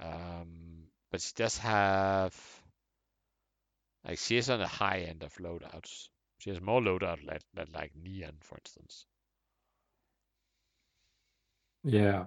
Um, 0.00 0.61
but 1.12 1.20
she 1.20 1.32
does 1.36 1.58
have 1.58 2.34
like 4.04 4.18
she 4.18 4.36
is 4.36 4.50
on 4.50 4.58
the 4.58 4.66
high 4.66 5.06
end 5.08 5.22
of 5.22 5.32
loadouts. 5.34 6.08
She 6.38 6.50
has 6.50 6.60
more 6.60 6.80
loadout 6.80 7.24
than, 7.24 7.38
than 7.54 7.68
like 7.72 7.92
Nien, 7.94 8.32
for 8.40 8.58
instance. 8.58 9.06
Yeah. 11.84 12.24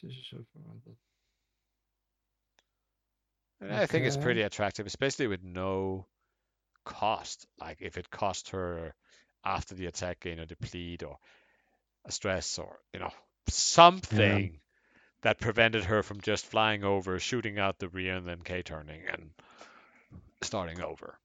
Jesus, 0.00 0.24
I 0.32 0.36
forgot 0.52 0.84
that. 0.84 0.96
And 3.60 3.74
I 3.74 3.86
think 3.86 4.06
it's 4.06 4.16
pretty 4.16 4.42
attractive, 4.42 4.86
especially 4.86 5.26
with 5.26 5.42
no 5.42 6.06
cost. 6.84 7.46
Like 7.58 7.78
if 7.80 7.96
it 7.96 8.10
cost 8.10 8.50
her 8.50 8.94
after 9.44 9.74
the 9.74 9.86
attack 9.86 10.20
gain 10.20 10.38
or 10.38 10.46
deplete 10.46 11.02
or 11.02 11.18
a 12.04 12.12
stress 12.12 12.58
or 12.58 12.78
you 12.92 13.00
know 13.00 13.12
something 13.48 14.60
that 15.24 15.40
prevented 15.40 15.84
her 15.84 16.02
from 16.02 16.20
just 16.20 16.44
flying 16.44 16.84
over, 16.84 17.18
shooting 17.18 17.58
out 17.58 17.78
the 17.78 17.88
rear 17.88 18.14
and 18.14 18.28
then 18.28 18.42
K 18.44 18.62
turning 18.62 19.00
and 19.10 19.30
starting 20.42 20.82
over. 20.82 21.18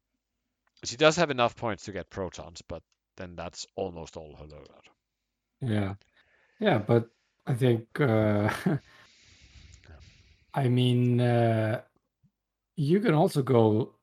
She 0.85 0.95
does 0.95 1.17
have 1.17 1.29
enough 1.29 1.57
points 1.57 1.83
to 1.83 1.91
get 1.91 2.09
protons, 2.09 2.61
but 2.61 2.81
then 3.17 3.35
that's 3.35 3.67
almost 3.75 4.15
all 4.15 4.35
her 4.35 4.45
loadout. 4.45 4.87
Yeah. 5.59 5.95
Yeah, 6.61 6.77
but 6.77 7.09
I 7.45 7.53
think 7.55 7.99
uh 7.99 8.49
I 10.53 10.69
mean 10.69 11.19
uh 11.19 11.81
you 12.77 13.01
can 13.01 13.13
also 13.13 13.41
go 13.41 13.95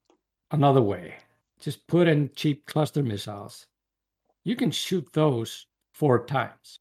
another 0.51 0.82
way. 0.82 1.14
Just 1.59 1.86
put 1.86 2.06
in 2.06 2.31
cheap 2.35 2.66
cluster 2.66 3.02
missiles. 3.02 3.66
You 4.44 4.56
can 4.56 4.70
shoot 4.70 5.09
those 5.14 5.66
four 5.94 6.27
times. 6.27 6.81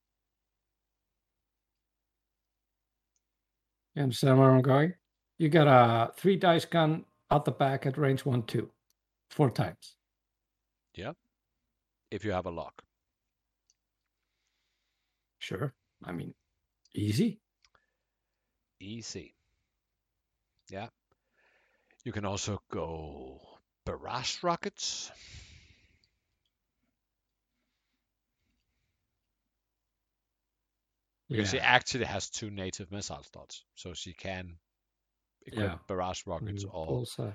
You 3.96 4.04
understand 4.04 4.38
where 4.38 4.52
I'm 4.52 4.62
going? 4.62 4.94
You 5.38 5.50
got 5.50 5.68
a 5.68 6.12
three 6.14 6.36
dice 6.36 6.66
gun 6.66 7.06
out 7.32 7.46
the 7.46 7.52
back 7.52 7.86
at 7.86 7.98
range 7.98 8.26
one, 8.26 8.44
two, 8.44 8.70
four 9.30 9.50
times. 9.50 9.96
Yeah. 10.94 11.14
If 12.12 12.24
you 12.26 12.32
have 12.32 12.46
a 12.46 12.52
lock. 12.52 12.84
Sure. 15.40 15.74
I 16.04 16.12
mean, 16.12 16.34
easy. 16.94 17.40
Easy. 18.80 19.34
Yeah. 20.70 20.88
You 22.04 22.12
can 22.12 22.26
also 22.26 22.62
go 22.72 23.40
barrage 23.86 24.44
rockets. 24.44 25.12
Because 31.30 31.49
she 31.49 31.60
actually 31.60 32.06
has 32.06 32.30
two 32.30 32.52
native 32.52 32.91
missile 32.91 33.23
slots, 33.34 33.64
so 33.76 33.93
she 33.93 34.14
can 34.14 34.57
equip 35.45 35.64
Yeah. 35.64 35.77
barrage 35.88 36.22
rockets 36.27 36.64
Mm, 36.64 36.73
or 36.73 36.85
bullseye. 36.85 37.31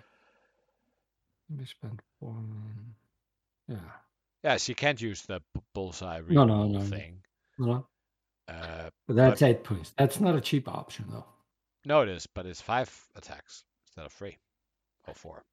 Let 1.50 1.58
me 1.58 1.64
spend 1.66 2.00
one. 2.20 2.94
Yeah. 3.68 3.76
yeah, 4.44 4.56
she 4.58 4.74
can't 4.74 5.00
use 5.00 5.22
the 5.22 5.40
b- 5.54 5.60
bullseye 5.74 6.20
No, 6.28 6.44
no, 6.44 6.66
no, 6.66 6.78
no. 6.78 6.80
thing. 6.84 7.22
No, 7.58 7.86
Uh, 8.48 8.90
but 9.06 9.16
that's 9.16 9.42
eight 9.42 9.64
points. 9.64 9.92
That's 9.96 10.20
not 10.20 10.34
a 10.36 10.40
cheap 10.40 10.68
option, 10.68 11.06
though. 11.10 11.26
no, 11.84 12.02
it 12.02 12.08
is, 12.08 12.26
but 12.28 12.46
it's 12.46 12.60
five 12.60 12.90
attacks 13.16 13.64
instead 13.86 14.06
of 14.06 14.12
three 14.12 14.38
or 15.06 15.14
four. 15.14 15.44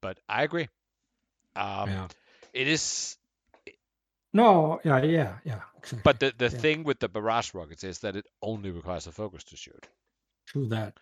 But 0.00 0.18
I 0.28 0.42
agree. 0.42 0.68
Um, 1.56 1.88
yeah. 1.90 2.08
It 2.52 2.68
is 2.68 3.16
No. 4.34 4.80
Yeah. 4.84 5.02
Yeah. 5.02 5.38
Yeah. 5.44 5.60
Exactly. 5.78 6.00
But 6.04 6.20
the, 6.20 6.32
the 6.36 6.54
Yeah. 6.54 6.60
thing 6.60 6.84
with 6.84 6.98
the 6.98 7.08
barrage 7.08 7.54
rockets 7.54 7.84
is 7.84 8.00
that 8.00 8.16
it 8.16 8.26
only 8.42 8.70
requires 8.70 9.06
a 9.06 9.12
focus 9.12 9.44
to 9.44 9.56
shoot. 9.56 9.86
True 10.46 10.66
that. 10.68 10.98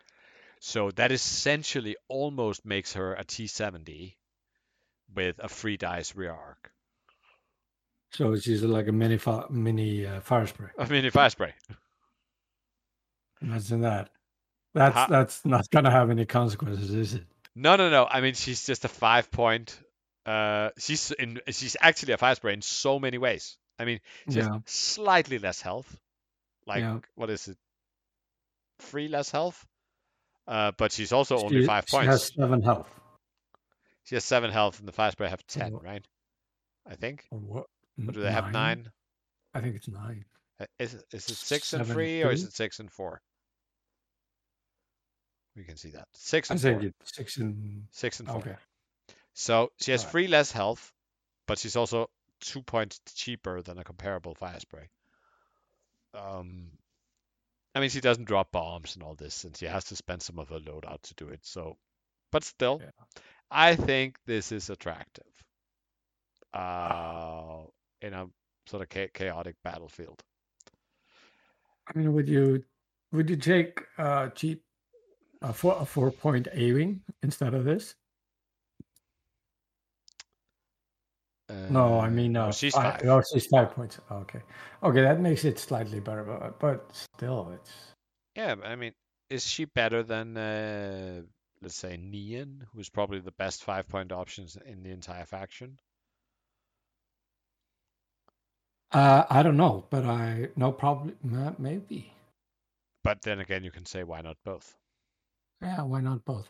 So 0.61 0.93
that 0.93 1.11
essentially 1.11 1.97
almost 2.09 2.65
makes 2.65 2.93
her 2.93 3.15
a 3.15 3.25
T70 3.25 4.15
with 5.15 5.41
a 5.41 5.49
free 5.49 5.77
dice 5.77 6.15
rear 6.15 6.31
arc. 6.33 6.71
So 8.13 8.37
she's 8.37 8.63
like 8.63 8.89
a 8.89 8.93
mini 8.93 9.17
fi- 9.19 9.47
mini 9.51 10.07
uh, 10.07 10.21
fire 10.21 10.47
spray. 10.47 10.69
I 10.79 10.87
mean, 10.87 11.05
if 11.05 11.17
I 11.17 11.29
spray. 11.29 11.55
Imagine 13.41 13.81
that. 13.81 14.11
That's 14.75 14.95
Ha- 14.95 15.07
that's 15.09 15.45
not 15.45 15.69
gonna 15.71 15.91
have 15.91 16.11
any 16.11 16.25
consequences, 16.27 16.95
is 16.95 17.15
it? 17.15 17.25
No, 17.55 17.77
no, 17.77 17.91
no. 17.91 18.07
I 18.09 18.21
mean, 18.21 18.35
she's 18.35 18.65
just 18.65 18.85
a 18.85 18.89
five 18.89 19.31
point. 19.31 19.79
Uh, 20.25 20.71
she's 20.79 21.11
in. 21.13 21.41
She's 21.49 21.77
actually 21.81 22.13
a 22.13 22.19
fire 22.19 22.35
spray 22.35 22.53
in 22.53 22.63
so 22.63 22.99
many 22.99 23.19
ways. 23.19 23.57
I 23.79 23.85
mean, 23.85 24.01
she 24.31 24.39
Yeah. 24.39 24.53
has 24.53 24.63
slightly 24.67 25.39
less 25.39 25.61
health. 25.61 25.99
Like 26.67 26.81
Yeah. 26.81 27.01
what 27.17 27.31
is 27.31 27.49
it? 27.49 27.59
Three 28.79 29.09
less 29.09 29.31
health. 29.31 29.67
Uh, 30.47 30.73
but 30.77 30.93
she's 30.93 31.13
also 31.13 31.39
only 31.39 31.67
five 31.67 31.85
she 31.89 31.97
points. 31.97 32.05
She 32.05 32.11
has 32.11 32.33
seven 32.35 32.63
health. 32.63 32.89
She 34.05 34.17
has 34.17 34.25
seven 34.25 34.51
health, 34.51 34.79
and 34.81 34.89
the 34.89 34.93
fire 34.93 35.11
spray 35.13 35.29
have 35.29 35.47
ten, 35.47 35.75
right? 35.75 36.05
I 36.87 36.97
think. 36.97 37.27
Or 37.31 37.39
what? 37.39 37.67
Or 38.09 38.13
do 38.13 38.21
they 38.21 38.33
have 38.33 38.53
nine? 38.53 38.91
I 39.55 39.61
think 39.61 39.77
it's 39.77 39.89
nine. 39.89 40.25
Uh, 40.59 40.67
Is 40.79 40.95
it, 40.95 41.05
is 41.13 41.29
it 41.29 41.37
six 41.37 41.73
and 41.73 41.81
Seven, 41.83 41.95
three, 41.95 42.23
or 42.23 42.31
is 42.33 42.43
it 42.45 42.53
six 42.53 42.79
and 42.81 42.91
four? 42.91 43.21
We 45.57 45.65
can 45.65 45.77
see 45.77 45.91
that 45.91 46.09
six 46.13 46.51
I 46.51 46.55
and 46.55 46.61
think 46.61 46.81
four. 46.83 46.91
six 47.05 47.37
and 47.37 47.87
Six 47.91 48.21
and 48.21 48.29
four. 48.29 48.39
okay. 48.39 48.57
So 49.35 49.73
she 49.79 49.93
has 49.93 50.05
Alright. 50.05 50.13
three 50.13 50.27
less 50.29 50.53
health, 50.53 50.93
but 51.47 51.59
she's 51.59 51.77
also 51.77 52.11
two 52.41 52.63
points 52.63 53.01
cheaper 53.15 53.63
than 53.63 53.79
a 53.79 53.85
comparable 53.85 54.35
fire 54.35 54.61
spray. 54.61 54.89
Um, 56.15 56.71
I 57.75 57.81
mean, 57.81 57.91
she 57.91 58.01
doesn't 58.01 58.25
drop 58.27 58.53
bombs 58.53 58.95
and 58.95 59.03
all 59.03 59.15
this, 59.15 59.45
and 59.45 59.57
she 59.57 59.67
has 59.67 59.85
to 59.87 59.97
spend 59.97 60.23
some 60.23 60.39
of 60.39 60.49
her 60.51 60.59
loadout 60.59 61.03
to 61.03 61.15
do 61.15 61.29
it. 61.29 61.41
So, 61.45 61.79
but 62.31 62.45
still, 62.45 62.83
Yeah. 62.83 62.91
I 63.51 63.77
think 63.77 64.19
this 64.27 64.53
is 64.53 64.71
attractive. 64.71 65.45
Uh, 66.53 67.65
in 68.03 68.13
a 68.13 68.27
sort 68.67 68.83
of 68.83 68.89
cha- 68.91 69.09
chaotic 69.15 69.57
battlefield. 69.65 70.23
I 71.87 71.99
mean, 71.99 72.13
would 72.15 72.29
you 72.29 72.65
would 73.13 73.31
you 73.31 73.37
take 73.37 73.81
uh 73.99 74.29
cheap 74.31 74.65
a 75.43 75.53
four 75.53 75.77
a 75.81 75.85
four 75.87 76.11
point 76.11 76.49
A 76.53 76.73
wing 76.73 77.03
instead 77.23 77.55
of 77.55 77.65
this? 77.65 77.95
No, 81.71 82.01
I 82.01 82.09
Uh, 82.09 82.11
mean 82.11 82.33
no, 82.33 82.49
uh, 82.49 82.53
she's 82.53 82.75
fi- 82.75 82.93
five. 82.93 83.03
Oh, 83.05 83.23
she's 83.23 83.47
five 83.47 83.71
points. 83.73 83.99
Okay, 84.11 84.43
okay, 84.83 85.03
that 85.03 85.21
makes 85.21 85.45
it 85.45 85.59
slightly 85.59 86.01
better, 86.01 86.25
but, 86.25 86.59
but 86.59 86.91
still, 87.17 87.51
it's 87.55 87.93
Yeah, 88.35 88.55
but 88.57 88.67
I 88.67 88.77
mean, 88.77 88.95
is 89.31 89.47
she 89.47 89.65
better 89.67 90.03
than, 90.03 90.37
uh, 90.37 91.23
let's 91.61 91.77
say, 91.77 91.97
Nien, 91.97 92.67
who's 92.73 92.89
probably 92.91 93.21
the 93.21 93.33
best 93.33 93.65
five 93.65 93.89
point 93.89 94.13
options 94.13 94.57
in 94.57 94.83
the 94.83 94.91
entire 94.91 95.25
faction? 95.27 95.79
uh 98.93 99.25
I 99.29 99.43
don't 99.43 99.57
know, 99.57 99.87
but 99.91 100.05
I 100.05 100.49
no 100.57 100.73
probably 100.73 101.15
maybe 101.59 102.13
But 103.05 103.23
then 103.23 103.39
again, 103.41 103.65
you 103.65 103.71
can 103.71 103.87
say, 103.87 104.03
why 104.03 104.21
not 104.23 104.39
both? 104.45 104.77
yeah 105.61 105.83
why 105.83 106.01
not 106.01 106.25
both? 106.25 106.49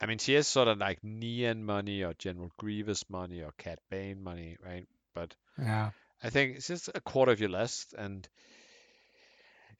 I 0.00 0.06
mean, 0.06 0.18
she 0.18 0.34
has 0.34 0.46
sort 0.46 0.68
of 0.68 0.78
like 0.78 1.02
Nien 1.04 1.64
money 1.64 2.02
or 2.02 2.14
General 2.14 2.50
Grievous 2.58 3.08
money 3.10 3.42
or 3.42 3.52
Cad 3.58 3.78
Bane 3.90 4.22
money, 4.22 4.56
right? 4.64 4.86
But 5.14 5.34
Yeah, 5.58 5.90
I 6.22 6.30
think 6.30 6.56
it's 6.56 6.68
just 6.68 6.88
a 6.94 7.00
quarter 7.00 7.32
of 7.32 7.40
your 7.40 7.50
list, 7.50 7.94
and 7.94 8.28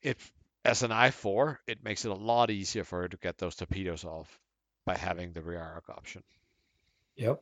it 0.01 0.17
as 0.65 0.81
an 0.83 0.91
I4, 0.91 1.59
it 1.67 1.83
makes 1.83 2.03
it 2.03 2.11
a 2.11 2.15
lot 2.15 2.49
easier 2.49 2.83
for 2.83 3.01
her 3.01 3.07
to 3.07 3.17
get 3.17 3.37
those 3.37 3.55
torpedoes 3.55 4.03
off 4.03 4.39
by 4.85 4.97
having 4.97 5.33
the 5.33 5.41
rear 5.41 5.61
arc 5.61 5.89
option. 5.89 6.23
yep. 7.15 7.41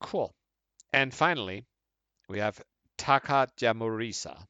Cool. 0.00 0.34
And 0.92 1.14
finally, 1.14 1.66
we 2.28 2.38
have 2.40 2.62
Taka 2.98 3.48
Jamoreesa 3.56 4.46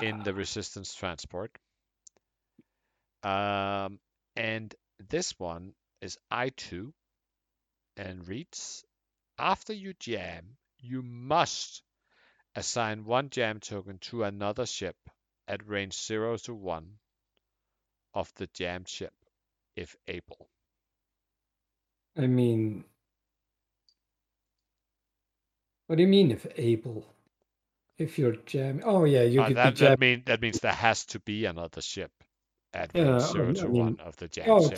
in 0.00 0.22
the 0.22 0.32
resistance 0.34 0.94
transport. 0.94 1.50
Um, 3.22 3.98
and 4.36 4.74
this 5.10 5.38
one 5.38 5.74
is 6.02 6.18
I2 6.32 6.92
and 7.96 8.26
reads 8.28 8.84
After 9.38 9.72
you 9.72 9.94
jam, 9.94 10.56
you 10.78 11.02
must 11.02 11.82
assign 12.56 13.04
one 13.04 13.30
jam 13.30 13.60
token 13.60 13.98
to 13.98 14.24
another 14.24 14.66
ship 14.66 14.96
at 15.48 15.66
range 15.68 15.94
0 15.94 16.38
to 16.38 16.54
1 16.54 16.98
of 18.14 18.32
the 18.34 18.48
jammed 18.48 18.88
ship, 18.88 19.14
if 19.76 19.96
able. 20.08 20.48
I 22.16 22.26
mean, 22.26 22.84
what 25.86 25.96
do 25.96 26.02
you 26.02 26.08
mean 26.08 26.30
if 26.30 26.46
able? 26.56 27.06
If 27.98 28.18
you're 28.18 28.36
jamming, 28.36 28.84
oh 28.84 29.04
yeah, 29.04 29.22
you 29.22 29.42
Uh, 29.42 29.44
could 29.44 29.62
that, 29.62 29.76
jamming. 29.76 29.96
that, 29.96 30.00
mean, 30.00 30.22
that 30.26 30.42
means 30.42 30.60
there 30.60 30.72
has 30.72 31.06
to 31.06 31.20
be 31.20 31.44
another 31.46 31.82
ship 31.82 32.12
Yeah, 32.94 33.14
range 33.14 33.34
I 33.34 33.38
mean- 33.42 33.54
to 33.54 33.66
1 33.68 34.00
of 34.00 34.16
the 34.16 34.28
jammed 34.28 34.50
Oh, 34.50 34.70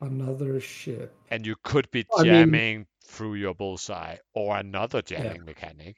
another 0.00 0.60
ship. 0.60 1.14
and 1.30 1.46
you 1.46 1.56
could 1.64 1.90
be 1.90 2.04
I 2.16 2.22
mean- 2.22 2.32
jamming 2.32 2.86
through 3.06 3.34
your 3.34 3.54
bullseye 3.54 4.16
or 4.34 4.56
another 4.56 5.02
jamming 5.02 5.44
mechanic, 5.44 5.96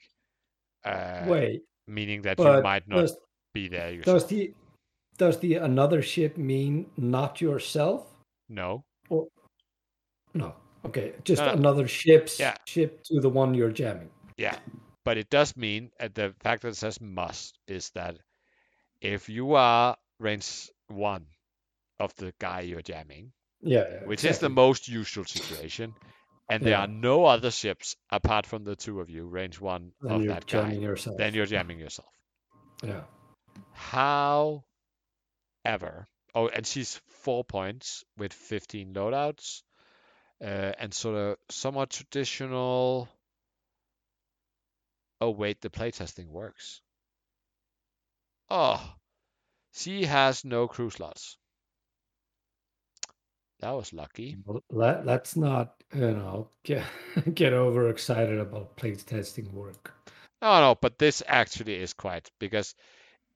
uh, 0.83 1.25
Wait, 1.27 1.63
meaning 1.87 2.21
that 2.23 2.37
you 2.39 2.61
might 2.61 2.87
not 2.87 2.97
does, 3.01 3.17
be 3.53 3.67
there 3.67 3.91
yourself. 3.91 4.21
does 4.21 4.27
the 4.29 4.53
does 5.17 5.39
the 5.39 5.55
another 5.55 6.01
ship 6.03 6.37
mean 6.37 6.91
not 6.95 7.41
yourself? 7.41 8.05
No, 8.49 8.83
Or 9.09 9.27
no? 10.35 10.53
Okay, 10.85 11.15
just 11.23 11.41
No, 11.41 11.47
no. 11.47 11.53
another 11.53 11.87
ship's 11.87 12.39
Yeah. 12.39 12.55
ship 12.67 13.03
to 13.05 13.19
the 13.19 13.29
one 13.29 13.53
you're 13.55 13.71
jamming. 13.71 14.11
yeah, 14.37 14.59
but 15.03 15.17
it 15.17 15.29
does 15.31 15.57
mean 15.57 15.91
uh, 15.99 16.09
the 16.13 16.35
fact 16.39 16.61
that 16.61 16.69
it 16.69 16.75
says 16.75 17.01
must 17.01 17.57
is 17.67 17.89
that 17.91 18.19
if 19.01 19.27
you 19.27 19.53
are 19.55 19.97
range 20.19 20.69
one 20.87 21.25
of 21.99 22.15
the 22.15 22.33
guy 22.39 22.61
you're 22.61 22.81
jamming, 22.81 23.31
Yeah, 23.61 23.85
yeah, 23.89 24.05
which 24.05 24.23
is 24.23 24.39
the 24.39 24.49
most 24.49 24.87
usual 24.87 25.25
situation, 25.25 25.93
and 26.49 26.63
there 26.63 26.73
Yeah. 26.73 26.81
are 26.81 26.87
no 26.87 27.25
other 27.25 27.51
ships 27.51 27.95
apart 28.09 28.45
from 28.45 28.63
the 28.63 28.75
two 28.75 28.99
of 29.01 29.09
you, 29.09 29.25
range 29.27 29.59
one 29.59 29.93
Then 30.01 30.11
of 30.11 30.27
that 30.27 30.45
guy, 30.47 30.61
jamming 30.69 30.81
yourself. 30.81 31.17
then 31.17 31.33
you're 31.33 31.45
jamming 31.45 31.79
yourself. 31.79 32.13
Yeah. 32.83 33.03
However, 33.73 34.63
oh, 36.35 36.47
and 36.47 36.65
she's 36.65 36.97
four 37.07 37.43
points 37.43 38.03
with 38.17 38.33
15 38.33 38.93
loadouts, 38.93 39.63
uh, 40.41 40.73
and 40.79 40.93
sort 40.93 41.15
of 41.17 41.37
somewhat 41.49 41.89
traditional. 41.89 43.09
Oh 45.19 45.31
wait, 45.31 45.61
the 45.61 45.69
playtesting 45.69 46.27
works. 46.27 46.81
Oh, 48.49 48.96
she 49.77 50.03
has 50.03 50.43
no 50.43 50.67
crew 50.67 50.89
slots. 50.89 51.37
That 53.59 53.69
was 53.73 53.93
lucky. 53.93 54.39
Let, 54.71 55.05
let's 55.05 55.35
not, 55.35 55.83
you 55.93 56.11
know, 56.11 56.49
get 56.63 56.85
get 57.33 57.53
overexcited 57.53 58.39
about 58.39 58.75
plate 58.75 59.03
testing 59.05 59.51
work. 59.53 59.93
No, 60.41 60.59
no, 60.61 60.73
but 60.73 60.97
this 60.97 61.21
actually 61.27 61.75
is 61.75 61.93
quite 61.93 62.31
because 62.39 62.73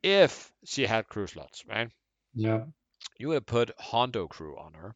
if 0.03 0.53
she 0.65 0.85
had 0.87 1.07
crew 1.09 1.27
slots, 1.27 1.65
right? 1.67 1.91
Yeah. 2.33 2.65
you 3.15 3.29
would 3.29 3.47
put 3.47 3.71
Hondo 3.79 4.27
crew 4.27 4.57
on 4.59 4.73
her. 4.73 4.93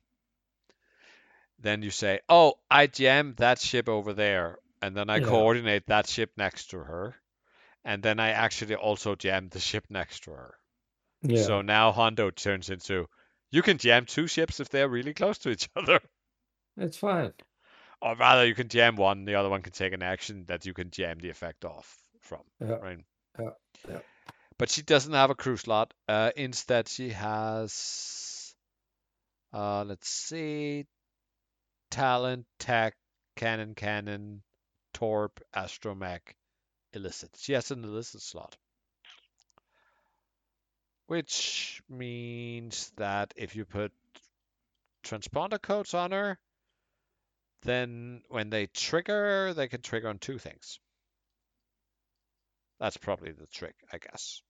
Then 1.59 1.81
you 1.81 1.91
say, 1.91 2.21
"Oh, 2.29 2.61
I 2.71 2.87
jam 2.87 3.35
that 3.39 3.59
ship 3.59 3.89
over 3.89 4.13
there, 4.13 4.59
and 4.81 4.95
then 4.95 5.09
I 5.09 5.19
Yeah. 5.19 5.19
coordinate 5.19 5.85
that 5.87 6.07
ship 6.07 6.31
next 6.37 6.67
to 6.67 6.79
her, 6.79 7.21
and 7.85 8.03
then 8.03 8.19
I 8.19 8.29
actually 8.31 8.75
also 8.75 9.15
jam 9.15 9.49
the 9.49 9.59
ship 9.59 9.85
next 9.89 10.25
to 10.25 10.31
her." 10.31 10.59
Yeah. 11.21 11.43
So 11.43 11.61
now 11.61 11.91
Hondo 11.91 12.29
turns 12.31 12.69
into, 12.69 13.07
you 13.51 13.61
can 13.61 13.77
jam 13.77 14.05
two 14.05 14.27
ships 14.27 14.59
if 14.59 14.69
they're 14.69 14.89
really 14.89 15.13
close 15.13 15.37
to 15.39 15.49
each 15.49 15.69
other, 15.75 15.99
it's 16.77 16.97
fine. 16.97 17.33
or 18.01 18.15
rather, 18.15 18.45
you 18.45 18.53
can 18.55 18.67
jam 18.67 18.95
one, 18.95 19.25
the 19.25 19.35
other 19.35 19.49
one 19.49 19.61
can 19.61 19.73
take 19.73 19.93
an 19.93 20.03
action 20.03 20.45
that 20.47 20.65
you 20.65 20.73
can 20.73 20.91
jam 20.91 21.17
the 21.19 21.29
effect 21.29 21.65
off 21.65 21.97
from, 22.21 22.41
Yeah. 22.59 22.75
right? 22.75 22.99
Yeah, 23.39 23.49
yeah. 23.89 23.99
But 24.57 24.69
she 24.69 24.81
doesn't 24.83 25.13
have 25.13 25.29
a 25.29 25.35
crew 25.35 25.57
slot. 25.57 25.93
Uh, 26.07 26.31
instead, 26.35 26.87
she 26.87 27.09
has, 27.09 28.53
uh, 29.53 29.83
let's 29.83 30.07
see, 30.09 30.85
talent, 31.91 32.45
tech, 32.59 32.95
cannon, 33.35 33.75
cannon, 33.75 34.41
torp, 34.93 35.41
astromech, 35.53 36.21
illicit. 36.93 37.31
She 37.37 37.53
has 37.53 37.71
an 37.71 37.83
illicit 37.83 38.21
slot. 38.21 38.55
Which 41.07 41.81
means 41.89 42.91
that 42.97 43.33
if 43.35 43.55
you 43.55 43.65
put 43.65 43.91
transponder 45.03 45.61
codes 45.61 45.93
on 45.93 46.11
her, 46.11 46.39
then 47.61 48.21
when 48.29 48.49
they 48.49 48.67
trigger, 48.67 49.53
they 49.53 49.67
can 49.67 49.81
trigger 49.81 50.09
on 50.09 50.17
two 50.17 50.37
things. 50.37 50.79
That's 52.79 52.97
probably 52.97 53.31
the 53.31 53.47
trick, 53.47 53.75
I 53.93 53.97
guess. 53.97 54.41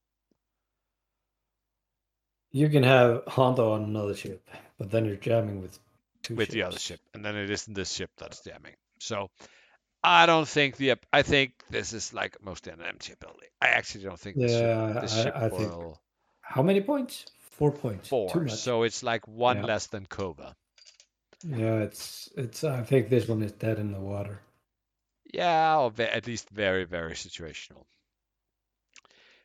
You 2.52 2.69
can 2.69 2.84
have 2.84 3.23
Hondo 3.27 3.73
on 3.73 3.84
another 3.84 4.15
ship, 4.15 4.48
but 4.77 4.90
then 4.90 5.06
you're 5.06 5.18
jamming 5.18 5.61
with 5.61 5.77
two 6.23 6.36
with 6.36 6.49
the 6.49 6.64
other 6.64 6.80
ship, 6.80 7.02
and 7.14 7.23
then 7.23 7.36
it 7.36 7.49
isn't 7.49 7.73
this 7.73 7.91
ship 7.91 8.10
that's 8.18 8.41
jamming. 8.44 8.76
So 8.99 9.30
I 10.02 10.26
don't 10.26 10.48
think 10.48 10.77
the 10.77 10.94
I 11.11 11.22
think 11.22 11.52
this 11.69 11.91
is 11.91 12.14
like 12.14 12.38
mostly 12.41 12.72
an 12.72 12.82
empty 12.82 13.11
ability. 13.11 13.48
I 13.61 13.68
actually 13.68 14.06
don't 14.06 14.19
think 14.19 14.38
this 14.38 14.52
ship, 14.53 15.02
this 15.02 15.18
I- 15.18 15.23
ship 15.23 15.34
I 15.36 15.49
think 15.49 15.72
will 15.72 16.02
How 16.47 16.61
many 16.63 16.81
points? 16.81 17.26
Four 17.51 17.72
points. 17.72 18.09
Four. 18.09 18.47
So 18.49 18.84
it's 18.84 19.03
like 19.03 19.27
one 19.27 19.57
Yeah. 19.57 19.65
less 19.65 19.88
than 19.88 20.05
Cova. 20.05 20.55
Yeah, 21.43 21.80
it's 21.84 22.30
it's. 22.38 22.63
I 22.63 22.84
think 22.84 23.09
this 23.09 23.27
one 23.27 23.41
is 23.43 23.51
dead 23.53 23.80
in 23.80 23.91
the 23.91 23.99
water. 23.99 24.41
Yeah, 25.34 25.80
or 25.80 25.91
ve- 25.91 26.03
at 26.05 26.27
least 26.27 26.49
very, 26.49 26.85
very 26.85 27.13
situational. 27.13 27.85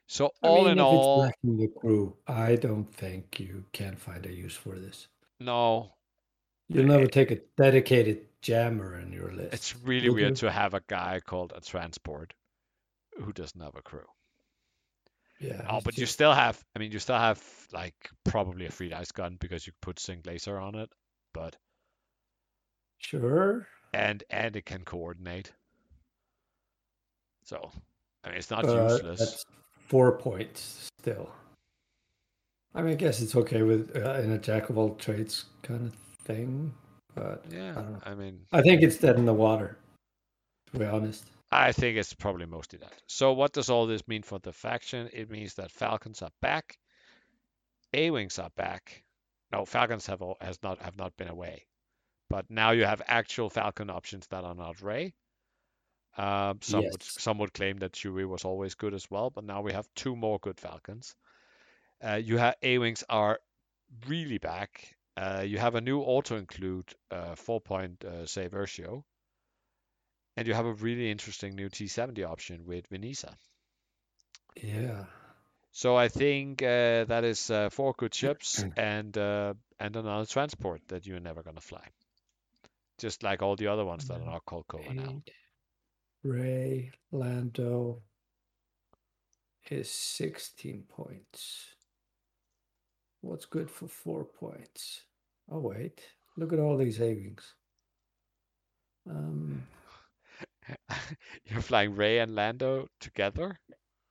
So 0.07 0.33
I 0.43 0.49
all 0.49 0.65
mean, 0.65 0.73
in 0.73 0.79
if 0.79 0.85
all, 0.85 1.23
it's 1.25 1.29
lacking 1.45 1.57
the 1.59 1.69
crew, 1.69 2.17
I 2.27 2.57
don't 2.57 2.93
think 2.93 3.41
you 3.41 3.65
can 3.73 3.97
find 3.97 4.27
a 4.27 4.33
use 4.33 4.55
for 4.57 4.79
this. 4.79 5.09
no, 5.41 5.95
You'll 6.69 6.87
never 6.87 7.05
eh, 7.05 7.09
take 7.09 7.31
a 7.31 7.41
dedicated 7.57 8.29
jammer 8.43 8.99
in 8.99 9.13
your 9.13 9.33
list. 9.33 9.55
it's 9.55 9.77
really 9.77 10.09
will 10.09 10.17
weird 10.17 10.31
you? 10.31 10.37
to 10.37 10.51
have 10.51 10.75
a 10.75 10.83
guy 10.89 11.21
called 11.21 11.53
a 11.57 11.61
transport 11.61 12.35
who 13.19 13.33
doesn't 13.33 13.61
have 13.61 13.77
a 13.77 13.83
crew. 13.83 14.07
Yeah. 15.41 15.67
Oh, 15.71 15.81
but 15.83 15.97
you 15.97 16.05
still 16.05 16.35
have, 16.35 16.63
I 16.77 16.79
mean, 16.79 16.93
you 16.93 16.99
still 16.99 17.17
have 17.17 17.43
like 17.73 17.95
probably 18.25 18.67
a 18.67 18.71
free 18.71 18.91
dice 18.91 19.11
gun 19.11 19.39
because 19.41 19.67
you 19.67 19.73
put 19.81 19.99
sync 19.99 20.27
laser 20.27 20.59
on 20.59 20.75
it, 20.75 20.91
but 21.33 21.57
sure. 22.99 23.67
and 23.95 24.23
and 24.29 24.55
it 24.55 24.67
can 24.67 24.85
coordinate. 24.85 25.53
So, 27.45 27.71
I 28.23 28.29
mean, 28.29 28.39
it's 28.39 28.51
not 28.51 28.65
but 28.65 28.93
useless. 28.93 29.19
That's 29.19 29.45
four 29.89 30.19
points 30.19 30.91
still. 31.01 31.31
I 32.75 32.83
mean, 32.83 32.93
I 32.93 32.97
guess 32.97 33.23
it's 33.23 33.35
okay 33.35 33.63
with 33.63 33.97
uh, 33.97 34.21
in 34.21 34.33
a 34.33 34.39
jack 34.39 34.69
of 34.69 34.77
all 34.77 34.95
trades 34.95 35.47
kind 35.63 35.87
of 35.87 35.95
thing, 36.25 36.73
but 37.15 37.45
Yeah, 37.51 37.71
I 37.71 37.75
don't 37.75 37.93
know. 37.93 38.01
I 38.05 38.15
mean, 38.15 38.41
I 38.53 38.61
think 38.61 38.83
it's 38.83 38.99
dead 38.99 39.17
in 39.17 39.25
the 39.25 39.35
water. 39.35 39.79
To 40.73 40.79
be 40.79 40.85
honest. 40.85 41.25
I 41.53 41.73
think 41.73 41.97
it's 41.97 42.15
probably 42.15 42.47
mostly 42.47 42.79
that. 42.79 42.93
So 43.07 43.33
what 43.33 43.53
does 43.53 43.71
all 43.71 43.87
this 43.87 44.07
mean 44.07 44.23
for 44.23 44.39
the 44.39 44.53
faction? 44.53 45.11
It 45.13 45.31
means 45.31 45.55
that 45.55 45.73
Falcons 45.73 46.23
are 46.23 46.31
back, 46.41 46.79
A-wings 47.93 48.39
are 48.39 48.51
back. 48.57 49.03
No, 49.53 49.65
Falcons 49.65 50.07
have 50.07 50.23
all, 50.23 50.37
has 50.41 50.63
not 50.63 50.79
have 50.81 50.97
not 50.97 51.17
been 51.17 51.29
away, 51.29 51.67
but 52.29 52.49
now 52.51 52.71
you 52.71 52.85
have 52.85 53.03
actual 53.07 53.51
Falcon 53.51 53.91
options 53.91 54.27
that 54.29 54.45
are 54.45 54.55
not 54.55 54.81
Rey. 54.81 55.13
Um, 56.17 56.59
some 56.63 56.85
would 56.85 57.03
some 57.03 57.39
would 57.39 57.53
claim 57.53 57.79
that 57.79 57.93
Chewie 57.93 58.29
was 58.29 58.45
always 58.45 58.75
good 58.75 58.95
as 58.95 59.11
well, 59.11 59.31
but 59.31 59.45
now 59.45 59.61
we 59.63 59.73
have 59.73 59.89
two 59.95 60.15
more 60.15 60.39
good 60.39 60.61
Falcons. 60.61 61.17
Uh, 62.03 62.15
you 62.15 62.39
have 62.39 62.55
A-wings 62.63 63.05
are 63.09 63.41
really 64.07 64.39
back. 64.39 64.97
Uh, 65.17 65.45
you 65.45 65.59
have 65.59 65.75
a 65.75 65.81
new 65.81 66.01
auto 66.01 66.37
include 66.37 66.95
uh, 67.11 67.35
four 67.35 67.61
point 67.61 68.05
uh, 68.05 68.25
Zay 68.27 68.49
Versio. 68.49 69.03
And 70.41 70.49
you 70.49 70.55
have 70.55 70.65
a 70.65 70.73
really 70.73 71.11
interesting 71.11 71.55
new 71.55 71.69
T70 71.69 72.27
option 72.27 72.65
with 72.65 72.89
Venisa. 72.89 73.35
Yeah. 74.57 75.05
So 75.71 75.97
I 75.97 76.09
think 76.09 76.63
uh, 76.63 77.05
that 77.05 77.25
is 77.25 77.51
uh, 77.51 77.69
four 77.69 77.93
good 77.95 78.15
ships 78.15 78.65
and 78.75 79.19
uh, 79.19 79.53
and 79.79 79.97
another 79.97 80.25
transport 80.25 80.81
that 80.89 81.07
you're 81.07 81.21
never 81.21 81.43
gonna 81.43 81.61
fly. 81.61 81.87
Just 82.97 83.23
like 83.23 83.43
all 83.43 83.55
the 83.55 83.67
other 83.67 83.85
ones 83.85 84.09
that 84.09 84.15
are 84.15 84.25
not 84.25 84.47
called 84.47 84.67
Cova 84.67 84.95
now. 84.95 85.23
Rey 86.23 86.91
Lando 87.13 88.01
is 89.71 89.91
16 89.91 90.85
points. 90.89 91.67
What's 93.21 93.45
good 93.45 93.71
for 93.71 93.89
four 93.89 94.25
points? 94.25 95.03
Oh, 95.53 95.61
wait. 95.61 96.01
Look 96.39 96.55
at 96.55 96.59
all 96.59 96.79
these 96.79 96.97
savings. 96.97 97.55
Um, 99.07 99.67
You're 101.47 101.63
flying 101.63 101.95
Rey 101.95 102.19
and 102.19 102.35
Lando 102.35 102.87
together. 103.01 103.59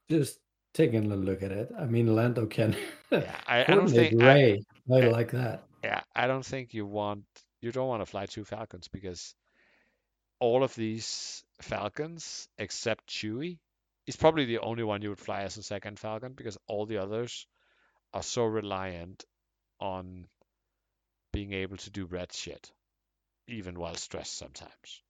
just 0.10 0.40
taking 0.74 1.12
a 1.12 1.16
look 1.16 1.44
at 1.44 1.52
it. 1.52 1.72
I 1.78 1.86
mean, 1.86 2.16
Lando 2.16 2.46
can 2.46 2.76
Yeah, 3.12 3.36
I, 3.48 3.62
I 3.62 3.76
don't 3.76 3.88
think. 3.90 4.22
Rey. 4.22 4.62
I, 4.92 4.96
I- 4.96 5.08
like 5.08 5.32
that. 5.32 5.64
yeah, 5.84 6.02
I 6.16 6.28
don't 6.28 6.46
think 6.46 6.74
you 6.74 6.86
want. 6.86 7.24
You 7.62 7.72
don't 7.72 7.88
want 7.88 8.02
to 8.02 8.06
fly 8.06 8.26
two 8.26 8.46
Falcons 8.46 8.88
because 8.88 9.36
all 10.40 10.64
of 10.64 10.74
these 10.76 11.44
Falcons, 11.62 12.48
except 12.58 13.08
Chewie, 13.10 13.60
is 14.08 14.16
probably 14.16 14.46
the 14.46 14.60
only 14.60 14.84
one 14.84 15.02
you 15.02 15.10
would 15.10 15.20
fly 15.20 15.42
as 15.42 15.58
a 15.58 15.64
second 15.64 16.00
Falcon 16.00 16.34
because 16.34 16.58
all 16.68 16.86
the 16.86 16.98
others 17.00 17.46
are 18.14 18.24
so 18.24 18.46
reliant 18.46 19.26
on 19.80 20.26
being 21.34 21.54
able 21.54 21.78
to 21.78 21.90
do 21.92 22.06
red 22.06 22.32
shit, 22.32 22.72
even 23.48 23.78
while 23.78 23.96
stressed 23.96 24.38
sometimes. 24.38 25.02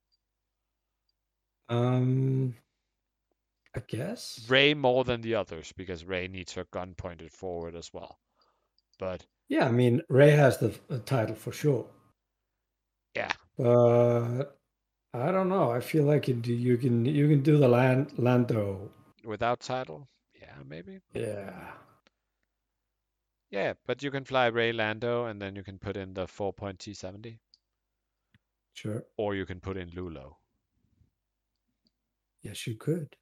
Um, 1.70 2.54
I 3.74 3.80
guess. 3.86 4.44
Rey 4.48 4.74
more 4.74 5.04
than 5.04 5.20
the 5.20 5.34
others 5.36 5.72
because 5.76 6.04
Rey 6.04 6.28
needs 6.28 6.52
her 6.54 6.64
gun 6.72 6.94
pointed 6.94 7.32
forward 7.32 7.74
as 7.76 7.92
well. 7.92 8.18
But 8.98 9.24
Yeah, 9.48 9.66
I 9.66 9.70
mean, 9.70 10.02
Rey 10.08 10.30
has 10.32 10.58
the, 10.58 10.74
the 10.88 10.98
title 10.98 11.36
for 11.36 11.52
sure. 11.52 11.86
yeah, 13.14 13.30
But 13.56 14.56
I 15.14 15.30
don't 15.32 15.48
know. 15.48 15.70
I 15.70 15.80
feel 15.80 16.04
like 16.04 16.28
you, 16.28 16.34
do, 16.34 16.52
you 16.52 16.76
can 16.76 17.04
you 17.04 17.28
can 17.28 17.42
do 17.42 17.56
the 17.58 17.68
land, 17.68 18.12
Lando. 18.18 18.90
without 19.24 19.60
title, 19.60 20.08
yeah, 20.34 20.54
maybe. 20.66 21.00
Yeah. 21.14 21.72
Yeah, 23.50 23.74
but 23.86 24.02
you 24.02 24.10
can 24.12 24.24
fly 24.24 24.46
Rey 24.46 24.72
Lando 24.72 25.24
and 25.26 25.40
then 25.42 25.56
you 25.56 25.62
can 25.64 25.78
put 25.78 25.96
in 25.96 26.14
the 26.14 26.26
4 26.28 26.52
T70 26.52 27.38
Sure. 28.74 29.04
or 29.16 29.34
you 29.34 29.44
can 29.46 29.60
put 29.60 29.76
in 29.76 29.90
Lulo. 29.90 30.36
Yes, 32.42 32.66
you 32.66 32.76
could. 32.76 33.16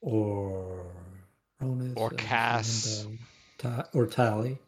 Or 0.00 0.86
Ronus 1.62 1.94
Or 1.96 2.10
and 2.10 2.18
Kaz. 2.18 3.18
Ta- 3.58 3.88
or 3.94 4.06
Tallie. 4.06 4.58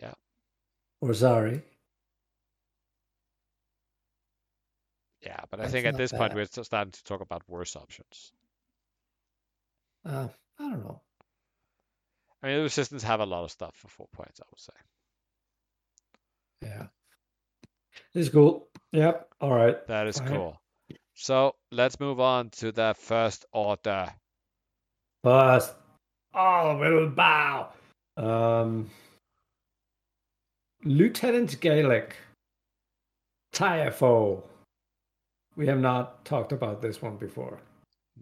Yeah. 0.00 0.14
Or 1.00 1.10
Zari. 1.10 1.62
Yeah, 5.22 5.40
but 5.50 5.60
I 5.60 5.68
think 5.68 5.86
at 5.86 5.96
this 5.96 6.12
point 6.12 6.34
we're 6.34 6.46
starting 6.46 6.92
to 6.92 7.04
talk 7.04 7.20
about 7.20 7.42
worse 7.48 7.76
options. 7.76 8.32
Uh, 10.04 10.28
I 10.58 10.62
don't 10.62 10.84
know. 10.84 11.00
I 12.42 12.48
mean, 12.48 12.56
the 12.58 12.62
resistance 12.64 13.02
have 13.02 13.20
a 13.20 13.26
lot 13.26 13.44
of 13.44 13.50
stuff 13.50 13.74
for 13.74 13.88
four 13.88 14.06
points, 14.12 14.40
I 14.40 14.44
would 14.50 14.60
say. 14.60 14.72
Yeah. 16.62 16.86
This 18.12 18.26
is 18.26 18.32
cool. 18.32 18.68
Yep. 18.92 19.28
All 19.40 19.52
right. 19.52 19.86
That 19.86 20.06
is 20.08 20.18
Fine. 20.18 20.28
cool. 20.28 20.60
So 21.14 21.54
let's 21.70 21.98
move 22.00 22.20
on 22.20 22.50
to 22.50 22.72
the 22.72 22.94
first 22.98 23.44
order. 23.52 24.12
First, 25.22 25.74
all 26.34 26.76
will 26.76 27.08
bow. 27.08 27.70
Um, 28.16 28.90
Lieutenant 30.84 31.60
Galek, 31.60 32.12
TIFO. 33.52 34.42
We 35.56 35.66
have 35.68 35.78
not 35.80 36.24
talked 36.24 36.52
about 36.52 36.82
this 36.82 37.00
one 37.00 37.16
before. 37.16 37.60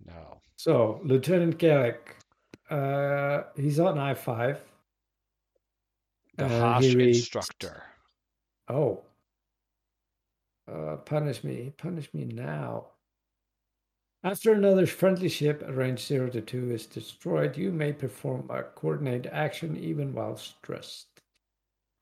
No. 0.07 0.39
So, 0.57 1.01
Lieutenant 1.03 1.59
Galek, 1.59 1.97
uh, 2.71 3.45
he's 3.57 3.81
on 3.81 3.99
I 3.99 4.15
5. 4.15 4.61
The 6.37 6.45
Uh, 6.45 6.49
harsh 6.61 6.95
reads- 6.95 7.19
instructor. 7.19 7.83
Oh. 8.69 9.03
Uh, 10.73 10.97
punish 10.97 11.45
me. 11.45 11.73
Punish 11.77 12.13
me 12.15 12.25
now. 12.25 12.87
After 14.25 14.53
another 14.53 14.87
friendly 14.87 15.29
ship, 15.29 15.65
range 15.69 16.07
0 16.07 16.31
to 16.31 16.41
2 16.41 16.71
is 16.71 16.87
destroyed, 16.87 17.57
you 17.57 17.73
may 17.73 17.93
perform 17.93 18.49
a 18.49 18.63
coordinate 18.63 19.27
action 19.27 19.77
even 19.77 20.15
while 20.15 20.37
stressed. 20.37 21.09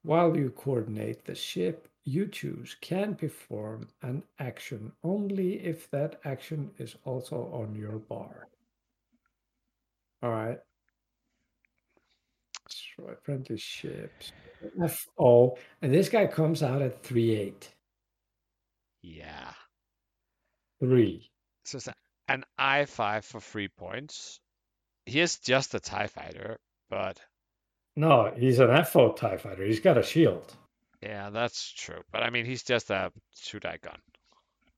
While 0.02 0.36
you 0.36 0.50
coordinate, 0.50 1.24
the 1.24 1.34
ship 1.34 1.88
you 2.04 2.26
choose 2.26 2.76
can 2.80 3.14
perform 3.14 3.88
an 4.02 4.22
action 4.38 4.92
only 5.02 5.54
if 5.64 5.90
that 5.90 6.20
action 6.24 6.70
is 6.78 6.94
also 7.04 7.50
on 7.52 7.74
your 7.74 7.98
bar. 7.98 8.48
All 10.22 10.30
right. 10.30 10.58
Destroy 12.68 13.14
friendly 13.22 13.56
ships. 13.56 14.32
FO. 14.86 15.56
And 15.80 15.92
this 15.92 16.10
guy 16.10 16.26
comes 16.26 16.62
out 16.62 16.82
at 16.82 17.02
3 17.02 17.30
8. 17.30 17.74
Yeah. 19.02 19.52
3. 20.80 21.30
So 21.64 21.76
it's 21.76 21.88
an 22.28 22.44
I5 22.58 23.24
for 23.24 23.40
three 23.40 23.68
points. 23.68 24.40
He 25.06 25.20
is 25.20 25.38
just 25.38 25.74
a 25.74 25.80
TIE 25.80 26.06
fighter, 26.06 26.58
but 26.88 27.18
No, 27.96 28.32
he's 28.36 28.58
an 28.58 28.84
FO 28.84 29.12
TIE 29.12 29.36
fighter. 29.36 29.64
He's 29.64 29.80
got 29.80 29.98
a 29.98 30.02
shield. 30.02 30.54
yeah, 31.02 31.30
that's 31.30 31.70
true. 31.72 32.02
But 32.12 32.22
I 32.22 32.30
mean, 32.30 32.46
he's 32.46 32.62
just 32.62 32.90
a 32.90 33.12
shoot 33.34 33.64
eye 33.64 33.78
gun. 33.82 33.98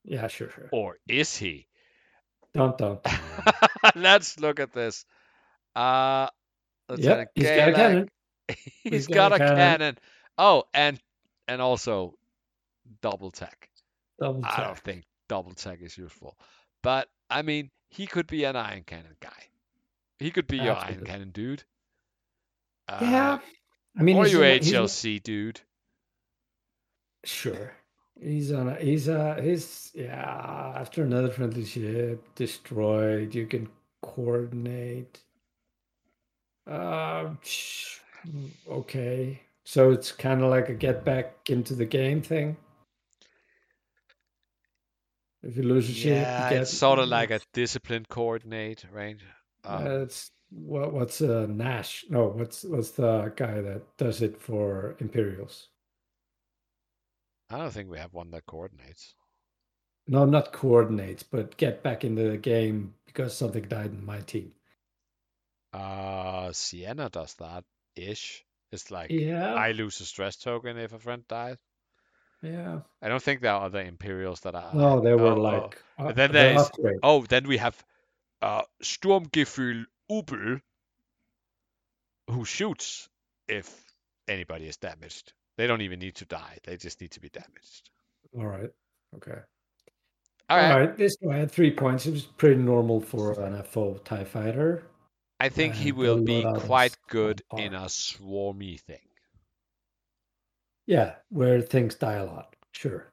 Yeah, 0.04 0.26
sure, 0.28 0.50
sure. 0.50 0.68
Or 0.72 0.96
is 1.08 1.36
he? 1.36 1.68
Don't, 2.54 2.76
don't. 2.76 3.00
Let's 3.94 4.38
look 4.38 4.60
at 4.60 4.72
this. 4.72 5.04
Uh, 5.74 6.28
Lieutenant 6.88 7.30
Yep, 7.34 7.46
he's 7.46 7.56
got 7.56 7.68
a 7.68 7.72
cannon. 7.72 8.08
he's 8.82 9.06
got, 9.06 9.32
a 9.32 9.38
cannon. 9.38 9.98
Oh, 10.36 10.64
and 10.74 11.00
and 11.48 11.62
also 11.62 12.14
double 13.00 13.30
tech. 13.30 13.68
Double 14.22 14.42
I 14.44 14.64
don't 14.64 14.78
think 14.78 15.04
double 15.28 15.52
tech 15.52 15.80
is 15.82 15.98
useful, 15.98 16.36
but 16.82 17.08
I 17.28 17.42
mean, 17.42 17.70
he 17.90 18.06
could 18.06 18.26
be 18.26 18.44
an 18.44 18.56
ion 18.56 18.84
cannon 18.86 19.16
guy. 19.20 19.48
He 20.18 20.30
could 20.30 20.46
be 20.46 20.58
your 20.58 20.76
ion 20.76 21.02
cannon 21.04 21.30
dude. 21.30 21.64
Uh, 22.88 22.98
Yeah. 23.02 23.38
I 23.98 24.02
mean, 24.02 24.16
or 24.16 24.26
your 24.26 24.42
not- 24.42 24.62
he's 24.62 24.72
HLC 24.72 25.22
dude. 25.22 25.60
Sure. 27.24 27.72
He's 28.20 28.52
on 28.52 28.68
a 28.68 28.76
he's 28.76 29.08
a 29.08 29.40
he's 29.42 29.90
yeah, 29.94 30.72
after 30.76 31.02
another 31.02 31.30
friendly 31.30 31.64
ship 31.64 32.22
destroyed, 32.36 33.34
you 33.34 33.46
can 33.46 33.68
coordinate. 34.02 35.20
Sh- 37.42 37.98
okay. 38.68 39.40
So 39.64 39.90
it's 39.90 40.12
kind 40.12 40.42
of 40.42 40.50
like 40.50 40.68
a 40.68 40.74
get 40.74 41.04
back 41.04 41.34
into 41.50 41.74
the 41.74 41.84
game 41.86 42.22
thing. 42.22 42.56
If 45.42 45.56
you 45.56 45.62
lose 45.64 45.88
a 45.88 45.92
ship, 45.92 46.12
you 46.12 46.14
Yeah, 46.14 46.50
get- 46.50 46.62
it's 46.62 46.78
sort 46.78 46.98
of 46.98 47.08
like 47.08 47.30
a 47.30 47.40
discipline 47.52 48.04
coordinate, 48.08 48.84
right? 48.92 49.20
Um, 49.64 49.86
Uh, 49.86 50.00
it's 50.02 50.30
what 50.50 50.92
what's 50.92 51.20
uh 51.20 51.46
Nash? 51.46 52.04
No, 52.08 52.28
what's 52.28 52.64
what's 52.64 52.92
the 52.92 53.32
guy 53.36 53.60
that 53.60 53.96
does 53.96 54.22
it 54.22 54.40
for 54.40 54.96
Imperials? 55.00 55.68
I 57.50 57.58
don't 57.58 57.70
think 57.70 57.90
we 57.90 57.98
have 57.98 58.12
one 58.14 58.30
that 58.32 58.46
coordinates. 58.46 59.14
No, 60.06 60.24
not 60.24 60.52
coordinates, 60.52 61.22
but 61.24 61.56
get 61.56 61.82
back 61.82 62.04
in 62.04 62.14
the 62.14 62.36
game 62.36 62.94
because 63.06 63.36
something 63.36 63.64
died 63.64 63.90
in 63.92 64.04
my 64.04 64.20
team. 64.20 64.52
Uh, 65.72 66.52
Sienna 66.52 67.08
does 67.10 67.34
that 67.34 67.64
ish. 67.96 68.44
It's 68.70 68.90
like 68.90 69.10
Yeah. 69.10 69.54
I 69.54 69.72
lose 69.72 70.00
a 70.00 70.06
stress 70.06 70.36
token 70.36 70.78
if 70.78 70.92
a 70.92 70.98
friend 70.98 71.26
dies. 71.28 71.58
Yeah. 72.42 72.80
I 73.00 73.08
don't 73.08 73.22
think 73.22 73.40
there 73.40 73.52
are 73.52 73.64
other 73.64 73.80
Imperials 73.80 74.40
that 74.40 74.54
are. 74.54 74.74
No, 74.74 75.00
they 75.00 75.14
were 75.14 75.28
oh, 75.28 75.36
oh. 75.36 75.40
like 75.40 75.82
And 75.98 76.08
uh, 76.08 76.12
then 76.12 76.32
there 76.32 76.54
is 76.54 76.62
upgrade. 76.62 76.96
oh, 77.02 77.24
then 77.24 77.46
we 77.46 77.58
have 77.58 77.82
uh 78.40 78.62
Sturmgefühl 78.82 79.84
Ubel, 80.10 80.60
who 82.28 82.44
shoots 82.44 83.08
if 83.48 83.70
anybody 84.28 84.66
is 84.66 84.76
damaged. 84.76 85.32
They 85.56 85.66
don't 85.66 85.82
even 85.82 86.00
need 86.00 86.16
to 86.16 86.24
die; 86.24 86.58
they 86.64 86.76
just 86.76 87.00
need 87.00 87.12
to 87.12 87.20
be 87.20 87.28
damaged. 87.28 87.90
All 88.36 88.46
right. 88.46 88.70
Okay. 89.16 89.38
All 90.50 90.56
right, 90.56 90.72
All 90.72 90.80
right. 90.80 90.96
This 90.96 91.16
guy 91.16 91.38
had 91.38 91.50
three 91.50 91.70
points. 91.70 92.06
It 92.06 92.12
was 92.12 92.24
pretty 92.24 92.60
normal 92.60 93.00
for 93.00 93.40
an 93.40 93.62
FO 93.62 94.00
TIE 94.04 94.24
fighter. 94.24 94.82
I 95.40 95.48
think 95.48 95.74
he 95.74 95.92
will 95.92 96.22
be 96.22 96.44
quite 96.56 96.96
good 97.08 97.42
in 97.56 97.74
a 97.74 97.86
swarmy 97.86 98.80
thing. 98.80 99.00
Yeah, 100.86 101.14
where 101.28 101.60
things 101.60 101.94
die 101.94 102.14
a 102.14 102.24
lot. 102.24 102.56
Sure. 102.72 103.12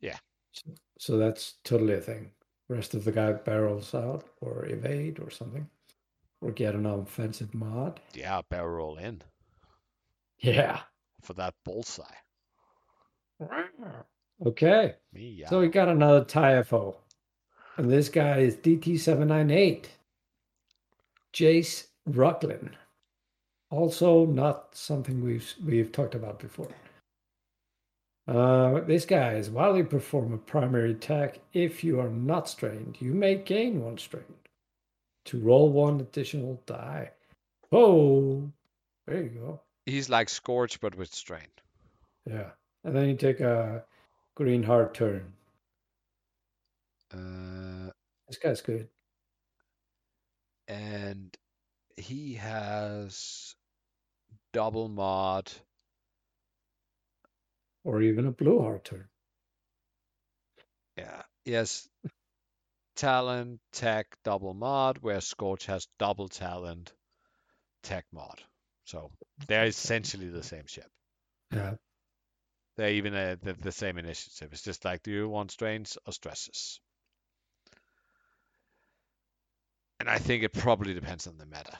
Yeah. 0.00 0.18
So, 0.52 0.70
so 0.98 1.16
that's 1.18 1.54
totally 1.64 1.94
a 1.94 2.00
thing. 2.00 2.30
Rest 2.68 2.94
of 2.94 3.04
the 3.04 3.12
guy 3.12 3.32
barrels 3.32 3.94
out 3.94 4.24
or 4.40 4.66
evade 4.66 5.18
or 5.20 5.30
something. 5.30 5.68
Or 6.42 6.50
get 6.50 6.74
an 6.74 6.84
offensive 6.86 7.54
mod. 7.54 8.00
Yeah, 8.14 8.42
barrel 8.50 8.68
roll 8.76 8.96
in 8.98 9.22
Yeah. 10.38 10.80
for 11.22 11.32
that 11.34 11.54
bullseye. 11.64 12.04
Okay. 14.44 14.94
Me, 15.12 15.36
yeah. 15.38 15.48
So 15.48 15.60
we 15.60 15.68
got 15.68 15.88
another 15.88 16.24
TIFO. 16.24 16.96
And 17.78 17.90
this 17.90 18.08
guy 18.08 18.38
is 18.38 18.56
DT798. 18.56 19.86
Jace 21.32 21.86
Rucklin. 22.08 22.70
Also 23.70 24.24
not 24.26 24.74
something 24.76 25.22
we've 25.24 25.54
we've 25.64 25.90
talked 25.92 26.14
about 26.14 26.38
before. 26.38 26.68
Uh, 28.28 28.80
this 28.80 29.04
guy 29.04 29.34
is 29.34 29.50
while 29.50 29.76
you 29.76 29.84
perform 29.84 30.32
a 30.32 30.38
primary 30.38 30.92
attack, 30.92 31.38
if 31.52 31.82
you 31.84 32.00
are 32.00 32.08
not 32.10 32.48
strained, 32.48 32.96
you 33.00 33.12
may 33.12 33.36
gain 33.36 33.80
one 33.82 33.98
strain 33.98 34.24
to 35.24 35.38
roll 35.40 35.70
one 35.70 36.00
additional 36.00 36.60
die. 36.66 37.10
Oh, 37.72 38.50
there 39.06 39.22
you 39.22 39.28
go. 39.30 39.60
He's 39.84 40.08
like 40.08 40.28
Scorch, 40.28 40.80
but 40.80 40.94
with 40.96 41.12
strain. 41.12 41.48
Yeah. 42.24 42.50
And 42.84 42.94
then 42.94 43.08
you 43.08 43.16
take 43.16 43.40
a 43.40 43.84
green 44.36 44.62
hard 44.62 44.94
turn. 44.94 45.32
Uh, 47.12 47.90
This 48.28 48.38
guy's 48.38 48.60
good. 48.60 48.88
and 50.68 51.36
he 51.96 52.34
has 52.34 53.54
double 54.56 54.88
mod. 54.88 55.52
Or 57.84 58.00
even 58.00 58.26
a 58.26 58.32
blue 58.32 58.80
turn. 58.82 59.04
Yeah, 60.96 61.22
yes. 61.44 61.86
Talent, 62.96 63.60
tech, 63.72 64.06
double 64.24 64.54
mod, 64.54 64.96
where 65.02 65.20
Scorch 65.20 65.66
has 65.66 65.86
double 65.98 66.28
talent, 66.28 66.94
tech 67.82 68.06
mod. 68.14 68.40
So 68.86 69.10
they're 69.46 69.66
essentially 69.66 70.28
the 70.30 70.42
same 70.42 70.64
ship. 70.66 70.88
Yeah. 71.52 71.74
They're 72.78 72.92
even 72.92 73.14
uh, 73.14 73.36
the, 73.42 73.52
the 73.52 73.72
same 73.72 73.98
initiative. 73.98 74.48
It's 74.52 74.62
just 74.62 74.86
like, 74.86 75.02
do 75.02 75.10
you 75.10 75.28
want 75.28 75.50
strains 75.50 75.98
or 76.06 76.14
stresses? 76.14 76.80
And 80.00 80.08
I 80.08 80.16
think 80.16 80.44
it 80.44 80.54
probably 80.54 80.94
depends 80.94 81.26
on 81.26 81.36
the 81.36 81.44
meta. 81.44 81.76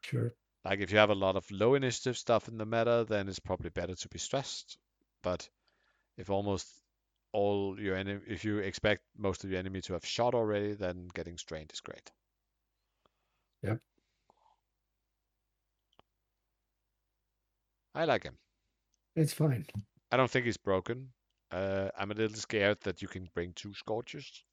Sure. 0.00 0.34
Like 0.68 0.80
if 0.80 0.92
you 0.92 0.98
have 0.98 1.08
a 1.08 1.14
lot 1.14 1.34
of 1.34 1.50
low 1.50 1.74
initiative 1.76 2.18
stuff 2.18 2.46
in 2.46 2.58
the 2.58 2.66
meta, 2.66 3.06
then 3.08 3.26
it's 3.26 3.38
probably 3.38 3.70
better 3.70 3.94
to 3.94 4.08
be 4.10 4.18
stressed. 4.18 4.76
But 5.22 5.48
if 6.18 6.28
almost 6.28 6.68
all 7.32 7.80
your 7.80 7.96
enemy, 7.96 8.20
if 8.28 8.44
you 8.44 8.58
expect 8.58 9.00
most 9.16 9.44
of 9.44 9.50
your 9.50 9.60
enemy 9.60 9.80
to 9.82 9.94
have 9.94 10.04
shot 10.04 10.34
already, 10.34 10.74
then 10.74 11.08
getting 11.14 11.38
strained 11.38 11.70
is 11.72 11.80
great. 11.80 12.10
Yep. 13.62 13.80
I 17.94 18.04
like 18.04 18.24
him. 18.24 18.36
It's 19.16 19.32
fine. 19.32 19.64
I 20.12 20.18
don't 20.18 20.30
think 20.30 20.44
he's 20.44 20.58
broken. 20.58 21.08
Uh, 21.50 21.88
I'm 21.98 22.10
a 22.10 22.14
little 22.14 22.36
scared 22.36 22.82
that 22.82 23.00
you 23.00 23.08
can 23.08 23.26
bring 23.32 23.54
two 23.54 23.72
scorches. 23.72 24.44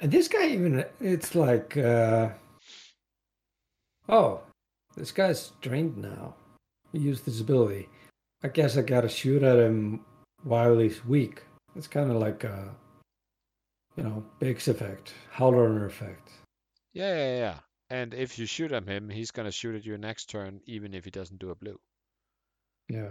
And 0.00 0.10
this 0.10 0.26
guy 0.26 0.48
even 0.48 0.84
it's 1.00 1.36
like 1.36 1.76
uh 1.76 2.30
oh, 4.08 4.40
this 4.96 5.12
guy's 5.12 5.52
drained 5.60 5.96
now. 5.96 6.34
He 6.92 6.98
used 6.98 7.26
this 7.26 7.40
ability. 7.40 7.88
I 8.42 8.48
guess 8.48 8.76
I 8.76 8.82
gotta 8.82 9.08
shoot 9.08 9.42
at 9.42 9.58
him 9.58 10.04
while 10.42 10.78
he's 10.78 11.04
weak. 11.04 11.42
It's 11.76 11.88
kinda 11.88 12.14
like 12.14 12.44
a 12.44 12.74
you 13.98 14.04
know, 14.04 14.24
Biggs 14.38 14.68
effect, 14.68 15.12
Howler 15.30 15.84
effect. 15.86 16.30
Yeah, 16.92 17.16
yeah, 17.16 17.36
yeah. 17.38 17.58
And 17.90 18.14
if 18.14 18.38
you 18.38 18.46
shoot 18.46 18.70
at 18.70 18.86
him, 18.86 19.10
he's 19.10 19.32
gonna 19.32 19.50
shoot 19.50 19.74
at 19.74 19.84
you 19.84 19.98
next 19.98 20.26
turn, 20.30 20.60
even 20.66 20.94
if 20.94 21.04
he 21.04 21.10
doesn't 21.10 21.40
do 21.40 21.50
a 21.50 21.54
blue. 21.56 21.78
Yeah. 22.88 23.10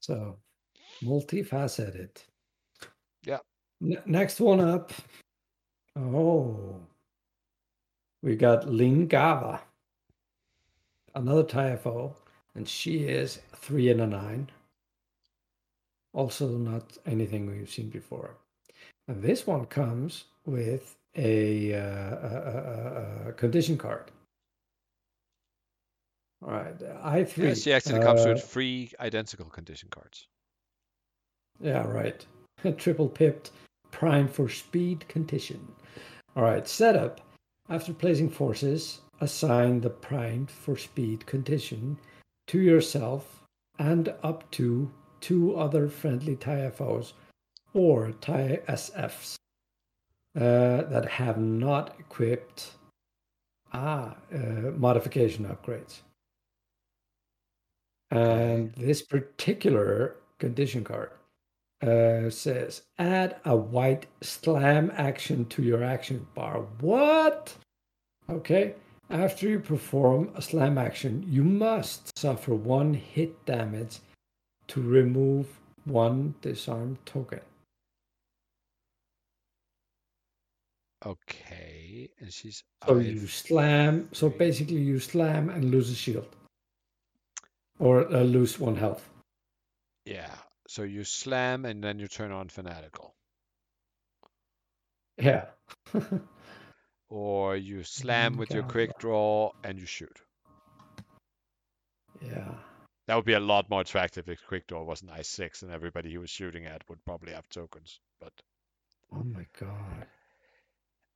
So 0.00 0.38
multifaceted. 1.02 2.16
Yeah. 3.26 3.38
N- 3.82 4.02
next 4.06 4.40
one 4.40 4.60
up. 4.60 4.92
Oh, 5.96 6.80
we 8.24 8.34
got 8.36 8.66
Lin 8.68 9.06
Gaava, 9.06 9.60
another 11.14 11.44
TIFO, 11.44 12.14
and 12.54 12.66
she 12.66 13.00
is 13.04 13.40
three 13.56 13.90
and 13.90 14.00
a 14.00 14.06
nine. 14.06 14.48
Also, 16.14 16.48
not 16.48 16.96
anything 17.06 17.46
we've 17.46 17.70
seen 17.70 17.90
before. 17.90 18.34
And 19.08 19.22
this 19.22 19.46
one 19.46 19.66
comes 19.66 20.24
with 20.46 20.96
a, 21.16 21.74
uh, 21.74 21.78
a, 21.78 22.42
a- 22.46 23.26
a- 23.26 23.28
a 23.28 23.32
condition 23.34 23.76
card. 23.76 24.10
All 26.42 26.50
right, 26.52 26.74
I 27.02 27.24
three. 27.24 27.48
Yeah, 27.48 27.54
she 27.54 27.72
actually 27.72 28.00
comes 28.00 28.24
uh, 28.24 28.30
with 28.34 28.42
three 28.42 28.90
identical 29.00 29.46
condition 29.46 29.88
cards. 29.90 30.26
Yeah, 31.60 31.86
right. 31.86 32.24
Triple 32.78 33.08
pipped, 33.08 33.50
prime 33.90 34.28
for 34.28 34.48
speed 34.48 35.06
condition. 35.08 35.60
All 36.36 36.42
right, 36.42 36.66
setup. 36.66 37.20
After 37.68 37.94
placing 37.94 38.30
forces, 38.30 39.00
assign 39.20 39.80
the 39.80 39.90
primed 39.90 40.50
for 40.50 40.76
speed 40.76 41.24
condition 41.24 41.98
to 42.48 42.60
yourself 42.60 43.42
and 43.78 44.14
up 44.22 44.50
to 44.52 44.90
two 45.20 45.56
other 45.56 45.88
friendly 45.88 46.36
TIFOs 46.36 47.14
or 47.72 48.12
TIE 48.20 48.60
SFs 48.68 49.36
uh, 50.36 50.82
that 50.90 51.06
have 51.08 51.38
not 51.38 51.96
equipped 51.98 52.72
ah, 53.72 54.14
uh, 54.32 54.38
modification 54.76 55.46
upgrades. 55.46 56.02
And 58.10 58.72
this 58.74 59.00
particular 59.02 60.16
condition 60.38 60.84
card 60.84 61.10
uh, 61.82 62.30
says 62.30 62.82
add 62.98 63.36
a 63.44 63.56
white 63.56 64.06
slam 64.22 64.92
action 64.96 65.46
to 65.46 65.62
your 65.62 65.82
action 65.84 66.26
bar. 66.34 66.66
What? 66.80 67.56
Okay. 68.30 68.74
After 69.10 69.48
you 69.48 69.60
perform 69.60 70.32
a 70.34 70.42
slam 70.42 70.78
action, 70.78 71.24
you 71.28 71.44
must 71.44 72.18
suffer 72.18 72.54
one 72.54 72.94
hit 72.94 73.44
damage 73.46 74.00
to 74.68 74.80
remove 74.82 75.46
one 75.84 76.34
disarm 76.40 76.98
token. 77.04 77.40
Okay, 81.06 82.08
and 82.20 82.32
she's 82.32 82.62
So 82.86 82.98
I 82.98 83.02
you 83.02 83.26
slam. 83.26 84.08
So 84.12 84.30
basically, 84.30 84.76
you 84.80 84.98
slam 85.00 85.50
and 85.50 85.70
lose 85.70 85.90
a 85.90 85.94
shield. 85.94 86.28
or 87.78 88.06
uh, 88.12 88.22
lose 88.22 88.58
one 88.58 88.76
health. 88.76 89.08
Yeah. 90.06 90.34
So 90.68 90.82
you 90.82 91.04
slam 91.04 91.64
and 91.64 91.82
then 91.82 91.98
you 91.98 92.06
turn 92.06 92.30
on 92.32 92.48
fanatical, 92.50 93.16
Yeah. 95.18 95.46
or 97.08 97.56
you 97.56 97.82
slam 97.84 98.36
with 98.36 98.52
your 98.52 98.62
quick 98.62 98.98
draw 98.98 99.50
and 99.62 99.78
you 99.78 99.86
shoot. 99.86 100.20
yeah. 102.20 102.54
That 103.06 103.14
would 103.14 103.24
be 103.24 103.32
a 103.32 103.40
lot 103.40 103.70
more 103.70 103.80
attractive 103.80 104.28
if 104.28 104.44
quick 104.46 104.66
draw 104.66 104.82
wasn't 104.82 105.10
I 105.10 105.22
six 105.22 105.62
and 105.62 105.72
everybody 105.72 106.10
he 106.10 106.18
was 106.18 106.28
shooting 106.28 106.66
at 106.66 106.86
would 106.90 107.02
probably 107.06 107.32
have 107.32 107.48
tokens. 107.48 107.98
But 108.20 108.32
Oh 109.12 109.22
my 109.24 109.46
god. 109.58 110.06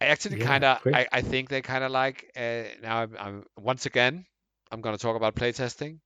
I 0.00 0.06
actually 0.06 0.36
Yeah, 0.36 0.36
kind 0.36 0.64
of, 0.64 0.78
I, 0.92 1.06
I 1.12 1.22
think 1.22 1.48
they 1.48 1.60
kind 1.62 1.84
of 1.84 1.90
like. 1.90 2.30
Uh, 2.36 2.64
now 2.82 2.98
I'm, 2.98 3.16
I'm 3.18 3.44
once 3.58 3.86
again, 3.86 4.26
I'm 4.70 4.80
gonna 4.80 4.98
talk 4.98 5.16
about 5.16 5.34
playtesting. 5.36 5.98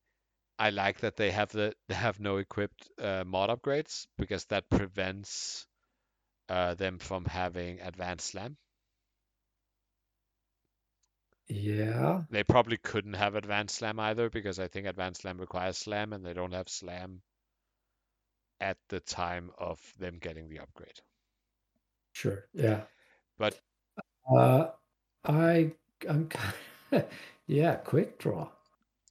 I 0.58 0.70
like 0.70 1.00
that 1.00 1.16
they 1.16 1.30
have 1.30 1.50
the 1.52 1.74
they 1.88 1.94
have 1.94 2.20
no 2.20 2.38
equipped 2.38 2.90
uh, 2.98 3.24
mod 3.26 3.50
upgrades 3.50 4.06
because 4.16 4.46
that 4.46 4.70
prevents 4.70 5.66
uh, 6.48 6.74
them 6.74 6.98
from 6.98 7.24
having 7.26 7.80
advanced 7.80 8.28
slam. 8.30 8.56
Yeah. 11.48 12.24
They 12.30 12.42
probably 12.42 12.78
couldn't 12.78 13.12
have 13.14 13.36
advanced 13.36 13.76
slam 13.76 14.00
either 14.00 14.28
because 14.28 14.58
I 14.58 14.66
think 14.66 14.88
advanced 14.88 15.20
slam 15.20 15.38
requires 15.38 15.78
slam 15.78 16.12
and 16.12 16.26
they 16.26 16.32
don't 16.32 16.50
have 16.50 16.68
slam 16.68 17.22
at 18.60 18.78
the 18.88 18.98
time 18.98 19.50
of 19.58 19.78
them 19.98 20.18
getting 20.18 20.48
the 20.48 20.60
upgrade. 20.60 21.02
Sure. 22.12 22.48
Yeah. 22.54 22.84
But 23.36 23.60
Uh, 24.30 24.70
I 25.24 25.72
I'm 26.08 26.28
kind 26.30 26.54
yeah. 27.46 27.76
Quick 27.76 28.18
draw. 28.18 28.48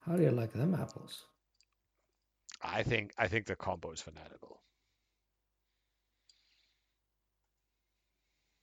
How 0.01 0.15
do 0.17 0.23
you 0.23 0.31
like 0.31 0.53
them 0.53 0.75
apples? 0.75 1.25
I 2.63 2.83
think 2.83 3.13
I 3.17 3.27
think 3.27 3.45
the 3.45 3.55
combo 3.55 3.91
is 3.91 4.01
fanatical. 4.01 4.61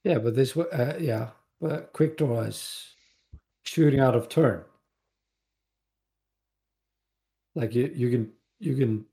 Yeah, 0.05 0.19
but 0.19 0.35
this 0.35 0.57
uh, 0.57 0.97
yeah, 1.01 1.31
but 1.61 1.93
quick 1.93 2.17
draw 2.17 2.41
is 2.43 2.95
shooting 3.65 4.01
out 4.01 4.15
of 4.15 4.29
turn. 4.29 4.65
Like 7.55 7.75
you 7.75 7.93
you 7.95 8.11
can 8.11 8.33
you 8.61 8.77
can 8.77 9.05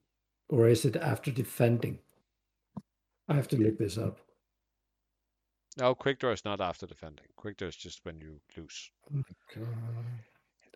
or 0.50 0.68
is 0.68 0.86
it 0.86 0.96
after 0.96 1.32
defending? 1.32 2.00
I 3.28 3.34
have 3.34 3.48
to 3.50 3.58
look 3.58 3.78
this 3.78 3.98
up. 3.98 4.20
No, 5.78 5.94
quick 5.94 6.20
draw 6.20 6.32
is 6.32 6.46
not 6.46 6.62
after 6.62 6.86
defending. 6.86 7.26
Quick 7.36 7.58
draw 7.58 7.68
is 7.68 7.76
just 7.76 8.06
when 8.06 8.20
you 8.20 8.40
lose. 8.56 8.92
Okay. 9.12 9.66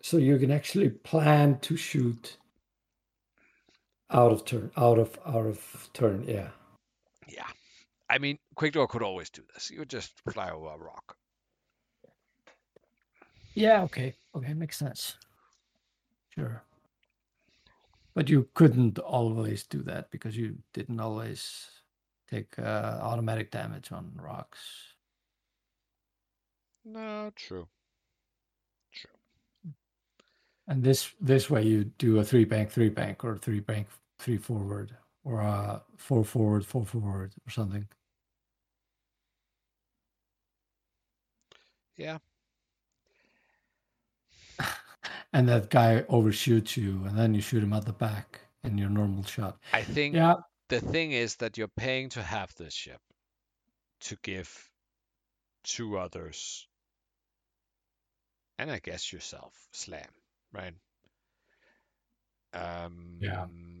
So 0.02 0.16
you 0.16 0.38
can 0.38 0.50
actually 0.50 0.90
plan 0.90 1.58
to 1.60 1.76
shoot 1.76 2.36
out 4.12 4.32
of 4.32 4.44
turn, 4.44 4.70
out 4.76 4.98
of 4.98 5.18
out 5.26 5.46
of 5.46 5.88
turn. 5.92 6.24
Yeah. 6.26 6.48
Yeah. 7.28 7.46
I 8.08 8.18
mean, 8.18 8.38
quick 8.54 8.72
draw 8.72 8.86
could 8.86 9.02
always 9.02 9.30
do 9.30 9.42
this. 9.54 9.70
You 9.70 9.80
would 9.80 9.90
just 9.90 10.12
fly 10.30 10.50
over 10.50 10.66
a 10.66 10.78
rock. 10.78 11.16
Yeah. 13.54 13.82
Okay. 13.82 14.14
Okay. 14.34 14.54
Makes 14.54 14.78
sense. 14.78 15.16
Sure. 16.34 16.62
But 18.14 18.28
you 18.28 18.48
couldn't 18.54 18.98
always 18.98 19.64
do 19.64 19.82
that 19.82 20.10
because 20.10 20.36
you 20.36 20.58
didn't 20.74 21.00
always 21.00 21.70
take 22.28 22.58
uh, 22.58 22.98
automatic 23.00 23.50
damage 23.50 23.92
on 23.92 24.12
rocks. 24.20 24.58
No, 26.84 27.30
true. 27.36 27.68
True. 28.92 29.10
And 30.66 30.82
this 30.82 31.12
this 31.20 31.50
way 31.50 31.62
you 31.62 31.84
do 31.84 32.18
a 32.18 32.24
three 32.24 32.44
bank, 32.44 32.70
three 32.70 32.88
bank, 32.88 33.24
or 33.24 33.36
three 33.36 33.60
bank, 33.60 33.88
three 34.20 34.38
forward, 34.38 34.96
or 35.24 35.40
a 35.40 35.84
four 35.96 36.24
forward, 36.24 36.64
four 36.66 36.86
forward, 36.86 37.34
or 37.46 37.50
something. 37.50 37.88
Yeah. 41.96 42.18
And 45.32 45.48
that 45.48 45.70
guy 45.70 46.04
overshoots 46.08 46.76
you, 46.76 47.04
and 47.04 47.16
then 47.18 47.34
you 47.34 47.40
shoot 47.40 47.62
him 47.62 47.72
at 47.72 47.84
the 47.86 47.92
back 47.92 48.40
in 48.64 48.78
your 48.78 48.90
normal 48.90 49.24
shot. 49.24 49.58
I 49.72 49.82
think 49.82 50.14
Yeah. 50.14 50.34
the 50.68 50.80
thing 50.80 51.12
is 51.12 51.36
that 51.36 51.58
you're 51.58 51.68
paying 51.68 52.10
to 52.10 52.22
have 52.22 52.54
this 52.56 52.74
ship 52.74 53.00
to 54.00 54.16
give 54.22 54.70
two 55.64 55.98
others 55.98 56.68
and 58.58 58.70
I 58.70 58.78
guess 58.78 59.12
yourself 59.12 59.68
slam, 59.72 60.08
right? 60.52 60.74
Um 62.52 63.79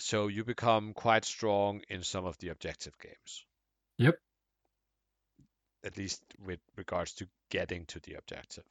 so 0.00 0.28
you 0.28 0.44
become 0.44 0.92
quite 0.92 1.24
strong 1.24 1.82
in 1.88 2.02
some 2.02 2.24
of 2.24 2.38
the 2.38 2.48
objective 2.48 2.98
games. 2.98 3.44
Yep. 3.98 4.18
At 5.84 5.96
least 5.96 6.22
with 6.44 6.60
regards 6.76 7.12
to 7.14 7.28
getting 7.50 7.86
to 7.86 8.00
the 8.00 8.14
objective. 8.14 8.64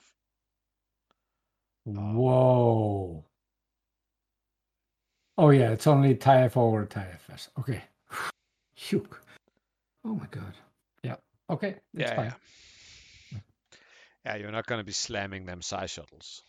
Um, 1.88 2.16
Whoa. 2.16 3.26
Oh 5.38 5.50
yeah, 5.52 5.72
it's 5.72 5.88
only 5.88 6.16
TIFO 6.16 6.58
or 6.58 6.86
TIFS. 6.86 7.50
Okay. 7.60 7.84
Phew. 8.76 9.08
Oh 10.04 10.16
my 10.16 10.28
god. 10.32 10.54
Yeah. 11.04 11.16
Okay. 11.50 11.76
Yeah, 11.94 12.16
fine. 12.16 12.26
yeah. 13.32 13.40
Yeah, 14.26 14.36
you're 14.36 14.52
not 14.52 14.66
going 14.66 14.80
to 14.80 14.86
be 14.86 14.92
slamming 14.92 15.46
them 15.46 15.62
side 15.62 15.90
shuttles. 15.90 16.42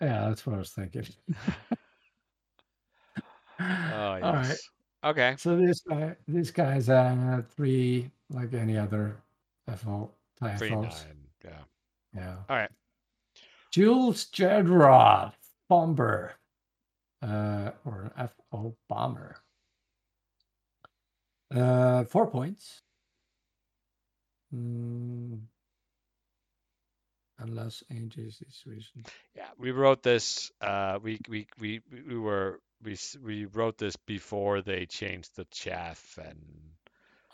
Yeah, 0.00 0.28
that's 0.28 0.44
what 0.44 0.56
I 0.56 0.58
was 0.58 0.70
thinking. 0.70 1.06
Oh, 3.60 4.18
All 4.22 4.32
right. 4.34 4.58
Okay. 5.04 5.34
So 5.38 5.56
this 5.56 5.80
guy, 5.80 6.16
this 6.28 6.50
guy's 6.50 6.88
uh 6.88 7.42
three 7.56 8.10
like 8.30 8.54
any 8.54 8.76
other 8.76 9.16
FO 9.76 10.10
Three 10.58 10.70
nine. 10.70 10.90
Yeah. 11.44 11.50
Yeah. 12.14 12.34
All 12.48 12.56
right. 12.56 12.70
Jules 13.70 14.26
Gerard 14.26 15.32
Bomber, 15.68 16.34
uh, 17.22 17.70
or 17.84 18.12
FO 18.50 18.76
Bomber. 18.88 19.36
Uh, 21.54 22.04
four 22.04 22.26
points. 22.26 22.82
Mm, 24.54 25.40
unless 27.38 27.82
Angel's 27.90 28.42
is 28.46 28.62
reason. 28.66 29.04
Yeah, 29.34 29.48
we 29.58 29.70
wrote 29.70 30.02
this. 30.02 30.50
Uh, 30.60 30.98
we 31.02 31.18
we 31.28 31.46
we 31.58 31.80
we 32.06 32.18
were 32.18 32.60
we 32.84 32.96
we 33.24 33.44
wrote 33.46 33.78
this 33.78 33.96
before 33.96 34.62
they 34.62 34.86
changed 34.86 35.36
the 35.36 35.46
chaff 35.50 36.18
and 36.22 36.38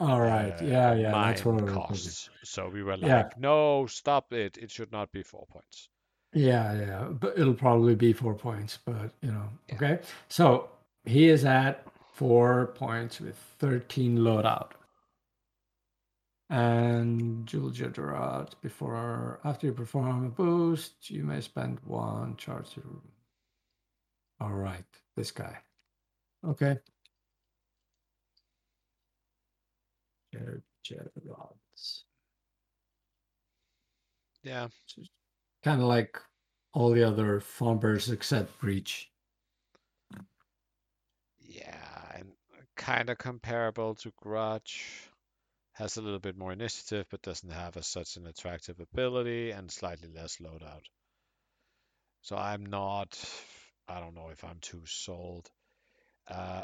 All 0.00 0.20
right. 0.20 0.52
uh, 0.60 0.64
yeah, 0.64 0.94
yeah. 0.94 1.10
That's 1.10 1.44
what 1.44 1.66
costs. 1.66 2.30
So 2.44 2.68
we 2.68 2.82
were 2.82 2.96
like, 2.96 3.08
Yeah. 3.08 3.28
no, 3.36 3.86
stop 3.86 4.32
it. 4.32 4.56
It 4.58 4.70
should 4.70 4.92
not 4.92 5.10
be 5.12 5.22
four 5.22 5.46
points. 5.50 5.88
Yeah, 6.34 6.74
yeah, 6.78 7.04
but 7.04 7.38
it'll 7.38 7.54
probably 7.54 7.94
be 7.94 8.12
four 8.12 8.34
points, 8.34 8.78
but 8.84 9.12
you 9.22 9.32
know, 9.32 9.48
Yeah. 9.68 9.74
okay. 9.76 10.00
So 10.28 10.68
he 11.04 11.28
is 11.28 11.44
at 11.44 11.86
four 12.12 12.66
points 12.74 13.20
with 13.20 13.36
13 13.58 14.18
loadout. 14.18 14.72
And 16.50 17.46
Jules 17.46 17.76
Gerard, 17.78 18.54
before 18.62 19.40
after 19.44 19.66
you 19.66 19.72
perform 19.72 20.26
a 20.26 20.30
boost, 20.30 21.10
you 21.10 21.22
may 21.22 21.40
spend 21.40 21.78
one 21.84 22.36
charge 22.36 22.70
to 22.74 23.02
all 24.40 24.52
right, 24.52 24.84
this 25.16 25.30
guy. 25.30 25.58
Okay. 26.46 26.78
Ger- 30.32 30.62
Gerard's. 30.84 32.04
Yeah. 34.42 34.68
Kind 35.62 35.80
of 35.80 35.88
like 35.88 36.18
all 36.72 36.90
the 36.90 37.02
other 37.04 37.40
Fombers 37.40 38.10
except 38.12 38.58
Breach. 38.60 39.10
Yeah, 41.40 42.12
and 42.14 42.32
kind 42.76 43.10
of 43.10 43.18
comparable 43.18 43.94
to 43.96 44.12
Grudge. 44.22 45.10
Has 45.72 45.96
a 45.96 46.02
little 46.02 46.18
bit 46.18 46.36
more 46.36 46.52
initiative, 46.52 47.06
but 47.10 47.22
doesn't 47.22 47.52
have 47.52 47.76
as 47.76 47.86
such 47.86 48.16
an 48.16 48.26
attractive 48.26 48.80
ability 48.80 49.52
and 49.52 49.70
slightly 49.70 50.08
less 50.08 50.38
loadout. 50.38 50.82
So 52.22 52.36
I'm 52.36 52.66
not. 52.66 53.16
I 53.88 54.00
don't 54.00 54.14
know 54.14 54.28
if 54.30 54.44
I'm 54.44 54.58
too 54.60 54.82
sold. 54.86 55.50
Uh, 56.28 56.62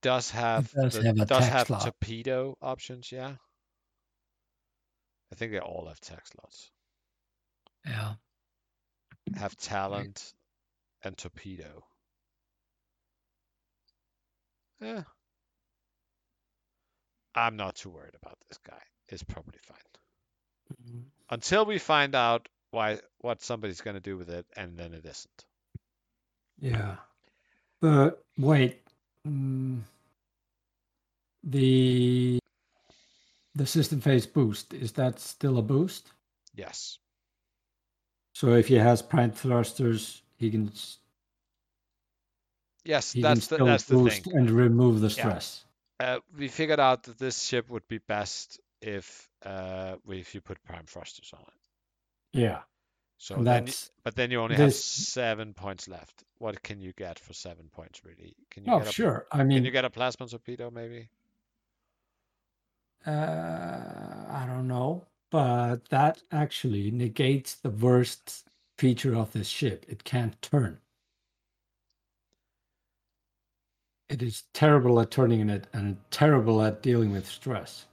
does 0.00 0.30
have 0.30 0.70
does 0.72 0.94
the- 0.94 1.04
have 1.04 1.28
does 1.28 1.46
have 1.46 1.66
slot. 1.66 1.82
torpedo 1.82 2.56
options, 2.62 3.12
yeah. 3.12 3.36
I 5.30 5.34
think 5.34 5.52
they 5.52 5.58
all 5.60 5.86
have 5.88 6.00
tech 6.00 6.26
slots. 6.26 6.70
Yeah. 7.86 8.14
Have 9.36 9.56
talent 9.56 10.34
and 11.02 11.16
torpedo. 11.16 11.84
Yeah. 14.80 15.04
I'm 17.34 17.56
not 17.56 17.76
too 17.76 17.90
worried 17.90 18.14
about 18.20 18.38
this 18.48 18.58
guy. 18.58 18.82
It's 19.08 19.22
probably 19.22 19.58
fine. 19.66 21.04
Until 21.30 21.64
we 21.66 21.78
find 21.78 22.14
out 22.14 22.48
why 22.70 22.98
what 23.18 23.42
somebody's 23.42 23.80
gonna 23.80 24.00
do 24.00 24.16
with 24.16 24.28
it 24.30 24.46
and 24.56 24.76
then 24.76 24.92
it 24.94 25.04
isn't. 25.04 25.44
Yeah. 26.62 26.96
But 27.80 28.24
wait, 28.38 28.80
mm, 29.26 29.80
the 31.42 32.38
the 33.54 33.66
system 33.66 34.00
phase 34.00 34.26
boost 34.26 34.72
is 34.72 34.92
that 34.92 35.18
still 35.18 35.58
a 35.58 35.62
boost? 35.62 36.12
Yes. 36.54 36.98
So 38.34 38.54
if 38.54 38.68
he 38.68 38.76
has 38.76 39.02
prime 39.02 39.32
thrusters, 39.32 40.22
he 40.38 40.50
can 40.50 40.70
Yes, 42.84 43.12
he 43.12 43.22
that's 43.22 43.48
can 43.48 43.58
the 43.58 43.64
that's 43.64 43.84
the 43.84 43.96
boost 43.96 44.24
thing. 44.24 44.36
and 44.36 44.50
remove 44.50 45.00
the 45.00 45.10
stress. 45.10 45.64
Uh, 46.00 46.18
we 46.36 46.48
figured 46.48 46.80
out 46.80 47.04
that 47.04 47.18
this 47.18 47.42
ship 47.42 47.68
would 47.70 47.86
be 47.88 47.98
best 47.98 48.60
if 48.80 49.28
uh 49.44 49.96
if 50.08 50.34
you 50.34 50.40
put 50.40 50.62
prime 50.64 50.86
thrusters 50.86 51.32
on 51.34 51.42
it. 51.42 52.40
Yeah. 52.40 52.62
So 53.22 53.36
And 53.36 53.46
then, 53.46 53.64
that's 53.66 53.92
but 54.02 54.16
then 54.16 54.32
you 54.32 54.40
only 54.40 54.56
have 54.56 54.74
seven 54.74 55.54
points 55.54 55.86
left. 55.86 56.24
What 56.38 56.60
can 56.64 56.80
you 56.80 56.92
get 56.92 57.20
for 57.20 57.32
seven 57.32 57.68
points, 57.70 58.04
really? 58.04 58.34
Can 58.50 58.64
you 58.64 58.72
oh 58.72 58.78
get 58.78 58.88
a, 58.88 58.92
sure. 58.92 59.26
I 59.30 59.44
mean, 59.44 59.58
Can 59.58 59.64
you 59.64 59.70
get 59.70 59.84
a 59.84 59.90
plasma 59.90 60.26
torpedo, 60.26 60.72
maybe? 60.72 61.08
uh, 63.06 63.10
I 64.28 64.44
don't 64.48 64.66
know, 64.66 65.06
but 65.30 65.88
that 65.90 66.22
actually 66.32 66.90
negates 66.90 67.54
the 67.54 67.70
worst 67.70 68.48
feature 68.76 69.14
of 69.14 69.32
this 69.32 69.46
ship. 69.48 69.86
It 69.88 70.02
can't 70.02 70.40
turn. 70.42 70.80
It 74.08 74.22
is 74.22 74.44
terrible 74.52 75.00
at 75.00 75.10
turning 75.10 75.40
in 75.40 75.50
it 75.50 75.66
and 75.72 75.98
terrible 76.10 76.62
at 76.62 76.82
dealing 76.82 77.12
with 77.12 77.26
stress. 77.28 77.86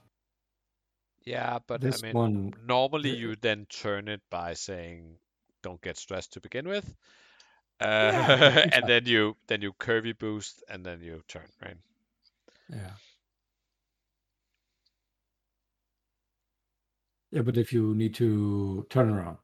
Yeah, 1.24 1.58
but 1.66 1.82
this 1.82 1.92
I 1.92 1.96
mean, 1.96 2.18
one, 2.18 2.54
normally 2.66 3.10
you 3.10 3.36
then 3.36 3.66
turn 3.66 4.08
it 4.08 4.20
by 4.30 4.52
saying, 4.54 5.18
"Don't 5.62 5.80
get 5.80 5.96
stressed 5.96 6.32
to 6.34 6.40
begin 6.40 6.68
with," 6.68 6.94
uh, 7.80 7.84
Yeah, 8.00 8.32
and 8.72 8.86
then 8.88 9.06
you 9.06 9.36
then 9.48 9.62
you 9.62 9.72
curvy 9.74 10.18
boost 10.18 10.62
and 10.68 10.84
then 10.86 11.00
you 11.02 11.22
turn, 11.28 11.48
right? 11.62 11.78
yeah. 12.70 12.92
Yeah, 17.32 17.42
but 17.42 17.56
if 17.56 17.72
you 17.72 17.92
need 17.94 18.14
to 18.16 18.86
turn 18.90 19.08
around, 19.10 19.38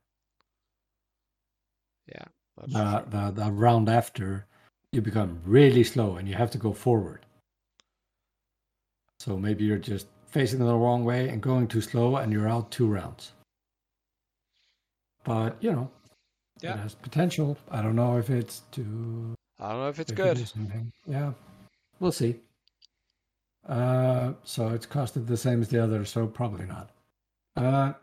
Yeah, 2.07 2.25
the, 2.67 3.05
the, 3.09 3.31
the 3.31 3.51
round 3.51 3.89
after, 3.89 4.47
you 4.93 5.01
become 5.01 5.41
really 5.45 5.85
slow 5.85 6.17
and 6.17 6.29
you 6.29 6.35
have 6.35 6.51
to 6.53 6.59
go 6.59 6.73
forward. 6.73 7.25
So 9.21 9.37
maybe 9.37 9.65
you're 9.65 9.79
just 9.79 10.07
facing 10.37 10.59
the 10.59 10.67
wrong 10.75 11.03
way 11.03 11.31
and 11.31 11.41
going 11.41 11.67
too 11.67 11.81
slow 11.81 12.17
and 12.17 12.31
you're 12.31 12.47
out 12.47 12.71
two 12.71 12.87
rounds. 12.87 13.33
But, 15.25 15.57
you 15.63 15.73
know, 15.73 15.91
Yeah. 16.61 16.75
it 16.75 16.81
has 16.81 16.95
potential. 16.95 17.57
I 17.71 17.81
don't 17.81 17.97
know 17.97 18.19
if 18.19 18.29
it's 18.29 18.61
too. 18.71 19.35
I 19.59 19.71
don't 19.71 19.81
know 19.81 19.89
if 19.89 19.99
it's 19.99 20.11
if 20.11 20.17
good. 20.17 20.93
Yeah, 21.07 21.33
we'll 22.01 22.13
see. 22.13 22.39
Uh, 23.67 24.35
so 24.45 24.69
it's 24.75 24.85
costed 24.87 25.27
the 25.27 25.39
same 25.39 25.63
as 25.63 25.71
the 25.71 25.83
other, 25.83 26.05
so 26.05 26.27
probably 26.27 26.67
not. 26.67 26.91
Uh, 27.57 27.95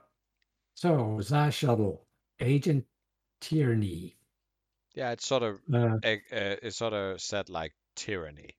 so 0.73 1.21
Zah 1.21 1.51
Shuttle, 1.51 2.01
Agent 2.39 2.83
Tierney. 3.41 4.17
Yeah, 4.95 5.11
it's 5.11 5.27
sort 5.27 5.43
of 5.43 5.61
Uh, 5.71 5.97
uh, 6.03 6.55
it's 6.63 6.77
sort 6.77 6.93
of 6.93 7.21
said 7.21 7.49
like 7.49 7.73
tyranny. 7.95 8.57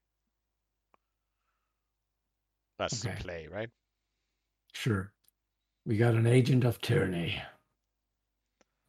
That's 2.79 3.05
Okay. 3.05 3.15
the 3.17 3.23
play, 3.23 3.49
right? 3.51 3.71
Sure. 4.73 5.13
We 5.87 5.97
got 5.97 6.15
an 6.15 6.27
agent 6.27 6.65
of 6.65 6.81
tyranny. 6.81 7.41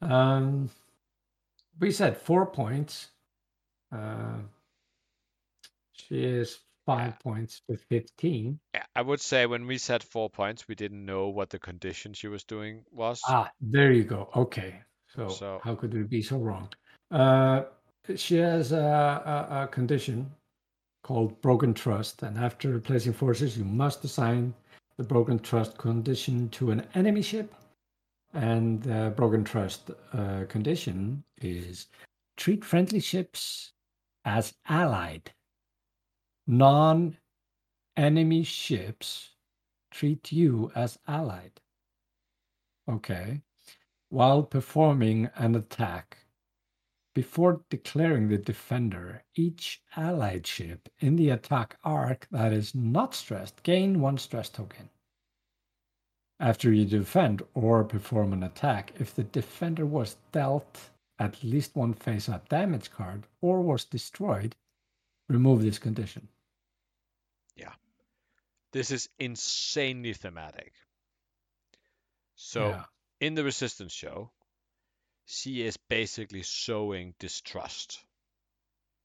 Um, 0.01 0.69
we 1.79 1.91
said 1.91 2.17
four 2.17 2.45
points. 2.47 3.09
Uh, 3.91 4.39
she 5.93 6.23
is 6.23 6.59
five 6.85 7.13
Yeah. 7.13 7.17
points 7.23 7.61
with 7.67 7.83
15. 7.89 8.59
Yeah, 8.73 8.85
I 8.95 9.01
would 9.01 9.21
say 9.21 9.45
when 9.45 9.65
we 9.67 9.77
said 9.77 10.03
four 10.03 10.29
points, 10.29 10.67
we 10.67 10.75
didn't 10.75 11.05
know 11.05 11.29
what 11.29 11.49
the 11.49 11.59
condition 11.59 12.13
she 12.13 12.27
was 12.27 12.43
doing 12.43 12.85
was. 12.91 13.21
Ah, 13.27 13.51
there 13.59 13.91
you 13.91 14.03
go. 14.03 14.29
Okay. 14.35 14.81
So, 15.07 15.29
So- 15.29 15.59
how 15.63 15.75
could 15.75 15.93
we 15.93 16.03
be 16.03 16.21
so 16.21 16.37
wrong? 16.39 16.71
Uh, 17.11 17.63
she 18.15 18.35
has 18.37 18.71
a, 18.71 18.77
a, 18.77 19.63
a 19.63 19.67
condition 19.67 20.31
called 21.05 21.39
broken 21.39 21.71
trust, 21.71 22.23
and 22.23 22.35
after 22.35 22.71
replacing 22.71 23.13
forces, 23.13 23.55
you 23.55 23.63
must 23.63 24.03
assign 24.03 24.51
the 24.97 25.03
broken 25.03 25.37
trust 25.37 25.77
condition 25.77 26.49
to 26.49 26.71
an 26.71 26.81
enemy 26.95 27.21
ship. 27.21 27.53
And 28.33 28.81
the 28.81 29.13
broken 29.15 29.43
trust 29.43 29.91
uh, 30.13 30.45
condition 30.49 31.23
is 31.39 31.89
treat 32.37 32.65
friendly 32.65 32.99
ships 32.99 33.73
as 34.25 34.55
allied. 34.67 35.31
Non 36.47 37.15
enemy 37.95 38.41
ships 38.41 39.35
treat 39.91 40.31
you 40.31 40.71
as 40.73 40.97
allied. 41.07 41.61
Okay. 42.89 43.41
While 44.09 44.41
performing 44.41 45.29
an 45.35 45.53
attack, 45.55 46.17
before 47.15 47.61
declaring 47.69 48.27
the 48.27 48.37
defender, 48.37 49.23
each 49.33 49.81
allied 49.95 50.45
ship 50.45 50.89
in 50.99 51.15
the 51.15 51.29
attack 51.29 51.77
arc 51.83 52.27
that 52.29 52.53
is 52.53 52.75
not 52.75 53.15
stressed 53.15 53.63
gain 53.63 54.01
one 54.01 54.17
stress 54.19 54.49
token. 54.49 54.89
After 56.39 56.71
you 56.73 56.85
defend 56.85 57.41
or 57.53 57.85
perform 57.85 58.33
an 58.33 58.43
attack, 58.43 58.91
if 58.99 59.15
the 59.15 59.23
defender 59.23 59.85
was 59.85 60.17
dealt 60.33 60.91
at 61.17 61.41
least 61.43 61.75
one 61.75 61.93
face 61.93 62.27
up 62.27 62.49
damage 62.49 62.91
card 62.91 63.25
or 63.39 63.61
was 63.61 63.85
destroyed, 63.85 64.55
remove 65.29 65.61
this 65.61 65.79
condition. 65.79 66.27
Yeah. 67.55 67.73
This 68.73 68.91
is 68.91 69.07
insanely 69.17 70.13
thematic. 70.13 70.73
So 72.35 72.69
Yeah. 72.71 72.85
in 73.21 73.35
the 73.35 73.45
Resistance 73.45 73.93
show, 73.93 74.33
she 75.25 75.63
is 75.63 75.77
basically 75.77 76.43
sowing 76.43 77.15
distrust. 77.19 78.03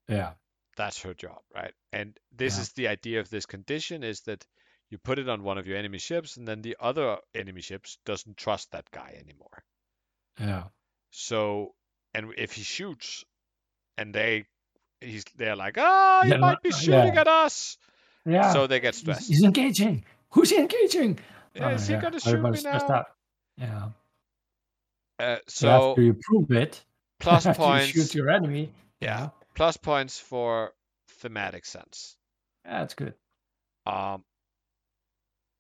Yeah. 0.09 0.34
That's 0.76 1.02
her 1.02 1.14
job, 1.14 1.40
right? 1.55 1.74
And 1.92 2.18
this 2.32 2.56
Yeah. 2.56 2.62
is 2.62 2.72
the 2.72 2.88
idea 2.88 3.20
of 3.20 3.30
this 3.30 3.47
condition 3.47 4.02
is 4.02 4.20
that 4.22 4.47
you 4.90 4.98
put 4.98 5.18
it 5.18 5.28
on 5.28 5.42
one 5.42 5.59
of 5.59 5.66
your 5.66 5.76
enemy 5.76 5.98
ships, 5.98 6.36
and 6.36 6.47
then 6.47 6.62
the 6.62 6.76
other 6.80 7.18
enemy 7.34 7.60
ships 7.60 7.98
doesn't 8.05 8.36
trust 8.36 8.72
that 8.72 8.90
guy 8.90 9.16
anymore. 9.18 9.64
Yeah. 10.38 10.64
So, 11.10 11.74
and 12.14 12.32
if 12.36 12.52
he 12.52 12.62
shoots, 12.62 13.24
and 13.97 14.14
they, 14.14 14.47
he's 15.01 15.24
they're 15.36 15.56
like, 15.56 15.76
oh, 15.78 16.22
he 16.24 16.30
Yeah, 16.30 16.38
might 16.38 16.62
be 16.62 16.70
yeah. 16.70 16.76
shooting 16.76 17.16
at 17.16 17.28
us, 17.28 17.78
Yeah. 18.24 18.52
so 18.52 18.66
they 18.66 18.80
get 18.80 18.94
stressed. 18.94 19.28
He's 19.28 19.44
engaging. 19.44 20.05
Who's 20.30 20.51
he 20.51 20.59
engaging? 20.59 21.18
Oh, 21.56 21.68
yeah, 21.68 21.74
is 21.74 21.88
Oh, 21.88 21.94
he 21.94 22.01
gonna 22.01 22.20
shoot 22.20 22.42
me 22.42 22.62
now? 22.62 23.06
Yeah. 23.56 23.90
Uh, 25.20 25.38
So 25.48 25.90
after 25.90 26.02
you 26.02 26.14
prove 26.14 26.51
it, 26.51 26.84
plus 27.20 27.47
points, 27.47 27.94
you 27.94 28.02
shoot 28.02 28.14
your 28.14 28.30
enemy. 28.30 28.72
yeah, 29.01 29.30
plus 29.55 29.76
points 29.76 30.18
for 30.18 30.72
thematic 31.09 31.66
sense. 31.66 32.16
yeah, 32.64 32.80
that's 32.80 32.94
good. 32.94 33.14
Um, 33.86 34.24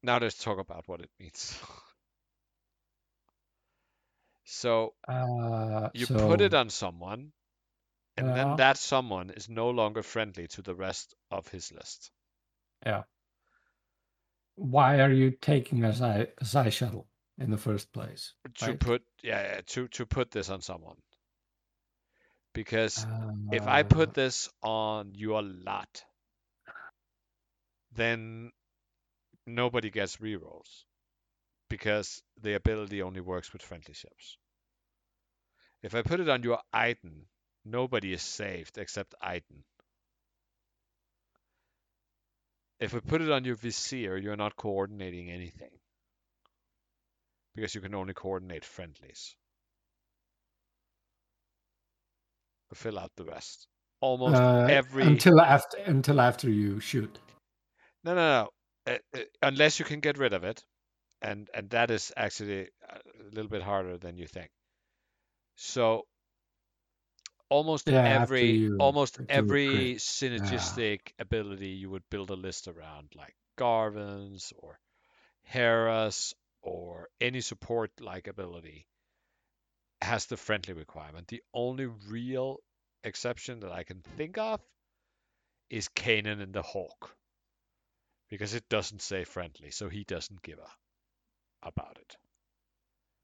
now 0.02 0.18
let's 0.18 0.42
talk 0.42 0.58
about 0.58 0.88
what 0.88 1.00
it 1.00 1.10
means. 1.18 1.58
so 4.44 4.94
Uh, 5.08 5.90
you 5.92 6.06
so, 6.06 6.26
put 6.26 6.40
it 6.40 6.54
on 6.54 6.70
someone, 6.70 7.32
and 8.16 8.26
Yeah. 8.26 8.34
then 8.34 8.56
that 8.56 8.78
someone 8.78 9.30
is 9.30 9.48
no 9.48 9.70
longer 9.70 10.02
friendly 10.02 10.46
to 10.48 10.62
the 10.62 10.74
rest 10.74 11.14
of 11.30 11.48
his 11.48 11.72
list. 11.72 12.10
Yeah. 12.86 13.04
Why 14.54 15.00
are 15.00 15.10
you 15.10 15.32
taking 15.32 15.82
a 15.82 15.92
Xi 15.92 16.70
shuttle 16.70 17.08
in 17.40 17.50
the 17.50 17.58
first 17.58 17.92
place? 17.92 18.34
To 18.58 18.74
Right. 18.74 18.76
put 18.76 19.02
yeah, 19.22 19.42
yeah, 19.42 19.60
to 19.68 19.88
to 19.88 20.06
put 20.06 20.30
this 20.30 20.50
on 20.50 20.62
someone. 20.62 21.02
Because 22.54 23.06
if 23.50 23.66
I 23.66 23.82
Uh, 23.82 23.84
put 23.84 24.14
this 24.14 24.48
on 24.62 25.14
your 25.14 25.42
lot, 25.42 26.04
then 27.92 28.52
nobody 29.46 29.90
gets 29.90 30.16
rerolls 30.18 30.84
because 31.68 32.22
the 32.40 32.54
ability 32.54 33.02
only 33.02 33.20
works 33.20 33.52
with 33.52 33.62
friendly 33.62 33.94
ships. 33.94 34.38
If 35.82 35.94
I 35.94 36.02
put 36.02 36.20
it 36.20 36.28
on 36.28 36.42
your 36.42 36.60
Iden, 36.72 37.28
nobody 37.64 38.12
is 38.12 38.22
saved 38.22 38.78
except 38.78 39.14
Iden. 39.20 39.64
If 42.80 42.94
I 42.94 43.00
put 43.00 43.20
it 43.22 43.30
on 43.30 43.44
your 43.44 43.54
Vizier, 43.54 44.16
you're 44.16 44.36
not 44.36 44.56
coordinating 44.56 45.30
anything 45.30 45.78
because 47.54 47.74
you 47.74 47.80
can 47.80 47.94
only 47.94 48.14
coordinate 48.14 48.64
friendlies. 48.64 49.34
Fill 52.74 52.98
out 52.98 53.10
the 53.16 53.24
rest. 53.24 53.66
Almost 54.00 54.40
uh, 54.40 54.66
every 54.68 55.04
until 55.04 55.40
after 55.40 55.76
until 55.78 56.20
after 56.20 56.48
you 56.48 56.80
shoot. 56.80 57.18
No, 58.04 58.14
no, 58.14 58.20
no. 58.86 58.92
Uh, 58.92 58.98
uh, 59.14 59.24
unless 59.42 59.78
you 59.78 59.84
can 59.84 60.00
get 60.00 60.18
rid 60.18 60.32
of 60.32 60.44
it, 60.44 60.64
and 61.20 61.50
and 61.52 61.68
that 61.70 61.90
is 61.90 62.12
actually 62.16 62.68
a 62.88 63.00
little 63.32 63.50
bit 63.50 63.62
harder 63.62 63.98
than 63.98 64.16
you 64.16 64.26
think. 64.26 64.50
So 65.56 66.06
almost 67.50 67.88
Yeah, 67.88 68.22
every 68.22 68.52
you 68.52 68.76
almost 68.78 69.18
every 69.28 69.96
synergistic 69.96 71.12
ability 71.18 71.68
you 71.68 71.90
would 71.90 72.08
build 72.10 72.30
a 72.30 72.34
list 72.34 72.68
around, 72.68 73.08
like 73.14 73.34
Garven's 73.56 74.52
or 74.56 74.78
Hera's 75.44 76.34
or 76.62 77.08
any 77.20 77.40
support 77.40 77.90
like 78.00 78.26
ability 78.26 78.86
has 80.02 80.26
the 80.26 80.36
friendly 80.36 80.74
requirement. 80.74 81.28
The 81.28 81.42
only 81.54 81.86
real 81.86 82.58
exception 83.04 83.60
that 83.60 83.72
I 83.72 83.84
can 83.84 84.02
think 84.16 84.38
of 84.38 84.60
is 85.68 85.88
Kanan 85.88 86.42
and 86.42 86.52
the 86.52 86.62
Hawk. 86.62 87.14
Because 88.28 88.54
it 88.54 88.68
doesn't 88.68 89.02
say 89.02 89.24
friendly, 89.24 89.70
so 89.70 89.88
he 89.88 90.04
doesn't 90.04 90.42
give 90.42 90.58
a 90.58 91.66
about 91.66 91.98
it. 92.00 92.16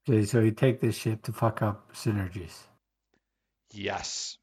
Okay, 0.09 0.25
so 0.25 0.41
you 0.41 0.51
take 0.51 0.81
this 0.81 0.97
ship 0.97 1.23
to 1.23 1.33
fuck 1.33 1.63
up 1.63 1.93
synergies. 1.95 2.57
Yes. 3.73 4.37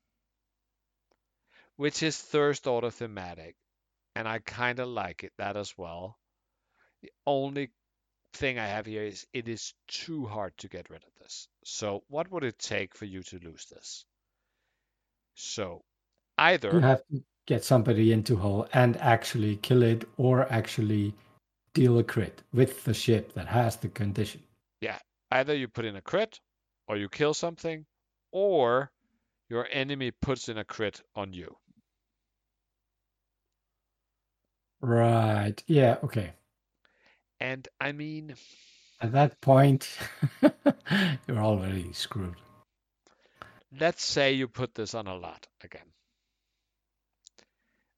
Which 1.75 2.03
is 2.03 2.17
thirst 2.17 2.67
order 2.67 2.91
thematic. 2.91 3.55
And 4.15 4.27
I 4.27 4.39
kind 4.39 4.79
of 4.79 4.87
like 4.87 5.23
it, 5.23 5.33
that 5.37 5.57
as 5.57 5.73
well. 5.77 6.17
The 7.01 7.11
only 7.25 7.71
thing 8.33 8.59
I 8.59 8.67
have 8.67 8.85
here 8.85 9.03
is 9.03 9.25
it 9.33 9.47
is 9.47 9.73
too 9.87 10.25
hard 10.25 10.57
to 10.57 10.67
get 10.67 10.89
rid 10.89 11.03
of 11.03 11.13
this. 11.21 11.47
So 11.63 12.03
what 12.09 12.31
would 12.31 12.43
it 12.43 12.59
take 12.59 12.95
for 12.95 13.05
you 13.05 13.23
to 13.23 13.39
lose 13.39 13.65
this? 13.65 14.05
So 15.35 15.83
either 16.37 16.71
You 16.71 16.79
have 16.79 17.03
to 17.11 17.23
get 17.45 17.63
somebody 17.63 18.11
into 18.11 18.35
hull 18.35 18.67
and 18.73 18.97
actually 18.97 19.57
kill 19.57 19.83
it 19.83 20.07
or 20.17 20.51
actually 20.51 21.13
deal 21.73 21.99
a 21.99 22.03
crit 22.03 22.41
with 22.53 22.83
the 22.83 22.93
ship 22.93 23.33
that 23.33 23.47
has 23.47 23.75
the 23.77 23.89
condition. 23.89 24.41
Yeah. 24.81 24.99
Either 25.31 25.55
you 25.55 25.67
put 25.67 25.85
in 25.85 25.95
a 25.95 26.01
crit 26.01 26.39
or 26.87 26.97
you 26.97 27.09
kill 27.09 27.33
something 27.33 27.85
or 28.31 28.91
your 29.49 29.67
enemy 29.71 30.11
puts 30.11 30.49
in 30.49 30.57
a 30.57 30.63
crit 30.63 31.01
on 31.15 31.33
you. 31.33 31.55
Right. 34.81 35.55
Yeah, 35.67 35.97
okay. 36.03 36.33
And 37.43 37.67
I 37.79 37.91
mean, 37.91 38.35
At 39.01 39.11
that 39.11 39.41
point, 39.41 39.89
you're 41.27 41.37
already 41.39 41.93
screwed. 41.93 42.37
let's 43.79 44.03
say 44.05 44.33
you 44.33 44.47
put 44.47 44.75
this 44.75 44.93
on 44.95 45.07
a 45.07 45.15
lot 45.15 45.47
again. 45.61 45.91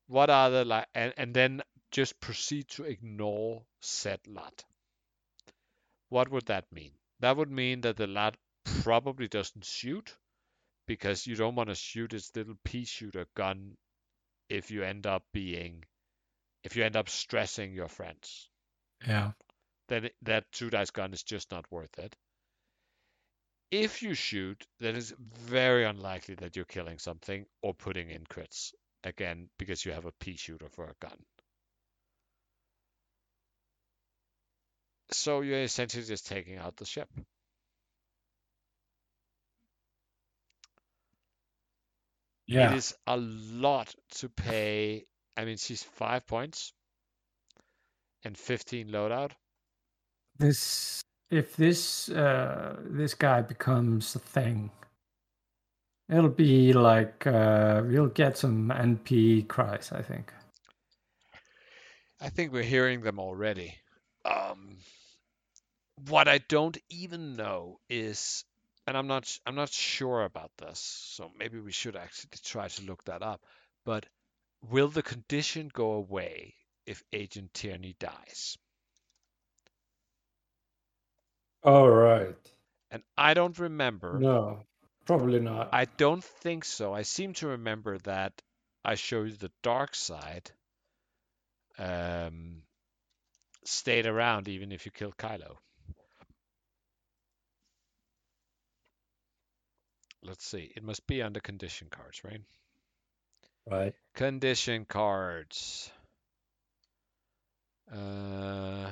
What 0.07 0.31
are 0.31 0.49
the 0.49 0.65
like 0.65 0.87
and, 0.95 1.13
and 1.17 1.33
then 1.33 1.61
just 1.91 2.19
proceed 2.19 2.67
to 2.69 2.83
ignore 2.85 3.63
said 3.81 4.19
lot. 4.27 4.65
What 6.09 6.29
would 6.31 6.47
that 6.47 6.71
mean? 6.73 6.91
That 7.19 7.37
would 7.37 7.51
mean 7.51 7.81
that 7.81 7.97
the 7.97 8.07
lot 8.07 8.37
probably 8.83 9.27
doesn't 9.27 9.65
shoot 9.65 10.15
because 10.87 11.27
you 11.27 11.35
don't 11.35 11.55
want 11.55 11.69
to 11.69 11.75
shoot 11.75 12.13
its 12.13 12.35
little 12.35 12.57
pea 12.63 12.85
shooter 12.85 13.27
gun 13.35 13.77
if 14.49 14.71
you 14.71 14.83
end 14.83 15.05
up 15.07 15.23
being 15.33 15.85
if 16.63 16.75
you 16.75 16.83
end 16.83 16.95
up 16.95 17.09
stressing 17.09 17.73
your 17.73 17.87
friends. 17.87 18.49
Yeah. 19.07 19.31
then 19.87 20.05
it- 20.05 20.15
that 20.23 20.51
two 20.51 20.69
dice 20.69 20.91
gun 20.91 21.13
is 21.13 21.23
just 21.23 21.51
not 21.51 21.71
worth 21.71 21.97
it. 21.99 22.15
If 23.69 24.01
you 24.01 24.15
shoot, 24.15 24.65
then 24.79 24.95
it's 24.95 25.11
very 25.11 25.83
unlikely 25.85 26.33
that 26.35 26.55
you're 26.55 26.65
killing 26.65 26.97
something 26.97 27.45
or 27.61 27.75
putting 27.75 28.09
in 28.09 28.25
crits 28.25 28.73
again 29.03 29.51
because 29.59 29.85
you 29.85 29.91
have 29.91 30.05
a 30.05 30.11
pea 30.13 30.35
shooter 30.35 30.69
for 30.69 30.85
a 30.89 30.95
gun. 30.99 31.23
So 35.11 35.41
you're 35.41 35.63
essentially 35.63 36.03
just 36.05 36.27
taking 36.27 36.57
out 36.57 36.77
the 36.77 36.85
ship. 36.85 37.09
Yeah. 42.47 42.71
It 42.71 42.77
is 42.77 42.95
a 43.07 43.17
lot 43.17 43.93
to 44.15 44.29
pay. 44.29 45.05
I 45.37 45.45
mean, 45.45 45.57
she's 45.57 45.83
five 45.83 46.25
points 46.25 46.73
and 48.25 48.37
15 48.37 48.89
loadout. 48.89 49.31
This 50.37 51.01
if 51.29 51.55
this 51.55 52.09
uh 52.09 52.75
this 52.83 53.13
guy 53.13 53.41
becomes 53.41 54.15
a 54.15 54.19
thing, 54.19 54.71
it'll 56.09 56.29
be 56.29 56.73
like 56.73 57.25
uh 57.25 57.81
we'll 57.85 58.07
get 58.07 58.37
some 58.37 58.69
NP 58.69 59.47
cries, 59.47 59.91
I 59.91 60.01
think. 60.01 60.33
I 62.19 62.29
think 62.29 62.51
we're 62.51 62.63
hearing 62.63 63.01
them 63.01 63.19
already. 63.19 63.75
Um, 64.23 64.77
what 66.07 66.27
I 66.27 66.39
don't 66.39 66.77
even 66.89 67.35
know 67.35 67.79
is, 67.89 68.43
and 68.87 68.97
I'm 68.97 69.07
not, 69.07 69.37
I'm 69.45 69.55
not 69.55 69.69
sure 69.69 70.23
about 70.23 70.51
this, 70.57 70.79
so 70.79 71.29
maybe 71.37 71.59
we 71.59 71.71
should 71.71 71.95
actually 71.95 72.29
try 72.43 72.67
to 72.67 72.85
look 72.85 73.03
that 73.03 73.21
up. 73.21 73.41
But 73.85 74.05
will 74.61 74.87
the 74.87 75.03
condition 75.03 75.69
go 75.71 75.91
away 75.93 76.55
if 76.85 77.03
Agent 77.13 77.53
Tierney 77.53 77.95
dies? 77.99 78.57
All 81.63 81.89
right. 81.89 82.35
And 82.91 83.01
I 83.17 83.33
don't 83.33 83.57
remember. 83.57 84.19
No, 84.19 84.59
probably 85.05 85.39
not. 85.39 85.69
I 85.73 85.85
don't 85.85 86.23
think 86.23 86.63
so. 86.63 86.93
I 86.93 87.01
seem 87.01 87.33
to 87.33 87.47
remember 87.47 87.97
that 87.99 88.41
I 88.83 88.95
showed 88.95 89.29
you 89.29 89.35
the 89.35 89.51
dark 89.63 89.95
side. 89.95 90.51
Um, 91.77 92.61
stayed 93.65 94.05
around 94.05 94.47
even 94.47 94.71
if 94.71 94.85
you 94.85 94.91
killed 94.91 95.17
Kylo. 95.17 95.57
Let's 100.23 100.45
see. 100.45 100.71
It 100.75 100.83
must 100.83 101.05
be 101.05 101.21
under 101.21 101.39
condition 101.39 101.87
cards, 101.89 102.23
right? 102.23 102.41
right. 103.69 103.93
Condition 104.15 104.85
cards. 104.85 105.91
Uh, 107.91 108.91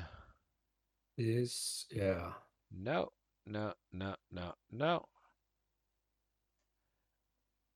Is 1.17 1.85
yeah. 1.91 2.33
no, 2.71 3.11
no, 3.45 3.73
no, 3.91 4.15
no, 4.31 4.53
no. 4.71 5.05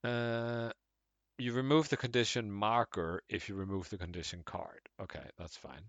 Uh, 0.04 0.70
you 1.38 1.52
remove 1.52 1.88
the 1.88 1.96
condition 1.96 2.50
marker 2.50 3.22
if 3.28 3.48
you 3.48 3.54
remove 3.54 3.88
the 3.90 3.98
condition 3.98 4.42
card. 4.44 4.80
Okay, 5.00 5.24
that's 5.38 5.56
fine. 5.56 5.82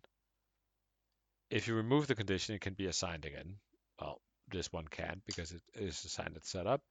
If 1.50 1.68
you 1.68 1.76
remove 1.76 2.08
the 2.08 2.16
condition, 2.16 2.56
it 2.56 2.62
can 2.62 2.74
be 2.74 2.88
assigned 2.88 3.26
again. 3.26 3.56
Well, 4.00 4.22
this 4.52 4.72
one 4.72 4.88
can't 4.88 5.24
because 5.26 5.52
it 5.52 5.62
is 5.76 6.04
assigned 6.06 6.36
at 6.36 6.46
setup. 6.46 6.82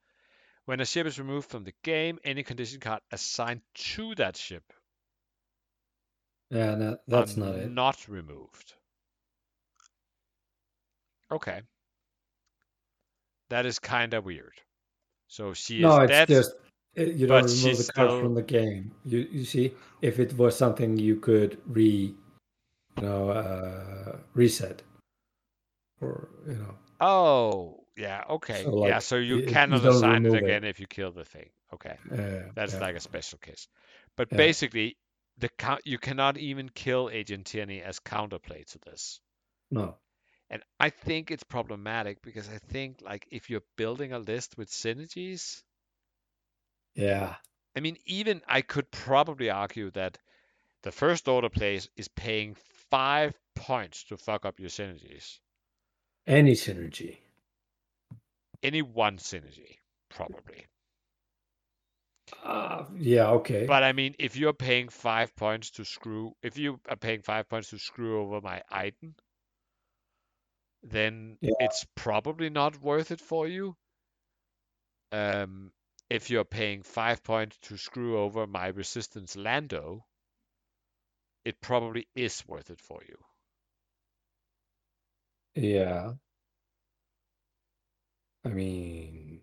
When 0.67 0.81
a 0.81 0.87
ship 0.87 1.07
is 1.07 1.19
removed 1.19 1.51
from 1.51 1.65
the 1.65 1.75
game, 1.83 2.19
any 2.25 2.43
condition 2.43 2.81
card 2.81 3.01
assigned 3.11 3.63
to 3.75 4.15
that 4.17 4.37
ship 4.37 4.65
Yeah, 6.51 6.75
no, 6.77 6.99
that's 7.07 7.37
are 7.37 7.41
not 7.41 7.55
it. 7.57 7.71
Not 7.71 8.09
removed. 8.09 8.75
Okay. 11.31 11.61
That 13.51 13.67
is 13.67 13.79
kind 13.79 14.15
of 14.15 14.25
weird. 14.25 14.55
So 15.29 15.53
she 15.55 15.81
No, 15.81 16.01
is 16.03 16.05
it's 16.05 16.11
dead. 16.11 16.29
just 16.29 16.53
uh, 16.99 17.03
you 17.03 17.27
don't 17.27 17.45
remove 17.45 17.79
the 17.87 17.93
card 17.93 18.09
still- 18.11 18.21
from 18.21 18.35
the 18.35 18.43
game. 18.43 18.93
You 19.05 19.29
you 19.31 19.45
see, 19.45 19.75
if 20.03 20.19
it 20.19 20.37
was 20.39 20.57
something 20.57 20.97
you 20.97 21.17
could 21.17 21.59
re, 21.67 22.15
you 22.97 23.03
know, 23.03 23.31
uh, 23.31 24.17
reset, 24.35 24.83
or 26.01 26.29
you 26.47 26.55
know, 26.55 26.75
Oh, 27.01 27.85
yeah. 27.97 28.25
Okay. 28.29 28.65
So, 28.65 28.87
yeah. 28.87 28.99
So 29.01 29.17
you 29.17 29.39
you 29.39 29.47
cannot 29.47 29.83
don't 29.83 29.95
assign 29.97 30.25
it 30.27 30.29
remove 30.31 30.35
it. 30.35 30.45
again 30.45 30.65
if 30.65 30.81
you 30.81 30.87
kill 30.87 31.13
the 31.13 31.25
thing. 31.25 31.51
Okay. 31.75 31.97
uh, 32.11 32.51
That's 32.55 32.73
yeah. 32.75 32.81
like 32.81 32.97
a 32.97 33.01
special 33.01 33.39
case. 33.39 33.69
But 34.17 34.29
Yeah. 34.33 34.39
basically, 34.39 34.97
the 35.39 35.51
you 35.85 35.99
cannot 35.99 36.37
even 36.37 36.69
kill 36.69 37.09
Agent 37.11 37.47
Tierney 37.47 37.81
as 37.83 38.01
counterplay 38.01 38.67
to 38.67 38.79
this. 38.79 39.21
no. 39.71 39.97
And 40.51 40.63
I 40.79 40.91
think 40.91 41.31
it's 41.31 41.43
problematic 41.45 42.21
because 42.23 42.49
I 42.49 42.59
think 42.59 43.01
like 43.03 43.27
if 43.31 43.49
you're 43.49 43.63
building 43.77 44.13
a 44.13 44.19
list 44.19 44.59
with 44.59 44.69
synergies, 44.71 45.63
Yeah, 46.95 47.37
I 47.75 47.81
mean, 47.81 47.97
even 48.07 48.43
I 48.47 48.63
could 48.63 48.91
probably 48.91 49.51
argue 49.51 49.91
that 49.93 50.19
the 50.83 50.93
first 50.93 51.29
order 51.29 51.49
place 51.49 51.89
is 51.97 52.09
paying 52.09 52.57
five 52.91 53.39
points 53.55 54.05
to 54.05 54.17
fuck 54.17 54.45
up 54.45 54.61
your 54.61 54.71
synergies. 54.71 55.39
any 56.27 56.53
synergy. 56.53 57.19
Any 58.63 58.83
one 58.83 59.19
synergy, 59.19 59.79
probably. 60.09 60.68
Uh, 62.43 62.85
yeah, 62.97 63.31
okay. 63.31 63.67
But 63.67 63.85
I 63.85 63.93
mean, 63.93 64.17
if 64.19 64.37
you're 64.37 64.53
paying 64.53 64.89
five 64.89 65.37
points 65.37 65.71
to 65.73 65.85
screw, 65.85 66.35
if 66.43 66.59
you 66.59 66.81
are 66.89 66.97
paying 66.97 67.23
five 67.23 67.49
points 67.49 67.71
to 67.71 67.79
screw 67.79 68.21
over 68.21 68.41
my 68.41 68.63
item, 68.71 69.15
then 70.83 71.39
Yeah. 71.41 71.53
it's 71.61 71.87
probably 71.95 72.51
not 72.51 72.81
worth 72.81 73.13
it 73.13 73.21
for 73.21 73.47
you. 73.47 73.77
Um, 75.13 75.71
if 76.09 76.31
you're 76.31 76.47
paying 76.47 76.83
five 76.83 77.23
points 77.23 77.59
to 77.59 77.77
screw 77.77 78.19
over 78.19 78.47
my 78.47 78.69
resistance 78.69 79.37
Lando, 79.37 80.07
it 81.45 81.61
probably 81.61 82.07
is 82.15 82.47
worth 82.47 82.71
it 82.71 82.81
for 82.81 83.03
you. 83.03 83.19
yeah. 85.55 86.15
I 88.45 88.49
mean, 88.49 89.43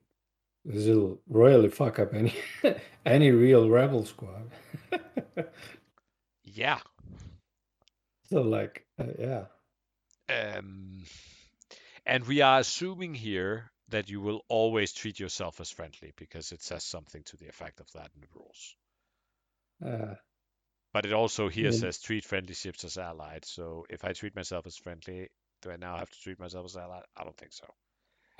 This 0.66 0.88
will 0.88 1.22
royally 1.30 1.70
fuck 1.70 2.00
up 2.00 2.14
any 2.14 2.34
any 3.06 3.32
real 3.32 3.70
rebel 3.70 4.06
squad. 4.06 4.52
Yeah. 6.44 6.80
so 8.24 8.42
like, 8.42 8.86
uh, 9.00 9.06
yeah, 9.18 9.46
Um, 10.30 11.06
and 12.06 12.26
we 12.26 12.42
are 12.42 12.60
assuming 12.60 13.14
here 13.14 13.72
that 13.90 14.10
you 14.10 14.20
will 14.22 14.44
always 14.48 14.92
treat 14.92 15.20
yourself 15.20 15.62
as 15.62 15.70
friendly 15.70 16.14
because 16.16 16.52
it 16.52 16.64
says 16.64 16.84
something 16.84 17.24
to 17.26 17.38
the 17.38 17.48
effect 17.48 17.80
of 17.80 17.92
that 17.94 18.12
in 18.16 18.22
the 18.22 18.28
rules. 18.34 18.76
uh, 19.86 20.16
But 20.94 21.06
it 21.06 21.14
also 21.14 21.48
here 21.48 21.72
Yeah. 21.72 21.72
says 21.72 22.00
treat 22.00 22.26
friendly 22.26 22.56
ships 22.56 22.84
as 22.86 22.98
allied. 22.98 23.46
So 23.46 23.86
if 23.88 24.04
I 24.04 24.14
treat 24.14 24.36
myself 24.36 24.66
as 24.66 24.76
friendly, 24.78 25.30
do 25.62 25.70
I 25.70 25.76
now 25.76 25.98
have 25.98 26.10
to 26.10 26.20
treat 26.22 26.40
myself 26.40 26.66
as 26.66 26.76
allied? 26.76 27.06
I 27.16 27.24
don't 27.24 27.38
think 27.38 27.54
so. 27.54 27.72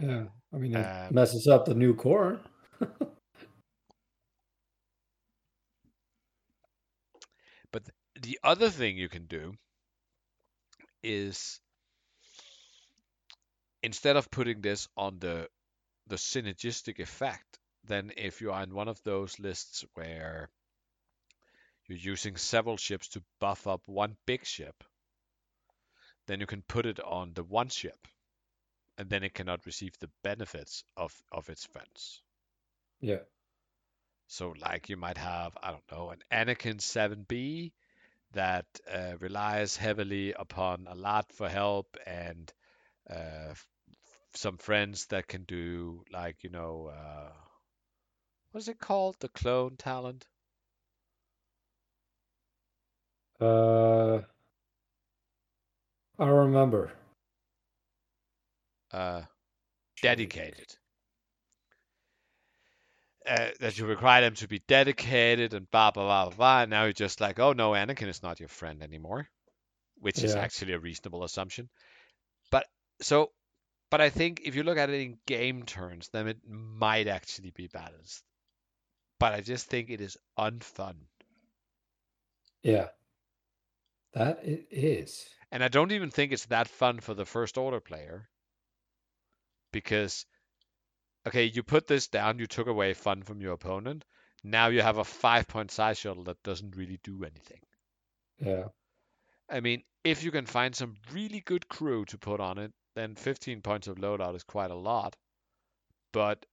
Yeah. 0.02 0.26
I 0.54 0.58
mean, 0.58 0.76
it 0.76 0.88
Um, 0.88 1.10
messes 1.10 1.48
up 1.48 1.66
the 1.66 1.74
new 1.76 1.96
core. 1.96 2.40
But 7.72 7.90
the 8.16 8.40
other 8.44 8.70
thing 8.72 8.98
you 8.98 9.08
can 9.08 9.28
do 9.28 9.58
is 11.04 11.62
instead 13.84 14.18
of 14.18 14.30
putting 14.32 14.62
this 14.62 14.88
on 14.98 15.20
the 15.20 15.50
the 16.08 16.16
synergistic 16.16 17.00
effect, 17.00 17.60
then 17.84 18.12
if 18.18 18.42
you 18.42 18.52
are 18.52 18.64
in 18.64 18.74
one 18.74 18.88
of 18.88 19.02
those 19.04 19.40
lists 19.40 19.86
where 19.94 20.50
you're 21.88 21.98
using 21.98 22.36
several 22.38 22.78
ships 22.78 23.08
to 23.10 23.24
buff 23.40 23.68
up 23.68 23.88
one 23.88 24.16
big 24.26 24.46
ship, 24.46 24.84
then 26.28 26.40
you 26.40 26.46
can 26.46 26.62
put 26.64 26.86
it 26.86 27.00
on 27.00 27.34
the 27.34 27.44
one 27.44 27.70
ship, 27.70 28.08
and 28.98 29.10
then 29.10 29.24
it 29.24 29.34
cannot 29.34 29.66
receive 29.66 29.98
the 30.00 30.10
benefits 30.24 30.84
of 30.98 31.14
of 31.32 31.50
its 31.50 31.66
friends. 31.66 32.22
Yeah, 33.02 33.20
So, 34.28 34.52
like, 34.52 34.90
you 34.90 34.98
might 34.98 35.18
have, 35.18 35.58
I 35.64 35.72
don't 35.72 35.92
know, 35.92 36.12
an 36.12 36.22
Anakin 36.32 36.80
7B 36.80 37.74
that 38.34 38.68
uh, 38.88 39.18
relies 39.20 39.76
heavily 39.78 40.34
upon 40.34 40.86
a 40.88 40.94
lot 40.96 41.32
for 41.34 41.50
help 41.50 41.98
and 42.06 42.54
uh, 43.10 43.52
f- 43.52 43.68
some 44.34 44.58
friends 44.58 45.08
that 45.08 45.28
can 45.28 45.44
do, 45.46 46.04
like, 46.12 46.44
you 46.44 46.50
know, 46.52 46.88
uh, 46.88 47.32
what's 48.50 48.68
it 48.68 48.80
called? 48.80 49.16
The 49.20 49.30
clone 49.30 49.78
talent? 49.78 50.26
uh, 53.40 54.22
I 56.20 56.26
remember. 56.28 56.92
Uh, 58.96 59.22
dedicated. 60.02 60.74
Uh, 63.28 63.50
that 63.60 63.78
you 63.78 63.86
require 63.88 64.22
them 64.22 64.36
to 64.36 64.48
be 64.48 64.62
dedicated 64.68 65.54
and 65.54 65.70
blah 65.72 65.92
blah 65.92 66.04
blah 66.06 66.26
blah 66.26 66.36
blah. 66.36 66.62
And 66.62 66.70
now 66.70 66.84
you're 66.84 66.94
just 66.94 67.20
like, 67.20 67.40
oh 67.40 67.54
no, 67.54 67.72
Anakin 67.72 68.08
is 68.08 68.22
not 68.24 68.40
your 68.40 68.50
friend 68.50 68.84
anymore, 68.84 69.28
which 70.00 70.24
is 70.24 70.36
actually 70.36 70.74
a 70.74 70.80
reasonable 70.80 71.24
assumption. 71.24 71.70
But 72.52 72.68
so, 73.02 73.32
but 73.90 74.00
I 74.02 74.10
think 74.12 74.42
if 74.46 74.56
you 74.56 74.64
look 74.64 74.78
at 74.78 74.90
it 74.90 75.02
in 75.02 75.18
game 75.26 75.64
terms, 75.64 76.10
then 76.14 76.28
it 76.28 76.38
might 76.48 77.08
actually 77.08 77.52
be 77.52 77.68
balanced. 77.68 78.24
But 79.20 79.34
I 79.34 79.42
just 79.42 79.68
think 79.68 79.90
it 79.90 80.02
is 80.02 80.18
unfun, 80.38 80.96
Yeah, 82.64 82.90
that 84.14 84.40
it 84.46 84.68
is. 84.72 85.28
and 85.52 85.64
I 85.64 85.68
don't 85.68 85.92
even 85.92 86.12
think 86.12 86.32
it's 86.32 86.46
that 86.46 86.68
fun 86.68 87.00
for 87.00 87.14
the 87.16 87.26
first 87.26 87.58
order 87.58 87.80
player. 87.82 88.30
Because, 89.76 90.26
okay, 91.28 91.44
you 91.44 91.62
put 91.62 91.86
this 91.86 92.08
down, 92.08 92.40
you 92.40 92.48
took 92.48 92.68
away 92.68 92.94
fun 92.94 93.24
from 93.24 93.42
your 93.42 93.52
opponent. 93.52 94.06
Now 94.42 94.68
you 94.70 94.82
have 94.82 95.00
a 95.00 95.04
five 95.04 95.50
point 95.50 95.70
size 95.70 95.98
shuttle 96.00 96.24
that 96.24 96.42
doesn't 96.44 96.78
really 96.78 96.98
do 97.04 97.26
anything. 97.26 97.60
Yeah, 98.40 98.70
I 99.50 99.60
mean, 99.60 99.84
if 100.06 100.24
you 100.24 100.32
can 100.32 100.46
find 100.46 100.74
some 100.74 100.96
really 101.12 101.42
good 101.42 101.68
crew 101.68 102.06
to 102.06 102.18
put 102.18 102.40
on 102.40 102.58
it, 102.58 102.72
then 102.96 103.16
15 103.16 103.62
points 103.62 103.88
of 103.88 103.98
loadout 103.98 104.38
is 104.38 104.44
quite 104.44 104.72
a 104.72 104.76
lot. 104.76 105.18
But 106.14 106.46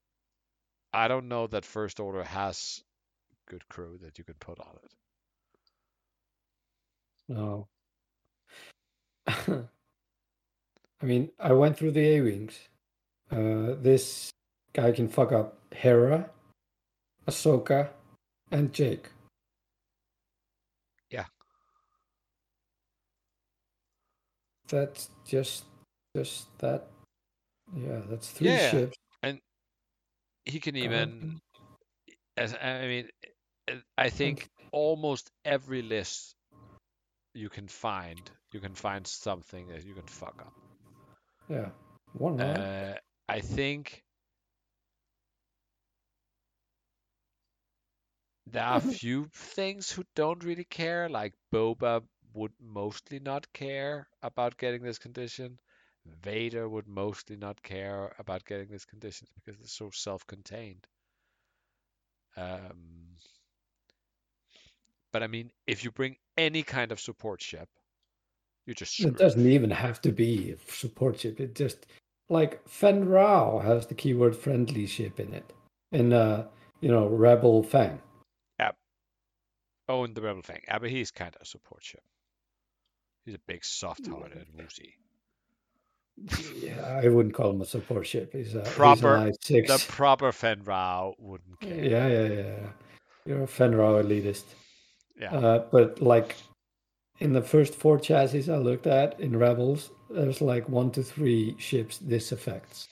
I 0.91 1.07
don't 1.07 1.29
know 1.29 1.47
that 1.47 1.63
First 1.63 2.01
Order 2.01 2.23
has 2.23 2.83
good 3.47 3.69
crew 3.69 3.99
that 4.01 4.17
you 4.17 4.25
can 4.25 4.35
put 4.35 4.59
on 4.59 4.75
it. 4.83 4.91
no. 7.29 7.67
I 9.27 11.05
mean, 11.05 11.31
I 11.39 11.53
went 11.53 11.77
through 11.77 11.91
the 11.91 12.17
A 12.17 12.21
wings. 12.21 12.67
Uh, 13.31 13.75
this 13.81 14.29
guy 14.73 14.91
can 14.91 15.07
fuck 15.07 15.31
up 15.31 15.57
Hera, 15.71 16.29
Ahsoka, 17.27 17.89
and 18.51 18.73
Jake. 18.73 19.07
Yeah. 21.09 21.25
That's 24.69 25.09
just 25.25 25.65
just 26.15 26.45
that. 26.59 26.87
Yeah, 27.75 28.01
that's 28.09 28.29
three 28.29 28.49
Yeah, 28.49 28.71
ships. 28.71 28.97
And 29.23 29.39
he 30.45 30.59
can 30.59 30.75
even, 30.75 31.39
as 32.37 32.53
I 32.53 32.87
mean, 32.87 33.09
uh, 33.71 33.75
I 33.97 34.09
think 34.09 34.49
almost 34.71 35.31
every 35.45 35.81
list 35.81 36.35
you 37.33 37.49
can 37.49 37.67
find, 37.67 38.21
you 38.51 38.59
can 38.59 38.75
find 38.75 39.07
something 39.07 39.67
that 39.69 39.85
you 39.85 39.93
can 39.93 40.05
fuck 40.05 40.39
up. 40.39 40.53
Yeah, 41.49 41.69
one. 42.13 42.39
Uh, 42.39 42.95
I 43.29 43.39
think 43.39 44.03
there 48.47 48.63
are 48.63 48.77
a 48.77 48.81
few 49.01 49.25
things 49.33 49.91
who 49.91 50.03
don't 50.15 50.43
really 50.43 50.65
care, 50.65 51.09
like 51.09 51.33
Boba 51.51 52.03
would 52.33 52.51
mostly 52.61 53.19
not 53.19 53.51
care 53.53 54.07
about 54.21 54.57
getting 54.57 54.81
this 54.83 54.99
condition. 54.99 55.59
Vader 56.05 56.67
would 56.67 56.87
mostly 56.87 57.37
not 57.37 57.61
care 57.63 58.13
about 58.19 58.43
getting 58.45 58.67
this 58.67 58.85
condition 58.85 59.27
because 59.35 59.59
it's 59.61 59.73
so 59.73 59.89
self-contained. 59.91 60.85
Um, 62.35 63.15
but 65.11 65.23
I 65.23 65.27
mean, 65.27 65.51
if 65.67 65.83
you 65.83 65.91
bring 65.91 66.17
any 66.37 66.63
kind 66.63 66.91
of 66.91 66.99
support 66.99 67.41
ship, 67.41 67.69
you 68.65 68.73
just 68.73 68.99
It 68.99 69.17
doesn't 69.17 69.47
even 69.47 69.69
have 69.69 70.01
to 70.01 70.11
be 70.11 70.51
a 70.51 70.71
support 70.71 71.19
ship. 71.19 71.39
It 71.39 71.55
just 71.55 71.85
like 72.33 72.67
Fenn 72.67 73.07
Rau 73.07 73.59
has 73.59 73.87
the 73.87 73.93
keyword 73.95 74.35
friendly 74.35 74.85
ship 74.85 75.19
in 75.19 75.33
it. 75.33 75.53
In 75.91 76.11
uh, 76.11 76.47
you 76.81 76.89
know, 76.89 77.07
Rebel 77.07 77.63
Fang. 77.63 78.01
Yeah. 78.59 78.71
Oh, 79.87 80.03
and 80.03 80.13
the 80.15 80.21
Rebel 80.21 80.41
Fang. 80.41 80.61
Yeah, 80.67 80.79
but 80.79 80.89
he's 80.89 81.11
kind 81.11 81.33
of 81.35 81.41
a 81.41 81.45
support 81.45 81.83
ship. 81.83 82.03
He's 83.25 83.35
a 83.35 83.39
big 83.47 83.63
soft-hearted 83.63 84.47
woozy. 84.57 84.97
Yeah, 86.61 86.99
I 87.03 87.07
wouldn't 87.07 87.33
call 87.33 87.51
him 87.51 87.61
a 87.61 87.65
support 87.65 88.05
ship. 88.05 88.33
He's 88.33 88.53
a 88.53 88.61
Proper- 88.61 89.25
He's 89.25 89.49
an 89.49 89.57
I-6. 89.61 89.67
The 89.67 89.85
proper 89.91 90.31
Fenn 90.31 90.63
Rau 90.63 91.13
wouldn't 91.17 91.59
care. 91.59 91.73
yeah, 91.73 92.07
yeah, 92.07 92.27
yeah, 92.27 92.41
yeah. 92.41 92.69
You're 93.25 93.43
a 93.43 93.47
Fenn 93.47 93.75
Rau 93.75 94.01
elitist. 94.01 94.43
Yeah. 95.19 95.33
Uh, 95.33 95.65
but 95.71 96.01
like 96.01 96.35
in 97.19 97.33
the 97.33 97.41
first 97.41 97.73
four 97.73 97.97
chassis 97.97 98.51
I 98.51 98.57
looked 98.57 98.87
at 98.87 99.19
in 99.19 99.37
Rebels, 99.37 99.91
there's 100.13 100.41
like 100.41 100.69
one 100.69 100.91
to 100.91 101.03
three 101.03 101.55
ships 101.59 101.97
this 101.97 102.31
affects. 102.31 102.87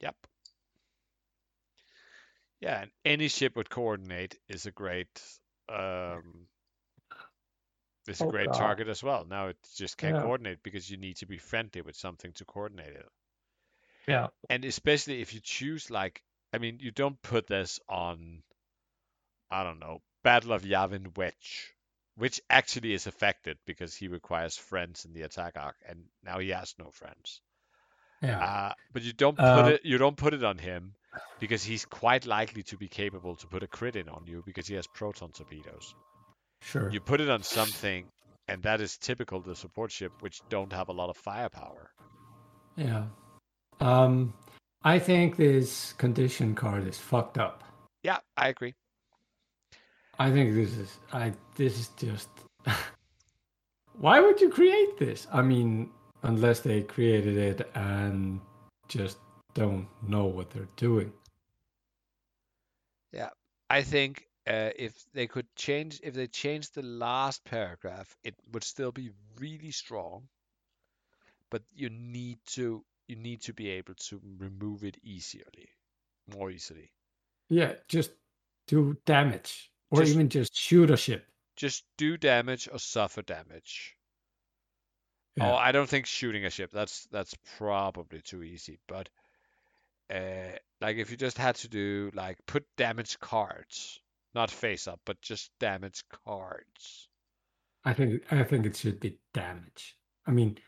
Yep. 0.00 0.16
Yeah, 2.60 2.82
and 2.82 2.90
any 3.04 3.28
ship 3.28 3.56
with 3.56 3.70
coordinate 3.70 4.38
is 4.48 4.66
a 4.66 4.70
great 4.70 5.08
um 5.68 6.46
is 8.08 8.20
a 8.20 8.26
Oh, 8.26 8.30
great 8.30 8.46
God. 8.46 8.54
target 8.58 8.88
as 8.88 9.02
well. 9.02 9.24
Now 9.24 9.48
it 9.48 9.56
just 9.76 9.96
can't 9.96 10.16
Yeah. 10.16 10.22
coordinate 10.22 10.62
because 10.62 10.90
you 10.90 10.96
need 10.96 11.16
to 11.18 11.26
be 11.26 11.38
friendly 11.38 11.82
with 11.82 11.96
something 11.96 12.32
to 12.34 12.44
coordinate 12.44 12.94
it. 12.94 13.08
Yeah. 14.08 14.28
And 14.48 14.64
especially 14.64 15.20
if 15.20 15.32
you 15.34 15.40
choose 15.40 15.90
like 15.90 16.22
I 16.52 16.58
mean 16.58 16.78
you 16.80 16.90
don't 16.90 17.20
put 17.22 17.46
this 17.46 17.80
on 17.88 18.42
I 19.50 19.64
don't 19.64 19.80
know, 19.80 20.02
Battle 20.22 20.52
of 20.52 20.62
Yavin 20.62 21.16
Wedge, 21.16 21.74
which 22.16 22.40
actually 22.50 22.92
is 22.92 23.06
affected 23.06 23.58
because 23.66 23.94
he 23.94 24.08
requires 24.08 24.56
friends 24.56 25.04
in 25.04 25.12
the 25.12 25.22
attack 25.22 25.54
arc 25.56 25.76
and 25.88 26.04
now 26.22 26.38
he 26.38 26.50
has 26.50 26.74
no 26.78 26.90
friends. 26.90 27.40
Yeah. 28.22 28.40
Uh, 28.44 28.72
but 28.92 29.02
you 29.02 29.12
don't 29.12 29.36
put 29.36 29.44
Uh, 29.44 29.66
it 29.74 29.80
you 29.84 29.98
don't 29.98 30.16
put 30.16 30.34
it 30.34 30.44
on 30.44 30.58
him 30.58 30.94
because 31.38 31.64
he's 31.64 31.86
quite 31.86 32.26
likely 32.26 32.62
to 32.64 32.76
be 32.76 32.88
capable 32.88 33.36
to 33.36 33.46
put 33.46 33.62
a 33.62 33.66
crit 33.66 33.96
in 33.96 34.08
on 34.08 34.26
you 34.26 34.42
because 34.44 34.66
he 34.66 34.74
has 34.74 34.86
proton 34.86 35.30
torpedoes. 35.32 35.94
Sure. 36.62 36.90
You 36.90 37.00
put 37.00 37.20
it 37.20 37.30
on 37.30 37.42
something 37.42 38.06
and 38.48 38.62
that 38.64 38.80
is 38.80 38.98
typical 38.98 39.40
the 39.40 39.56
support 39.56 39.90
ship 39.90 40.12
which 40.20 40.40
don't 40.48 40.72
have 40.72 40.88
a 40.88 40.92
lot 40.92 41.08
of 41.08 41.16
firepower. 41.16 41.90
Yeah. 42.76 43.06
Um, 43.80 44.34
I 44.82 44.98
think 44.98 45.36
this 45.36 45.94
condition 45.94 46.54
card 46.54 46.86
is 46.86 46.98
fucked 46.98 47.38
up. 47.38 47.64
Yeah, 48.02 48.18
I 48.36 48.48
agree. 48.48 48.74
I 50.20 50.30
think 50.30 50.54
this 50.54 50.76
is 50.76 50.98
I 51.14 51.32
this 51.56 51.78
is 51.80 51.88
just 51.96 52.28
why 53.98 54.20
would 54.20 54.38
you 54.38 54.50
create 54.50 54.98
this? 54.98 55.26
I 55.32 55.40
mean, 55.40 55.90
unless 56.22 56.60
they 56.60 56.82
created 56.82 57.38
it 57.38 57.70
and 57.74 58.38
just 58.86 59.16
don't 59.54 59.88
know 60.06 60.26
what 60.26 60.50
they're 60.50 60.68
doing. 60.76 61.10
Yeah, 63.12 63.30
I 63.70 63.80
think 63.80 64.26
uh, 64.46 64.70
if 64.76 64.92
they 65.14 65.26
could 65.26 65.46
change, 65.56 66.00
if 66.02 66.12
they 66.12 66.26
changed 66.26 66.74
the 66.74 66.82
last 66.82 67.42
paragraph, 67.44 68.14
it 68.22 68.34
would 68.52 68.62
still 68.62 68.92
be 68.92 69.12
really 69.38 69.70
strong. 69.70 70.28
But 71.50 71.62
you 71.74 71.88
need 71.88 72.40
to 72.48 72.84
you 73.08 73.16
need 73.16 73.40
to 73.42 73.54
be 73.54 73.70
able 73.70 73.94
to 73.94 74.20
remove 74.36 74.84
it 74.84 74.98
easily, 75.02 75.70
more 76.26 76.50
easily. 76.50 76.92
Yeah, 77.48 77.72
just 77.88 78.10
do 78.66 78.98
damage, 79.06 79.69
or 79.90 80.00
Just- 80.00 80.12
even 80.12 80.28
just 80.28 80.54
shoot 80.56 80.90
a 80.90 80.96
ship. 80.96 81.26
Just 81.56 81.84
do 81.98 82.16
damage 82.16 82.68
or 82.72 82.78
suffer 82.78 83.22
damage. 83.22 83.96
Oh, 85.40 85.54
I 85.54 85.72
don't 85.72 85.88
think 85.88 86.06
shooting 86.06 86.44
a 86.44 86.50
ship. 86.50 86.70
That's 86.72 87.06
that's 87.10 87.34
probably 87.56 88.20
too 88.20 88.42
easy. 88.42 88.78
But 88.88 89.08
uh, 90.12 90.56
like 90.80 90.96
if 90.96 91.10
you 91.10 91.16
just 91.16 91.38
had 91.38 91.54
to 91.56 91.68
do 91.68 92.10
like 92.14 92.38
put 92.46 92.64
damage 92.76 93.18
cards, 93.20 94.00
not 94.34 94.50
face 94.50 94.88
up, 94.88 95.00
but 95.06 95.20
just 95.22 95.50
damage 95.60 96.02
cards. 96.26 97.08
I 97.84 97.92
think 97.94 98.22
I 98.30 98.42
think 98.42 98.66
it 98.66 98.76
should 98.76 99.00
be 99.00 99.18
damage. 99.32 99.96
I 100.26 100.32
mean, 100.32 100.58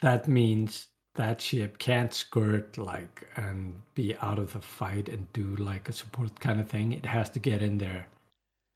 that 0.00 0.28
means 0.28 0.86
that 1.14 1.40
ship 1.40 1.78
can't 1.78 2.12
skirt 2.12 2.78
like 2.78 3.26
and 3.36 3.82
be 3.94 4.16
out 4.22 4.38
of 4.38 4.52
the 4.52 4.60
fight 4.60 5.08
and 5.08 5.30
do 5.32 5.56
like 5.56 5.88
a 5.88 5.92
support 5.92 6.38
kind 6.40 6.60
of 6.60 6.68
thing. 6.68 6.92
It 6.92 7.06
has 7.06 7.28
to 7.30 7.38
get 7.38 7.62
in 7.62 7.78
there 7.78 8.06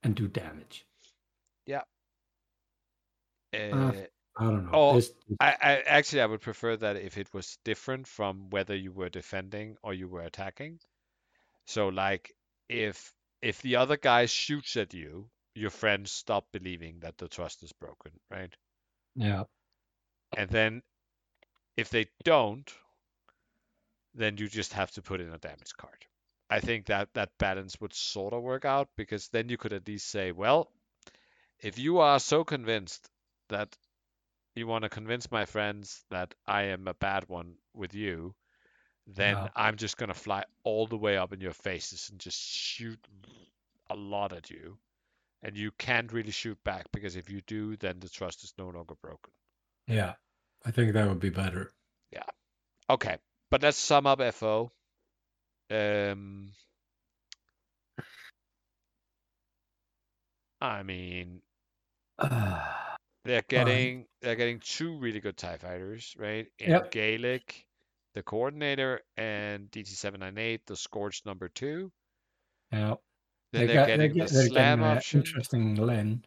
and 0.03 0.15
do 0.15 0.29
damage. 0.29 0.87
Uh, 3.53 3.93
I 4.39 4.45
don't 4.45 4.65
know. 4.67 4.71
Oh, 4.73 4.95
This- 4.95 5.13
I, 5.41 5.57
I 5.61 5.81
actually 5.81 6.23
I 6.23 6.27
would 6.27 6.41
prefer 6.41 6.77
that 6.77 6.97
if 6.97 7.19
it 7.19 7.33
was 7.35 7.59
different 7.65 8.07
from 8.07 8.49
whether 8.51 8.77
you 8.77 8.93
were 8.93 9.09
defending 9.09 9.77
or 9.83 9.93
you 9.93 10.09
were 10.09 10.23
attacking. 10.23 10.79
So 11.67 11.89
like 11.89 12.35
if 12.69 13.13
if 13.43 13.61
the 13.63 13.77
other 13.77 13.97
guy 13.97 14.27
shoots 14.27 14.77
at 14.77 14.95
you, 14.95 15.29
your 15.55 15.71
friends 15.71 16.13
stop 16.13 16.47
believing 16.53 17.01
that 17.01 17.19
the 17.19 17.29
trust 17.29 17.63
is 17.63 17.73
broken, 17.73 18.13
right? 18.31 18.55
yeah. 19.17 19.45
And 20.37 20.49
then 20.49 20.83
if 21.77 21.91
they 21.91 22.07
don't, 22.23 22.73
then 24.15 24.37
you 24.37 24.49
just 24.49 24.73
have 24.75 24.93
to 24.93 25.03
put 25.03 25.21
in 25.21 25.33
a 25.33 25.39
damage 25.39 25.73
card. 25.77 26.07
I 26.51 26.61
think 26.61 26.87
that 26.87 27.09
that 27.15 27.31
balance 27.39 27.81
would 27.81 27.95
sort 27.95 28.35
of 28.35 28.43
work 28.43 28.65
out 28.65 28.89
because 28.97 29.29
then 29.29 29.49
you 29.49 29.57
could 29.57 29.73
at 29.73 29.87
least 29.87 30.09
say, 30.11 30.33
well, 30.33 30.71
if 31.61 31.79
you 31.79 31.99
are 31.99 32.19
so 32.19 32.45
convinced 32.45 33.09
that 33.49 33.77
you 34.55 34.67
want 34.67 34.83
to 34.83 34.89
convince 34.89 35.31
my 35.31 35.45
friends 35.47 36.05
that 36.11 36.35
I 36.47 36.65
am 36.65 36.89
a 36.89 36.95
bad 36.95 37.29
one 37.29 37.55
with 37.75 37.95
you, 37.95 38.35
then 39.07 39.37
Yeah. 39.37 39.49
I'm 39.55 39.77
just 39.77 39.97
going 39.97 40.09
to 40.09 40.15
fly 40.15 40.45
all 40.65 40.87
the 40.87 40.97
way 40.99 41.17
up 41.17 41.33
in 41.33 41.41
your 41.41 41.53
faces 41.53 42.11
and 42.11 42.19
just 42.19 42.39
shoot 42.39 42.99
a 43.89 43.95
lot 43.95 44.33
at 44.33 44.51
you. 44.51 44.79
And 45.43 45.57
you 45.57 45.71
can't 45.79 46.13
really 46.13 46.33
shoot 46.33 46.63
back 46.65 46.87
because 46.93 47.17
if 47.17 47.31
you 47.31 47.41
do, 47.47 47.77
then 47.77 48.01
the 48.01 48.09
trust 48.09 48.45
is 48.45 48.53
no 48.59 48.69
longer 48.69 48.95
broken. 49.01 49.33
Yeah. 49.87 50.15
I 50.65 50.71
think 50.73 50.93
that 50.93 51.09
would 51.09 51.21
be 51.21 51.31
better. 51.31 51.73
Yeah. 52.13 52.29
Okay, 52.91 53.17
but 53.51 53.63
let's 53.63 53.79
sum 53.79 54.07
up 54.07 54.21
FO. 54.35 54.73
Um, 55.71 56.51
I 60.61 60.83
mean, 60.83 61.41
they're 63.25 63.43
getting 63.49 64.07
they're 64.21 64.35
getting 64.37 64.61
two 64.61 64.99
really 64.99 65.21
good 65.21 65.37
TIE 65.37 65.57
fighters, 65.59 66.15
right? 66.19 66.47
In 66.59 66.71
Yep. 66.71 66.91
Galek, 66.93 67.65
the 68.15 68.23
coordinator, 68.23 69.01
and 69.17 69.71
DT798, 69.71 70.61
the 70.67 70.77
Scorch 70.77 71.23
number 71.25 71.49
two. 71.49 71.91
yeah. 72.73 72.95
Then 73.53 73.63
They 73.63 73.67
they're 73.67 73.77
got- 73.77 73.87
they 73.87 73.97
getting 74.09 74.13
the 74.13 74.19
they're 74.33 74.47
slam 74.47 74.79
getting, 74.81 74.97
option. 74.97 75.21
Interesting 75.21 75.75
Len. 75.77 76.25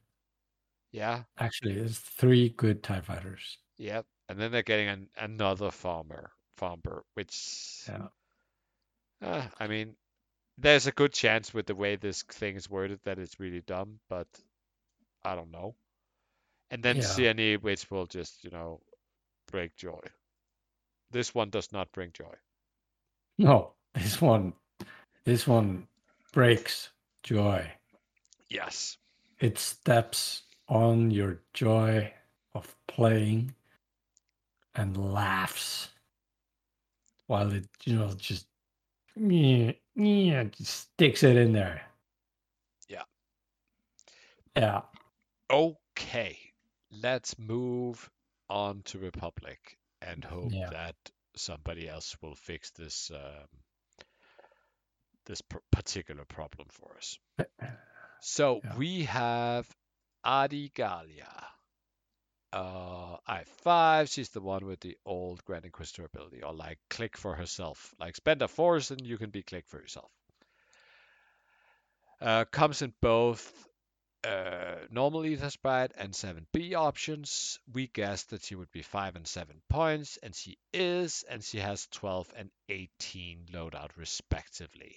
Yeah, 0.92 1.24
Actually, 1.40 1.74
there's 1.76 1.98
three 1.98 2.50
good 2.50 2.84
TIE 2.84 3.02
fighters. 3.02 3.58
yep. 3.78 4.06
And 4.30 4.40
then 4.40 4.52
they're 4.52 4.62
getting 4.62 4.88
an, 4.90 5.10
another 5.18 5.72
farmer, 5.72 6.32
farmer, 6.58 7.04
which 7.16 7.84
Yeah. 7.88 8.08
Uh, 9.24 9.48
I 9.60 9.68
mean, 9.68 9.96
there's 10.58 10.88
a 10.88 10.92
good 10.92 11.14
chance 11.14 11.54
with 11.54 11.66
the 11.66 11.76
way 11.76 11.96
this 11.96 12.24
thing 12.24 12.56
is 12.56 12.70
worded 12.70 13.00
that 13.06 13.20
it's 13.20 13.40
really 13.40 13.62
dumb, 13.62 14.00
but 14.10 14.28
I 15.24 15.36
don't 15.36 15.52
know. 15.52 15.76
And 16.72 16.84
then 16.84 16.98
Yeah. 16.98 17.04
CNE, 17.04 17.62
which 17.62 17.90
will 17.90 18.06
just, 18.06 18.44
you 18.44 18.52
know, 18.52 18.82
break 19.48 19.76
joy. 19.76 20.02
This 21.12 21.34
one 21.34 21.50
does 21.50 21.72
not 21.72 21.92
bring 21.92 22.12
joy. 22.12 22.36
No, 23.38 23.74
this 23.94 24.22
one 24.22 24.54
this 25.24 25.48
one 25.48 25.88
breaks 26.34 26.90
joy. 27.24 27.72
Yes. 28.50 28.98
It 29.40 29.58
steps 29.58 30.44
on 30.68 31.12
your 31.12 31.40
joy 31.54 32.14
of 32.54 32.76
playing 32.88 33.56
and 34.76 35.14
laughs 35.14 35.90
while 37.28 37.52
it, 37.54 37.68
you 37.86 37.96
know, 37.96 38.14
just 38.14 38.48
yeah, 39.16 39.72
yeah, 39.96 40.44
just 40.46 40.92
sticks 40.94 41.24
it 41.24 41.36
in 41.38 41.54
there. 41.54 41.82
Yeah. 42.88 43.04
Yeah. 44.56 44.82
Okay. 45.52 46.38
Let's 46.92 47.38
move 47.40 48.10
on 48.50 48.82
to 48.86 49.00
Republic 49.00 49.78
and 50.02 50.24
hope 50.24 50.52
Yeah. 50.52 50.70
that 50.72 50.96
somebody 51.36 51.88
else 51.90 52.16
will 52.22 52.36
fix 52.36 52.72
this 52.72 53.12
um, 53.14 53.48
this 55.26 55.42
p- 55.42 55.58
particular 55.72 56.26
problem 56.26 56.68
for 56.70 56.96
us. 56.98 57.18
So 58.22 58.62
Yeah. 58.64 58.76
we 58.78 59.04
have 59.04 59.68
Adi 60.24 60.70
Gallia. 60.70 61.53
Uh, 62.54 63.18
I5, 63.28 64.14
she's 64.14 64.30
the 64.30 64.40
one 64.40 64.68
with 64.68 64.80
the 64.80 64.96
old 65.08 65.44
Grand 65.44 65.66
Inquisitor 65.66 66.06
ability, 66.06 66.44
or 66.44 66.54
like 66.54 66.78
click 66.88 67.18
for 67.18 67.34
herself. 67.34 67.96
Like 68.00 68.16
spend 68.16 68.44
a 68.44 68.48
force 68.48 68.92
and 68.92 69.02
you 69.02 69.18
can 69.18 69.32
be 69.32 69.42
click 69.42 69.66
for 69.68 69.80
yourself. 69.80 70.12
Uh, 72.22 72.46
comes 72.46 72.84
in 72.84 72.94
both 73.02 73.52
uh, 74.24 74.76
normal 74.92 75.22
Aethersprite 75.24 75.94
and 75.98 76.14
7B 76.14 76.76
options. 76.76 77.60
We 77.74 77.88
guessed 77.88 78.30
that 78.30 78.44
she 78.44 78.54
would 78.54 78.72
be 78.72 78.84
5 78.84 79.16
and 79.16 79.28
7 79.28 79.60
points, 79.68 80.20
and 80.22 80.36
she 80.36 80.60
is, 80.72 81.26
and 81.28 81.44
she 81.44 81.58
has 81.58 81.88
12 81.88 82.32
and 82.38 82.52
18 82.70 83.48
loadout 83.52 83.98
respectively, 83.98 84.96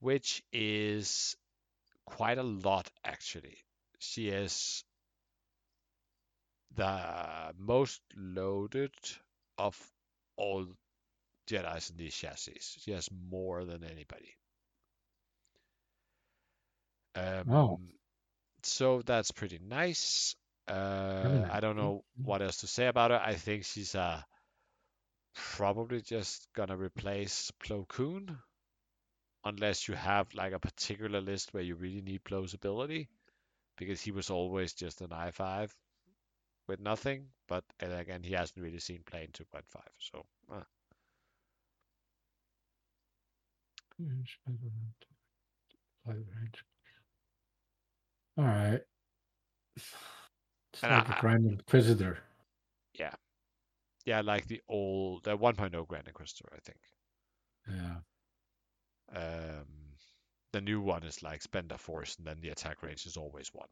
which 0.00 0.42
is 0.52 1.36
quite 2.04 2.36
a 2.36 2.42
lot 2.42 2.90
actually. 3.02 3.56
She 3.98 4.28
is 4.28 4.84
the 6.76 7.54
most 7.58 8.00
loaded 8.16 8.92
of 9.58 9.76
all 10.36 10.66
Jedi's 11.48 11.90
in 11.90 11.96
these 11.96 12.14
chassis. 12.14 12.58
She 12.60 12.92
has 12.92 13.08
more 13.30 13.64
than 13.64 13.84
anybody. 13.84 14.36
Um, 17.14 17.50
Oh. 17.50 17.80
So 18.62 19.02
that's 19.02 19.30
pretty 19.30 19.58
nice. 19.58 20.34
Uh, 20.66 20.74
nice. 21.24 21.50
I 21.52 21.60
don't 21.60 21.76
know 21.76 22.04
what 22.16 22.42
else 22.42 22.58
to 22.58 22.66
say 22.66 22.86
about 22.86 23.10
her. 23.10 23.20
I 23.24 23.34
think 23.34 23.64
she's 23.64 23.94
uh, 23.94 24.22
probably 25.34 26.02
just 26.02 26.48
gonna 26.54 26.76
replace 26.76 27.50
Plo 27.62 27.86
Koon, 27.88 28.38
unless 29.44 29.88
you 29.88 29.94
have 29.94 30.34
like 30.34 30.52
a 30.52 30.58
particular 30.58 31.20
list 31.20 31.54
where 31.54 31.62
you 31.62 31.76
really 31.76 32.02
need 32.02 32.24
Plo's 32.24 32.54
ability, 32.54 33.08
because 33.76 34.00
he 34.00 34.10
was 34.12 34.30
always 34.30 34.74
just 34.74 35.00
an 35.00 35.08
I5 35.10 35.70
with 36.68 36.80
nothing. 36.80 37.26
But 37.48 37.64
again, 37.80 38.22
he 38.22 38.32
hasn't 38.32 38.60
really 38.62 38.78
seen 38.78 39.02
play 39.04 39.24
in 39.24 39.30
2.5, 39.32 39.62
so. 39.98 40.24
uh. 40.52 40.62
All 48.36 48.44
right. 48.44 48.80
It's 49.76 50.82
And 50.82 50.92
like 50.92 51.10
I- 51.10 51.16
a 51.16 51.20
Grand 51.20 51.50
Inquisitor. 51.50 52.18
Yeah. 52.94 53.14
Yeah, 54.04 54.20
like 54.22 54.46
the 54.46 54.62
old, 54.68 55.24
the 55.24 55.36
1.0 55.36 55.86
Grand 55.88 56.06
Inquisitor, 56.08 56.48
I 56.54 56.58
think. 56.60 56.78
Yeah. 57.68 57.96
Um, 59.14 59.66
the 60.52 60.60
new 60.60 60.80
one 60.80 61.02
is 61.02 61.22
like 61.22 61.42
spend 61.42 61.72
a 61.72 61.78
force 61.78 62.16
and 62.16 62.26
then 62.26 62.40
the 62.40 62.50
attack 62.50 62.82
range 62.82 63.06
is 63.06 63.16
always 63.16 63.48
one 63.52 63.68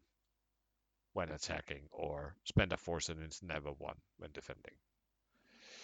when 1.16 1.30
attacking, 1.30 1.88
or 1.92 2.36
spend 2.44 2.72
a 2.72 2.76
force 2.76 3.08
and 3.08 3.22
it's 3.22 3.42
never 3.42 3.70
one 3.70 3.96
when 4.18 4.30
defending. 4.32 4.74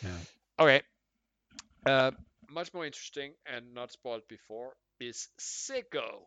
Yeah. 0.05 0.19
Okay. 0.59 0.83
Uh, 1.87 2.11
much 2.51 2.75
more 2.75 2.85
interesting 2.85 3.33
and 3.47 3.75
not 3.75 3.93
spoiled 3.93 4.29
before 4.29 4.75
is 5.01 5.29
Sicko 5.41 6.27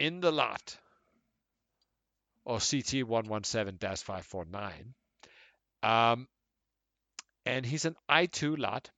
in 0.00 0.20
the 0.20 0.32
lot 0.32 0.76
or 2.44 2.58
CT117 2.58 4.02
549. 4.02 4.94
Um, 5.84 6.28
and 7.46 7.64
he's 7.64 7.84
an 7.84 7.96
I2 8.08 8.58
lot 8.58 8.90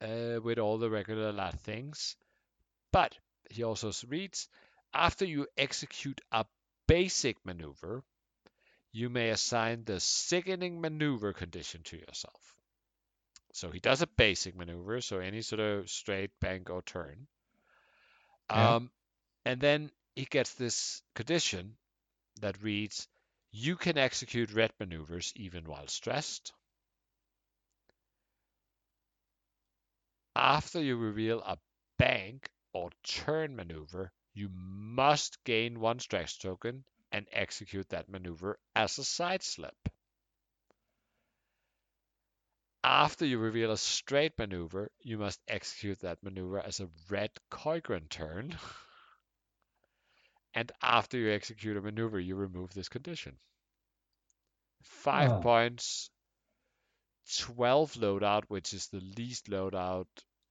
uh, 0.00 0.40
with 0.42 0.58
all 0.58 0.78
the 0.78 0.90
regular 0.90 1.32
lot 1.32 1.58
things, 1.60 2.16
But 2.92 3.16
he 3.50 3.64
also 3.64 3.92
reads 4.08 4.48
after 4.94 5.24
you 5.24 5.46
execute 5.58 6.20
a 6.32 6.46
basic 6.86 7.44
maneuver, 7.44 8.02
you 8.92 9.10
may 9.10 9.30
assign 9.30 9.84
the 9.84 10.00
sickening 10.00 10.80
maneuver 10.80 11.32
condition 11.32 11.82
to 11.84 11.96
yourself. 11.96 12.56
So 13.52 13.70
he 13.70 13.80
does 13.80 14.02
a 14.02 14.06
basic 14.06 14.54
maneuver, 14.54 15.00
so 15.00 15.18
any 15.18 15.42
sort 15.42 15.60
of 15.60 15.90
straight, 15.90 16.30
bank, 16.40 16.70
or 16.70 16.82
turn. 16.82 17.26
Yeah. 18.50 18.76
Um, 18.76 18.90
and 19.44 19.60
then 19.60 19.90
he 20.14 20.24
gets 20.24 20.54
this 20.54 21.02
condition 21.14 21.76
that 22.40 22.62
reads 22.62 23.08
you 23.50 23.76
can 23.76 23.96
execute 23.96 24.52
red 24.52 24.72
maneuvers 24.78 25.32
even 25.36 25.64
while 25.64 25.88
stressed. 25.88 26.52
After 30.34 30.82
you 30.82 30.96
reveal 30.96 31.40
a 31.40 31.56
bank 31.98 32.50
or 32.74 32.90
turn 33.02 33.56
maneuver, 33.56 34.12
you 34.36 34.48
must 34.52 35.42
gain 35.44 35.80
one 35.80 35.98
stress 35.98 36.36
token 36.38 36.84
and 37.10 37.26
execute 37.32 37.88
that 37.88 38.08
maneuver 38.08 38.60
as 38.76 38.98
a 38.98 39.04
side 39.04 39.42
slip. 39.42 39.88
After 42.84 43.26
you 43.26 43.38
reveal 43.38 43.72
a 43.72 43.76
straight 43.76 44.38
maneuver, 44.38 44.90
you 45.00 45.18
must 45.18 45.40
execute 45.48 46.00
that 46.00 46.22
maneuver 46.22 46.60
as 46.60 46.80
a 46.80 46.90
red 47.10 47.32
Koiogran 47.50 48.08
turn. 48.08 48.58
and 50.54 50.72
after 50.82 51.18
you 51.18 51.30
execute 51.32 51.76
a 51.76 51.82
maneuver, 51.82 52.18
you 52.20 52.36
remove 52.36 52.74
this 52.74 52.88
condition. 52.88 53.38
Five 54.84 55.38
Oh. 55.38 55.40
points, 55.40 56.10
12 57.38 57.94
loadout, 57.94 58.44
which 58.48 58.74
is 58.74 58.88
the 58.88 59.00
least 59.00 59.46
loadout 59.46 60.08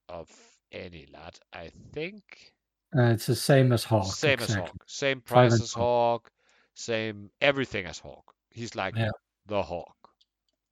of 0.10 0.30
any 0.72 1.06
lad, 1.08 1.40
I 1.54 1.72
think. 1.94 2.55
Uh, 2.98 3.12
it's 3.12 3.26
the 3.26 3.36
same 3.36 3.72
as 3.74 3.84
Hawk. 3.84 4.14
Same 4.14 4.40
as. 4.40 4.54
Hawk. 4.54 4.72
Same 4.88 5.22
price 5.22 5.54
as. 5.54 5.74
Hawk. 5.74 6.32
Same 6.76 7.30
everything 7.42 7.86
as 7.86 8.00
Hawk. 8.00 8.34
He's 8.52 8.76
like 8.76 8.96
Yeah. 8.96 9.10
the 9.48 9.62
Hawk. 9.62 9.96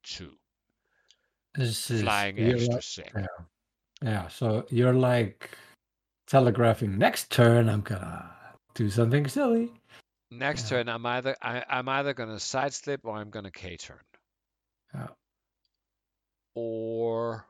Two. 0.04 0.38
This 1.56 1.90
is 1.92 2.02
Flying 2.02 2.40
extra 2.40 2.74
like- 2.76 2.84
sick. 2.84 3.12
yeah. 3.16 3.26
Yeah, 4.02 4.28
so 4.28 4.66
you're 4.70 4.94
like 4.94 5.52
telegraphing 6.28 6.98
next 6.98 7.30
turn 7.32 7.70
I'm 7.70 7.82
gonna 7.82 8.30
do 8.74 8.90
something 8.90 9.28
silly. 9.28 9.72
Next 10.32 10.64
Yeah. 10.64 10.70
turn, 10.78 10.90
I'm 10.90 11.06
either 11.06 11.36
I, 11.42 11.64
I'm 11.70 11.88
either 11.88 12.14
gonna 12.14 12.40
side 12.40 12.74
slip 12.74 13.06
or 13.06 13.16
I'm 13.16 13.30
gonna 13.30 13.52
K 13.52 13.78
turn. 13.78 14.00
Yeah. 14.94 15.08
Or 16.56 17.46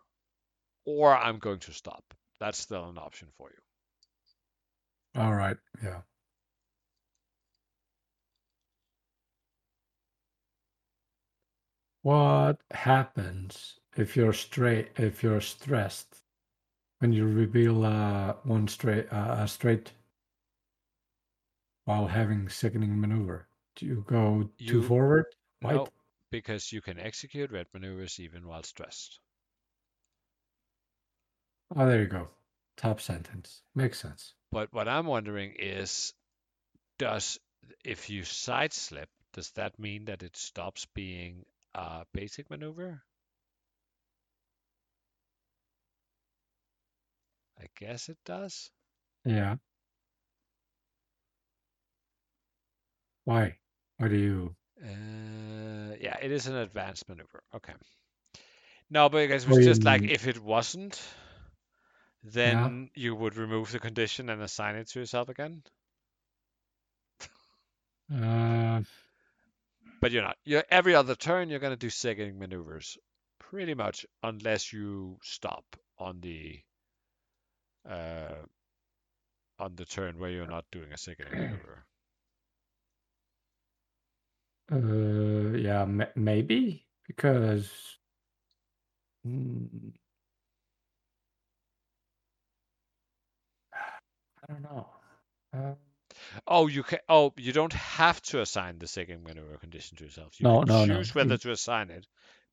or 0.85 1.15
I'm 1.15 1.39
going 1.39 1.59
to 1.59 1.73
stop. 1.73 2.03
That's 2.39 2.57
still 2.59 2.89
an 2.89 2.97
option 2.97 3.29
for 3.37 3.49
you. 3.49 3.62
All 5.15 5.33
right, 5.33 5.57
yeah. 5.81 6.01
What 12.03 12.61
happens 12.69 13.79
if 13.97 14.15
you're 14.15 14.31
straight 14.33 14.91
if 14.99 15.23
you're 15.23 15.41
stressed 15.41 16.21
when 16.99 17.13
you 17.13 17.27
reveal 17.27 17.85
uh, 17.85 18.33
one 18.43 18.67
straight 18.67 19.11
uh, 19.13 19.37
a 19.39 19.47
straight 19.47 19.93
while 21.85 22.07
having 22.07 22.49
sickening 22.49 22.99
maneuver? 22.99 23.47
Do 23.75 23.85
you 23.85 24.03
go 24.05 24.49
too 24.57 24.81
You- 24.81 24.83
forward? 24.83 25.27
White? 25.61 25.75
No, 25.75 25.87
because 26.29 26.73
you 26.73 26.81
can 26.81 26.99
execute 26.99 27.51
red 27.51 27.67
maneuvers 27.73 28.19
even 28.19 28.45
while 28.45 28.63
stressed. 28.63 29.21
Oh, 31.75 31.85
there 31.85 32.01
you 32.01 32.07
go. 32.07 32.29
Top 32.77 33.01
sentence 33.01 33.63
makes 33.75 33.99
sense. 33.99 34.33
But 34.53 34.71
what 34.73 34.87
I'm 34.87 35.07
wondering 35.07 35.55
is, 35.59 36.13
does 36.99 37.39
if 37.83 38.09
you 38.09 38.23
side 38.23 38.73
slip, 38.73 39.09
does 39.33 39.51
that 39.51 39.79
mean 39.79 40.05
that 40.05 40.23
it 40.23 40.37
stops 40.37 40.85
being 40.93 41.45
a 41.75 42.05
basic 42.13 42.49
maneuver? 42.49 43.03
I 47.59 47.67
guess 47.79 48.09
it 48.09 48.17
does. 48.25 48.71
Yeah. 49.25 49.57
Why? 53.25 53.57
Why 53.97 54.07
do 54.07 54.17
you? 54.17 54.55
Uh, 54.81 55.95
yeah, 55.99 56.17
it 56.21 56.31
is 56.31 56.47
an 56.47 56.55
advanced 56.55 57.07
maneuver. 57.09 57.43
Okay. 57.55 57.73
No, 58.89 59.09
but 59.09 59.27
because 59.27 59.43
it 59.43 59.49
was 59.49 59.59
just 59.59 59.83
like 59.83 60.03
if 60.03 60.27
it 60.27 60.39
wasn't, 60.39 61.01
then 62.23 62.89
you 62.95 63.15
would 63.15 63.35
remove 63.35 63.71
the 63.71 63.79
condition 63.79 64.29
and 64.29 64.41
assign 64.41 64.75
it 64.75 64.87
to 64.89 64.99
yourself 64.99 65.29
again. 65.29 65.63
Uh, 68.11 68.81
But 70.01 70.11
you're 70.11 70.21
not. 70.21 70.37
You're 70.43 70.65
every 70.69 70.93
other 70.93 71.15
turn 71.15 71.49
you're 71.49 71.59
gonna 71.59 71.75
do 71.75 71.89
sickening 71.89 72.37
maneuvers, 72.37 72.97
pretty 73.39 73.73
much, 73.73 74.05
unless 74.21 74.71
you 74.71 75.19
stop 75.23 75.65
on 75.97 76.21
the 76.21 76.63
uh 77.85 78.45
on 79.59 79.75
the 79.75 79.85
turn 79.85 80.19
where 80.19 80.29
you're 80.29 80.45
not 80.45 80.69
doing 80.71 80.93
a 80.93 80.97
sickening 80.97 81.33
maneuver. 81.39 81.87
uh, 84.71 85.55
yeah, 85.57 85.85
ma- 85.85 86.13
maybe 86.15 86.85
because. 87.07 87.97
Mm, 89.25 89.93
I 94.43 94.51
don't 94.53 94.61
know. 94.63 94.87
Uh, 95.53 95.73
Oh, 96.47 96.67
you 96.67 96.83
can. 96.83 96.99
Oh, 97.09 97.33
you 97.37 97.51
don't 97.51 97.73
have 97.73 98.21
to 98.23 98.41
assign 98.41 98.77
the 98.77 98.87
sickening 98.87 99.23
maneuver 99.23 99.57
condition 99.57 99.97
to 99.97 100.03
yourself. 100.03 100.39
You 100.39 100.45
No, 100.47 100.59
can 100.59 100.67
no, 100.67 100.85
no. 100.85 100.95
choose 100.97 101.15
whether 101.15 101.37
to 101.37 101.51
assign 101.51 101.89
it, 101.89 102.05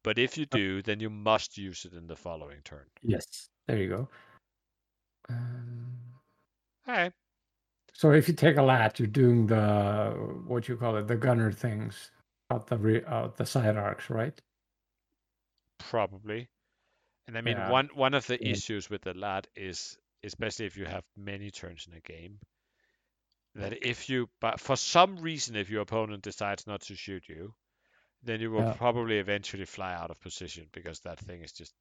but 0.03 0.19
if 0.19 0.39
you 0.39 0.47
do, 0.47 0.81
then 0.81 0.99
you 1.01 1.11
must 1.11 1.59
use 1.59 1.85
it 1.85 1.93
in 1.93 2.07
the 2.07 2.17
following 2.17 2.61
turn. 2.65 2.87
yes, 3.03 3.49
there 3.67 3.77
you 3.77 3.89
go. 3.89 4.09
Um, 5.29 5.99
All 6.89 6.95
right. 6.95 7.13
so 7.93 8.13
if 8.13 8.29
you 8.29 8.35
take 8.35 8.57
a 8.57 8.63
lat, 8.63 8.99
you're 8.99 9.09
doing 9.09 9.47
the 9.47 10.13
what 10.47 10.69
you 10.69 10.77
call 10.77 10.97
it, 10.97 11.07
the 11.07 11.17
gunner 11.17 11.53
things 11.53 12.11
out 12.51 12.67
the 12.67 12.79
re- 12.79 13.05
out 13.07 13.37
the 13.37 13.45
side 13.47 13.77
arcs, 13.77 14.09
right? 14.09 14.41
Probably. 15.79 16.49
And 17.27 17.37
I 17.37 17.43
mean, 17.43 17.57
Yeah. 17.59 17.71
one 17.71 17.91
one 17.95 18.15
of 18.15 18.27
the 18.27 18.43
Yeah. 18.43 18.53
issues 18.53 18.89
with 18.89 19.03
the 19.03 19.15
lad 19.15 19.49
is, 19.55 19.99
especially 20.25 20.67
if 20.67 20.77
you 20.77 20.87
have 20.87 21.05
many 21.17 21.51
turns 21.51 21.87
in 21.87 21.95
a 21.95 22.01
game, 22.01 22.39
that 23.55 23.87
if 23.87 24.09
you, 24.09 24.29
but 24.41 24.59
for 24.61 24.77
some 24.77 25.17
reason, 25.19 25.55
if 25.57 25.71
your 25.71 25.83
opponent 25.83 26.23
decides 26.23 26.67
not 26.67 26.81
to 26.83 26.97
shoot 26.97 27.29
you, 27.29 27.55
then 28.23 28.41
you 28.41 28.51
will 28.51 28.65
Yeah. 28.65 28.73
probably 28.75 29.19
eventually 29.19 29.67
fly 29.67 29.95
out 29.95 30.11
of 30.11 30.21
position 30.21 30.69
because 30.73 31.01
that 31.01 31.19
thing 31.21 31.43
is 31.43 31.53
just 31.53 31.75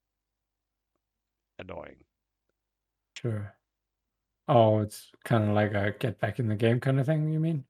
annoying. 1.58 2.04
Sure. 3.14 3.54
Oh, 4.48 4.80
it's 4.80 5.12
kind 5.24 5.44
of 5.44 5.50
like 5.54 5.72
a 5.74 5.92
get 5.98 6.20
back 6.20 6.38
in 6.38 6.48
the 6.48 6.56
game 6.56 6.80
kind 6.80 7.00
of 7.00 7.06
thing, 7.06 7.28
you 7.32 7.40
mean? 7.40 7.64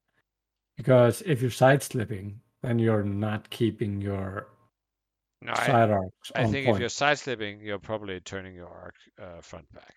Because 0.76 1.23
if 1.23 1.42
you're 1.42 1.50
side 1.52 1.82
slipping, 1.82 2.42
then 2.62 2.78
you're 2.81 3.05
not 3.05 3.50
keeping 3.50 4.00
your 4.00 4.49
No, 5.42 5.52
I, 5.52 5.66
side 5.66 5.90
arcs 5.90 6.32
I 6.34 6.47
think 6.47 6.66
point. 6.66 6.76
if 6.76 6.78
you're 6.78 6.89
side 6.89 7.18
slipping, 7.18 7.60
you're 7.60 7.78
probably 7.78 8.20
turning 8.20 8.55
your 8.55 8.68
arc 8.68 8.97
uh, 9.18 9.40
front 9.42 9.73
back. 9.73 9.94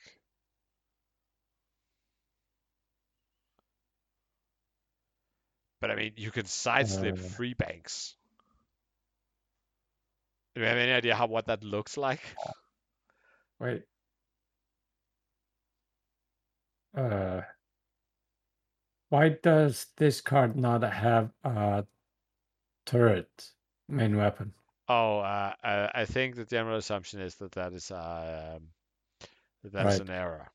But 5.84 5.92
I 5.92 5.96
mean, 5.96 6.14
you 6.16 6.32
can 6.32 6.46
side 6.46 6.88
slip 6.88 7.18
Uh. 7.18 7.28
free 7.36 7.54
banks. 7.56 8.16
Do 10.56 10.62
you 10.62 10.68
have 10.68 10.78
any 10.78 10.94
idea 10.94 11.14
how 11.14 11.28
what 11.28 11.48
that 11.48 11.62
looks 11.62 11.98
like? 11.98 12.22
Wait. 13.60 13.84
Uh, 16.96 17.42
why 19.10 19.36
does 19.44 19.88
this 19.98 20.22
card 20.22 20.56
not 20.56 20.84
have 20.84 21.32
a 21.44 21.86
turret 22.86 23.52
main 23.90 24.16
weapon? 24.16 24.54
Oh, 24.88 25.20
uh, 25.20 25.54
uh, 25.62 25.90
I 25.94 26.06
think 26.06 26.36
the 26.38 26.46
general 26.46 26.78
assumption 26.78 27.20
is 27.20 27.36
that 27.36 27.52
that 27.52 27.74
is 27.74 27.92
uh, 27.92 28.60
that 29.64 29.74
that 29.74 29.88
is 29.88 30.00
Right. 30.00 30.00
an 30.00 30.10
error, 30.12 30.50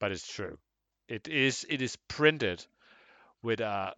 but 0.00 0.10
it's 0.10 0.26
true. 0.26 0.58
It 1.06 1.28
is 1.28 1.64
it 1.70 1.80
is 1.80 1.94
printed 2.08 2.66
with 3.40 3.60
a 3.60 3.94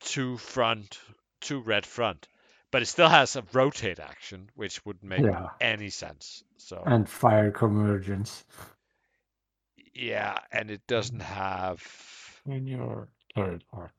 two 0.00 0.36
front, 0.38 0.98
two 1.40 1.60
red 1.60 1.84
front, 1.86 2.28
but 2.70 2.82
it 2.82 2.86
still 2.86 3.08
has 3.08 3.36
a 3.36 3.44
rotate 3.52 4.00
action, 4.00 4.50
which 4.54 4.84
wouldn't 4.84 5.04
make 5.04 5.20
Yeah. 5.22 5.50
any 5.60 5.90
sense. 5.90 6.42
So 6.58 6.82
And 6.84 7.08
fire 7.08 7.50
convergence 7.50 8.44
yeah, 9.94 10.38
and 10.52 10.70
it 10.70 10.86
doesn't 10.86 11.20
have. 11.20 11.82
in 12.46 12.66
your 12.66 13.08
turret 13.34 13.62
arc. 13.72 13.92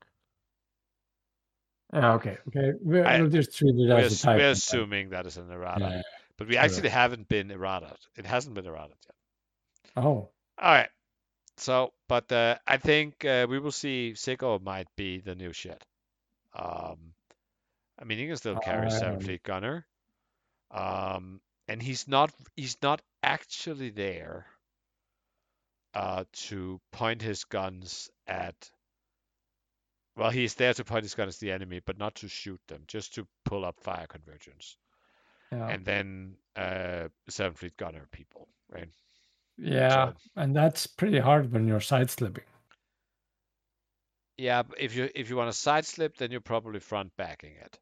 Yeah, 1.94 2.14
okay, 2.14 2.38
okay. 2.48 2.72
We'll, 2.82 3.06
I- 3.06 3.20
we'll 3.22 3.30
just 3.30 3.56
treat 3.58 3.70
it 3.76 3.90
We're, 3.90 3.98
a 4.06 4.10
type. 4.10 4.38
we're 4.38 4.52
assuming 4.52 5.10
that 5.10 5.26
is 5.26 5.38
an 5.38 5.52
errata, 5.52 5.90
Yeah. 5.92 6.02
but 6.38 6.48
we 6.48 6.54
sure. 6.54 6.64
actually 6.64 6.90
haven't 6.90 7.28
been 7.28 7.52
errata. 7.52 7.96
It 8.16 8.26
hasn't 8.26 8.56
been 8.56 8.66
errata 8.68 8.94
yet. 9.06 9.16
Oh, 9.98 10.04
All 10.04 10.32
right. 10.62 10.90
So, 11.60 11.94
but 12.08 12.32
uh, 12.32 12.56
I 12.66 12.78
think 12.78 13.26
uh, 13.26 13.48
we 13.50 13.60
will 13.60 13.72
see. 13.72 14.16
Sigurd 14.16 14.64
might 14.64 14.88
be 14.96 15.20
the 15.20 15.36
new 15.36 15.54
shit. 15.54 15.84
Um, 16.54 17.14
I 18.00 18.06
mean, 18.06 18.18
he 18.18 18.28
can 18.28 18.38
still 18.38 18.58
carry 18.60 18.90
seven 18.92 19.16
Um, 19.16 19.22
fleet 19.22 19.44
gunner. 19.44 19.86
Um, 20.72 21.42
and 21.68 21.82
he's 21.82 22.08
not 22.08 22.32
he's 22.56 22.78
not 22.82 23.02
actually 23.22 23.90
there 23.90 24.46
uh, 25.94 26.24
to 26.48 26.80
point 26.92 27.22
his 27.22 27.44
guns 27.44 28.10
at. 28.28 28.56
Well, 30.16 30.32
he's 30.32 30.56
there 30.56 30.74
to 30.74 30.84
point 30.84 31.04
his 31.04 31.16
guns 31.16 31.36
at 31.36 31.40
the 31.40 31.52
enemy, 31.52 31.82
but 31.86 31.98
not 31.98 32.16
to 32.16 32.28
shoot 32.28 32.60
them, 32.68 32.84
just 32.88 33.16
to 33.16 33.28
pull 33.46 33.64
up 33.64 33.80
fire 33.80 34.08
convergence, 34.08 34.78
Yeah. 35.52 35.68
and 35.70 35.86
then 35.86 36.36
uh, 36.56 37.08
seven 37.30 37.54
fleet 37.54 37.78
gunner 37.78 38.06
people, 38.12 38.48
right? 38.70 38.90
Yeah. 39.62 40.10
so- 40.10 40.14
And 40.36 40.56
that's 40.56 40.88
pretty 40.88 41.20
hard 41.20 41.52
when 41.52 41.68
you're 41.68 41.82
side 41.82 42.10
slipping. 42.10 42.44
Yeah, 44.38 44.64
if 44.78 44.96
you 44.96 45.10
if 45.16 45.30
you 45.30 45.36
want 45.36 45.52
to 45.52 45.58
side 45.58 45.86
slip, 45.86 46.16
then 46.18 46.32
you're 46.32 46.40
probably 46.40 46.80
front 46.80 47.12
backing 47.18 47.56
it. 47.62 47.78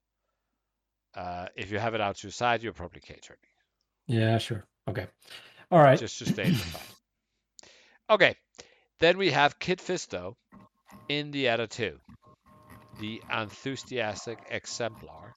Uh, 1.14 1.48
if 1.56 1.72
you 1.72 1.78
have 1.78 1.94
it 1.94 2.02
out 2.02 2.16
to 2.18 2.28
your 2.28 2.32
side, 2.32 2.64
you're 2.64 2.74
probably 2.74 3.00
K 3.02 3.16
turning. 3.22 3.40
Yeah, 4.08 4.38
sure. 4.40 4.66
Okay. 4.88 5.06
All 5.70 5.80
right. 5.80 6.00
just 6.00 6.18
to 6.20 6.26
stay 6.26 6.46
in 6.46 6.54
the 6.54 6.58
fight. 6.58 7.70
Okay, 8.10 8.36
then 9.00 9.18
we 9.18 9.30
have 9.32 9.60
Kit 9.60 9.80
Fisto 9.80 10.36
in 11.10 11.30
the 11.32 11.48
Eta 11.50 11.68
2, 11.68 12.00
the 13.02 13.22
enthusiastic 13.32 14.40
exemplar. 14.50 15.36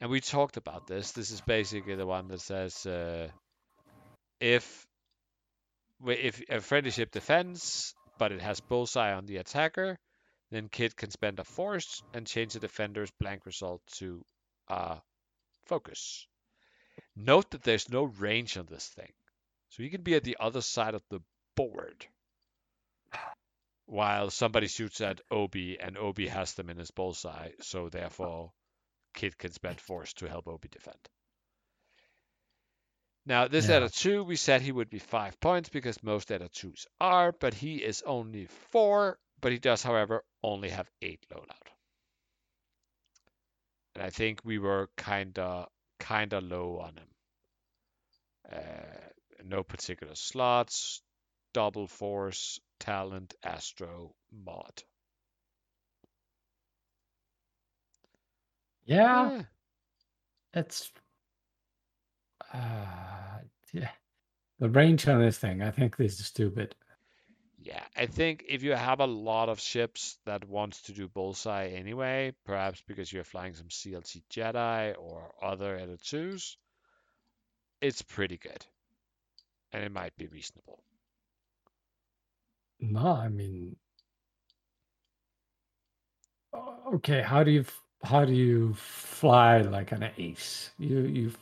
And 0.00 0.08
we 0.10 0.20
talked 0.20 0.56
about 0.56 0.86
this. 0.86 1.10
This 1.12 1.30
is 1.32 1.40
basically 1.40 1.96
the 1.96 2.06
one 2.06 2.28
that 2.28 2.40
says 2.40 2.86
uh, 2.86 3.28
if 4.40 4.86
if 6.06 6.42
a 6.48 6.60
friendship 6.60 7.10
defends, 7.10 7.94
but 8.18 8.32
it 8.32 8.40
has 8.40 8.60
bullseye 8.60 9.12
on 9.12 9.26
the 9.26 9.38
attacker, 9.38 9.98
then 10.50 10.68
Kit 10.68 10.96
can 10.96 11.10
spend 11.10 11.38
a 11.38 11.44
force 11.44 12.02
and 12.14 12.26
change 12.26 12.54
the 12.54 12.60
defender's 12.60 13.10
blank 13.20 13.46
result 13.46 13.82
to 13.98 14.24
uh, 14.68 14.96
focus. 15.66 16.26
Note 17.14 17.50
that 17.50 17.62
there's 17.62 17.90
no 17.90 18.04
range 18.04 18.56
on 18.56 18.66
this 18.66 18.86
thing. 18.86 19.12
So 19.70 19.82
you 19.82 19.90
can 19.90 20.02
be 20.02 20.14
at 20.14 20.24
the 20.24 20.38
other 20.40 20.62
side 20.62 20.94
of 20.94 21.02
the 21.10 21.20
board 21.54 22.06
while 23.86 24.30
somebody 24.30 24.68
shoots 24.68 25.00
at 25.00 25.20
Obi 25.30 25.78
and 25.80 25.96
Obi 25.96 26.28
has 26.28 26.54
them 26.54 26.70
in 26.70 26.78
his 26.78 26.90
bullseye. 26.90 27.50
So 27.60 27.88
therefore, 27.88 28.52
Kit 29.14 29.36
can 29.36 29.52
spend 29.52 29.80
force 29.80 30.12
to 30.14 30.28
help 30.28 30.48
Obi 30.48 30.68
defend. 30.68 30.98
Now, 33.28 33.46
this 33.46 33.68
Yeah. 33.68 33.76
Eta 33.76 33.90
2, 33.90 34.24
we 34.24 34.36
said 34.36 34.62
he 34.62 34.72
would 34.72 34.88
be 34.88 34.98
5 34.98 35.38
points 35.38 35.68
because 35.68 36.02
most 36.02 36.32
Eta 36.32 36.48
2s 36.48 36.86
are, 36.98 37.30
but 37.30 37.52
he 37.52 37.76
is 37.76 38.00
only 38.02 38.46
4, 38.46 39.18
but 39.42 39.52
he 39.52 39.58
does, 39.58 39.82
however, 39.82 40.24
only 40.42 40.70
have 40.70 40.90
8 41.02 41.26
loadout. 41.30 41.68
And 43.94 44.02
I 44.04 44.08
think 44.08 44.40
we 44.44 44.58
were 44.58 44.88
kinda 44.96 45.68
kinda 45.98 46.40
low 46.40 46.78
on 46.78 46.96
him. 46.96 47.08
Uh, 48.50 49.10
no 49.44 49.62
particular 49.62 50.14
slots, 50.14 51.02
double 51.52 51.86
force, 51.86 52.58
talent, 52.80 53.34
astro, 53.42 54.14
mod. 54.32 54.82
Yeah. 58.86 59.30
Eh, 59.36 59.42
It's 60.54 60.90
uh 62.52 63.38
yeah. 63.72 63.90
The 64.58 64.68
range 64.68 65.06
on 65.06 65.20
this 65.20 65.38
thing, 65.38 65.62
I 65.62 65.70
think 65.70 65.96
this 65.96 66.18
is 66.18 66.26
stupid. 66.26 66.74
Yeah, 67.60 67.82
I 67.96 68.06
think 68.06 68.44
if 68.48 68.62
you 68.62 68.72
have 68.72 69.00
a 69.00 69.06
lot 69.06 69.48
of 69.48 69.60
ships 69.60 70.18
that 70.26 70.48
wants 70.48 70.82
to 70.82 70.92
do 70.92 71.08
bullseye 71.08 71.68
anyway, 71.68 72.32
perhaps 72.44 72.82
because 72.86 73.12
you're 73.12 73.24
flying 73.24 73.54
some 73.54 73.68
CLC 73.68 74.22
Jedi 74.30 74.94
or 74.98 75.32
other 75.42 75.76
Eta 75.76 75.98
2s, 75.98 76.56
it's 77.80 78.02
pretty 78.02 78.36
good. 78.36 78.64
And 79.72 79.84
it 79.84 79.92
might 79.92 80.16
be 80.16 80.28
reasonable. 80.28 80.82
No, 82.80 83.06
I 83.06 83.28
mean 83.28 83.76
okay, 86.94 87.22
how 87.22 87.42
do 87.42 87.50
you 87.50 87.64
how 88.04 88.24
do 88.24 88.32
you 88.32 88.74
fly 88.74 89.58
like 89.62 89.92
an 89.92 90.08
ace? 90.16 90.70
You 90.78 91.00
you 91.00 91.32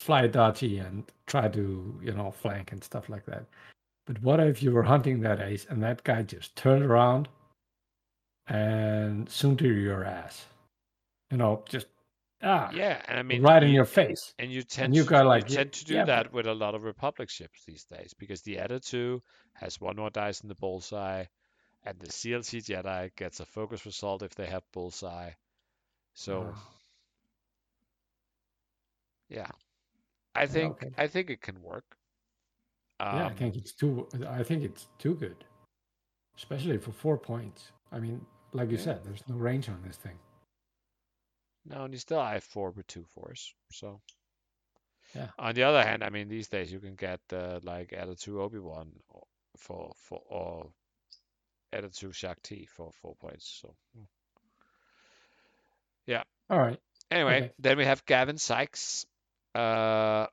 fly 0.00 0.26
dodgy 0.26 0.78
and 0.78 1.04
try 1.26 1.48
to, 1.48 2.00
you 2.02 2.12
know, 2.12 2.30
flank 2.30 2.72
and 2.72 2.82
stuff 2.82 3.08
like 3.08 3.24
that. 3.26 3.44
But 4.06 4.22
what 4.22 4.40
if 4.40 4.62
you 4.62 4.72
were 4.72 4.82
hunting 4.82 5.20
that 5.20 5.40
ace 5.40 5.66
and 5.68 5.82
that 5.82 6.02
guy 6.04 6.22
just 6.22 6.56
turned 6.56 6.84
around 6.84 7.28
and 8.48 9.28
soon 9.28 9.56
to 9.58 9.68
your 9.68 10.04
ass? 10.04 10.46
You 11.30 11.36
know, 11.36 11.62
just 11.68 11.86
ah 12.42 12.70
Yeah, 12.72 13.00
and 13.06 13.18
I 13.18 13.22
mean, 13.22 13.42
right 13.42 13.62
in 13.62 13.70
your 13.70 13.84
face. 13.84 14.34
And 14.38 14.50
you 14.50 14.62
tend 14.62 14.96
you 14.96 15.04
to, 15.04 15.10
got 15.10 15.26
like, 15.26 15.48
yeah- 15.50 15.58
tend 15.58 15.72
to 15.74 15.84
do 15.84 15.94
yeah, 15.94 16.04
that 16.06 16.32
with 16.32 16.46
a 16.46 16.54
lot 16.54 16.74
of 16.74 16.82
Republic 16.82 17.30
ships 17.30 17.64
these 17.66 17.84
days 17.84 18.14
because 18.18 18.42
the 18.42 18.58
Eta 18.58 18.80
2 18.80 19.20
has 19.54 19.80
one 19.80 19.96
more 19.96 20.10
dice 20.10 20.40
in 20.40 20.48
the 20.48 20.54
bullseye, 20.56 21.24
and 21.84 21.98
the 22.00 22.08
CLC 22.08 22.58
Jedi 22.58 23.14
gets 23.16 23.40
a 23.40 23.46
focus 23.46 23.86
result 23.86 24.22
if 24.22 24.34
they 24.34 24.46
have 24.46 24.62
bullseye. 24.72 25.30
So, 26.14 26.54
Ah. 26.54 26.68
yeah, 29.28 29.50
I 30.42 30.46
think 30.46 30.72
okay. 30.72 30.90
I 30.96 31.06
think 31.06 31.30
it 31.30 31.40
can 31.40 31.60
work. 31.62 31.84
yeah, 33.00 33.26
I 33.26 33.30
Um, 33.30 33.34
think 33.36 33.56
it's 33.56 33.72
too. 33.72 34.08
I 34.28 34.42
think 34.42 34.62
it's 34.62 34.88
too 34.98 35.14
good, 35.14 35.44
especially 36.36 36.78
for 36.78 36.92
four 36.92 37.18
points. 37.18 37.72
I 37.92 37.98
mean, 38.00 38.26
like 38.52 38.70
you 38.70 38.76
Yeah. 38.76 38.84
said, 38.84 39.04
there's 39.04 39.26
no 39.28 39.36
range 39.36 39.68
on 39.68 39.82
this 39.82 39.96
thing. 39.96 40.18
No, 41.64 41.84
and 41.84 41.92
you 41.94 41.98
still 42.00 42.22
have 42.22 42.42
four 42.44 42.70
with 42.70 42.86
two 42.86 43.04
force. 43.04 43.54
So, 43.72 44.00
Yeah. 45.14 45.28
On 45.38 45.54
the 45.54 45.64
other 45.64 45.82
hand, 45.82 46.04
I 46.04 46.10
mean, 46.10 46.28
these 46.28 46.48
days 46.48 46.72
you 46.72 46.80
can 46.80 46.94
get 46.94 47.20
uh, 47.32 47.58
like 47.62 47.92
Eta 47.92 48.14
2 48.14 48.40
Obi 48.40 48.58
Wan 48.58 48.92
for 49.56 49.92
for 49.96 50.22
or 50.28 50.72
Eta 51.72 51.88
2 51.90 52.12
Shaak 52.12 52.40
Ti 52.42 52.66
for 52.66 52.92
four 52.92 53.14
points. 53.16 53.46
So. 53.60 53.74
yeah. 56.06 56.22
All 56.48 56.58
right. 56.58 56.80
Anyway, 57.10 57.36
Okay. 57.42 57.52
then 57.58 57.76
we 57.78 57.84
have 57.84 58.04
Gavyn 58.06 58.38
Sykes. 58.38 59.06
Uh, 59.54 60.26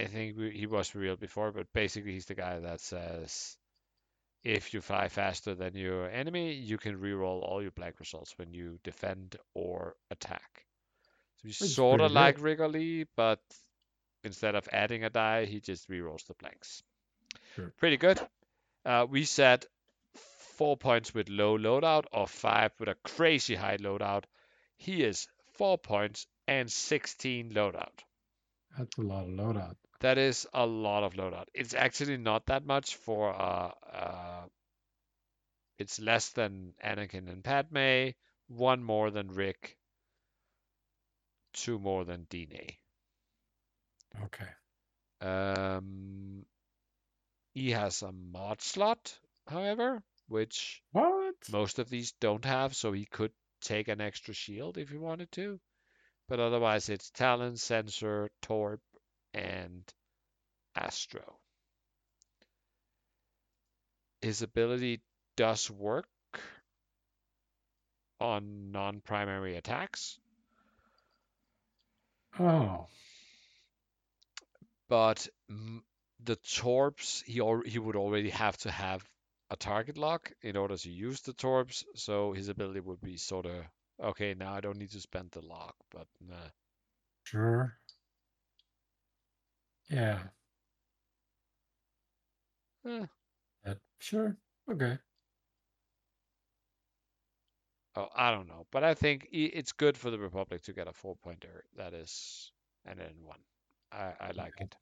I 0.00 0.04
think 0.06 0.36
we, 0.36 0.50
he 0.50 0.66
was 0.66 0.94
revealed 0.94 1.20
before, 1.20 1.52
but 1.52 1.72
basically 1.72 2.12
he's 2.12 2.26
the 2.26 2.34
guy 2.34 2.58
that 2.58 2.80
says 2.80 3.56
if 4.44 4.74
you 4.74 4.82
fly 4.82 5.08
faster 5.08 5.54
than 5.54 5.74
your 5.74 6.08
enemy, 6.08 6.52
you 6.52 6.76
can 6.76 6.98
reroll 6.98 7.42
all 7.42 7.62
your 7.62 7.70
black 7.70 7.98
results 7.98 8.34
when 8.36 8.52
you 8.52 8.78
defend 8.84 9.36
or 9.54 9.94
attack. 10.10 10.66
So 11.36 11.48
he's 11.48 11.62
is 11.62 11.74
sort 11.74 12.00
of 12.00 12.12
like. 12.12 12.40
Ric 12.42 12.58
Olié, 12.58 13.06
but 13.16 13.40
instead 14.22 14.54
of 14.54 14.68
adding 14.70 15.04
a 15.04 15.10
die, 15.10 15.46
he 15.46 15.60
just 15.60 15.88
rerolls 15.88 16.26
the 16.26 16.34
blanks. 16.34 16.82
Sure. 17.56 17.72
Pretty 17.78 17.96
good. 17.96 18.20
Uh, 18.84 19.06
we 19.08 19.24
said 19.24 19.64
four 20.56 20.76
points 20.76 21.14
with 21.14 21.30
low 21.30 21.56
loadout 21.58 22.04
or 22.12 22.26
five 22.26 22.72
with 22.78 22.88
a 22.88 22.96
crazy 23.02 23.54
high 23.54 23.78
loadout. 23.78 24.24
He 24.76 25.02
is 25.02 25.26
four 25.54 25.78
points 25.78 26.26
and 26.46 26.70
16 26.70 27.50
loadout. 27.52 28.04
That's 28.76 28.96
a 28.98 29.02
lot 29.02 29.24
of 29.24 29.30
loadout. 29.30 29.76
That 30.00 30.18
is 30.18 30.46
a 30.52 30.66
lot 30.66 31.02
of 31.04 31.14
loadout. 31.14 31.46
It's 31.54 31.74
actually 31.74 32.16
not 32.18 32.46
that 32.46 32.64
much 32.66 32.96
for 32.96 33.34
uh, 33.34 33.72
uh 33.92 34.46
it's 35.78 35.98
less 35.98 36.30
than 36.30 36.74
Anakin 36.84 37.28
and 37.28 37.42
Padme, 37.44 38.10
one 38.48 38.82
more 38.82 39.10
than 39.10 39.28
Rick, 39.28 39.76
two 41.52 41.78
more 41.78 42.04
than 42.04 42.26
Dine. 42.30 42.76
Okay. 44.24 44.50
Um 45.20 46.44
he 47.54 47.70
has 47.70 48.02
a 48.02 48.12
mod 48.12 48.60
slot, 48.60 49.18
however, 49.48 50.02
which 50.28 50.82
What? 50.92 51.34
most 51.50 51.78
of 51.78 51.88
these 51.88 52.12
don't 52.12 52.44
have, 52.44 52.74
so 52.76 52.92
he 52.92 53.06
could 53.06 53.32
take 53.60 53.88
an 53.88 54.00
extra 54.00 54.34
shield 54.34 54.76
if 54.76 54.90
he 54.90 54.96
wanted 54.98 55.30
to. 55.32 55.60
But 56.28 56.40
otherwise, 56.40 56.88
it's 56.88 57.10
Talon, 57.10 57.56
Sensor, 57.56 58.30
Torp, 58.42 58.80
and 59.34 59.84
Astro. 60.74 61.38
His 64.22 64.42
ability 64.42 65.02
does 65.36 65.70
work 65.70 66.08
on 68.20 68.72
non 68.72 69.00
primary 69.00 69.56
attacks, 69.56 70.18
Oh, 72.38 72.86
but 74.88 75.28
the 76.20 76.36
Torps, 76.36 77.22
he, 77.26 77.40
al- 77.40 77.62
he 77.64 77.78
would 77.78 77.96
already 77.96 78.30
have 78.30 78.56
to 78.58 78.70
have 78.70 79.08
a 79.50 79.56
target 79.56 79.96
lock 79.96 80.32
in 80.42 80.56
order 80.56 80.76
to 80.76 80.90
use 80.90 81.20
the 81.20 81.32
Torps, 81.32 81.84
so 81.94 82.32
his 82.32 82.48
ability 82.48 82.80
would 82.80 83.00
be 83.00 83.16
sort 83.16 83.46
of 83.46 83.64
okay, 84.02 84.34
now 84.34 84.54
I 84.54 84.60
don't 84.60 84.78
need 84.78 84.90
to 84.92 85.00
spend 85.00 85.30
the 85.32 85.40
lock, 85.42 85.76
but 85.90 86.06
nah. 86.20 86.50
sure. 87.24 87.78
Yeah. 89.90 90.30
Eh. 92.84 93.06
Sure. 93.98 94.36
Okay. 94.70 94.98
Oh, 97.96 98.08
I 98.14 98.30
don't 98.30 98.48
know, 98.48 98.66
but 98.70 98.82
I 98.84 98.94
think 98.94 99.28
it's 99.32 99.72
good 99.72 99.96
for 99.96 100.10
the 100.10 100.18
Republic 100.18 100.62
to 100.62 100.72
get 100.72 100.88
a 100.88 100.92
four 100.92 101.16
pointer. 101.16 101.64
That 101.76 101.94
is 101.94 102.52
an 102.84 103.00
N 103.00 103.14
one. 103.24 103.40
I, 103.92 104.14
I 104.20 104.30
like 104.32 104.60
it. 104.60 104.76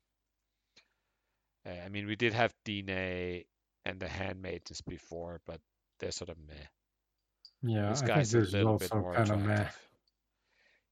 Uh, 1.66 1.70
I 1.84 1.89
mean, 1.89 2.07
we 2.07 2.16
did 2.16 2.32
have 2.32 2.55
DNA 2.65 3.47
and 3.84 4.00
the 4.00 4.08
Handmaidens 4.08 4.81
before, 4.82 5.41
but 5.47 5.60
they're 5.99 6.12
sort 6.12 6.31
of 6.31 6.39
meh. 6.39 6.66
Yeah, 7.62 7.91
this 7.91 8.02
guy's 8.02 8.34
a 8.34 8.41
little 8.41 8.78
bit 8.78 8.92
more 8.94 9.15
kind 9.15 9.31
of 9.31 9.39
meh. 9.39 9.55
attractive. 9.55 9.89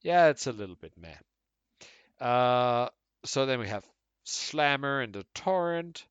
Yeah, 0.02 0.28
it's 0.28 0.46
a 0.46 0.52
little 0.52 0.76
bit 0.76 0.92
meh. 0.96 2.24
Uh, 2.24 2.88
so 3.24 3.46
then 3.46 3.58
we 3.58 3.68
have 3.68 3.84
Slammer 4.24 5.00
and 5.00 5.12
the 5.12 5.24
Torrent. 5.34 6.06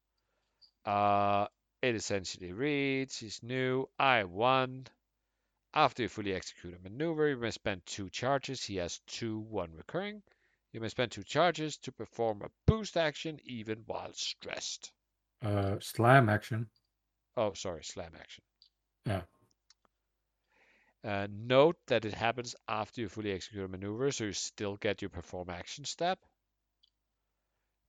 Uh, 0.85 1.47
it 1.81 1.95
essentially 1.95 2.51
reads, 2.51 3.17
he's 3.17 3.41
new, 3.41 3.87
I 3.97 4.25
won. 4.25 4.87
After 5.73 6.03
you 6.03 6.09
fully 6.09 6.33
execute 6.33 6.75
a 6.75 6.79
maneuver, 6.79 7.29
you 7.29 7.37
may 7.37 7.51
spend 7.51 7.85
two 7.85 8.09
charges. 8.09 8.63
He 8.63 8.77
has 8.77 8.99
two, 9.07 9.39
one 9.39 9.71
recurring. 9.75 10.23
You 10.73 10.81
may 10.81 10.89
spend 10.89 11.11
two 11.11 11.23
charges 11.23 11.77
to 11.77 11.91
perform 11.91 12.41
a 12.41 12.49
boost 12.65 12.97
action 12.97 13.39
even 13.45 13.83
while 13.85 14.13
stressed. 14.13 14.91
Uh, 15.41 15.77
slam 15.79 16.27
action. 16.27 16.67
Oh, 17.37 17.53
sorry, 17.53 17.83
slam 17.83 18.11
action. 18.19 18.43
Yeah. 19.05 19.21
Uh, 21.03 21.27
note 21.31 21.77
that 21.87 22.03
it 22.05 22.13
happens 22.13 22.55
after 22.67 23.01
you 23.01 23.07
fully 23.07 23.31
execute 23.31 23.63
a 23.63 23.67
maneuver, 23.67 24.11
so 24.11 24.25
you 24.25 24.33
still 24.33 24.75
get 24.77 25.01
your 25.01 25.09
perform 25.09 25.49
action 25.49 25.85
step. 25.85 26.19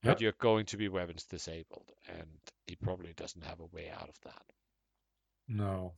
But 0.03 0.21
you're 0.21 0.33
going 0.39 0.65
to 0.67 0.77
be 0.79 0.89
weapons 0.89 1.25
disabled, 1.25 1.93
and 2.09 2.27
he 2.67 2.77
probably 2.77 3.13
doesn't 3.15 3.45
have 3.45 3.61
a 3.61 3.67
way 3.67 3.91
out 3.91 4.09
of 4.09 4.19
that. 4.25 4.43
No, 5.49 5.95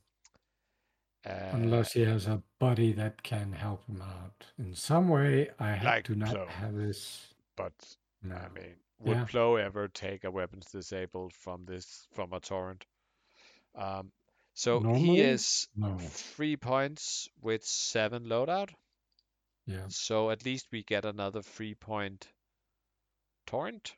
Uh, 1.25 1.51
unless 1.53 1.93
he 1.93 2.01
has 2.01 2.27
a 2.27 2.43
buddy 2.59 2.91
that 2.91 3.23
can 3.23 3.53
help 3.53 3.85
him 3.87 4.01
out 4.01 4.45
in 4.57 4.75
some 4.75 5.07
way. 5.07 5.49
I 5.57 5.71
have 5.71 5.85
Like 5.85 6.05
to 6.05 6.15
not 6.15 6.35
Plo. 6.35 6.47
have 6.49 6.75
this. 6.75 7.33
but 7.55 7.95
No. 8.21 8.35
I 8.35 8.49
mean, 8.49 8.75
would 8.99 9.17
Yeah. 9.17 9.25
Plo 9.25 9.57
ever 9.63 9.87
take 9.87 10.25
a 10.25 10.31
weapons 10.31 10.69
disabled 10.71 11.33
from 11.33 11.63
this 11.65 12.07
from 12.11 12.33
a 12.33 12.41
torrent? 12.41 12.85
Um, 13.75 14.11
so 14.53 14.93
he 14.93 15.19
is 15.19 15.67
No. 15.75 15.97
three 15.99 16.57
points 16.57 17.27
with 17.41 17.65
seven 17.65 18.25
loadout. 18.25 18.69
Yeah. 19.65 19.87
So 19.89 20.29
at 20.31 20.45
least 20.45 20.67
we 20.71 20.83
get 20.83 21.05
another 21.05 21.41
three 21.41 21.75
point 21.75 22.27
torrent. 23.45 23.95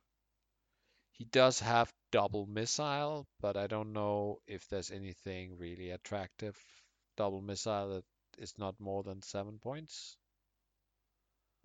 He 1.11 1.25
does 1.25 1.59
have 1.61 1.93
double 2.11 2.45
missile, 2.45 3.25
but 3.39 3.55
I 3.57 3.67
don't 3.67 3.93
know 3.93 4.41
if 4.47 4.67
there's 4.69 4.91
anything 4.91 5.57
really 5.57 5.91
attractive 5.91 6.57
double 7.17 7.41
missile 7.41 7.89
that 7.95 8.05
is 8.37 8.57
not 8.57 8.79
more 8.79 9.03
than 9.03 9.21
seven 9.21 9.59
points. 9.59 10.17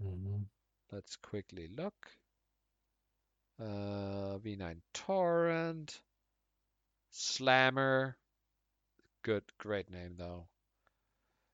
Mhm. 0.00 0.46
Let's 0.92 1.16
quickly 1.16 1.68
look. 1.68 1.94
Uh, 3.58 4.38
V9 4.38 4.80
Torrent, 4.94 6.00
Slammer. 7.10 8.16
Good, 9.22 9.44
great 9.56 9.90
name 9.90 10.16
though. 10.16 10.48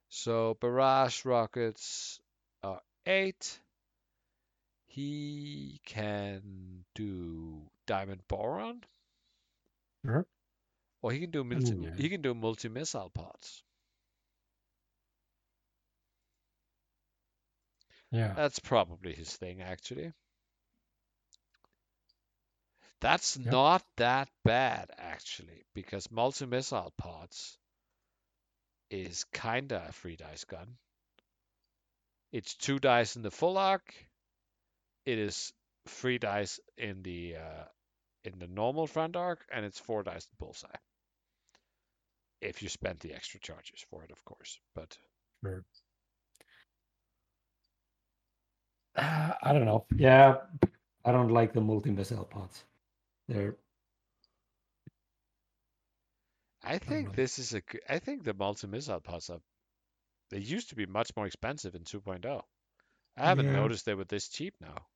So 0.09 0.53
barrage 0.55 1.23
rockets 1.25 2.19
are 2.61 2.81
eight. 3.05 3.59
He 4.87 5.79
can 5.85 6.83
do 6.93 7.69
diamond 7.85 8.27
boron, 8.27 8.83
Sure. 10.03 10.19
Uh-huh. 10.19 10.23
or 11.01 11.11
he 11.11 11.19
can 11.19 11.31
do 11.31 11.43
multi. 11.43 11.73
Ooh. 11.73 11.91
He 11.95 12.09
can 12.09 12.21
do 12.21 12.33
multi 12.33 12.69
missile 12.69 13.09
pods. 13.09 13.63
Yeah. 18.11 18.35
That's 18.35 18.59
probably 18.59 19.13
his 19.13 19.35
thing, 19.35 19.61
actually. 19.61 20.13
That's 22.99 23.37
Yep. 23.43 23.61
not 23.61 23.83
that 23.95 24.29
bad, 24.43 24.91
actually, 24.97 25.65
because 25.73 26.11
multi 26.11 26.45
missile 26.45 26.93
pods 26.97 27.57
is 28.89 29.23
kinda 29.31 29.85
a 29.87 29.91
free 29.93 30.17
dice 30.17 30.43
gun. 30.43 30.77
It's 32.31 32.55
two 32.55 32.79
dice 32.79 33.17
in 33.17 33.21
the 33.21 33.31
full 33.31 33.57
arc. 33.57 33.93
It 35.05 35.17
is 35.17 35.53
three 35.87 36.19
dice 36.19 36.59
in 36.77 37.01
the 37.01 37.37
uh, 37.37 37.65
in 38.23 38.39
the 38.39 38.47
normal 38.47 38.87
front 38.87 39.15
arc, 39.15 39.45
and 39.51 39.65
it's 39.65 39.79
four 39.79 40.03
dice 40.03 40.25
in 40.25 40.35
bullseye. 40.37 40.77
If 42.41 42.63
you 42.63 42.69
spend 42.69 42.99
the 42.99 43.13
extra 43.13 43.39
charges 43.39 43.81
for 43.89 44.03
it, 44.03 44.11
of 44.11 44.25
course. 44.25 44.59
But 44.73 44.97
Sure. 45.43 45.63
Uh, 48.95 49.33
I 49.43 49.53
don't 49.53 49.65
know. 49.65 49.85
Yeah, 49.95 50.37
I 51.05 51.11
don't 51.11 51.29
like 51.29 51.53
the 51.53 51.61
multi 51.61 51.91
missile 51.91 52.25
pods. 52.25 52.63
They're 53.27 53.57
I 56.61 56.77
think 56.77 57.13
this 57.13 57.39
is 57.39 57.53
a. 57.53 57.61
g- 57.61 57.79
I 57.89 57.99
think 57.99 58.23
the 58.23 58.33
multi 58.33 58.67
missile 58.67 58.99
pods 59.01 59.29
are. 59.31 59.41
They 60.29 60.39
used 60.39 60.69
to 60.69 60.75
be 60.75 60.85
much 60.85 61.15
more 61.15 61.25
expensive 61.27 61.75
in 61.75 61.83
2.0. 61.83 62.43
I 63.17 63.25
haven't 63.25 63.51
Yeah. 63.51 63.51
noticed 63.51 63.85
they 63.85 63.95
were 63.95 64.05
this 64.05 64.29
cheap 64.29 64.55
now. 64.61 64.87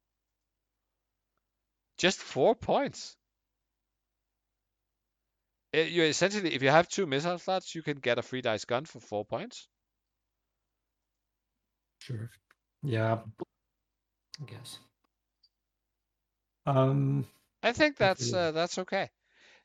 Just 1.98 2.20
four 2.20 2.54
points. 2.54 3.16
Eh, 5.74 5.84
you 5.84 6.04
essentially, 6.04 6.54
if 6.54 6.62
you 6.64 6.70
have 6.70 6.88
two 6.88 7.06
missile 7.06 7.38
slots, 7.38 7.76
you 7.76 7.84
can 7.84 8.00
get 8.00 8.18
a 8.18 8.22
free 8.22 8.42
dice 8.42 8.64
gun 8.64 8.86
for 8.86 9.02
four 9.02 9.26
points. 9.26 9.68
sure. 12.00 12.30
Yeah. 12.84 13.20
I 14.42 14.46
guess. 14.46 14.80
Um. 16.66 17.26
I 17.64 17.74
think 17.74 17.98
that's 17.98 18.34
uh, 18.34 18.52
that's 18.52 18.80
okay. 18.80 19.10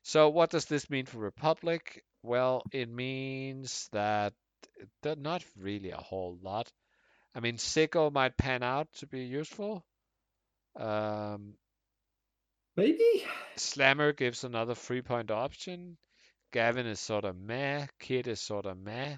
So 0.03 0.29
what 0.29 0.49
does 0.49 0.65
this 0.65 0.89
mean 0.89 1.05
for 1.05 1.17
Republic? 1.17 2.03
Well, 2.23 2.63
it 2.71 2.89
means 2.89 3.89
that 3.91 4.33
not 5.03 5.43
really 5.59 5.91
a 5.91 5.97
whole 5.97 6.37
lot. 6.41 6.71
I 7.35 7.39
mean, 7.39 7.57
Sicko 7.57 8.11
might 8.11 8.37
pan 8.37 8.63
out 8.63 8.87
to 8.97 9.07
be 9.07 9.21
useful. 9.21 9.85
Um, 10.75 11.53
Maybe. 12.75 13.25
Slammer 13.55 14.13
gives 14.13 14.43
another 14.43 14.75
three 14.75 15.01
point 15.01 15.31
option. 15.31 15.97
Gavyn 16.53 16.85
is 16.85 16.99
sort 16.99 17.25
of 17.25 17.35
meh. 17.35 17.87
Kit 17.99 18.27
is 18.27 18.39
sort 18.39 18.65
of 18.65 18.77
meh. 18.77 19.17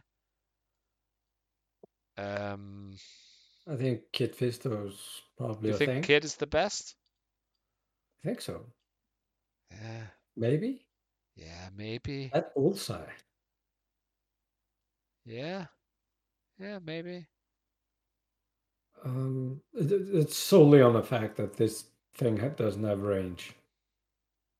Um, 2.17 2.95
I 3.69 3.75
think 3.75 4.01
Kit 4.11 4.38
Fisto's 4.38 5.22
probably 5.38 5.69
you 5.69 5.77
think 5.77 5.91
thing. 5.91 6.01
Kit 6.03 6.25
is 6.25 6.35
the 6.35 6.48
best? 6.48 6.95
I 8.23 8.27
think 8.27 8.41
so. 8.41 8.65
Yeah, 9.72 10.07
Maybe. 10.35 10.85
yeah, 11.35 11.69
maybe. 11.75 12.31
At 12.33 12.51
Ulsa. 12.57 13.07
Yeah, 15.25 15.67
yeah, 16.59 16.80
maybe. 16.83 17.27
Um, 19.03 19.61
it- 19.73 19.91
it- 19.91 20.15
it's 20.15 20.35
solely 20.38 20.81
on 20.81 20.93
the 20.93 21.03
fact 21.03 21.38
that 21.38 21.53
this 21.53 21.89
thing 22.14 22.35
doesn't 22.56 22.83
have 22.83 23.01
range 23.03 23.53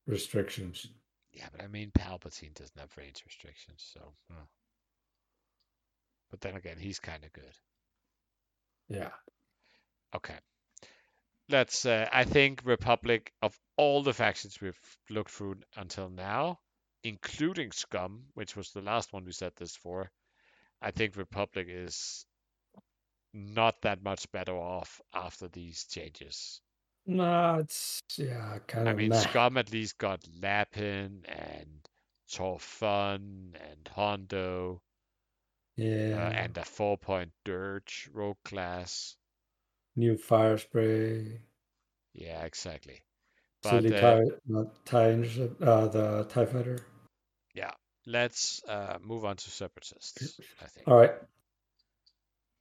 restrictions. 0.06 0.88
Yeah, 1.32 1.50
but 1.52 1.62
I 1.62 1.68
mean, 1.68 1.92
Palpatine 1.92 2.54
doesn't 2.54 2.80
have 2.80 2.96
range 2.98 3.24
restrictions, 3.26 3.84
so. 3.84 4.16
But 6.30 6.42
then 6.42 6.56
again, 6.56 6.78
he's 6.78 7.00
kind 7.00 7.24
of 7.26 7.34
good. 7.34 7.58
Yeah. 8.88 9.12
Okay. 10.14 10.40
Let's. 11.50 11.86
Uh, 11.86 12.08
I 12.14 12.24
think 12.24 12.62
Republic 12.64 13.34
of 13.42 13.60
all 13.76 14.04
the 14.04 14.14
factions 14.14 14.62
we've 14.62 14.80
looked 15.10 15.32
through 15.32 15.62
until 15.76 16.10
now, 16.10 16.62
including 17.04 17.72
Scum, 17.74 18.30
which 18.36 18.56
was 18.56 18.72
the 18.72 18.82
last 18.82 19.12
one 19.12 19.26
we 19.26 19.34
set 19.34 19.56
this 19.58 19.76
for, 19.76 20.12
I 20.82 20.92
think 20.92 21.18
Republic 21.18 21.68
is 21.70 22.26
not 23.34 23.82
that 23.82 24.04
much 24.04 24.32
better 24.32 24.54
off 24.56 25.02
after 25.14 25.48
these 25.48 25.86
changes. 25.86 26.62
No, 27.06 27.56
it's 27.60 28.02
yeah, 28.18 28.60
kind 28.68 28.88
I 28.88 28.92
of 28.92 28.98
mean, 28.98 29.10
meh. 29.10 29.20
Scum 29.20 29.58
at 29.58 29.72
least 29.72 29.98
got 29.98 30.24
Lapin 30.42 31.26
and 31.28 31.90
Torfun 32.30 33.56
and 33.56 33.88
Hondo. 33.94 34.82
uh, 36.14 36.18
Yeah. 36.18 36.28
and 36.34 36.56
a 36.58 36.64
four 36.66 36.98
point 36.98 37.32
dirge 37.46 38.10
rogue 38.14 38.38
class. 38.44 39.16
New 40.00 40.18
fire 40.18 40.58
spray. 40.58 41.42
Yeah, 42.14 42.46
exactly. 42.46 43.02
But 43.62 43.82
Silly 43.84 43.94
uh, 43.94 44.00
tie, 44.00 44.24
not 44.48 44.86
tie 44.86 45.12
uh, 45.12 45.88
the 45.88 46.26
tie 46.30 46.46
fighter. 46.46 46.80
yeah, 47.54 47.72
let's 48.08 48.62
uh, 48.64 48.98
move 49.04 49.26
on 49.26 49.36
to 49.36 49.50
separatists. 49.50 50.40
I 50.64 50.68
think. 50.68 50.88
All 50.88 50.98
right. 50.98 51.14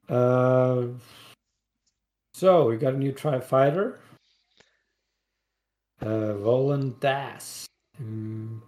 Uh, 0.09 0.89
so 2.35 2.67
we 2.69 2.77
got 2.77 2.95
a 2.95 2.99
new 2.99 3.13
TIE 3.13 3.41
fighter. 3.41 4.01
Uh, 6.01 6.35
Volan 6.43 6.99
Das, 7.01 7.67
Imperial 8.01 8.63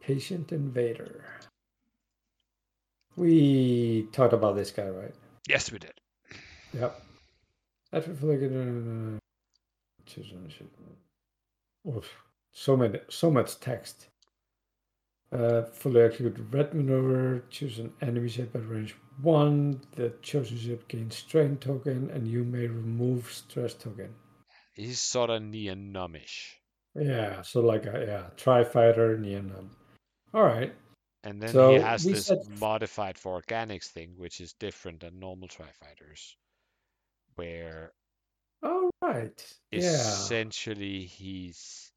Patient 0.00 0.50
Invader. 0.50 1.24
We 3.16 4.08
talked 4.12 4.32
about 4.32 4.56
this 4.56 4.70
guy, 4.72 4.88
right? 4.88 5.14
Yes, 5.48 5.70
we 5.70 5.78
did. 5.78 5.92
Yep. 6.72 7.00
After 7.92 8.14
flicking, 8.14 9.18
uh, 9.18 9.18
choose 10.06 10.32
ownership. 10.36 10.70
Oof, 11.88 12.08
so 12.52 12.76
many, 12.76 13.00
so 13.08 13.30
much 13.30 13.58
text. 13.60 14.06
Uh, 15.32 15.62
fully 15.62 16.00
execute 16.02 16.36
red 16.50 16.74
maneuver. 16.74 17.44
Choose 17.50 17.78
an 17.78 17.92
enemy 18.02 18.28
ship 18.28 18.54
at 18.54 18.68
range 18.68 18.96
one. 19.22 19.80
The 19.96 20.12
chosen 20.22 20.58
ship 20.58 20.88
gains 20.88 21.16
strain 21.16 21.56
token, 21.56 22.10
and 22.10 22.26
you 22.26 22.44
may 22.44 22.66
remove 22.66 23.32
stress 23.32 23.74
token. 23.74 24.14
He's 24.74 25.00
sort 25.00 25.30
of 25.30 25.42
neonumish. 25.42 26.54
Yeah, 26.94 27.42
so 27.42 27.60
like 27.60 27.86
a 27.86 28.04
yeah, 28.06 28.24
tri 28.36 28.64
fighter 28.64 29.16
neonum. 29.16 29.68
All 30.34 30.42
right. 30.42 30.72
And 31.22 31.40
then 31.40 31.50
So 31.50 31.74
he 31.74 31.80
has 31.80 32.02
this 32.02 32.26
said- 32.26 32.38
modified 32.58 33.16
for 33.18 33.40
organics 33.40 33.86
thing, 33.88 34.14
which 34.16 34.40
is 34.40 34.52
different 34.54 35.00
than 35.00 35.20
normal 35.20 35.48
tri-fighters, 35.48 36.36
where 37.40 37.92
All 38.62 38.90
right. 39.00 39.40
Yeah. 39.70 39.80
essentially 39.80 41.04
he's 41.04 41.90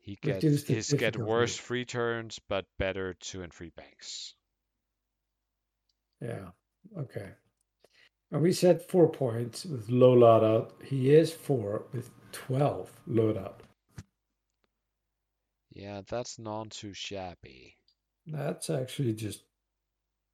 he 0.00 0.16
gets 0.22 0.66
his 0.66 0.92
get 0.92 1.16
worse 1.16 1.56
free 1.56 1.84
turns 1.84 2.40
but 2.48 2.64
better 2.78 3.14
two 3.20 3.42
and 3.42 3.52
three 3.52 3.70
banks. 3.76 4.34
Yeah. 6.20 6.48
Okay. 6.98 7.28
And 8.32 8.40
we 8.42 8.52
said 8.52 8.82
four 8.82 9.10
points 9.10 9.66
with 9.66 9.88
low 9.90 10.16
loadout. 10.16 10.70
He 10.82 11.14
is 11.14 11.30
four 11.32 11.84
with 11.92 12.10
twelve 12.32 12.90
loadout. 13.08 13.60
Yeah, 15.72 16.00
that's 16.08 16.38
not 16.38 16.70
too 16.70 16.94
shabby. 16.94 17.76
That's 18.26 18.70
actually 18.70 19.12
just 19.14 19.42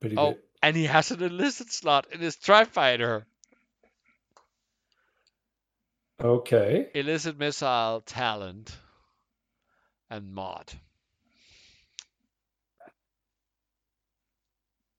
pretty 0.00 0.16
Oh, 0.16 0.32
good. 0.32 0.42
and 0.62 0.76
he 0.76 0.84
has 0.84 1.10
an 1.10 1.22
illicit 1.22 1.72
slot 1.72 2.06
in 2.12 2.20
his 2.20 2.36
tri-fighter. 2.36 3.26
Okay. 6.22 6.88
Illicit 6.94 7.38
missile 7.38 8.02
talent 8.02 8.76
and 10.10 10.32
mod. 10.34 10.70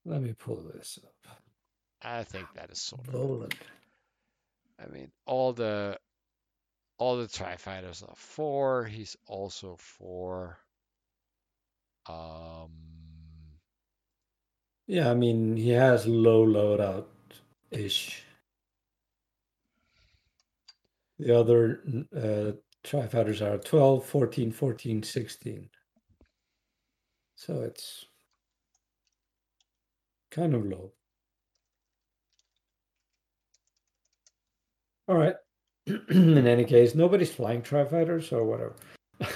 Let 0.06 0.22
me 0.22 0.33
pull 0.33 0.64
this 0.74 0.98
up. 1.03 1.38
I 2.01 2.24
think 2.24 2.48
that 2.56 2.72
is 2.72 2.82
sort 2.82 3.08
of 3.08 3.14
Roland. 3.14 3.56
I 4.80 4.88
mean, 4.88 5.11
all 5.27 5.53
the 5.53 6.00
all 6.98 7.17
the 7.17 7.27
tri 7.27 7.56
fighters 7.56 8.03
are 8.08 8.16
four. 8.16 8.85
He's 8.85 9.16
also 9.27 9.75
four. 9.77 10.58
Um, 12.08 12.72
Yeah, 14.88 15.11
I 15.11 15.14
mean 15.14 15.56
he 15.56 15.69
has 15.69 16.08
low 16.08 16.45
loadout 16.45 17.06
ish. 17.69 18.24
The 21.22 21.40
other 21.40 21.83
uh, 22.17 22.53
tri 22.83 23.06
fighters 23.06 23.43
are 23.43 23.59
12, 23.59 24.03
14, 24.03 24.51
14, 24.51 25.03
16. 25.03 25.69
So 27.35 27.61
it's 27.61 28.06
kind 30.32 30.56
of 30.56 30.66
low. 30.66 30.93
All 35.08 35.16
right. 35.16 35.35
In 36.09 36.48
any 36.48 36.66
case, 36.66 36.95
nobody's 36.95 37.32
flying 37.32 37.61
tri 37.61 37.85
fighters 37.85 38.32
or 38.32 38.43
whatever. 38.43 38.75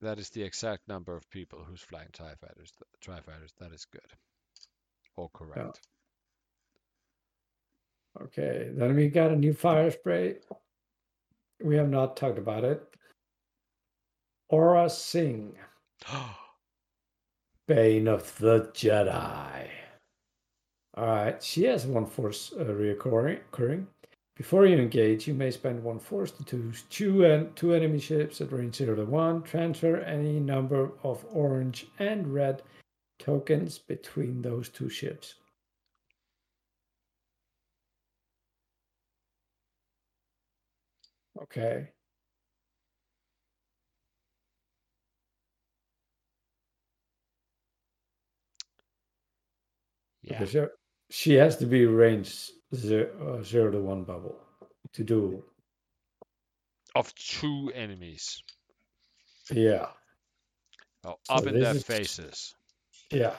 that 0.00 0.18
is 0.18 0.30
the 0.30 0.42
exact 0.42 0.88
number 0.88 1.14
of 1.14 1.28
people 1.28 1.62
who's 1.68 1.82
flying 1.82 2.08
tri 2.14 2.32
fighters. 2.40 2.72
Tri 3.02 3.20
fighters. 3.20 3.52
That 3.60 3.72
is 3.74 3.84
good. 3.84 4.00
Or 5.14 5.28
correct. 5.28 5.80
Okay, 8.22 8.70
then 8.72 8.94
we 8.96 9.08
got 9.08 9.30
a 9.30 9.36
new 9.36 9.52
fire 9.52 9.90
spray. 9.90 10.36
We 11.62 11.76
have 11.76 11.88
not 11.88 12.16
talked 12.16 12.38
about 12.38 12.64
it. 12.64 12.82
Aurra 14.52 14.90
Sing, 14.90 15.54
Bane 17.66 18.08
of 18.08 18.38
the 18.38 18.70
Jedi. 18.74 19.68
All 20.96 21.06
right, 21.06 21.42
she 21.42 21.64
has 21.64 21.86
one 21.86 22.06
force 22.06 22.52
uh, 22.58 22.64
reoccurring. 22.64 23.86
Before 24.36 24.66
you 24.66 24.76
engage, 24.76 25.26
you 25.26 25.34
may 25.34 25.50
spend 25.50 25.82
one 25.82 25.98
force 25.98 26.30
to 26.30 26.44
choose 26.44 26.84
two, 26.88 27.24
and 27.24 27.54
two 27.56 27.72
enemy 27.74 27.98
ships 27.98 28.40
at 28.40 28.52
range 28.52 28.76
0 28.76 28.96
to 28.96 29.04
1. 29.04 29.42
Transfer 29.42 29.96
any 29.98 30.38
number 30.40 30.92
of 31.02 31.24
orange 31.30 31.86
and 31.98 32.32
red 32.32 32.62
tokens 33.18 33.78
between 33.78 34.42
those 34.42 34.68
two 34.68 34.88
ships. 34.88 35.34
Okay. 41.42 41.92
yeah. 50.22 50.36
Okay, 50.42 50.46
so 50.46 50.68
she 51.10 51.34
has 51.34 51.56
to 51.58 51.66
be 51.66 51.86
range 51.86 52.50
zero, 52.74 53.38
uh, 53.38 53.42
zero 53.42 53.70
to 53.70 53.80
one 53.80 54.04
bubble 54.04 54.36
to 54.92 55.04
do. 55.04 55.44
Of 56.94 57.14
two 57.14 57.70
enemies. 57.74 58.42
Yeah, 59.50 59.88
Oh, 61.04 61.16
So 61.24 61.34
up 61.34 61.46
in 61.46 61.60
their 61.60 61.76
is- 61.76 61.84
faces. 61.84 62.54
yeah. 63.12 63.36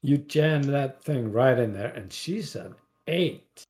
You 0.00 0.16
jam 0.18 0.62
that 0.62 1.02
thing 1.02 1.32
right 1.32 1.58
in 1.58 1.72
there, 1.74 1.92
and 1.92 2.10
she's 2.12 2.54
an 2.56 2.74
eight. 3.08 3.66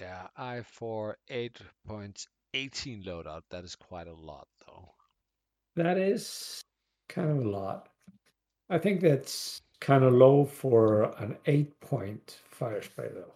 Yeah, 0.00 0.28
I 0.36 0.62
for 0.62 1.18
eight 1.28 1.58
points, 1.86 2.26
eighteen 2.54 3.02
loadout. 3.02 3.42
That 3.50 3.64
is 3.64 3.76
quite 3.76 4.06
a 4.06 4.14
lot, 4.14 4.48
though. 4.66 4.94
That 5.76 5.98
is 5.98 6.62
kind 7.08 7.30
of 7.30 7.44
a 7.44 7.48
lot. 7.48 7.88
I 8.70 8.78
think 8.78 9.00
that's 9.02 9.60
kind 9.80 10.04
of 10.04 10.14
low 10.14 10.44
for 10.44 11.14
an 11.18 11.36
eight 11.46 11.78
point 11.80 12.38
fire 12.48 12.80
spray, 12.82 13.10
though. 13.12 13.34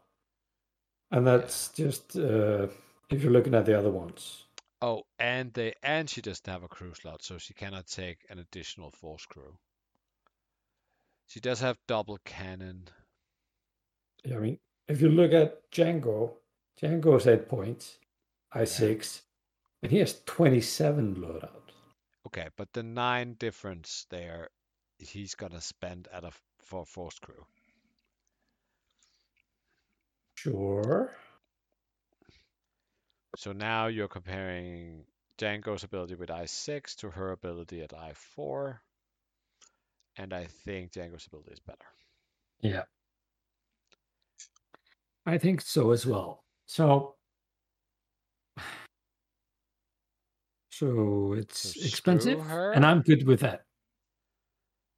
And 1.11 1.27
that's 1.27 1.69
just 1.69 2.17
uh, 2.17 2.69
if 3.11 3.23
you're 3.23 3.33
looking 3.33 3.55
at 3.55 3.67
the 3.67 3.79
other 3.79 3.91
ones. 3.91 4.45
Oh, 4.81 5.03
and 5.19 5.53
they 5.53 5.75
and 5.83 6.09
she 6.09 6.23
doesn't 6.23 6.47
have 6.47 6.63
a 6.63 6.69
crew 6.69 6.95
slot, 6.95 7.23
so 7.23 7.37
she 7.39 7.55
cannot 7.55 7.87
take 7.87 8.19
an 8.31 8.39
additional 8.39 8.91
force 8.91 9.27
crew. 9.27 9.59
She 11.27 11.41
does 11.41 11.61
have 11.61 11.79
double 11.89 12.19
cannon. 12.25 12.89
Yeah, 14.25 14.37
I 14.37 14.41
mean, 14.41 14.59
if 14.89 15.01
you 15.01 15.09
look 15.09 15.33
at 15.33 15.71
Django, 15.71 16.33
Django's 16.81 17.27
eight 17.27 17.49
points, 17.49 17.99
I 18.53 18.65
six, 18.65 19.23
and 19.83 19.93
he 19.93 19.99
has 19.99 20.21
27 20.27 21.17
loadout. 21.17 21.71
Okay, 22.27 22.49
but 22.57 22.73
the 22.73 22.83
nine 22.83 23.35
difference 23.39 24.07
there, 24.11 24.49
he's 24.99 25.35
gonna 25.35 25.61
spend 25.61 26.09
at 26.13 26.25
a 26.25 26.31
for 26.59 26.85
force 26.85 27.19
crew. 27.19 27.47
Sure. 30.35 31.17
So 33.37 33.53
now 33.53 33.87
you're 33.87 34.09
comparing 34.09 35.05
Django's 35.39 35.85
ability 35.85 36.15
with 36.15 36.29
I6 36.29 36.95
to 36.97 37.11
her 37.11 37.33
ability 37.33 37.83
at 37.83 37.91
I4. 37.91 38.79
And 40.17 40.33
I 40.33 40.45
think 40.45 40.93
Django's 40.93 41.27
ability 41.27 41.53
is 41.53 41.61
better. 41.61 41.87
Yeah. 42.61 42.85
I 45.27 45.39
think 45.39 45.61
so 45.61 45.91
as 45.91 46.07
well. 46.07 46.44
So, 46.67 47.17
so 50.71 51.33
it's 51.35 51.77
So 51.77 51.77
expensive, 51.77 52.45
and 52.75 52.85
I'm 52.85 53.01
good 53.03 53.27
with 53.27 53.41
that. 53.41 53.65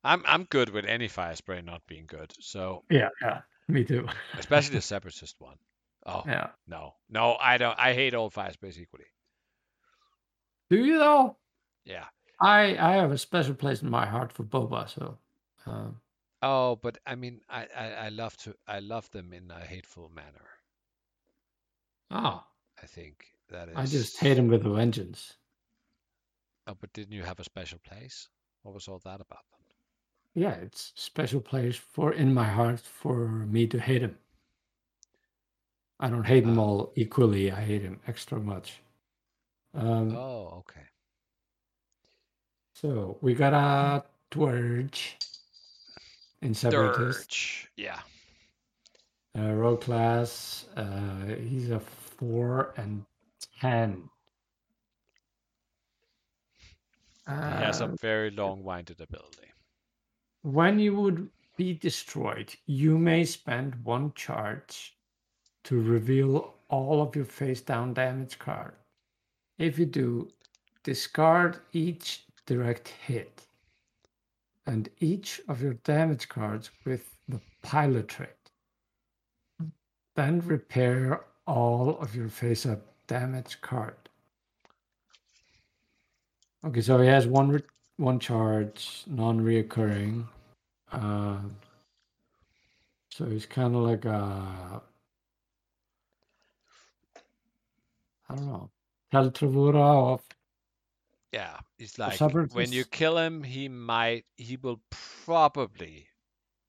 I'm 0.04 0.22
I'm 0.26 0.44
good 0.44 0.70
with 0.70 0.86
any 0.86 1.06
fire 1.06 1.36
spray 1.36 1.60
not 1.60 1.86
being 1.86 2.06
good. 2.06 2.32
So 2.40 2.84
Yeah, 2.90 3.08
yeah, 3.22 3.42
me 3.68 3.84
too. 3.84 4.06
especially 4.36 4.76
the 4.76 4.80
separatist 4.82 5.36
one. 5.40 5.58
Oh 6.06 6.26
yeah. 6.26 6.50
no. 6.66 6.94
No, 7.08 7.36
I 7.38 7.58
don't 7.58 7.78
I 7.78 7.92
hate 7.94 8.14
all 8.14 8.30
fire 8.30 8.52
sprays 8.52 8.80
equally. 8.80 9.06
Do 10.70 10.84
you 10.84 10.98
though? 10.98 11.38
Yeah. 11.84 12.08
I 12.40 12.78
I 12.78 12.92
have 12.94 13.12
a 13.12 13.18
special 13.18 13.54
place 13.54 13.82
in 13.82 13.90
my 13.90 14.06
heart 14.06 14.32
for 14.32 14.42
boba. 14.42 14.88
So, 14.88 15.18
um, 15.66 16.00
Oh, 16.40 16.76
but 16.76 16.96
I 17.04 17.14
mean 17.14 17.42
I, 17.46 17.66
I, 17.66 17.92
I 17.92 18.08
love 18.08 18.38
to 18.38 18.56
I 18.66 18.78
love 18.78 19.10
them 19.10 19.34
in 19.34 19.50
a 19.50 19.60
hateful 19.66 20.08
manner. 20.08 20.55
Oh, 22.10 22.42
I 22.82 22.86
think 22.86 23.26
that 23.50 23.68
is 23.68 23.74
I 23.76 23.86
just 23.86 24.18
hate 24.18 24.38
him 24.38 24.48
with 24.48 24.64
a 24.66 24.70
vengeance. 24.70 25.34
Oh, 26.66 26.74
but 26.80 26.92
didn't 26.92 27.12
you 27.12 27.22
have 27.22 27.38
a 27.40 27.44
special 27.44 27.78
place? 27.86 28.28
What 28.62 28.74
was 28.74 28.88
all 28.88 29.00
that 29.04 29.20
about 29.20 29.44
then? 29.52 30.42
Yeah, 30.42 30.52
it's 30.54 30.92
special 30.96 31.40
place 31.40 31.76
for 31.76 32.12
in 32.12 32.34
my 32.34 32.44
heart 32.44 32.80
for 32.80 33.28
me 33.28 33.66
to 33.68 33.78
hate 33.80 34.02
him. 34.02 34.16
I 36.00 36.10
don't 36.10 36.26
hate 36.26 36.44
them 36.44 36.58
Ah. 36.58 36.62
all 36.62 36.92
equally. 36.96 37.50
I 37.50 37.60
hate 37.62 37.82
him 37.82 38.00
extra 38.06 38.38
much. 38.38 38.80
Um, 39.74 40.14
Oh, 40.16 40.58
okay. 40.68 40.82
So 42.74 43.16
we 43.22 43.34
got 43.34 43.54
a 43.54 44.04
Dwerge 44.30 45.14
in 46.42 46.52
Separatist. 46.54 47.30
Dirge. 47.30 47.68
Yeah. 47.76 48.00
Uh, 49.38 49.52
rogue 49.52 49.82
class. 49.82 50.66
Uh, 50.76 51.26
he's 51.48 51.70
a 51.70 51.80
4 51.80 52.72
and 52.76 53.04
10. 53.60 54.08
He 57.26 57.32
has 57.32 57.80
a 57.80 57.88
very 58.00 58.30
long-winded 58.30 59.00
ability. 59.00 59.50
when 60.42 60.78
you 60.78 60.94
would 60.96 61.28
be 61.56 61.74
destroyed, 61.74 62.54
you 62.66 62.96
may 62.98 63.24
spend 63.24 63.74
one 63.84 64.12
charge 64.14 64.96
to 65.64 65.80
reveal 65.80 66.54
all 66.68 67.02
of 67.02 67.16
your 67.16 67.24
face 67.24 67.60
down 67.60 67.92
damage 67.94 68.38
card. 68.38 68.74
If 69.58 69.78
you 69.78 69.86
do, 69.86 70.30
discard 70.84 71.58
each 71.72 72.24
direct 72.46 72.88
hit 72.88 73.42
and 74.66 74.88
each 75.00 75.40
of 75.48 75.60
your 75.62 75.74
damage 75.74 76.28
cards 76.28 76.70
with 76.84 77.18
the 77.28 77.40
pilot 77.62 78.08
trait. 78.08 78.35
Then 80.16 80.40
repair 80.40 81.20
all 81.46 81.98
of 82.00 82.16
your 82.16 82.28
face 82.28 82.64
up 82.64 82.80
damage 83.06 83.60
card. 83.60 83.94
Okay, 86.64 86.80
so 86.80 86.98
he 87.00 87.06
has 87.06 87.26
one 87.26 87.50
re- 87.50 87.62
one 87.98 88.18
charge, 88.18 89.04
non-reoccurring. 89.06 90.24
Uh, 90.90 91.38
so 93.10 93.26
he's 93.26 93.46
kind 93.46 93.74
of 93.76 93.82
like 93.82 94.04
a, 94.06 94.82
I 98.28 98.34
don't 98.34 98.46
know, 98.46 98.70
Tel 99.12 99.30
Trevura 99.30 100.14
of 100.14 100.22
Yeah, 101.32 101.58
he's 101.78 101.98
like 101.98 102.18
when 102.52 102.72
you 102.72 102.84
kill 102.84 103.18
him, 103.18 103.42
he 103.42 103.68
might 103.68 104.24
he 104.36 104.56
will 104.56 104.80
probably 105.24 106.08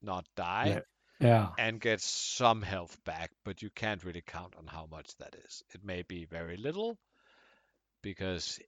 not 0.02 0.26
die 0.36 0.66
yeah, 0.68 0.80
and 1.58 1.80
get 1.82 2.02
some 2.02 2.62
health 2.62 2.98
back, 3.06 3.32
but 3.44 3.62
you 3.62 3.70
can't 3.70 4.04
really 4.04 4.24
count 4.26 4.56
on 4.58 4.68
how 4.68 4.88
much 4.92 5.16
that 5.18 5.36
is. 5.46 5.64
It 5.74 5.84
may 5.84 6.04
be 6.04 6.26
very 6.26 6.58
little 6.58 6.98
because 8.02 8.60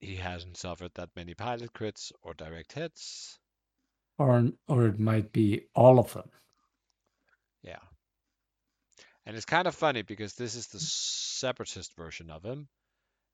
he 0.00 0.16
hasn't 0.16 0.56
suffered 0.56 0.92
that 0.94 1.10
many 1.16 1.34
pilot 1.34 1.72
crits 1.72 2.12
or 2.22 2.34
direct 2.34 2.72
hits. 2.72 3.38
or 4.18 4.52
or 4.68 4.86
it 4.86 4.98
might 4.98 5.32
be 5.32 5.66
all 5.74 5.98
of 5.98 6.12
them. 6.12 6.30
Yeah. 7.62 7.78
And 9.24 9.36
it's 9.36 9.46
kind 9.46 9.66
of 9.66 9.74
funny 9.74 10.02
because 10.02 10.34
this 10.34 10.54
is 10.54 10.68
the 10.68 10.78
separatist 10.80 11.94
version 11.96 12.30
of 12.30 12.44
him. 12.44 12.68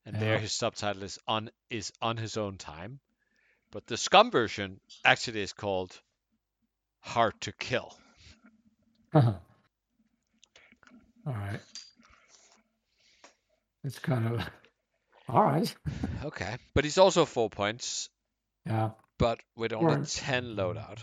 And 0.04 0.16
there 0.16 0.38
his 0.38 0.52
subtitle 0.52 1.02
is 1.04 1.18
on 1.28 1.50
is 1.70 1.92
on 2.00 2.16
his 2.16 2.36
own 2.36 2.58
time. 2.58 3.00
But 3.70 3.86
the 3.86 3.96
scum 3.96 4.30
version 4.30 4.80
actually 5.04 5.42
is 5.42 5.52
called 5.52 5.98
Hard 7.00 7.40
to 7.42 7.52
Kill. 7.52 7.96
Uh-huh. 9.14 9.34
all 11.26 11.32
right, 11.34 11.60
it's 13.84 13.98
kind 13.98 14.26
of 14.26 14.48
all 15.28 15.42
right. 15.44 15.74
Okay. 16.24 16.56
But 16.74 16.84
he's 16.84 16.98
also 16.98 17.24
four 17.24 17.50
points, 17.50 18.08
Yeah, 18.66 18.90
but 19.18 19.40
with 19.56 19.72
only 19.72 19.96
Right. 19.96 20.06
10 20.08 20.56
loadout, 20.56 20.98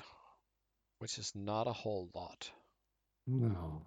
which 0.99 1.17
is 1.17 1.31
not 1.35 1.67
a 1.67 1.73
whole 1.73 2.09
lot. 2.15 2.49
no, 3.27 3.85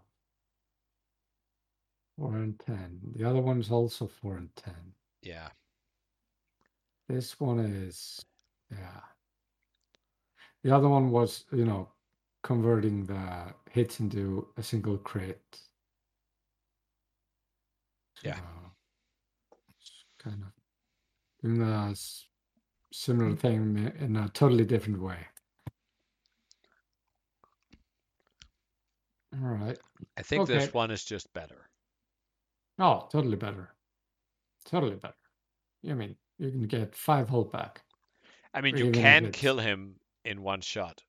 four 2.17 2.36
and 2.36 2.59
ten. 2.60 3.01
The 3.17 3.28
other 3.28 3.41
one's 3.41 3.70
also 3.70 4.07
four 4.07 4.36
and 4.36 4.55
ten. 4.57 4.94
Yeah. 5.23 5.49
This 7.09 7.39
one 7.41 7.59
is, 7.59 8.25
yeah. 8.70 9.01
The 10.62 10.70
other 10.75 10.89
one 10.89 11.10
was, 11.10 11.44
you 11.52 11.65
know, 11.65 11.89
converting 12.43 13.05
the 13.07 13.53
hits 13.71 14.01
into 14.01 14.49
a 14.57 14.62
single 14.62 14.99
crit. 14.99 15.41
Yeah. 18.23 18.37
So, 19.81 20.31
kind 20.31 20.43
of 20.43 20.53
doing 21.43 21.59
mm. 21.59 21.93
a 21.93 22.95
similar 22.95 23.35
thing 23.37 23.93
in 23.99 24.17
a 24.17 24.29
totally 24.29 24.65
different 24.65 25.01
way. 25.01 25.19
All 29.35 29.49
right. 29.49 29.79
I 30.19 30.23
think 30.23 30.47
this 30.47 30.73
one 30.75 30.91
is 30.91 31.05
just 31.05 31.33
better. 31.33 31.69
Oh, 32.79 33.09
totally 33.11 33.37
better. 33.37 33.71
Totally 34.67 34.97
better. 34.97 35.15
I 35.89 35.95
mean, 35.95 36.17
you 36.39 36.51
can 36.51 36.67
get 36.67 36.95
five 36.95 37.29
hold 37.29 37.51
back. 37.51 37.83
I 38.55 38.61
mean, 38.61 38.77
you 38.77 38.91
can 38.91 39.33
kill 39.33 39.59
him 39.59 39.95
in 40.25 40.43
one 40.43 40.61
shot. 40.61 41.03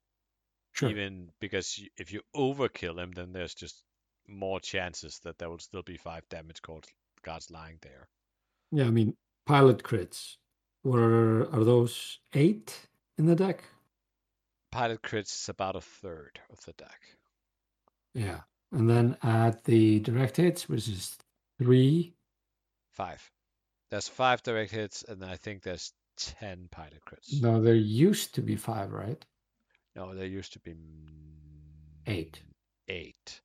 Sure. 0.73 0.89
even 0.89 1.29
because 1.39 1.79
if 1.97 2.11
you 2.11 2.21
overkill 2.35 2.99
him, 2.99 3.11
then 3.11 3.31
there's 3.31 3.53
just 3.53 3.83
more 4.27 4.59
chances 4.59 5.19
that 5.23 5.37
there 5.37 5.49
will 5.49 5.59
still 5.59 5.83
be 5.83 5.97
five 5.97 6.27
damage 6.29 6.61
cards, 6.61 6.89
cards 7.23 7.51
lying 7.51 7.77
there. 7.81 8.07
Yeah, 8.71 8.85
I 8.85 8.89
mean, 8.89 9.15
pilot 9.45 9.83
crits. 9.83 10.37
Were 10.83 11.47
are 11.53 11.63
those 11.63 12.19
eight 12.33 12.87
in 13.17 13.25
the 13.25 13.35
deck? 13.35 13.63
Pilot 14.71 15.03
crits 15.03 15.43
is 15.43 15.49
about 15.49 15.75
a 15.75 15.81
third 15.81 16.39
of 16.51 16.59
the 16.65 16.73
deck. 16.73 16.99
Yeah. 18.15 18.41
And 18.71 18.89
then 18.89 19.17
add 19.21 19.63
the 19.65 19.99
direct 19.99 20.37
hits, 20.37 20.67
which 20.67 20.87
is 20.87 21.15
three. 21.59 22.15
Five. 22.91 23.31
There's 23.91 24.07
five 24.07 24.41
direct 24.41 24.71
hits, 24.71 25.03
and 25.03 25.23
I 25.23 25.35
think 25.35 25.61
there's 25.61 25.93
ten 26.17 26.67
pilot 26.71 27.01
crits. 27.07 27.41
No, 27.41 27.61
there 27.61 27.75
used 27.75 28.33
to 28.35 28.41
be 28.41 28.55
five, 28.55 28.91
right? 28.91 29.23
No, 29.95 30.15
there 30.15 30.25
used 30.25 30.53
to 30.53 30.59
be 30.59 30.71
mm, 30.71 30.77
Eight. 32.07 32.41
Eight. 32.87 33.41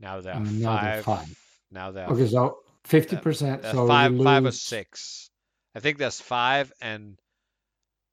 Now 0.00 0.20
there 0.20 0.34
are 0.34 0.40
now 0.40 0.80
there 0.82 1.02
five. 1.02 1.04
five. 1.04 1.38
Now 1.70 1.90
there 1.92 2.06
are 2.06 2.12
Okay, 2.12 2.26
so 2.26 2.58
fifty 2.84 3.16
percent. 3.16 3.62
So 3.62 3.86
five, 3.86 4.16
five 4.22 4.44
or 4.44 4.52
six. 4.52 5.30
I 5.74 5.80
think 5.80 5.98
there's 5.98 6.20
five 6.20 6.72
and 6.80 7.16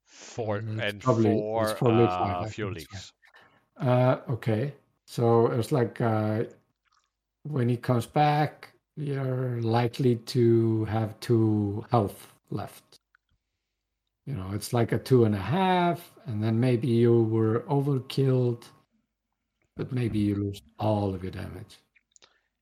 four 0.06 0.60
Mm, 0.60 0.82
and 0.82 1.02
probably- 1.02 1.30
it's 1.32 1.40
four 1.40 1.76
probably 1.76 2.04
uh, 2.04 2.08
five, 2.44 2.56
think 2.56 2.76
leaks. 2.76 3.12
Uh, 3.78 4.18
okay. 4.30 4.74
So 5.08 5.48
it's 5.48 5.72
like 5.72 6.00
uh, 6.02 6.44
when 7.44 7.70
he 7.70 7.78
comes 7.78 8.06
back, 8.06 8.70
you're 8.96 9.60
likely 9.62 10.18
to 10.18 10.86
have 10.86 11.20
two 11.20 11.86
health 11.90 12.28
left. 12.52 13.00
You 14.30 14.36
know, 14.36 14.52
it's 14.54 14.74
like 14.74 14.92
a 14.92 15.00
two 15.00 15.26
and 15.26 15.34
a 15.34 15.40
half, 15.40 16.12
and 16.28 16.44
then 16.44 16.60
maybe 16.60 16.88
you 16.88 17.24
were 17.24 17.62
overkilled, 17.62 18.64
but 19.76 19.92
maybe 19.92 20.20
you 20.20 20.36
lose 20.36 20.62
all 20.78 21.16
of 21.16 21.24
your 21.24 21.32
damage. 21.32 21.80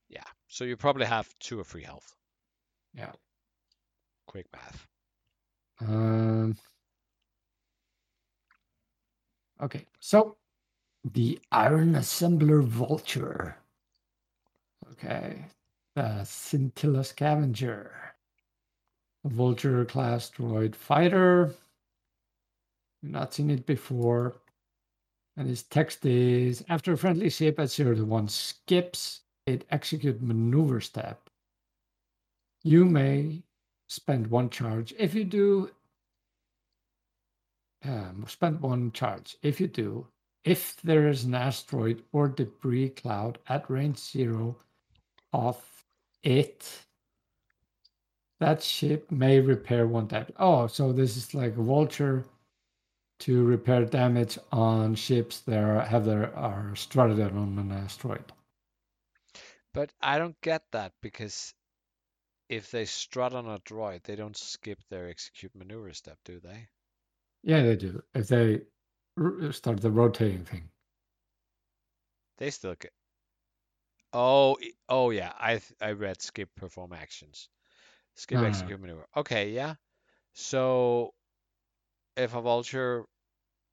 Yeah. 0.08 0.24
So 0.48 0.64
you 0.64 0.78
probably 0.78 1.06
have 1.06 1.28
two 1.42 1.60
or 1.60 1.66
three 1.66 1.84
health. 1.84 2.16
Yeah. 2.94 3.12
Quick 4.28 4.46
math. 4.54 4.88
Um. 5.82 6.56
Okay, 9.62 9.86
so 10.00 10.38
the 11.04 11.38
Iron 11.52 11.96
Assembler 11.96 12.64
Vulture. 12.64 13.58
Okay, 14.94 15.44
the 15.96 16.24
Scintilla 16.24 17.04
Scavenger. 17.04 18.16
Vulture 19.28 19.86
class 19.86 20.30
droid 20.30 20.76
fighter. 20.76 21.54
Not 23.04 23.34
seen 23.34 23.50
it 23.50 23.66
before. 23.66 24.36
And 25.36 25.48
his 25.48 25.64
text 25.64 26.06
is 26.06 26.64
after 26.68 26.94
a 26.94 26.98
friendly 26.98 27.30
ship 27.30 27.60
at 27.60 27.70
0 27.70 27.96
to 27.96 28.06
1 28.06 28.28
skips, 28.28 29.22
it 29.46 29.66
execute 29.70 30.22
maneuver 30.22 30.82
step. 30.82 31.30
You 32.64 32.86
may 32.86 33.44
spend 33.88 34.28
one 34.28 34.50
charge. 34.50 34.94
If 34.98 35.14
you 35.14 35.24
do, 35.24 35.72
um, 37.84 38.26
spend 38.28 38.62
one 38.62 38.92
charge. 38.92 39.38
If 39.42 39.62
you 39.62 39.68
do, 39.68 40.08
if 40.44 40.76
there 40.82 41.08
is 41.08 41.24
an 41.24 41.36
asteroid 41.36 42.04
or 42.12 42.28
debris 42.28 42.90
cloud 42.90 43.38
at 43.48 43.70
range 43.70 44.00
zero 44.00 44.58
of 45.34 45.64
it, 46.24 46.87
that 48.40 48.62
ship 48.62 49.12
may 49.12 49.40
repair 49.40 49.88
one 49.88 50.08
damage. 50.08 50.34
Oh, 50.38 50.68
so 50.68 50.92
this 50.92 51.18
is 51.18 51.34
like 51.34 51.58
a 51.58 51.62
vulture 51.62 52.24
to 53.20 53.44
repair 53.44 53.86
damage 53.86 54.38
on 54.52 54.94
ships 54.96 55.40
that 55.42 55.58
are, 55.58 55.80
have 55.82 56.06
their 56.06 56.36
are 56.36 56.76
stranded 56.76 57.32
on 57.36 57.58
an 57.58 57.72
asteroid. 57.72 58.32
But 59.74 59.92
I 60.02 60.20
don't 60.20 60.40
get 60.42 60.64
that 60.72 60.94
because 61.02 61.54
if 62.50 62.72
they 62.72 62.86
strut 62.86 63.34
on 63.34 63.48
a 63.48 63.60
droid, 63.60 64.04
they 64.04 64.16
don't 64.16 64.38
skip 64.38 64.80
their 64.90 65.10
execute 65.10 65.54
maneuver 65.56 65.94
step, 65.94 66.18
do 66.26 66.40
they? 66.40 66.68
Yeah, 67.44 67.62
they 67.64 67.76
do. 67.76 68.02
If 68.14 68.28
they 68.28 68.62
start 69.52 69.82
the 69.82 69.92
rotating 69.92 70.46
thing. 70.46 70.70
They 72.38 72.52
still 72.52 72.76
get. 72.76 72.92
Oh, 74.14 74.58
oh 74.90 75.10
yeah. 75.10 75.34
I 75.40 75.62
I 75.82 75.92
read 75.92 76.22
skip 76.22 76.50
perform 76.56 76.94
actions. 76.94 77.50
Skip 78.18 78.42
no. 78.42 78.44
execute 78.44 78.82
maneuver. 78.82 79.08
Okay, 79.16 79.52
yeah. 79.52 79.76
So 80.34 81.14
if 82.18 82.34
a 82.34 82.42
vulture 82.42 83.06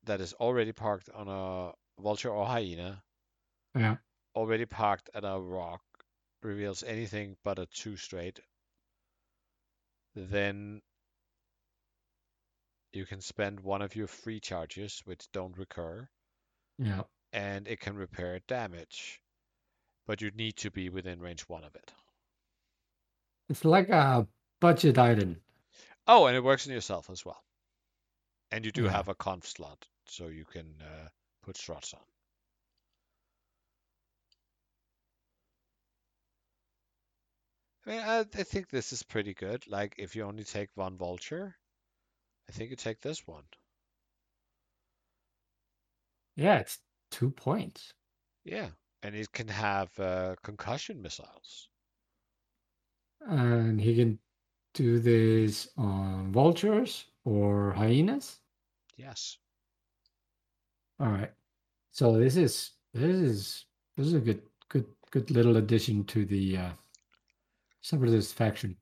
that 0.04 0.20
is 0.20 0.34
already 0.34 0.72
parked 0.72 1.10
on 1.10 1.28
a 1.28 1.74
vulture 2.02 2.30
or 2.30 2.46
hyena, 2.46 3.04
Yeah. 3.74 3.96
already 4.36 4.64
parked 4.64 5.10
at 5.12 5.24
a 5.24 5.40
rock, 5.40 5.82
reveals 6.40 6.84
anything 6.84 7.36
but 7.42 7.58
a 7.58 7.66
two 7.66 7.96
straight, 7.96 8.38
then 10.14 10.82
you 12.94 13.04
can 13.04 13.20
spend 13.20 13.60
one 13.60 13.82
of 13.82 13.94
your 13.94 14.06
free 14.06 14.40
charges, 14.40 15.00
which 15.00 15.30
don't 15.32 15.58
recur, 15.58 16.08
Yeah. 16.78 17.04
and 17.34 17.68
it 17.68 17.80
can 17.80 17.96
repair 17.96 18.40
damage. 18.40 19.20
But 20.06 20.20
you 20.22 20.30
need 20.32 20.56
to 20.58 20.70
be 20.70 20.90
within 20.90 21.20
range 21.20 21.42
one 21.48 21.64
of 21.64 21.74
it. 21.76 21.94
It's 23.48 23.64
like 23.64 23.88
a 23.88 24.28
budget 24.60 24.98
item. 24.98 25.40
Oh, 26.06 26.24
and 26.24 26.34
it 26.34 26.40
works 26.40 26.66
on 26.66 26.72
yourself 26.72 27.10
as 27.10 27.26
well. 27.26 27.44
And 28.50 28.64
you 28.64 28.72
do 28.72 28.84
Yeah. 28.84 28.88
have 28.88 29.08
a 29.08 29.14
conf 29.14 29.46
slot, 29.46 29.86
so 30.06 30.28
you 30.28 30.46
can 30.46 30.80
uh, 30.80 31.10
put 31.42 31.58
struts 31.58 31.92
on. 31.92 32.06
I 37.86 37.88
mean, 37.90 38.00
I, 38.00 38.18
I 38.18 38.24
think 38.42 38.68
this 38.68 38.92
is 38.92 39.02
pretty 39.02 39.32
good. 39.32 39.66
Like, 39.66 39.94
if 39.96 40.14
you 40.14 40.24
only 40.24 40.44
take 40.44 40.76
one 40.76 40.98
vulture, 40.98 41.56
I 42.48 42.52
think 42.52 42.70
you 42.70 42.76
take 42.76 43.00
this 43.00 43.26
one. 43.26 43.48
Yeah, 46.36 46.58
it's 46.60 46.80
two 47.10 47.30
points. 47.32 47.94
Yeah, 48.44 48.70
and 49.02 49.16
it 49.16 49.32
can 49.32 49.48
have 49.48 49.98
uh, 49.98 50.36
concussion 50.40 51.02
missiles. 51.02 51.68
And 53.26 53.80
he 53.80 53.96
can 53.96 54.18
do 54.74 54.98
this 54.98 55.68
on 55.76 56.32
vultures 56.32 57.06
or 57.24 57.72
hyenas. 57.72 58.38
Yes. 58.96 59.38
All 61.00 61.08
right. 61.08 61.32
So 61.90 62.18
this 62.18 62.36
is 62.36 62.72
this 62.92 63.16
is 63.16 63.64
this 63.96 64.06
is 64.06 64.14
a 64.14 64.20
good 64.20 64.42
good 64.68 64.86
good 65.10 65.30
little 65.30 65.56
addition 65.56 66.04
to 66.04 66.24
the 66.24 66.56
uh 66.58 66.70
separatist 67.80 68.34
faction. 68.34 68.76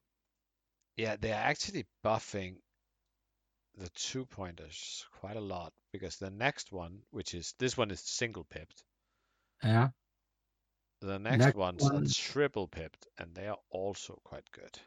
Yeah, 0.97 1.17
they're 1.17 1.35
actually 1.35 1.87
buffing 2.05 2.57
the 3.77 3.89
two 3.91 4.27
pointers 4.27 5.07
quite 5.13 5.37
a 5.37 5.41
lot 5.41 5.73
because 5.93 6.17
the 6.17 6.31
next 6.31 6.73
one, 6.73 7.01
which 7.11 7.35
is 7.35 7.55
this 7.59 7.77
one 7.77 7.91
is 7.91 8.01
single 8.01 8.45
pipped. 8.45 8.83
Yeah. 9.63 9.89
The 11.03 11.19
next, 11.19 11.39
Next 11.39 11.57
one's 11.57 11.83
one- 11.83 12.05
a 12.05 12.09
triple 12.09 12.69
pipped, 12.69 13.09
and 13.19 13.35
they 13.35 13.49
are 13.49 13.59
also 13.71 14.21
quite 14.23 14.49
good. 14.53 14.79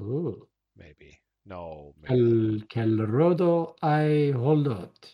Ooh. 0.00 0.48
Maybe. 0.76 1.20
No, 1.44 1.94
maybe. 2.02 2.60
Kel 2.68 2.88
Kelrodo 2.90 3.76
I 3.82 4.32
Holdot. 4.34 5.12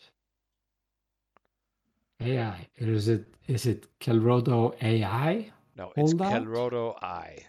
AI. 2.21 2.69
Is 2.77 3.09
it 3.09 3.35
is 3.49 3.67
it 3.67 3.87
Kelrodo 3.99 4.75
AI? 4.83 5.53
No, 5.77 5.93
it's? 5.97 6.15
Kelrodo 6.15 6.97
I. 7.03 7.47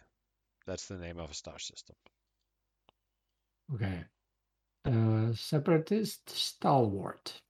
That's 0.66 0.88
the 0.88 0.98
name 0.98 1.20
of 1.20 1.32
a 1.32 1.34
star 1.34 1.60
system. 1.60 1.96
Okay. 3.74 4.04
Uh, 4.84 5.34
separatist 5.34 6.30
stalwart. 6.30 7.42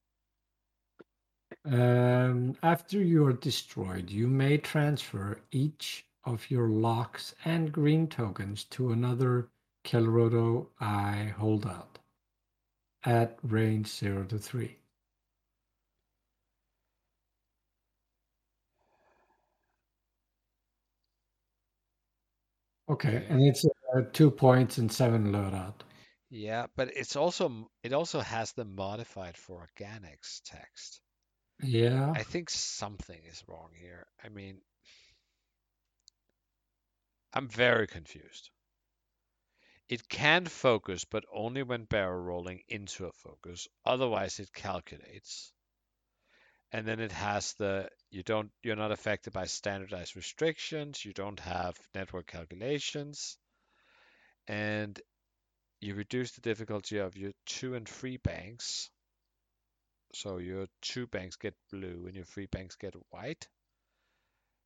Um, 1.66 2.58
after 2.62 3.02
you 3.02 3.26
are 3.26 3.34
destroyed, 3.34 4.10
you 4.10 4.28
may 4.28 4.58
transfer 4.58 5.42
each 5.52 6.06
of 6.26 6.50
your 6.52 6.68
locks 6.68 7.34
and 7.46 7.72
green 7.72 8.08
tokens 8.08 8.64
to 8.66 8.92
another 8.92 9.50
Kelrodo 9.86 10.68
I 10.80 11.34
holdout 11.38 12.00
at 13.06 13.38
range 13.44 13.88
0 13.88 14.26
to 14.26 14.38
3. 14.38 14.78
Okay, 22.90 23.26
and 23.30 23.42
it's 23.42 23.66
uh, 23.96 24.02
two 24.12 24.30
points 24.30 24.78
and 24.78 24.92
seven 24.92 25.32
loadout. 25.32 25.76
Yeah, 26.30 26.68
but 26.76 26.90
it's 26.96 27.16
also 27.16 27.70
it 27.82 27.94
also 27.94 28.20
has 28.20 28.52
the 28.52 28.66
modified 28.66 29.38
for 29.38 29.68
organics 29.68 30.42
text. 30.44 31.03
Yeah. 31.64 32.12
I 32.16 32.24
think 32.24 32.50
something 32.50 33.20
is 33.26 33.44
wrong 33.48 33.70
here. 33.80 34.06
I 34.24 34.30
mean, 34.30 34.62
I'm 37.34 37.48
very 37.48 37.88
confused. 37.88 38.52
It 39.90 40.08
can 40.08 40.46
focus, 40.46 41.06
but 41.06 41.26
only 41.32 41.64
when 41.64 41.86
barrel 41.86 42.22
rolling 42.22 42.62
into 42.68 43.06
a 43.06 43.12
focus. 43.12 43.68
Otherwise, 43.86 44.40
it 44.40 44.54
calculates. 44.54 45.52
And 46.72 46.88
then 46.88 47.00
it 47.00 47.12
has 47.12 47.54
the 47.54 47.90
you 48.10 48.24
don't 48.24 48.52
you're 48.64 48.76
not 48.76 48.92
affected 48.92 49.34
by 49.34 49.46
standardized 49.46 50.16
restrictions. 50.16 51.06
You 51.06 51.14
don't 51.14 51.40
have 51.40 51.78
network 51.94 52.28
calculations, 52.28 53.38
and 54.48 55.00
you 55.82 55.96
reduce 55.96 56.32
the 56.32 56.42
difficulty 56.42 56.98
of 56.98 57.16
your 57.18 57.32
two 57.46 57.76
and 57.76 57.88
three 57.88 58.18
banks. 58.18 58.90
So 60.14 60.38
your 60.38 60.68
two 60.82 61.08
banks 61.08 61.36
get 61.36 61.56
blue 61.72 62.06
and 62.08 62.16
your 62.16 62.26
three 62.26 62.48
banks 62.48 62.76
get 62.76 62.96
white. 63.10 63.48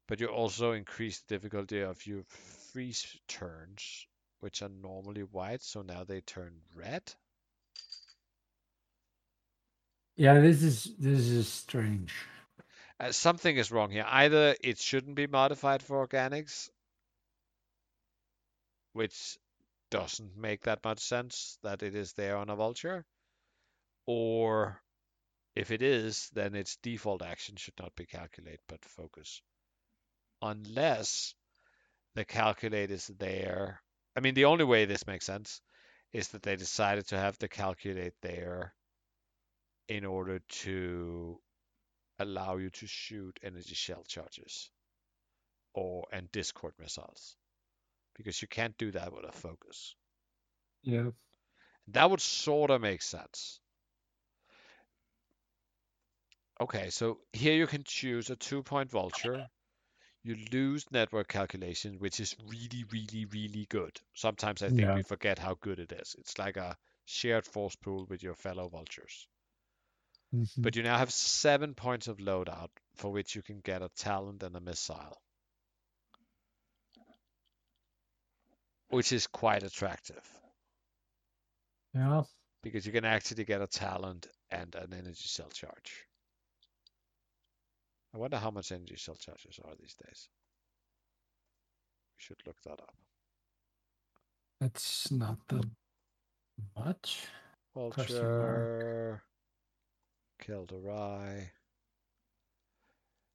But 0.07 0.19
you 0.19 0.27
also 0.27 0.73
increase 0.73 1.19
the 1.21 1.35
difficulty 1.35 1.81
of 1.81 2.05
your 2.05 2.23
free 2.23 2.89
s- 2.91 3.17
turns, 3.27 4.07
which 4.39 4.61
are 4.61 4.69
normally 4.69 5.23
white, 5.23 5.61
so 5.61 5.81
now 5.81 6.03
they 6.03 6.21
turn 6.21 6.61
red. 6.73 7.13
Yeah, 10.15 10.39
this 10.39 10.63
is 10.63 10.95
this 10.97 11.27
is 11.27 11.47
strange. 11.47 12.13
Uh, 12.99 13.11
something 13.11 13.57
is 13.57 13.71
wrong 13.71 13.91
here. 13.91 14.05
Either 14.07 14.55
it 14.61 14.79
shouldn't 14.79 15.15
be 15.15 15.27
modified 15.27 15.83
for 15.83 16.05
organics, 16.07 16.69
which 18.93 19.37
doesn't 19.91 20.35
make 20.37 20.61
that 20.63 20.83
much 20.83 20.99
sense 20.99 21.57
that 21.63 21.83
it 21.83 21.95
is 21.95 22.13
there 22.13 22.37
on 22.37 22.49
a 22.49 22.55
vulture, 22.55 23.05
or 24.07 24.81
if 25.57 25.71
it 25.71 25.81
is, 25.81 26.29
then 26.33 26.53
its 26.53 26.77
default 26.83 27.23
action 27.23 27.55
should 27.55 27.73
not 27.79 27.95
be 27.95 28.05
calculate 28.05 28.59
but 28.67 28.85
focus. 28.85 29.41
Unless 30.39 31.33
the 32.13 32.25
calculate 32.25 32.91
is 32.91 33.07
there. 33.17 33.81
I 34.15 34.19
mean, 34.19 34.35
the 34.35 34.45
only 34.45 34.65
way 34.65 34.85
this 34.85 35.07
makes 35.07 35.25
sense 35.25 35.61
is 36.13 36.27
that 36.29 36.43
they 36.43 36.55
decided 36.55 37.07
to 37.07 37.17
have 37.17 37.39
the 37.39 37.47
calculate 37.47 38.13
there 38.21 38.75
in 39.87 40.05
order 40.05 40.39
to 40.49 41.39
allow 42.19 42.57
you 42.57 42.69
to 42.69 42.85
shoot 42.85 43.39
energy 43.41 43.73
shell 43.73 44.03
charges 44.07 44.69
or 45.73 46.05
and 46.11 46.31
discord 46.31 46.73
missiles 46.79 47.35
because 48.15 48.39
you 48.43 48.47
can't 48.47 48.77
do 48.77 48.91
that 48.91 49.11
with 49.11 49.25
a 49.25 49.31
focus. 49.31 49.95
Yeah. 50.83 51.09
That 51.87 52.11
would 52.11 52.21
sort 52.21 52.69
of 52.69 52.79
make 52.79 53.01
sense. 53.01 53.59
Okay, 56.61 56.91
so 56.91 57.19
here 57.33 57.55
you 57.55 57.65
can 57.65 57.83
choose 57.83 58.29
a 58.29 58.35
two 58.35 58.61
point 58.61 58.91
vulture. 58.91 59.49
You 60.23 60.35
lose 60.35 60.91
network 60.91 61.27
calculation, 61.29 61.99
which 61.99 62.19
is 62.19 62.35
really, 62.39 62.85
really, 62.85 63.25
really 63.25 63.65
good. 63.67 64.01
Sometimes 64.13 64.63
I 64.63 64.71
think 64.71 64.91
Yeah. 64.91 64.95
we 64.95 65.03
forget 65.03 65.39
how 65.39 65.55
good 65.55 65.79
it 65.79 65.91
is. 65.91 66.15
It's 66.19 66.39
like 66.39 66.57
a 66.57 66.77
shared 67.05 67.45
force 67.47 67.75
pool 67.75 68.05
with 68.07 68.23
your 68.23 68.35
fellow 68.35 68.69
vultures. 68.69 69.27
Mhm. 70.31 70.67
But 70.67 70.75
you 70.75 70.83
now 70.83 70.99
have 70.99 71.11
seven 71.11 71.73
points 71.73 72.07
of 72.07 72.19
loadout 72.19 72.69
for 72.93 73.11
which 73.11 73.33
you 73.35 73.41
can 73.41 73.59
get 73.59 73.81
a 73.81 73.89
talent 73.89 74.43
and 74.43 74.55
a 74.55 74.61
missile. 74.61 75.19
Which 78.89 79.13
is 79.13 79.27
quite 79.27 79.63
attractive 79.63 80.29
Yeah. 81.93 82.23
because 82.61 82.85
you 82.85 82.91
can 82.91 83.03
actually 83.05 83.45
get 83.45 83.61
a 83.61 83.67
talent 83.67 84.27
and 84.51 84.75
an 84.75 84.93
energy 84.93 85.27
shell 85.27 85.49
charge. 85.49 86.05
I 88.13 88.17
wonder 88.17 88.37
how 88.37 88.51
much 88.51 88.71
energy 88.71 88.95
shell 88.95 89.15
charges 89.15 89.59
are 89.63 89.73
these 89.79 89.95
days. 89.95 90.29
We 92.17 92.23
should 92.23 92.41
look 92.45 92.61
that 92.63 92.79
up. 92.79 92.95
That's 94.59 95.11
not 95.11 95.37
that 95.49 95.65
much. 96.75 97.27
Vulture. 97.75 99.21
Killed 100.39 100.71
a 100.71 100.77
rye. 100.77 101.51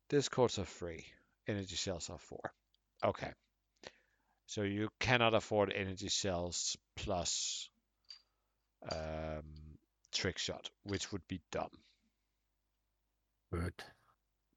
Discords 0.09 0.59
are 0.59 0.65
free. 0.65 1.05
Energy 1.47 1.76
cells 1.76 2.10
are 2.10 2.18
four. 2.18 2.52
Okay. 3.05 3.31
So 4.47 4.62
you 4.62 4.89
cannot 5.01 5.34
afford 5.34 5.73
energy 5.73 6.09
cells 6.09 6.76
plus 6.97 7.68
um, 8.91 9.44
trick 10.12 10.39
shot, 10.39 10.70
which 10.84 11.12
would 11.12 11.26
be 11.28 11.41
dumb. 11.51 11.70
Good. 13.52 13.75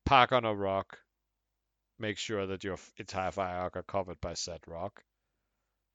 Park 0.05 0.33
on 0.33 0.45
a 0.45 0.55
rock. 0.55 0.99
Make 1.99 2.17
sure 2.17 2.47
that 2.47 2.63
your 2.63 2.77
entire 2.97 3.31
fire 3.31 3.57
arc 3.57 3.77
are 3.77 3.83
covered 3.83 4.21
by 4.21 4.35
said 4.35 4.61
rock. 4.67 5.03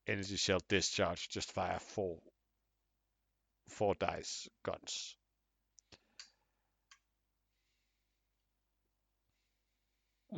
energy 0.08 0.36
shell 0.36 0.60
discharge 0.68 1.30
just 1.30 1.52
fire 1.52 1.80
four 1.80 2.18
four 3.68 3.94
dice 3.96 4.48
guns. 4.64 5.16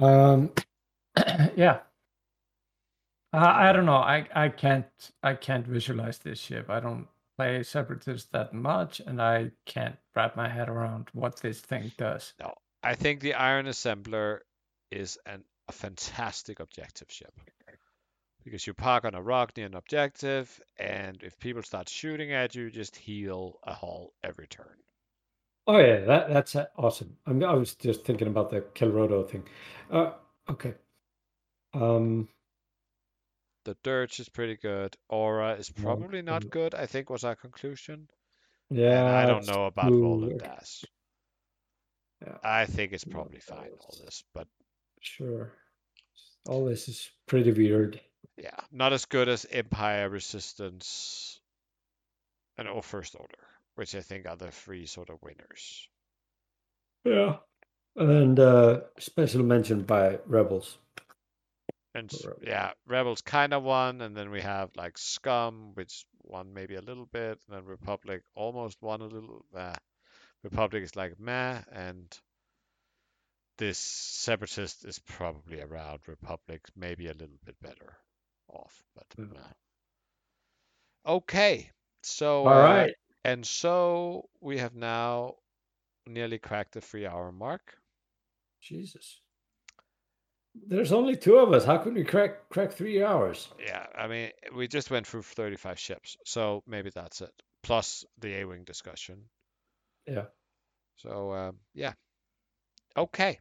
Um, 0.00 0.52
yeah. 1.56 1.80
I, 3.32 3.70
I 3.70 3.72
don't 3.74 3.86
know. 3.86 3.96
I, 3.96 4.28
I 4.34 4.50
can't 4.50 4.86
I 5.22 5.34
can't 5.34 5.66
visualize 5.66 6.18
this 6.20 6.40
ship. 6.40 6.70
I 6.70 6.80
don't 6.80 7.08
play 7.38 7.62
separatists 7.64 8.28
that 8.32 8.54
much, 8.54 9.00
and 9.00 9.22
I 9.22 9.52
can't 9.66 9.96
wrap 10.16 10.36
my 10.36 10.48
head 10.48 10.68
around 10.70 11.08
what 11.14 11.38
this 11.42 11.60
thing 11.60 11.92
does. 11.98 12.34
No, 12.40 12.54
I 12.82 12.94
think 12.94 13.20
the 13.20 13.34
Iron 13.34 13.66
Assembler 13.66 14.40
is 14.90 15.18
an, 15.26 15.44
a 15.68 15.72
fantastic 15.72 16.60
objective 16.60 17.10
ship 17.10 17.32
because 18.44 18.66
you 18.66 18.74
park 18.74 19.04
on 19.04 19.14
a 19.14 19.22
rock 19.22 19.56
near 19.56 19.66
an 19.66 19.74
objective, 19.74 20.60
and 20.78 21.22
if 21.22 21.38
people 21.38 21.62
start 21.62 21.88
shooting 21.88 22.32
at 22.32 22.54
you, 22.54 22.70
just 22.70 22.96
heal 22.96 23.58
a 23.62 23.72
hull 23.72 24.12
every 24.22 24.46
turn. 24.46 24.76
Oh 25.66 25.78
yeah, 25.78 26.00
that 26.00 26.28
that's 26.28 26.56
uh, 26.56 26.66
awesome. 26.76 27.16
I'm, 27.26 27.42
I 27.44 27.54
was 27.54 27.74
just 27.76 28.04
thinking 28.04 28.26
about 28.26 28.50
the 28.50 28.62
Kelrodo 28.74 29.28
thing. 29.28 29.44
Uh, 29.90 30.12
okay. 30.50 30.74
Um, 31.72 32.28
The 33.64 33.76
Dirge 33.84 34.18
is 34.18 34.28
pretty 34.28 34.56
good. 34.56 34.96
Aurra 35.10 35.58
is 35.58 35.70
probably 35.70 36.20
not 36.20 36.42
mm. 36.42 36.50
good. 36.50 36.74
I 36.74 36.86
think 36.86 37.10
was 37.10 37.24
our 37.24 37.36
conclusion. 37.36 38.08
yeah. 38.70 39.06
and 39.06 39.16
I 39.16 39.26
don't 39.26 39.46
know 39.46 39.66
about. 39.66 39.92
Volan 39.92 40.38
Das. 40.38 40.84
Yeah. 42.24 42.36
I 42.44 42.66
think 42.66 42.92
it's 42.92 43.04
probably 43.04 43.40
fine 43.40 43.70
all 43.80 43.96
this, 44.04 44.22
but 44.34 44.46
Sure. 45.00 45.52
All 46.48 46.64
this 46.64 46.88
is 46.88 47.10
pretty 47.26 47.50
weird. 47.52 48.00
yeah, 48.36 48.58
not 48.70 48.92
as 48.92 49.04
good 49.06 49.28
as 49.28 49.44
Empire 49.50 50.08
Resistance 50.08 51.40
and 52.58 52.68
or 52.68 52.82
First 52.82 53.14
Order, 53.18 53.38
which 53.76 53.94
I 53.94 54.00
think 54.00 54.26
are 54.26 54.36
the 54.36 54.50
three 54.50 54.86
sort 54.86 55.10
of 55.10 55.22
winners. 55.22 55.88
Yeah. 57.04 57.36
And 57.96 58.38
uh, 58.38 58.80
special 58.98 59.42
mention 59.42 59.82
by 59.82 60.18
Rebels. 60.26 60.78
And 61.94 62.10
Rebels. 62.24 62.42
yeah, 62.46 62.70
Rebels 62.86 63.20
kind 63.20 63.52
of 63.52 63.62
won, 63.64 64.00
and 64.00 64.16
then 64.16 64.30
we 64.30 64.40
have 64.40 64.70
like 64.76 64.96
Scum, 64.96 65.72
which 65.74 66.06
won 66.22 66.54
maybe 66.54 66.76
a 66.76 66.80
little 66.80 67.06
bit, 67.06 67.38
and 67.48 67.56
then 67.56 67.64
Republic 67.64 68.22
almost 68.34 68.80
won 68.80 69.00
a 69.00 69.06
little. 69.06 69.44
Uh, 69.54 69.74
Republic 70.42 70.82
is 70.82 70.96
like 70.96 71.18
meh, 71.20 71.60
and 71.72 72.18
this 73.58 73.78
Separatist 73.78 74.84
is 74.84 74.98
probably 74.98 75.60
around 75.60 76.00
Republic, 76.06 76.62
maybe 76.76 77.06
a 77.06 77.12
little 77.12 77.38
bit 77.44 77.56
better 77.60 77.96
off, 78.48 78.82
but 78.94 79.06
meh. 79.18 79.38
Okay, 81.06 81.70
so 82.02 82.46
all 82.46 82.58
right, 82.58 82.90
uh, 82.90 82.92
and 83.24 83.46
so 83.46 84.28
we 84.40 84.58
have 84.58 84.74
now 84.74 85.34
nearly 86.06 86.38
cracked 86.38 86.74
the 86.74 86.80
three-hour 86.80 87.32
mark. 87.32 87.76
Jesus. 88.60 89.20
There's 90.54 90.92
only 90.92 91.16
two 91.16 91.36
of 91.36 91.52
us. 91.52 91.64
How 91.64 91.78
can 91.78 91.94
we 91.94 92.04
crack 92.04 92.48
crack 92.50 92.72
three 92.72 93.02
hours? 93.02 93.48
Yeah, 93.58 93.86
I 93.96 94.06
mean, 94.06 94.30
we 94.54 94.68
just 94.68 94.90
went 94.90 95.06
through 95.06 95.22
35 95.22 95.78
ships, 95.78 96.16
so 96.26 96.62
maybe 96.66 96.90
that's 96.90 97.22
it. 97.22 97.32
Plus 97.62 98.04
the 98.18 98.40
A-wing 98.40 98.64
discussion. 98.64 99.24
Yeah. 100.06 100.26
So 100.96 101.32
um, 101.32 101.56
yeah, 101.74 101.92
okay. 102.96 103.38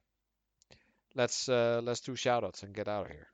Let's 1.15 1.49
uh, 1.49 1.81
let's 1.83 2.01
do 2.01 2.13
shoutouts 2.13 2.63
and 2.63 2.73
get 2.73 2.87
out 2.87 3.05
of 3.05 3.11
here. 3.11 3.27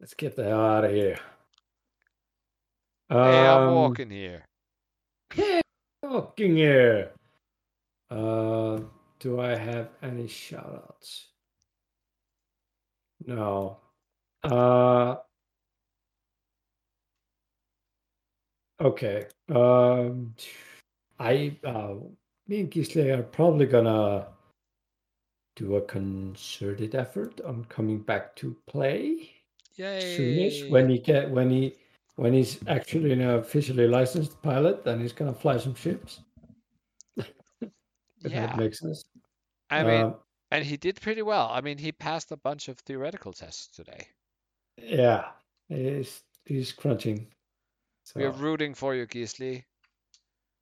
Let's 0.00 0.14
get 0.14 0.34
the 0.36 0.44
hell 0.44 0.60
out 0.64 0.84
of 0.84 0.90
here. 0.92 1.18
hey, 3.08 3.46
I'm 3.46 3.68
Um, 3.68 3.74
walking 3.74 4.10
here. 4.10 4.44
Hey 5.32 5.60
walking 6.02 6.56
here. 6.56 7.12
Uh, 8.10 8.80
do 9.18 9.40
I 9.40 9.54
have 9.56 9.88
any 10.02 10.24
shoutouts? 10.26 11.26
No. 13.26 13.78
Uh, 14.42 15.16
okay. 18.80 19.26
Um, 19.48 20.34
I 21.18 21.56
uh, 21.64 21.94
me 22.48 22.60
and 22.60 22.70
Gisle 22.70 23.18
are 23.18 23.22
probably 23.22 23.66
gonna 23.66 24.26
do 25.56 25.76
a 25.76 25.82
concerted 25.82 26.94
effort 26.94 27.40
on 27.42 27.64
coming 27.66 28.00
back 28.00 28.34
to 28.36 28.56
play 28.66 29.30
soonish 29.78 30.68
when 30.70 30.88
he 30.88 30.98
get 30.98 31.30
when 31.30 31.50
he 31.50 31.76
when 32.16 32.32
he's 32.32 32.60
actually 32.68 33.12
an 33.12 33.22
officially 33.22 33.88
licensed 33.88 34.40
pilot, 34.42 34.84
then 34.84 35.00
he's 35.00 35.12
gonna 35.12 35.34
fly 35.34 35.58
some 35.58 35.74
ships. 35.74 36.20
If 37.16 38.32
yeah, 38.32 38.46
that 38.46 38.56
makes 38.56 38.80
sense. 38.80 39.04
I 39.70 39.82
mean, 39.82 40.04
Um, 40.04 40.14
and 40.50 40.64
he 40.64 40.76
did 40.76 41.00
pretty 41.00 41.22
well. 41.22 41.48
I 41.50 41.60
mean, 41.60 41.76
he 41.78 41.92
passed 41.92 42.32
a 42.32 42.36
bunch 42.36 42.68
of 42.68 42.78
theoretical 42.78 43.32
tests 43.32 43.66
today. 43.68 44.08
yeah, 44.78 45.30
he's 45.68 46.22
he's 46.46 46.72
crunching. 46.72 47.26
We 48.14 48.24
are 48.24 48.30
rooting 48.30 48.74
for 48.74 48.94
you, 48.94 49.06
Gisli. 49.06 49.64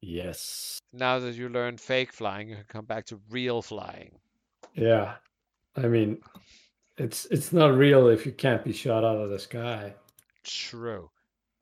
Yes, 0.02 0.78
Now 0.92 1.18
that 1.20 1.34
you 1.34 1.48
learned 1.48 1.80
fake 1.80 2.12
flying, 2.12 2.50
you 2.50 2.56
can 2.56 2.64
come 2.68 2.84
back 2.84 3.06
to 3.06 3.20
real 3.30 3.62
flying. 3.62 4.18
yeah. 4.74 5.14
I 5.74 5.86
mean, 5.88 6.18
it's 6.98 7.24
it's 7.30 7.50
not 7.50 7.74
real 7.74 8.08
if 8.08 8.26
you 8.26 8.32
can't 8.32 8.62
be 8.62 8.74
shot 8.74 9.04
out 9.04 9.16
of 9.16 9.30
the 9.30 9.38
sky. 9.38 9.94
True. 10.44 11.08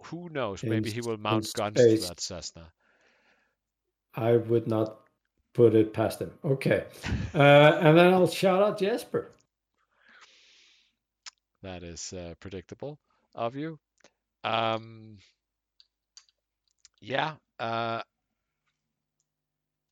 Who 0.07 0.29
knows? 0.31 0.65
In 0.65 0.71
Maybe 0.71 0.91
he 0.91 1.01
will 1.01 1.17
mount 1.17 1.53
guns 1.55 1.77
to 1.77 1.97
that 2.09 2.19
Cessna. 2.19 2.73
I 4.17 4.39
would 4.39 4.67
not 4.67 5.03
put 5.53 5.77
it 5.77 5.93
past 5.93 6.21
him. 6.21 6.33
Okay, 6.45 6.87
uh, 7.35 7.79
and 7.81 7.97
then 7.97 8.13
I'll 8.13 8.27
shout 8.27 8.61
out 8.63 8.81
Jesper. 8.81 9.31
That 11.63 11.85
is 11.85 12.13
uh, 12.13 12.35
predictable 12.41 12.99
of 13.37 13.55
you. 13.55 13.79
Um, 14.43 15.19
yeah. 17.01 17.35
Uh, 17.61 18.03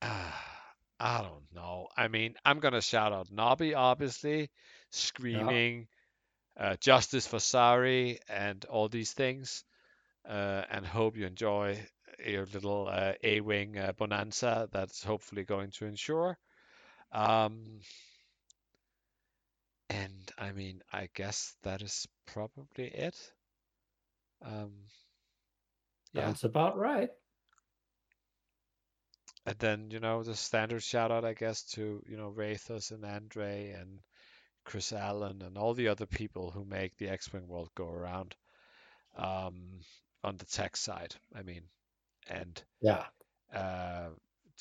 I 1.01 1.23
don't 1.23 1.45
know. 1.55 1.89
I 1.97 2.09
mean, 2.09 2.35
I'm 2.45 2.61
gonna 2.61 2.81
shout 2.81 3.13
out 3.13 3.31
Nobby, 3.31 3.75
obviously, 3.75 4.51
screaming 4.91 5.87
uh, 6.59 6.77
justice 6.81 7.27
for 7.27 7.39
Sari 7.39 8.19
and 8.29 8.65
all 8.67 8.89
these 8.89 9.13
things. 9.13 9.65
Uh, 10.29 10.63
and 10.71 10.85
hope 10.85 11.17
you 11.17 11.27
enjoy 11.27 11.79
your 12.25 12.47
little 12.53 12.89
uh, 12.91 13.13
A-wing 13.23 13.79
uh, 13.79 13.93
bonanza 13.97 14.69
that's 14.73 15.03
hopefully 15.03 15.45
going 15.45 15.71
to 15.71 15.87
ensure. 15.87 16.37
Um, 17.13 17.81
and 19.89 20.33
I 20.37 20.53
mean, 20.53 20.83
I 20.93 21.09
guess 21.15 21.55
that 21.63 21.81
is 21.81 22.07
probably 22.27 22.89
it. 22.89 23.17
Um, 24.45 24.73
yeah. 26.13 26.27
That's 26.27 26.45
about 26.45 26.77
right. 26.77 27.11
And 29.49 29.59
then, 29.61 29.91
you 29.91 29.99
know, 29.99 30.23
the 30.23 30.37
standard 30.37 30.83
shout 30.83 31.11
out, 31.11 31.25
I 31.25 31.33
guess, 31.33 31.63
to, 31.73 32.03
you 32.07 32.19
know, 32.19 32.31
Rathos 32.31 32.91
and 32.91 33.03
Andre 33.03 33.71
and 33.71 34.01
Chris 34.63 34.93
Allen 34.93 35.41
and 35.41 35.57
all 35.57 35.73
the 35.73 35.89
other 35.89 36.05
people 36.05 36.51
who 36.51 36.67
make 36.67 36.99
the 36.99 37.09
X-Wing 37.09 37.49
world 37.49 37.71
go 37.75 37.89
around 37.89 38.37
um, 39.17 39.81
on 40.23 40.37
the 40.37 40.45
tech 40.45 40.77
side. 40.77 41.15
I 41.35 41.45
mean, 41.45 41.63
and 42.29 42.63
Yeah. 42.83 43.07
uh, 43.51 44.11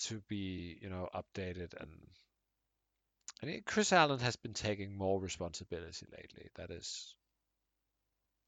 to 0.04 0.22
be, 0.30 0.80
you 0.82 0.90
know, 0.90 1.10
updated 1.14 1.74
and 1.78 1.92
I 3.44 3.46
mean, 3.46 3.64
Chris 3.66 3.92
Allen 3.92 4.20
has 4.20 4.38
been 4.38 4.54
taking 4.54 4.98
more 4.98 5.20
responsibility 5.20 6.06
lately. 6.14 6.48
That 6.56 6.72
is, 6.72 7.14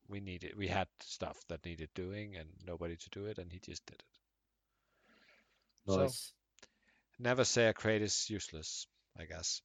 we 0.07 0.21
needed, 0.21 0.55
we 0.55 0.69
had 0.69 0.87
stuff 1.01 1.37
that 1.49 1.65
needed 1.65 1.89
doing 1.93 2.37
and 2.37 2.47
nobody 2.65 2.95
to 2.95 3.09
do 3.09 3.25
it, 3.25 3.39
and 3.39 3.51
he 3.51 3.59
just 3.59 3.85
did 3.85 3.95
it. 3.99 4.18
So, 5.87 6.09
never 7.19 7.43
say 7.43 7.67
a 7.67 7.73
crate 7.73 8.01
is 8.01 8.29
useless, 8.29 8.87
I 9.17 9.25
guess. 9.25 9.61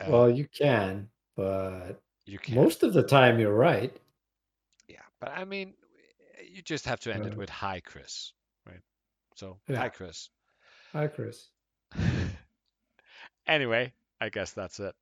Uh, 0.00 0.10
well, 0.10 0.30
you 0.30 0.46
can, 0.46 1.08
but 1.36 2.00
you 2.26 2.38
can. 2.38 2.54
most 2.54 2.82
of 2.82 2.92
the 2.92 3.02
time 3.02 3.38
you're 3.38 3.54
right. 3.54 3.96
Yeah, 4.88 5.02
but 5.20 5.30
I 5.30 5.44
mean, 5.44 5.74
you 6.48 6.62
just 6.62 6.86
have 6.86 7.00
to 7.00 7.14
end 7.14 7.26
it 7.26 7.36
with 7.36 7.50
hi, 7.50 7.80
Chris, 7.80 8.32
right? 8.66 8.80
So, 9.36 9.58
Yeah. 9.68 9.78
hi, 9.78 9.88
Chris. 9.88 10.30
Hi, 10.92 11.06
Chris. 11.08 11.48
anyway, 13.46 13.92
I 14.20 14.28
guess 14.28 14.52
that's 14.52 14.80
it. 14.80 14.94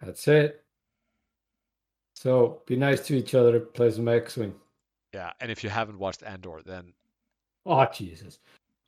That's 0.00 0.28
it. 0.28 0.64
So 2.14 2.62
be 2.66 2.76
nice 2.76 3.06
to 3.06 3.16
each 3.16 3.34
other. 3.34 3.60
Play 3.60 3.90
some 3.92 4.08
X-wing. 4.08 4.54
Yeah, 5.14 5.32
and 5.40 5.50
if 5.50 5.62
you 5.62 5.70
haven't 5.70 5.98
watched 5.98 6.22
Andor, 6.22 6.60
then 6.64 6.92
Oh 7.64 7.84
Jesus! 7.86 8.38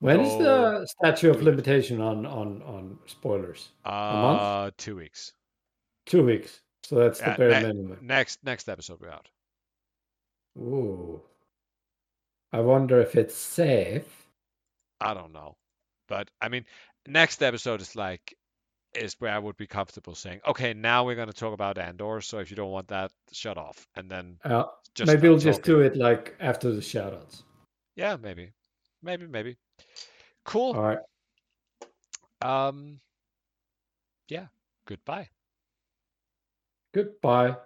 When 0.01 0.21
is 0.21 0.39
the 0.39 0.87
statute 0.87 1.31
of 1.31 1.43
limitation 1.43 2.01
on 2.01 2.25
on 2.27 2.63
on 2.63 2.99
spoilers? 3.07 3.69
month? 3.85 4.41
uh, 4.41 4.71
two 4.79 4.97
weeks. 4.97 5.33
Two 6.07 6.25
weeks. 6.25 6.61
So 6.83 6.97
that's 6.97 7.21
the 7.21 7.35
bare 7.37 7.51
ne- 7.51 7.69
minimum. 7.69 7.99
Next 8.01 8.39
next 8.43 8.69
episode 8.69 8.99
we're 9.01 9.11
out. 9.11 9.29
Ooh. 10.59 11.23
I 12.53 12.61
wonder 12.61 13.01
if 13.01 13.15
it's 13.15 13.37
safe. 13.37 14.27
I 15.01 15.15
don't 15.15 15.33
know. 15.33 15.57
But 16.09 16.31
I 16.41 16.49
mean, 16.49 16.65
next 17.07 17.43
episode 17.43 17.83
is 17.83 17.95
like 17.95 18.35
is 18.95 19.15
where 19.21 19.33
I 19.33 19.39
would 19.39 19.57
be 19.57 19.67
comfortable 19.67 20.15
saying, 20.15 20.41
okay, 20.49 20.75
now 20.75 21.05
we're 21.05 21.15
going 21.15 21.29
to 21.29 21.35
talk 21.35 21.55
about 21.55 21.79
Andor. 21.79 22.21
So 22.23 22.39
if 22.39 22.51
you 22.51 22.57
don't 22.57 22.73
want 22.73 22.89
that, 22.89 23.13
shut 23.33 23.57
off, 23.57 23.87
and 23.95 24.11
then 24.11 24.39
Uh, 24.45 24.65
just 24.95 25.07
maybe 25.13 25.29
we'll 25.29 25.39
just 25.39 25.63
do 25.63 25.81
it 25.81 25.95
like 25.97 26.35
after 26.41 26.73
the 26.73 26.81
shoutouts. 26.81 27.43
Yeah, 27.95 28.17
maybe, 28.17 28.51
maybe, 29.03 29.27
maybe. 29.27 29.57
Cool. 30.45 30.77
All 30.77 30.83
right. 30.83 30.99
Um. 32.43 33.01
Yeah. 34.29 34.47
Goodbye. 34.87 35.29
Goodbye. 36.93 37.57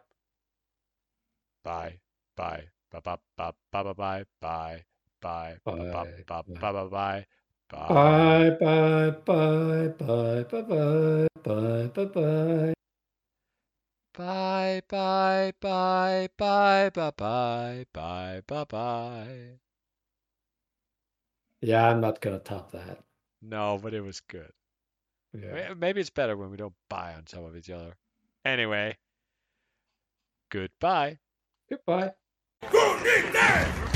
Bye. 1.65 1.99
Bye. 2.36 2.65
Bye. 2.91 3.01
Bye. 3.01 3.17
Bye. 3.36 3.52
Bye. 3.73 3.93
Bye. 3.94 3.94
Bye. 3.94 4.25
Bye. 4.43 4.84
Bye. 5.20 5.59
Bye. 5.70 6.12
Bye. 6.23 6.23
Bye. 6.23 6.52
Bye. 6.52 6.89
Bye. 6.91 6.91
Bye. 6.91 6.91
Bye. 6.91 7.25
Bye 7.70 8.51
bye 8.60 9.10
bye 9.26 9.93
bye 9.99 10.44
bye 10.44 10.62
bye 10.62 11.28
bye 11.43 11.89
bye 11.89 12.05
bye. 12.05 12.75
Bye. 14.17 14.83
Bye. 14.89 15.52
Bye. 15.60 16.28
Bye. 16.39 16.91
Bye. 16.93 17.10
Bye. 17.17 17.84
Bye. 17.93 18.43
Bye. 18.47 18.65
Bye. 18.65 19.59
Yeah, 21.65 21.89
I'm 21.89 22.02
not 22.02 22.20
gonna 22.20 22.41
top 22.41 22.73
that. 22.73 22.99
No, 23.41 23.78
but 23.83 23.94
it 23.94 24.02
was 24.02 24.20
good. 24.20 24.52
Yeah. 25.33 25.73
Maybe 25.75 26.01
it's 26.01 26.10
better 26.10 26.36
when 26.36 26.51
we 26.51 26.59
don't 26.59 26.75
buy 26.91 27.15
on 27.15 27.25
top 27.25 27.47
of 27.47 27.57
each 27.57 27.70
other. 27.70 27.97
Anyway, 28.44 28.99
goodbye. 30.51 31.18
Goodbye. 31.70 32.12
Who 32.70 32.94
needs 32.97 33.33
that? 33.33 33.93